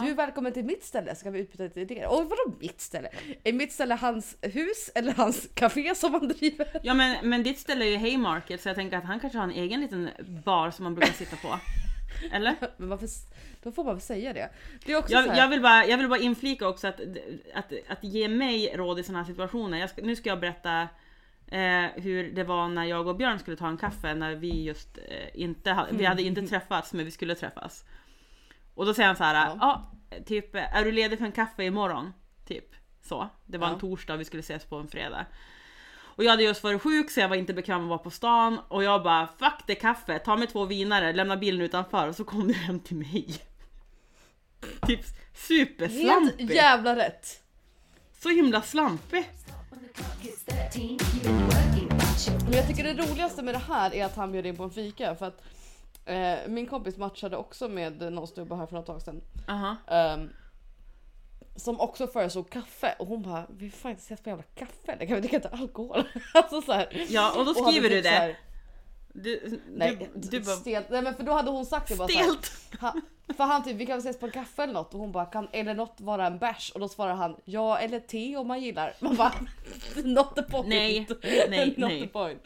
Du 0.00 0.10
är 0.10 0.14
välkommen 0.14 0.52
till 0.52 0.64
mitt 0.64 0.84
ställe 0.84 1.14
så 1.14 1.22
kan 1.24 1.32
vi 1.32 1.38
utbyta 1.40 1.62
lite 1.64 1.80
idéer. 1.80 2.08
Och 2.08 2.16
vadå 2.24 2.56
mitt 2.60 2.80
ställe? 2.80 3.08
Är 3.44 3.52
mitt 3.52 3.72
ställe 3.72 3.94
hans 3.94 4.36
hus 4.42 4.90
eller 4.94 5.12
hans 5.12 5.48
café 5.54 5.94
som 5.94 6.14
han 6.14 6.28
driver? 6.28 6.80
Ja 6.82 6.94
men, 6.94 7.28
men 7.28 7.42
ditt 7.42 7.58
ställe 7.58 7.84
är 7.84 7.88
ju 7.90 7.96
Haymarket 7.96 8.62
så 8.62 8.68
jag 8.68 8.76
tänker 8.76 8.96
att 8.96 9.04
han 9.04 9.20
kanske 9.20 9.38
har 9.38 9.44
en 9.44 9.50
egen 9.50 9.80
liten 9.80 10.10
bar 10.44 10.70
som 10.70 10.84
man 10.84 10.94
brukar 10.94 11.12
sitta 11.12 11.36
på. 11.36 11.58
Eller? 12.32 12.56
Men 12.76 12.88
varför, 12.88 13.08
då 13.62 13.72
får 13.72 13.84
man 13.84 13.94
väl 13.94 14.00
säga 14.00 14.32
det. 14.32 14.50
Det 14.84 14.92
är 14.92 14.96
också 14.98 15.08
så 15.08 15.28
Jag, 15.28 15.36
jag, 15.36 15.48
vill 15.48 15.62
bara, 15.62 15.86
jag 15.86 15.98
vill 15.98 16.08
bara 16.08 16.20
inflika 16.20 16.68
också 16.68 16.88
att, 16.88 17.00
att, 17.54 17.72
att 17.88 18.04
ge 18.04 18.28
mig 18.28 18.72
råd 18.76 18.98
i 18.98 19.02
sådana 19.02 19.18
här 19.18 19.26
situationer. 19.26 19.78
Jag 19.78 19.90
nu 20.02 20.16
ska 20.16 20.28
jag 20.28 20.40
berätta 20.40 20.88
eh, 21.46 22.02
hur 22.02 22.32
det 22.32 22.44
var 22.44 22.68
när 22.68 22.84
jag 22.84 23.06
och 23.06 23.16
Björn 23.16 23.38
skulle 23.38 23.56
ta 23.56 23.68
en 23.68 23.76
kaffe 23.76 24.14
när 24.14 24.34
vi 24.34 24.62
just 24.62 24.98
eh, 24.98 25.40
inte 25.42 25.86
vi 25.90 26.04
hade 26.04 26.22
inte 26.22 26.42
träffats 26.48 26.92
men 26.92 27.04
vi 27.04 27.10
skulle 27.10 27.34
träffas. 27.34 27.84
Och 28.74 28.86
då 28.86 28.94
säger 28.94 29.06
han 29.06 29.16
så 29.16 29.24
här, 29.24 29.46
ja. 29.46 29.56
Ja. 30.10 30.22
typ 30.26 30.54
är 30.54 30.84
du 30.84 30.92
ledig 30.92 31.18
för 31.18 31.26
en 31.26 31.32
kaffe 31.32 31.64
imorgon? 31.64 32.12
Typ 32.46 32.74
så. 33.02 33.28
Det 33.46 33.58
var 33.58 33.66
en 33.66 33.72
Ja. 33.72 33.78
torsdag 33.78 34.14
och 34.14 34.20
vi 34.20 34.24
skulle 34.24 34.40
ses 34.40 34.64
på 34.64 34.76
en 34.76 34.88
fredag. 34.88 35.26
Och 36.22 36.26
jag 36.26 36.30
hade 36.30 36.42
just 36.42 36.62
varit 36.62 36.82
sjuk 36.82 37.10
så 37.10 37.20
jag 37.20 37.28
var 37.28 37.36
inte 37.36 37.54
bekväm 37.54 37.82
att 37.82 37.88
vara 37.88 37.98
på 37.98 38.10
stan 38.10 38.58
och 38.68 38.84
jag 38.84 39.02
bara 39.02 39.26
fuck 39.26 39.66
det 39.66 39.74
kaffe, 39.74 40.18
ta 40.18 40.36
mig 40.36 40.46
två 40.48 40.64
vinare, 40.64 41.12
lämna 41.12 41.36
bilen 41.36 41.60
utanför 41.60 42.08
och 42.08 42.16
så 42.16 42.24
kom 42.24 42.48
du 42.48 42.54
hem 42.54 42.80
till 42.80 42.96
mig. 42.96 43.26
Typ 44.86 44.88
Helt 44.88 45.14
superslampig. 45.34 46.50
jävla 46.50 46.96
rätt. 46.96 47.42
Så 48.18 48.28
himla 48.28 48.62
slampig. 48.62 49.30
When 49.70 49.80
the 49.80 49.88
clock 49.88 50.20
hits 50.20 50.44
13, 50.44 50.82
you're 50.82 51.44
working 51.44 51.88
by 51.88 52.06
chick. 52.18 52.42
Men 52.44 52.52
jag 52.52 52.68
tycker 52.68 52.84
det 52.84 53.02
roligaste 53.02 53.42
med 53.42 53.54
det 53.54 53.58
här 53.68 53.94
är 53.94 54.04
att 54.04 54.16
han 54.16 54.32
bjöd 54.32 54.46
in 54.46 54.56
på 54.56 54.62
en 54.64 54.70
fika 54.70 55.14
för 55.14 55.26
att 55.26 55.42
eh, 56.04 56.48
min 56.48 56.66
kompis 56.66 56.96
matchade 56.96 57.36
också 57.36 57.68
med 57.68 58.12
någon 58.12 58.26
snubbe 58.26 58.56
här 58.56 58.66
för 58.66 58.78
ett 58.78 58.86
tag 58.86 59.02
sedan. 59.02 59.20
Aha. 59.48 59.76
ehm, 59.90 60.30
som 61.56 61.80
också 61.80 62.06
föreslog 62.06 62.50
kaffe 62.50 62.94
och 62.98 63.06
hon 63.06 63.22
bara 63.22 63.46
vi 63.58 63.70
får 63.70 63.78
fan 63.78 63.90
inte 63.90 64.02
ses 64.02 64.20
på 64.20 64.28
jävla 64.28 64.44
kaffe 64.54 64.92
eller 64.92 65.06
kan 65.06 65.14
vi 65.14 65.20
dricka 65.20 65.36
inte 65.36 65.48
alkohol? 65.48 66.04
alltså 66.34 66.62
så 66.62 66.72
här. 66.72 67.06
Ja, 67.08 67.32
och 67.38 67.44
då 67.44 67.50
Och 67.50 67.56
skriver 67.68 67.88
du 67.90 67.96
typ 67.96 68.04
så 68.04 68.10
det. 68.10 68.16
här- 68.16 68.38
Du, 69.14 69.60
Nej, 69.76 70.08
du, 70.14 70.28
du 70.28 70.40
bara, 70.40 70.56
stelt. 70.56 70.86
Nej 70.90 71.02
men 71.02 71.14
för 71.14 71.22
då 71.22 71.32
hade 71.32 71.50
hon 71.50 71.66
sagt 71.66 71.88
det 71.88 71.96
bara 71.96 72.08
så 72.08 72.18
här, 72.18 72.24
stelt! 72.24 72.52
För 73.36 73.44
han 73.44 73.64
typ 73.64 73.76
vi 73.76 73.86
kan 73.86 73.96
väl 73.96 74.06
ses 74.06 74.18
på 74.20 74.26
en 74.26 74.32
kaffe 74.32 74.62
eller 74.62 74.72
något 74.72 74.94
och 74.94 75.00
hon 75.00 75.12
bara 75.12 75.24
kan 75.26 75.48
eller 75.52 75.74
något 75.74 76.00
vara 76.00 76.26
en 76.26 76.38
bärs 76.38 76.70
och 76.74 76.80
då 76.80 76.88
svarar 76.88 77.14
han 77.14 77.36
ja 77.44 77.78
eller 77.78 78.00
te 78.00 78.36
om 78.36 78.46
man 78.48 78.60
gillar. 78.60 78.94
Man 79.00 79.16
bara 79.16 79.32
not 80.04 80.34
the 80.34 80.42
point. 80.42 80.68
Nej, 80.68 81.06
nej, 81.48 81.66
not 81.66 81.88
nej. 81.90 82.00
the 82.00 82.06
point. 82.08 82.42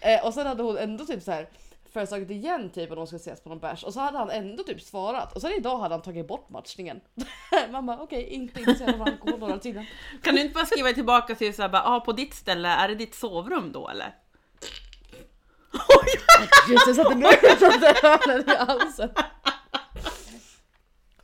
Eh, 0.00 0.26
och 0.26 0.34
sen 0.34 0.46
hade 0.46 0.62
hon 0.62 0.76
ändå 0.78 1.04
typ 1.04 1.22
så 1.22 1.30
här 1.32 1.48
föreslagit 1.92 2.30
igen 2.30 2.70
typ 2.70 2.90
om 2.90 2.96
de 2.96 3.06
skulle 3.06 3.20
ses 3.20 3.42
på 3.42 3.48
någon 3.48 3.58
bärs 3.58 3.84
och 3.84 3.92
så 3.94 4.00
hade 4.00 4.18
han 4.18 4.30
ändå 4.30 4.62
typ 4.62 4.82
svarat 4.82 5.32
och 5.32 5.40
sen 5.40 5.52
idag 5.52 5.78
hade 5.78 5.94
han 5.94 6.02
tagit 6.02 6.28
bort 6.28 6.50
matchningen. 6.50 7.00
Bara 7.82 7.98
okej 8.00 8.26
inte 8.26 8.60
intresserad 8.60 8.94
av 8.94 9.02
alkohol 9.02 9.40
några 9.40 9.58
tiden. 9.58 9.86
Kan 10.22 10.34
du 10.34 10.40
inte 10.40 10.54
bara 10.54 10.66
skriva 10.66 10.92
tillbaka 10.92 11.34
till 11.34 11.54
såhär 11.54 11.68
bara, 11.68 11.82
ah, 11.82 12.00
på 12.00 12.12
ditt 12.12 12.34
ställe, 12.34 12.68
är 12.68 12.88
det 12.88 12.94
ditt 12.94 13.14
sovrum 13.14 13.72
då 13.72 13.88
eller? 13.88 14.14
Just 16.70 16.86
det, 16.86 16.94
satte 16.94 17.16
mig 17.16 17.38
satte 17.60 18.08
ölen 18.08 18.50
i 18.50 18.56
halsen. 18.56 19.10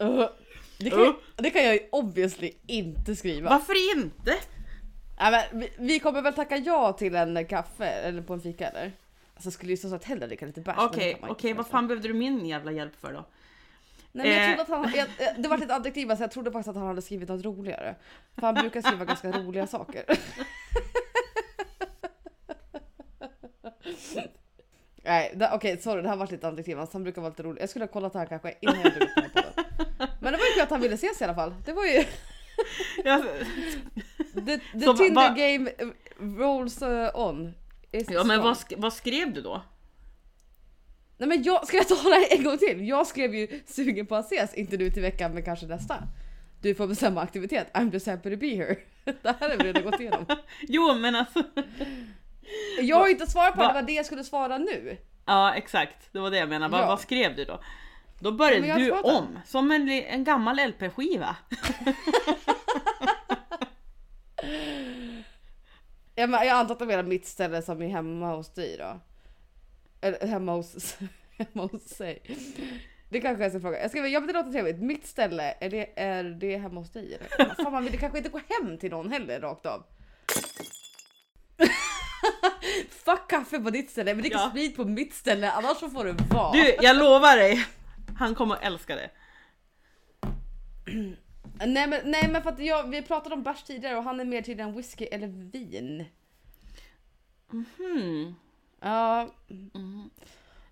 Uh, 0.02 0.28
det, 0.78 0.90
kan, 0.90 1.00
Uh. 1.00 1.14
det 1.36 1.50
kan 1.50 1.64
jag 1.64 1.74
ju 1.74 1.88
obviously 1.92 2.52
inte 2.66 3.16
skriva. 3.16 3.50
Varför 3.50 3.96
inte? 3.96 4.34
Nej, 5.18 5.48
men 5.50 5.60
vi, 5.60 5.72
vi 5.78 6.00
kommer 6.00 6.22
väl 6.22 6.34
tacka 6.34 6.56
ja 6.56 6.92
till 6.92 7.14
en 7.14 7.46
kaffe 7.46 7.86
eller 7.86 8.22
på 8.22 8.34
en 8.34 8.40
fika 8.40 8.68
eller? 8.68 8.92
Alltså 9.42 9.50
skulle 9.50 9.70
ju 9.72 9.76
så 9.76 9.90
sagt 9.90 10.04
hellre 10.04 10.26
dricka 10.26 10.46
lite 10.46 10.60
bärs. 10.60 10.76
men 10.76 10.84
det 10.84 10.90
Okej, 10.90 11.12
kan 11.12 11.20
man 11.20 11.30
inte 11.30 11.40
okej, 11.40 11.52
vad 11.52 11.66
fan 11.66 11.86
behövde 11.88 12.08
du 12.08 12.14
min 12.14 12.46
jävla 12.46 12.72
hjälp 12.72 12.96
för 13.00 13.12
då? 13.12 13.24
Nej, 14.12 14.28
men 14.28 14.36
jag 14.38 14.50
Eh. 14.50 14.56
trodde 14.56 14.62
att 14.62 14.68
han, 14.84 14.92
jag, 14.96 15.08
jag- 15.18 15.42
det 15.42 15.48
var 15.48 15.58
ett 15.58 15.70
adjektiv 15.70 16.16
så 16.16 16.22
jag 16.22 16.30
trodde 16.30 16.52
faktiskt 16.52 16.68
att 16.68 16.76
han 16.76 16.86
hade 16.86 17.02
skrivit 17.02 17.28
något 17.28 17.44
roligare. 17.44 17.94
För 18.34 18.42
han 18.46 18.54
brukar 18.54 18.82
skriva 18.82 19.04
ganska 19.04 19.30
roliga 19.32 19.66
saker. 19.66 20.04
Nej, 25.04 25.32
det- 25.36 25.50
okej 25.52 25.78
sorry 25.78 26.02
det 26.02 26.08
här 26.08 26.16
var 26.16 26.26
lite 26.26 26.48
adjektiv. 26.48 26.80
Alltså, 26.80 26.94
han 26.94 27.02
brukar 27.02 27.22
vara 27.22 27.30
lite 27.30 27.42
rolig. 27.42 27.62
Jag 27.62 27.68
skulle 27.70 27.84
ha 27.84 27.92
kollat 27.92 28.12
det 28.12 28.18
här 28.18 28.26
kanske 28.26 28.54
innan 28.60 28.80
jag 28.80 28.92
drog 28.92 29.02
upp 29.02 29.14
den 29.14 29.24
här 29.24 29.30
podden. 29.42 29.64
Men 30.20 30.32
det 30.32 30.38
var 30.38 30.44
ju 30.46 30.52
kul 30.54 30.62
att 30.62 30.70
han 30.70 30.80
ville 30.80 30.94
ses 30.94 31.20
i 31.20 31.24
alla 31.24 31.34
fall. 31.34 31.54
Det 31.64 31.72
var 31.72 31.84
ju 31.84 32.04
Jag, 33.04 33.22
the, 34.46 34.58
the 34.58 34.80
Så 34.80 34.92
va- 34.92 34.98
Tinder 34.98 35.28
va- 35.28 35.34
game 35.36 35.70
rolls 36.44 36.82
uh, 36.82 37.08
on. 37.14 37.54
Ja 37.92 38.24
men 38.24 38.42
vad, 38.42 38.54
sk- 38.56 38.74
vad 38.78 38.92
skrev 38.92 39.32
du 39.32 39.42
då? 39.42 39.62
Nej 41.18 41.28
men 41.28 41.42
jag, 41.42 41.66
ska 41.66 41.76
jag 41.76 41.88
ta 41.88 41.94
det 41.94 42.14
här 42.14 42.36
en 42.38 42.44
gång 42.44 42.58
till? 42.58 42.88
Jag 42.88 43.06
skrev 43.06 43.34
ju 43.34 43.62
sugen 43.66 44.06
på 44.06 44.16
att 44.16 44.32
ses, 44.32 44.54
inte 44.54 44.76
nu 44.76 44.90
till 44.90 45.02
veckan 45.02 45.34
men 45.34 45.44
kanske 45.44 45.66
nästa. 45.66 45.96
Du 46.62 46.74
får 46.74 46.86
bestämma 46.86 47.20
aktivitet, 47.22 47.66
I'm 47.74 47.92
just 47.92 48.06
happy 48.06 48.30
to 48.30 48.36
be 48.36 48.46
here. 48.56 48.76
Det 49.22 49.36
här 49.40 49.50
har 49.50 49.56
vi 49.56 49.64
redan 49.64 49.82
gått 49.84 50.00
igenom. 50.00 50.26
Jo 50.68 50.94
men 50.94 51.14
alltså. 51.14 51.42
Jag 52.80 52.96
har 52.96 53.08
inte 53.08 53.30
svarat 53.30 53.54
på 53.54 53.60
det, 53.60 53.66
Va? 53.66 53.72
det 53.72 53.80
var 53.80 53.86
det 53.86 53.92
jag 53.92 54.06
skulle 54.06 54.24
svara 54.24 54.58
nu. 54.58 54.96
Ja 55.26 55.54
exakt, 55.54 56.12
det 56.12 56.18
var 56.18 56.30
det 56.30 56.36
jag 56.38 56.48
menade. 56.48 56.72
Vad, 56.72 56.80
Ja. 56.80 56.86
vad 56.86 57.00
skrev 57.00 57.36
du 57.36 57.44
då? 57.44 57.60
Då 58.20 58.28
Ja, 58.30 58.34
började 58.34 58.72
har 58.72 58.78
du 58.78 58.84
det. 58.84 58.92
om, 58.92 59.38
som 59.46 59.70
en, 59.70 59.88
en 59.88 60.24
gammal 60.24 60.56
LP-skiva. 60.68 61.36
Jag, 66.14 66.30
men- 66.30 66.46
jag 66.46 66.56
antar 66.56 66.72
att 66.74 66.78
du 66.78 66.86
menar 66.86 67.02
mitt 67.02 67.26
ställe 67.26 67.62
som 67.62 67.82
är 67.82 67.88
hemma 67.88 68.36
hos 68.36 68.54
dig 68.54 68.76
då? 68.78 69.00
Eller 70.00 70.26
hemma 70.26 70.52
hos, 70.52 70.96
hemma 71.38 71.66
hos 71.66 71.82
sig. 71.88 72.22
Det 73.08 73.20
kanske 73.20 73.42
jag 73.42 73.52
ska 73.52 73.60
fråga. 73.60 73.80
Jag 73.80 73.90
ska, 73.90 74.06
jag 74.06 74.26
det 74.26 74.32
låter 74.32 74.52
trevligt. 74.52 74.78
Mitt 74.82 75.06
ställe, 75.06 75.54
är 75.60 75.70
det, 75.70 76.00
är 76.00 76.24
det 76.24 76.56
hemma 76.56 76.80
hos 76.80 76.90
dig 76.90 77.14
eller? 77.14 77.28
Men 77.46 77.56
Fan 77.64 77.72
man 77.72 77.84
vill 77.84 77.98
kanske 77.98 78.18
inte 78.18 78.30
gå 78.30 78.40
hem 78.48 78.78
till 78.78 78.90
någon 78.90 79.12
heller 79.12 79.40
rakt 79.40 79.66
av. 79.66 79.84
Fuck 82.90 83.28
kaffe 83.30 83.58
på 83.60 83.70
ditt 83.70 83.90
ställe, 83.90 84.14
men 84.14 84.22
drick 84.22 84.34
Ja. 84.34 84.48
sprit 84.50 84.76
på 84.76 84.84
mitt 84.84 85.14
ställe 85.14 85.50
annars 85.50 85.76
så 85.76 85.90
får 85.90 86.04
du 86.04 86.12
vara. 86.12 86.52
Du, 86.52 86.76
jag 86.80 86.96
lovar 86.96 87.36
dig. 87.36 87.66
Han 88.18 88.34
kommer 88.34 88.54
att 88.54 88.62
älska 88.64 88.96
det. 88.96 89.10
Nej, 91.66 91.86
men, 91.86 92.10
nej 92.10 92.28
men 92.28 92.42
för 92.42 92.50
att 92.50 92.58
jag, 92.58 92.90
vi 92.90 93.02
pratade 93.02 93.34
om 93.34 93.42
bärs 93.42 93.62
tidigare 93.62 93.96
och 93.96 94.04
han 94.04 94.20
är 94.20 94.24
mer 94.24 94.42
till 94.42 94.60
en 94.60 94.76
whisky 94.76 95.04
eller 95.04 95.26
vin. 95.26 96.04
Hmm. 97.50 98.34
Ja, 98.80 99.28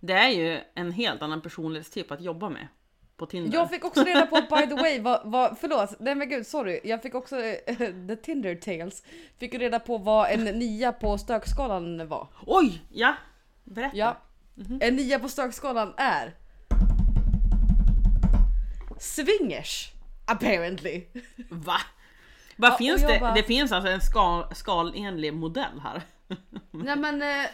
Det 0.01 0.12
är 0.12 0.28
ju 0.28 0.61
en 0.74 0.93
helt 0.93 1.22
annan 1.22 1.41
personlighetstyp 1.43 2.11
att 2.11 2.20
jobba 2.20 2.49
med. 2.49 2.68
På 3.16 3.26
Tinder. 3.26 3.59
Jag 3.59 3.70
fick 3.70 3.84
också 3.84 4.05
reda 4.05 4.26
på, 4.26 4.34
by 4.57 4.66
the 4.66 4.74
way, 4.74 5.01
vad, 5.01 5.20
vad, 5.24 5.59
förlåt, 5.59 6.01
nej 6.01 6.14
men 6.14 6.28
gud 6.28 6.47
sorry. 6.47 6.80
Jag 6.84 7.03
fick 7.03 7.14
också, 7.14 7.43
eh, 7.43 7.76
the 8.09 8.16
Tinder 8.16 8.55
tales, 8.55 9.03
fick 9.38 9.55
reda 9.55 9.80
på 9.80 9.99
vad 9.99 10.30
en 10.30 10.45
nia 10.45 10.93
på 10.93 11.18
stökskalan 11.18 12.09
var. 12.09 12.28
Oj! 12.47 12.82
Ja! 12.93 13.14
Berätta. 13.64 13.97
Ja, 13.97 14.16
en 14.80 14.97
nia 14.97 15.18
på 15.18 15.28
stökskalan 15.28 15.95
är 15.97 16.34
swingers, 18.99 19.93
apparently. 20.31 21.07
Va? 21.51 21.76
Vad 22.57 22.70
Ja, 22.72 22.76
finns 22.76 23.03
det? 23.03 23.18
bara- 23.20 23.35
Det 23.35 23.43
finns 23.43 23.72
alltså 23.72 23.91
en 23.91 24.01
skal, 24.01 24.55
skalenlig 24.55 25.35
modell 25.35 25.81
här. 25.83 26.03
Nej 26.70 26.97
men 26.97 27.22
eh, 27.22 27.47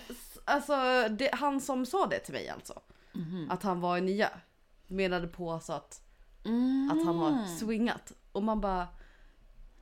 alltså, 0.44 0.74
det, 1.10 1.30
han 1.34 1.60
som 1.60 1.86
sa 1.86 2.06
det 2.06 2.18
till 2.18 2.34
mig 2.34 2.48
alltså, 2.48 2.80
att 3.50 3.62
han 3.62 3.80
var 3.80 3.96
en 3.98 4.06
nia, 4.06 4.30
menade 4.86 5.26
på 5.28 5.52
alltså 5.52 5.72
att, 5.72 6.00
att 6.92 7.04
han 7.06 7.18
har 7.18 7.46
swingat. 7.58 8.12
Och 8.32 8.42
man 8.42 8.60
bara, 8.60 8.88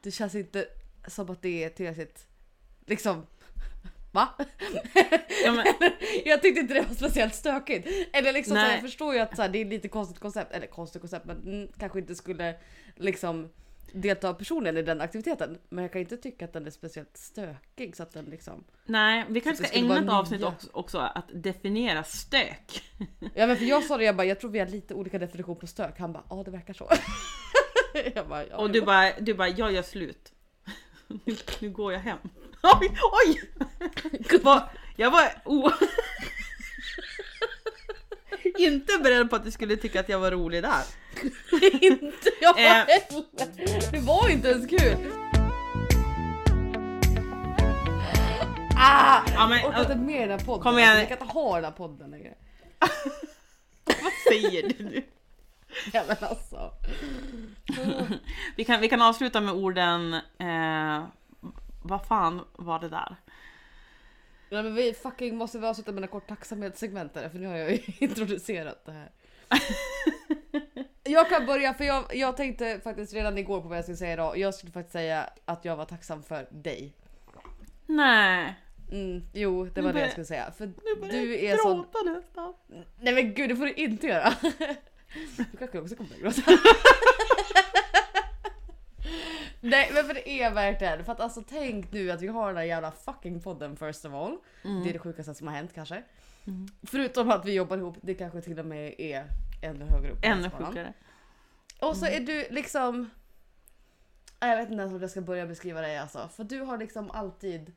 det 0.02 0.10
känns 0.10 0.34
inte 0.34 0.66
som 1.08 1.30
att 1.30 1.42
det 1.42 1.64
är 1.64 1.68
tillräckligt, 1.70 2.26
liksom, 2.86 3.26
va? 4.14 4.28
Ja, 5.44 5.52
men, 5.52 5.92
Jag 6.24 6.42
tyckte 6.42 6.60
inte 6.60 6.74
det 6.74 6.80
var 6.80 6.94
speciellt 6.94 7.34
stökigt. 7.34 7.88
Eller 8.12 8.32
liksom 8.32 8.56
så 8.56 8.60
här, 8.60 8.72
jag 8.72 8.80
förstår 8.80 9.14
ju 9.14 9.20
att 9.20 9.38
här, 9.38 9.48
det 9.48 9.58
är 9.58 9.64
lite 9.64 9.88
konstigt 9.88 10.18
koncept, 10.18 10.52
eller 10.52 10.66
konstigt 10.66 11.02
koncept 11.02 11.26
men 11.26 11.68
kanske 11.78 11.98
inte 11.98 12.14
skulle 12.14 12.54
liksom 12.96 13.48
delta 13.94 14.34
personen 14.34 14.76
i 14.76 14.82
den 14.82 15.00
aktiviteten. 15.00 15.58
Men 15.68 15.84
jag 15.84 15.92
kan 15.92 16.00
inte 16.00 16.16
tycka 16.16 16.44
att 16.44 16.52
den 16.52 16.66
är 16.66 16.70
speciellt 16.70 17.16
stökig 17.16 17.96
så 17.96 18.02
att 18.02 18.12
den 18.12 18.24
liksom. 18.24 18.64
nej, 18.86 19.24
vi 19.28 19.40
kanske 19.40 19.62
det 19.62 19.68
ska 19.68 19.78
ägna 19.78 19.98
ett 19.98 20.08
avsnitt 20.08 20.42
också, 20.42 20.68
också 20.72 20.98
att 20.98 21.28
definiera 21.32 22.04
stök. 22.04 22.82
Ja 23.34 23.46
men 23.46 23.56
för 23.56 23.64
jag 23.64 23.84
sa 23.84 23.96
det, 23.96 24.04
jag 24.04 24.16
bara 24.16 24.26
jag 24.26 24.40
tror 24.40 24.50
vi 24.50 24.58
har 24.58 24.66
lite 24.66 24.94
olika 24.94 25.18
definition 25.18 25.56
på 25.56 25.66
stök. 25.66 25.98
Han 25.98 26.12
bara 26.12 26.24
ja 26.30 26.42
det 26.44 26.50
verkar 26.50 26.74
så. 26.74 26.88
bara, 28.28 28.46
ja, 28.46 28.56
Och 28.56 28.70
du 28.70 28.82
bara, 28.82 29.20
du 29.20 29.34
bara 29.34 29.48
jag 29.48 29.72
gör 29.72 29.82
slut. 29.82 30.32
Nu, 31.06 31.36
nu 31.60 31.70
går 31.70 31.92
jag 31.92 32.00
hem. 32.00 32.18
Oj! 32.64 32.90
oj! 33.26 33.50
Vad- 34.42 34.62
Jag 34.96 35.10
var 35.10 35.22
o... 35.44 35.70
Inte 38.58 38.98
beredd 39.02 39.30
på 39.30 39.36
att 39.36 39.44
du 39.44 39.50
skulle 39.50 39.76
tycka 39.76 40.00
att 40.00 40.08
jag 40.08 40.18
var 40.18 40.30
rolig 40.30 40.62
där. 40.62 40.82
inte 41.80 42.30
jag 42.40 42.58
Eh. 42.58 42.64
heller. 42.64 43.92
Det 43.92 43.98
var 43.98 44.28
inte 44.28 44.48
ens 44.48 44.66
kul. 44.70 44.96
Ah! 48.76 49.20
Ja, 49.34 49.46
men, 49.48 49.58
Jag 49.58 49.68
orkar 49.68 49.80
inte 49.80 49.94
med 49.96 50.28
den 50.28 50.38
här 50.38 50.46
podden. 50.46 50.62
Kom 50.62 50.78
igen. 50.78 50.98
Jag 50.98 51.08
kan 51.08 51.18
inte 51.22 51.32
ha 51.34 51.54
den 51.54 51.64
här 51.64 51.70
podden 51.72 52.10
längre. 52.10 52.34
Vad 53.84 54.12
säger 54.28 54.62
du 54.68 54.84
nu? 54.84 55.02
Ja 55.92 56.02
men 56.08 56.16
alltså. 56.20 56.70
Vi 58.56 58.64
kan, 58.64 58.80
vi 58.80 58.88
kan 58.88 59.02
avsluta 59.02 59.40
med 59.40 59.54
orden... 59.54 60.14
Eh, 60.14 61.04
vad 61.84 62.06
fan 62.06 62.44
var 62.52 62.78
det 62.78 62.88
där? 62.88 63.16
Ja, 64.48 64.62
men 64.62 64.74
vi 64.74 64.94
fucking 64.94 65.36
måste 65.36 65.58
vi 65.58 65.66
avsluta 65.66 65.92
med 65.92 66.02
en 66.02 66.08
kort 66.08 66.28
tacksamhetssegment 66.28 67.12
för 67.12 67.38
nu 67.38 67.46
har 67.46 67.56
jag 67.56 67.70
ju 67.72 67.78
introducerat 67.98 68.84
det 68.86 68.92
här. 68.92 69.10
Jag 71.06 71.28
kan 71.28 71.46
börja 71.46 71.74
för 71.74 71.84
jag, 71.84 72.04
jag 72.16 72.36
tänkte 72.36 72.80
faktiskt 72.84 73.14
redan 73.14 73.38
igår 73.38 73.60
på 73.60 73.68
vad 73.68 73.78
jag 73.78 73.84
skulle 73.84 73.96
säga 73.96 74.12
idag. 74.12 74.38
Jag 74.38 74.54
skulle 74.54 74.72
faktiskt 74.72 74.92
säga 74.92 75.30
att 75.44 75.64
jag 75.64 75.76
var 75.76 75.84
tacksam 75.84 76.22
för 76.22 76.48
dig. 76.50 76.96
Nej. 77.86 78.54
Mm, 78.92 79.22
jo, 79.34 79.64
det 79.64 79.80
var 79.80 79.88
det 79.88 79.92
börjar- 79.92 79.98
jag 80.06 80.10
skulle 80.10 80.24
säga. 80.26 80.52
För 80.58 80.66
Nu 80.66 81.08
du 81.10 81.44
är 81.44 81.56
sån... 81.56 81.86
nästan. 82.04 82.54
Nej 83.00 83.14
men 83.14 83.34
gud 83.34 83.48
det 83.48 83.56
får 83.56 83.64
du 83.64 83.72
inte 83.72 84.06
göra. 84.06 84.32
Du 85.52 85.56
kanske 85.58 85.80
också 85.80 85.96
kommer 85.96 86.10
att 86.14 86.20
gråta. 86.20 86.42
Nej 89.74 89.90
men 89.94 90.04
för 90.04 90.14
det 90.14 90.28
är 90.28 90.50
verkligen, 90.50 91.04
för 91.04 91.12
att 91.12 91.20
alltså 91.20 91.42
tänk 91.48 91.92
nu 91.92 92.10
att 92.10 92.22
vi 92.22 92.26
har 92.26 92.46
den 92.46 92.56
här 92.56 92.64
jävla 92.64 92.90
fucking 92.90 93.40
podden 93.40 93.76
first 93.76 94.04
of 94.04 94.12
all. 94.12 94.38
Det 94.62 94.88
är 94.88 94.92
det 94.92 94.98
sjukaste 94.98 95.34
som 95.34 95.46
har 95.46 95.54
hänt 95.54 95.72
kanske. 95.74 96.02
Förutom 96.82 97.30
att 97.30 97.46
vi 97.46 97.52
jobbar 97.52 97.76
ihop, 97.76 97.96
det 98.02 98.14
kanske 98.14 98.40
till 98.40 98.58
och 98.58 98.66
med 98.66 98.94
är 98.98 99.24
ännu 99.62 99.84
högre 99.84 100.10
upp. 100.12 100.18
Ännu 100.22 100.50
sjukare. 100.50 100.92
Och 101.80 101.96
så 101.96 102.06
är 102.06 102.20
du 102.20 102.46
liksom... 102.50 103.10
Jag 104.40 104.56
vet 104.56 104.70
inte 104.70 104.80
ens 104.80 104.94
hur 104.94 105.00
jag 105.00 105.10
ska 105.10 105.20
börja 105.20 105.46
beskriva 105.46 105.80
dig 105.80 105.98
alltså. 105.98 106.28
För 106.28 106.44
du 106.44 106.60
har 106.60 106.78
liksom 106.78 107.10
alltid 107.10 107.72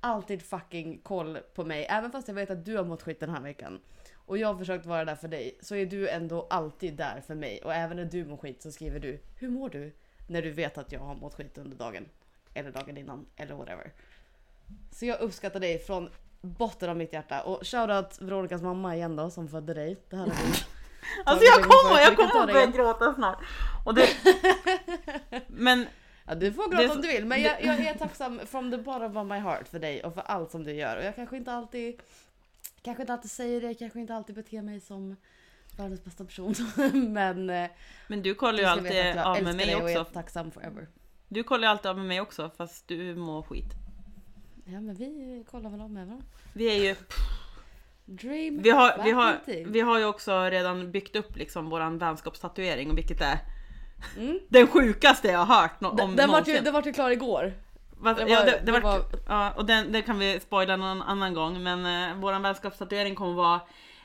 alltid 0.00 0.42
fucking 0.42 0.98
koll 0.98 1.38
på 1.54 1.64
mig. 1.64 1.86
Även 1.90 2.10
fast 2.12 2.28
jag 2.28 2.34
vet 2.34 2.50
att 2.50 2.64
du 2.64 2.76
har 2.76 2.84
mått 2.84 3.02
skit 3.02 3.20
den 3.20 3.30
här 3.30 3.40
veckan. 3.40 3.80
Och 4.14 4.38
jag 4.38 4.48
har 4.48 4.58
försökt 4.58 4.86
vara 4.86 5.04
där 5.04 5.14
för 5.14 5.28
dig. 5.28 5.58
Så 5.60 5.74
är 5.74 5.86
du 5.86 6.08
ändå 6.08 6.46
alltid 6.50 6.96
där 6.96 7.20
för 7.20 7.34
mig. 7.34 7.62
Och 7.62 7.74
även 7.74 7.96
när 7.96 8.04
du 8.04 8.24
mår 8.24 8.36
skit 8.36 8.62
så 8.62 8.72
skriver 8.72 9.00
du 9.00 9.20
Hur 9.38 9.48
mår 9.48 9.68
du? 9.68 9.92
När 10.32 10.42
du 10.42 10.50
vet 10.50 10.78
att 10.78 10.92
jag 10.92 11.00
har 11.00 11.14
mått 11.14 11.34
skit 11.34 11.58
under 11.58 11.76
dagen. 11.76 12.08
Eller 12.54 12.70
dagen 12.70 12.96
innan. 12.96 13.26
Eller 13.36 13.54
whatever. 13.54 13.92
Så 14.92 15.06
jag 15.06 15.20
uppskattar 15.20 15.60
dig 15.60 15.78
från 15.78 16.10
botten 16.40 16.90
av 16.90 16.96
mitt 16.96 17.12
hjärta. 17.12 17.42
Och 17.42 17.66
shoutout 17.66 18.18
Veronicas 18.20 18.62
mamma 18.62 18.96
igen 18.96 19.16
då 19.16 19.30
som 19.30 19.48
födde 19.48 19.74
dig. 19.74 19.96
Det 20.10 20.16
här 20.16 20.26
vi 20.26 20.32
Alltså 21.24 21.44
jag 21.44 21.62
kommer, 21.64 22.00
jag 22.00 22.16
kommer 22.16 22.40
att 22.40 22.46
det 22.46 22.52
börja 22.52 22.66
gråta 22.66 23.14
snart. 23.14 23.38
Och 23.86 23.94
det... 23.94 24.08
Men 25.46 25.86
Ja, 26.26 26.34
du 26.34 26.52
får 26.52 26.62
Det 26.62 26.68
gråta 26.70 26.82
är 26.84 26.88
så- 26.88 26.94
om 26.94 27.00
du 27.00 27.08
vill, 27.08 27.26
men 27.26 27.42
jag, 27.42 27.64
jag 27.64 27.80
är 27.80 27.94
tacksam 27.94 28.40
from 28.46 28.70
the 28.70 28.76
bottom 28.78 29.16
of 29.16 29.26
my 29.26 29.38
heart 29.38 29.68
för 29.68 29.78
dig 29.78 30.04
och 30.04 30.14
för 30.14 30.20
allt 30.20 30.50
som 30.50 30.64
du 30.64 30.72
gör. 30.72 30.96
Och 30.96 31.04
jag 31.04 31.16
kanske 31.16 31.36
inte 31.36 31.52
alltid, 31.52 32.00
kanske 32.82 33.02
inte 33.02 33.12
alltid 33.12 33.30
säger 33.30 33.60
det, 33.60 33.74
kanske 33.74 34.00
inte 34.00 34.14
alltid 34.14 34.36
beter 34.36 34.62
mig 34.62 34.80
som 34.80 35.16
världens 35.76 36.04
bästa 36.04 36.24
person. 36.24 36.54
men 37.12 37.50
eh, 37.50 37.70
Men 38.08 38.22
du 38.22 38.34
kollar 38.34 38.58
ju 38.58 38.64
alltid 38.64 38.92
jag 39.06 39.18
av 39.26 39.42
med 39.42 39.56
mig 39.56 39.66
dig 39.66 39.76
och 39.76 39.90
är 39.90 40.00
också. 40.00 40.12
tacksam 40.12 40.50
forever. 40.50 40.88
Du 41.28 41.42
kollar 41.42 41.62
ju 41.68 41.70
alltid 41.70 41.86
av 41.90 41.96
med 41.98 42.06
mig 42.06 42.20
också 42.20 42.50
fast 42.56 42.88
du 42.88 43.14
mår 43.14 43.42
skit. 43.42 43.72
Ja 44.64 44.80
men 44.80 44.94
vi 44.94 45.44
kollar 45.50 45.70
väl 45.70 45.80
om 45.80 45.92
med 45.94 46.06
varandra. 46.06 46.26
Vi 46.52 46.66
är 46.78 46.82
ju... 46.84 46.96
Dream 48.04 48.62
Vi 48.62 48.70
har, 48.70 49.02
vi, 49.04 49.10
har, 49.10 49.40
vi 49.66 49.80
har 49.80 49.98
ju 49.98 50.04
också 50.04 50.40
redan 50.44 50.90
byggt 50.92 51.16
upp 51.16 51.36
liksom 51.36 51.70
våran 51.70 51.98
vänskapstatuering 51.98 52.90
och 52.90 52.98
vilket 52.98 53.20
är 53.20 53.38
Mm. 54.18 54.38
den 54.48 54.66
sjukaste 54.66 55.28
jag 55.28 55.38
har 55.44 55.60
hört 55.62 55.80
no- 55.80 55.88
om 55.90 55.96
Den, 55.96 56.16
den, 56.16 56.26
ju, 56.26 56.32
någonsin. 56.32 56.64
den 56.64 56.72
vart 56.72 56.86
ju 56.86 56.92
klar 56.92 57.10
igår. 57.10 57.42
Det 57.42 57.52
ja, 58.04 58.14
var- 58.14 58.26
det, 58.26 58.50
det 58.50 58.60
det 58.64 58.72
vart- 58.72 58.82
var- 58.82 59.04
ja, 59.28 59.50
och 59.56 59.64
den, 59.66 59.92
det 59.92 60.02
kan 60.02 60.18
vi 60.18 60.40
spoila 60.40 60.76
någon 60.76 61.02
annan 61.02 61.34
gång 61.34 61.62
men 61.62 62.10
eh, 62.10 62.16
våran 62.20 62.42
vänskapstatuering 62.42 63.14
kommer 63.14 63.34
vara 63.34 63.60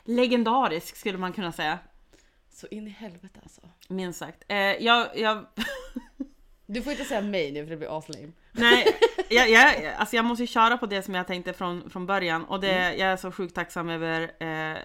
legendarisk 0.08 0.96
skulle 0.96 1.18
man 1.18 1.34
kunna 1.34 1.52
säga. 1.52 1.80
Så 2.52 2.68
in 2.72 2.88
i 2.88 2.90
helvete 2.90 3.40
alltså. 3.44 3.62
Minst 3.88 4.20
sagt. 4.20 4.44
Eh, 4.48 4.58
jag, 4.58 5.08
jag, 5.16 5.46
Du 6.66 6.82
får 6.82 6.92
inte 6.92 7.06
säga 7.06 7.22
mig 7.22 7.52
nu 7.52 7.64
för 7.64 7.70
det 7.72 7.78
blir 7.78 7.98
aslame. 7.98 8.32
nej, 8.52 8.88
jag, 9.30 9.50
jag, 9.50 9.86
alltså 9.98 10.16
jag 10.16 10.26
måste 10.26 10.44
ju 10.44 10.48
köra 10.48 10.78
på 10.78 10.86
det 10.86 11.04
som 11.04 11.16
jag 11.16 11.28
tänkte 11.28 11.54
från, 11.54 11.90
från 11.90 12.06
början 12.06 12.46
och 12.46 12.60
det, 12.60 12.72
Mm. 12.72 13.00
jag 13.00 13.10
är 13.10 13.18
så 13.18 13.32
sjukt 13.32 13.56
tacksam 13.56 13.90
över 13.90 14.22
eh, 14.44 14.78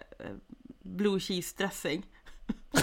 blue 0.82 1.20
cheese 1.20 1.54
dressing. 1.58 2.06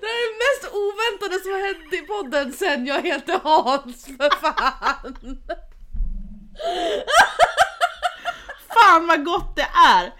Det 0.00 0.06
är 0.06 0.20
det 0.22 0.34
mest 0.44 0.74
oväntade 0.74 1.40
som 1.42 1.52
har 1.52 1.60
hänt 1.66 1.92
i 1.94 2.02
podden 2.22 2.52
sen 2.52 2.86
jag 2.86 3.02
heter 3.02 3.40
Hans 3.42 4.04
för 4.04 4.40
fan. 4.40 5.16
Fan 8.74 9.06
vad 9.06 9.24
gott 9.24 9.56
det 9.56 9.68
är! 9.86 10.12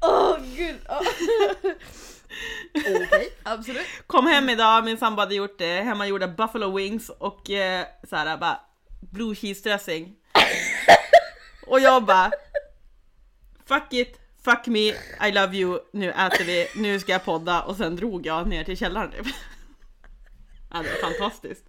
Åh 0.00 0.36
gud. 0.56 0.76
Ja. 0.88 1.02
Okej, 2.74 3.32
absolut. 3.42 3.86
Kom 4.06 4.26
hem 4.26 4.48
idag, 4.48 4.84
min 4.84 4.98
sambo 4.98 5.20
hade 5.20 5.34
gjort 5.34 5.60
eh, 5.60 5.66
hemmagjorda 5.66 6.28
buffalo 6.28 6.76
wings 6.76 7.08
och 7.08 7.50
eh, 7.50 7.86
såhär 8.08 8.36
bara 8.36 8.60
blue 9.00 9.34
cheese 9.34 9.68
dressing. 9.68 10.14
och 11.66 11.80
jag 11.80 12.04
bara 12.04 12.30
Fuck 13.66 13.92
it, 13.92 14.20
fuck 14.44 14.66
me, 14.66 14.88
I 15.28 15.32
love 15.32 15.56
you, 15.56 15.78
nu 15.92 16.10
äter 16.10 16.44
vi, 16.44 16.68
nu 16.76 17.00
ska 17.00 17.12
jag 17.12 17.24
podda 17.24 17.62
och 17.62 17.76
sen 17.76 17.96
drog 17.96 18.26
jag 18.26 18.48
ner 18.48 18.64
till 18.64 18.76
källaren 18.76 19.10
typ. 19.10 19.26
Ja 20.70 20.82
det 20.82 20.88
var 20.88 21.10
fantastiskt. 21.10 21.64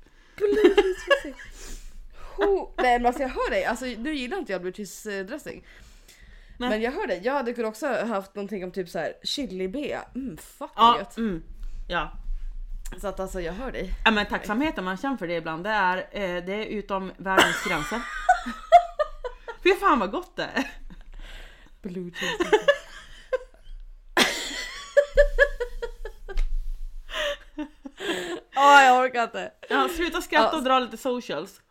Oh, 2.37 2.69
nej 2.77 2.99
men 2.99 3.05
alltså 3.05 3.21
jag 3.21 3.29
hör 3.29 3.49
dig, 3.49 3.65
alltså 3.65 3.85
nu 3.85 4.15
gillar 4.15 4.37
inte 4.37 4.51
jag 4.51 4.61
blue 4.61 4.73
cheese 4.73 5.23
dressing. 5.23 5.65
Nej. 6.57 6.69
Men 6.69 6.81
jag 6.81 6.91
hör 6.91 7.07
dig, 7.07 7.21
jag 7.23 7.33
hade 7.33 7.53
kunnat 7.53 7.69
också 7.69 7.87
haft 7.87 8.35
någonting 8.35 8.63
om 8.63 8.71
typ 8.71 8.89
så 8.89 8.99
här 8.99 9.13
chili-bea. 9.23 10.01
Mm, 10.15 10.37
fuck 10.37 10.71
Ja, 10.75 10.97
gött. 10.99 11.17
mm, 11.17 11.43
ja. 11.87 12.11
Så 13.01 13.07
att 13.07 13.19
alltså 13.19 13.41
jag 13.41 13.53
hör 13.53 13.71
dig. 13.71 13.93
ja 14.05 14.11
men 14.11 14.25
tacksamheten 14.25 14.83
man 14.83 14.97
känner 14.97 15.17
för 15.17 15.27
det 15.27 15.35
ibland, 15.35 15.63
det 15.63 15.69
är, 15.69 15.97
eh, 15.97 16.43
det 16.45 16.53
är 16.53 16.65
utom 16.65 17.11
världens 17.17 17.63
gränser. 17.67 18.01
Fy 19.63 19.73
fan 19.75 19.99
vad 19.99 20.11
gott 20.11 20.35
det 20.35 20.43
är. 20.43 20.71
Blue 21.81 22.11
cheese. 22.11 22.49
Åh 28.59 28.83
jag 28.83 29.05
orkar 29.05 29.23
inte. 29.23 29.51
Ja, 29.69 29.89
sluta 29.89 30.21
skratta 30.21 30.57
och 30.57 30.63
dra 30.63 30.79
lite 30.79 30.97
socials. 30.97 31.61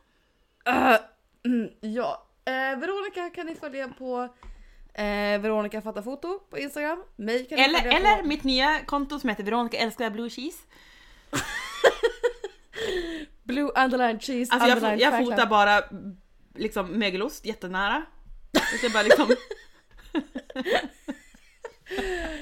Uh, 0.69 0.97
mm, 1.45 1.71
ja, 1.81 2.27
eh, 2.45 2.79
Veronica 2.79 3.31
kan 3.31 3.47
ni 3.47 3.55
följa 3.55 3.89
på 3.89 4.29
eh, 4.95 5.41
Veronica 5.41 5.83
fattar 5.83 6.03
foto 6.03 6.39
på 6.51 6.59
Instagram. 6.59 7.03
Mig 7.17 7.49
kan 7.49 7.59
ni 7.59 7.65
Eller, 7.65 7.79
följa 7.79 7.99
eller 7.99 8.23
på 8.23 8.29
mitt 8.29 8.45
nya 8.45 8.81
konto 8.87 9.21
som 9.21 9.29
heter 9.29 9.45
Veronica 9.45 9.77
älskar 9.77 10.11
blue 10.11 10.31
cheese. 10.31 10.59
Blue 13.43 13.71
underline 13.77 14.21
cheese 14.21 14.53
Alltså 14.53 14.69
jag, 14.69 14.77
underline 14.77 15.01
jag 15.01 15.13
fair 15.13 15.25
fotar 15.25 15.47
bara 15.47 15.83
liksom 16.55 16.87
mögelost 16.99 17.47
jättenära. 17.47 18.03
Bara 18.93 19.03
liksom, 19.03 19.29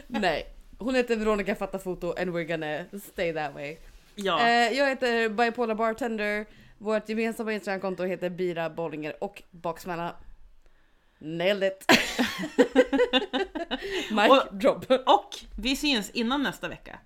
Nej, 0.06 0.46
hon 0.78 0.94
heter 0.94 1.16
Veronica 1.16 1.54
fattar 1.54 1.78
foto 1.78 2.14
and 2.18 2.30
we're 2.30 2.44
gonna 2.44 3.00
stay 3.00 3.32
that 3.32 3.54
way. 3.54 3.78
Ja. 4.16 4.40
Eh, 4.48 4.72
jag 4.78 4.88
heter 4.88 5.28
Bipolar 5.28 5.74
Bartender. 5.74 6.46
Vårt 6.78 7.08
gemensamma 7.08 7.52
Instagramkonto 7.52 8.04
heter 8.04 8.30
Bira 8.30 8.70
Bollinger 8.70 9.24
och 9.24 9.42
Baksmälla. 9.50 10.16
Nailed 11.18 11.72
it! 11.72 11.90
Mic 14.10 14.30
Och- 14.30 14.54
drop. 14.56 14.84
Och 14.90 15.30
vi 15.58 15.76
syns 15.76 16.10
innan 16.10 16.42
nästa 16.42 16.68
vecka. 16.68 16.98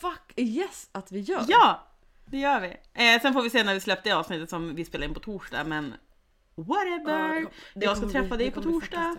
Fuck 0.00 0.32
yes 0.36 0.88
att 0.92 1.12
vi 1.12 1.20
gör. 1.20 1.44
Ja, 1.48 1.86
det 2.26 2.38
gör 2.38 2.60
vi. 2.60 2.68
Eh, 3.14 3.20
sen 3.22 3.32
får 3.32 3.42
vi 3.42 3.50
se 3.50 3.64
när 3.64 3.74
vi 3.74 3.80
släpper 3.80 4.10
det 4.10 4.16
avsnittet 4.16 4.50
som 4.50 4.74
vi 4.74 4.84
spelar 4.84 5.06
in 5.06 5.14
på 5.14 5.20
torsdag, 5.20 5.64
men 5.64 5.94
whatever. 6.54 7.40
Ja, 7.40 7.48
det 7.74 7.84
jag 7.84 7.96
ska 7.96 8.08
träffa 8.08 8.36
bli- 8.36 8.44
dig 8.44 8.50
på 8.50 8.62
torsdag. 8.62 9.16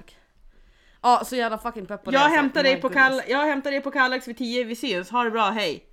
Ja, 1.01 1.23
så 1.25 1.35
jävla 1.35 1.57
fucking 1.57 1.85
pepp 1.85 2.03
på 2.03 2.11
det. 2.11 2.15
Jag 2.17 2.23
alltså. 2.23 2.37
hämtar, 2.37 2.63
dig 2.63 2.81
på 2.81 2.91
jag 3.27 3.45
hämtar 3.45 3.71
dig 3.71 3.81
på 3.81 3.91
Kallax 3.91 4.27
vid 4.27 4.37
10, 4.37 4.63
vi 4.63 4.75
syns. 4.75 5.09
Ha 5.09 5.23
det 5.23 5.31
bra, 5.31 5.49
hej! 5.49 5.87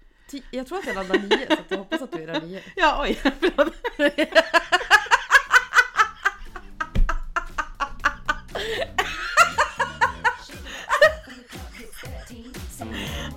Jag 0.50 0.66
tror 0.66 0.78
att 0.78 0.86
jag 0.86 0.94
landar 0.94 1.18
nio 1.18 1.46
så 1.46 1.52
att 1.52 1.64
jag 1.68 1.78
hoppas 1.78 2.02
att 2.02 2.12
du 2.12 2.22
är 2.22 2.26
där 2.26 2.40
nio. 2.40 2.60
Ja, 2.76 3.02
oj, 3.02 3.20
förlåt. 3.40 3.72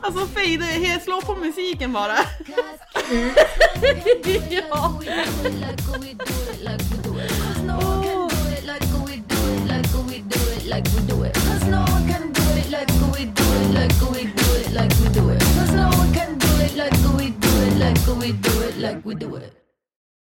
Alltså 0.01 0.27
fejda, 0.27 0.65
slå 0.99 1.22
på 1.22 1.35
musiken 1.35 1.93
bara. 1.93 2.18
like 16.76 16.93
we 17.18 17.31
do 17.31 17.49
it, 17.64 17.77
like 17.77 18.07
we 18.18 18.31
do 18.31 18.61
it, 18.61 18.77
like 18.77 19.06
we 19.06 19.15
do 19.15 19.35
it. 19.35 19.60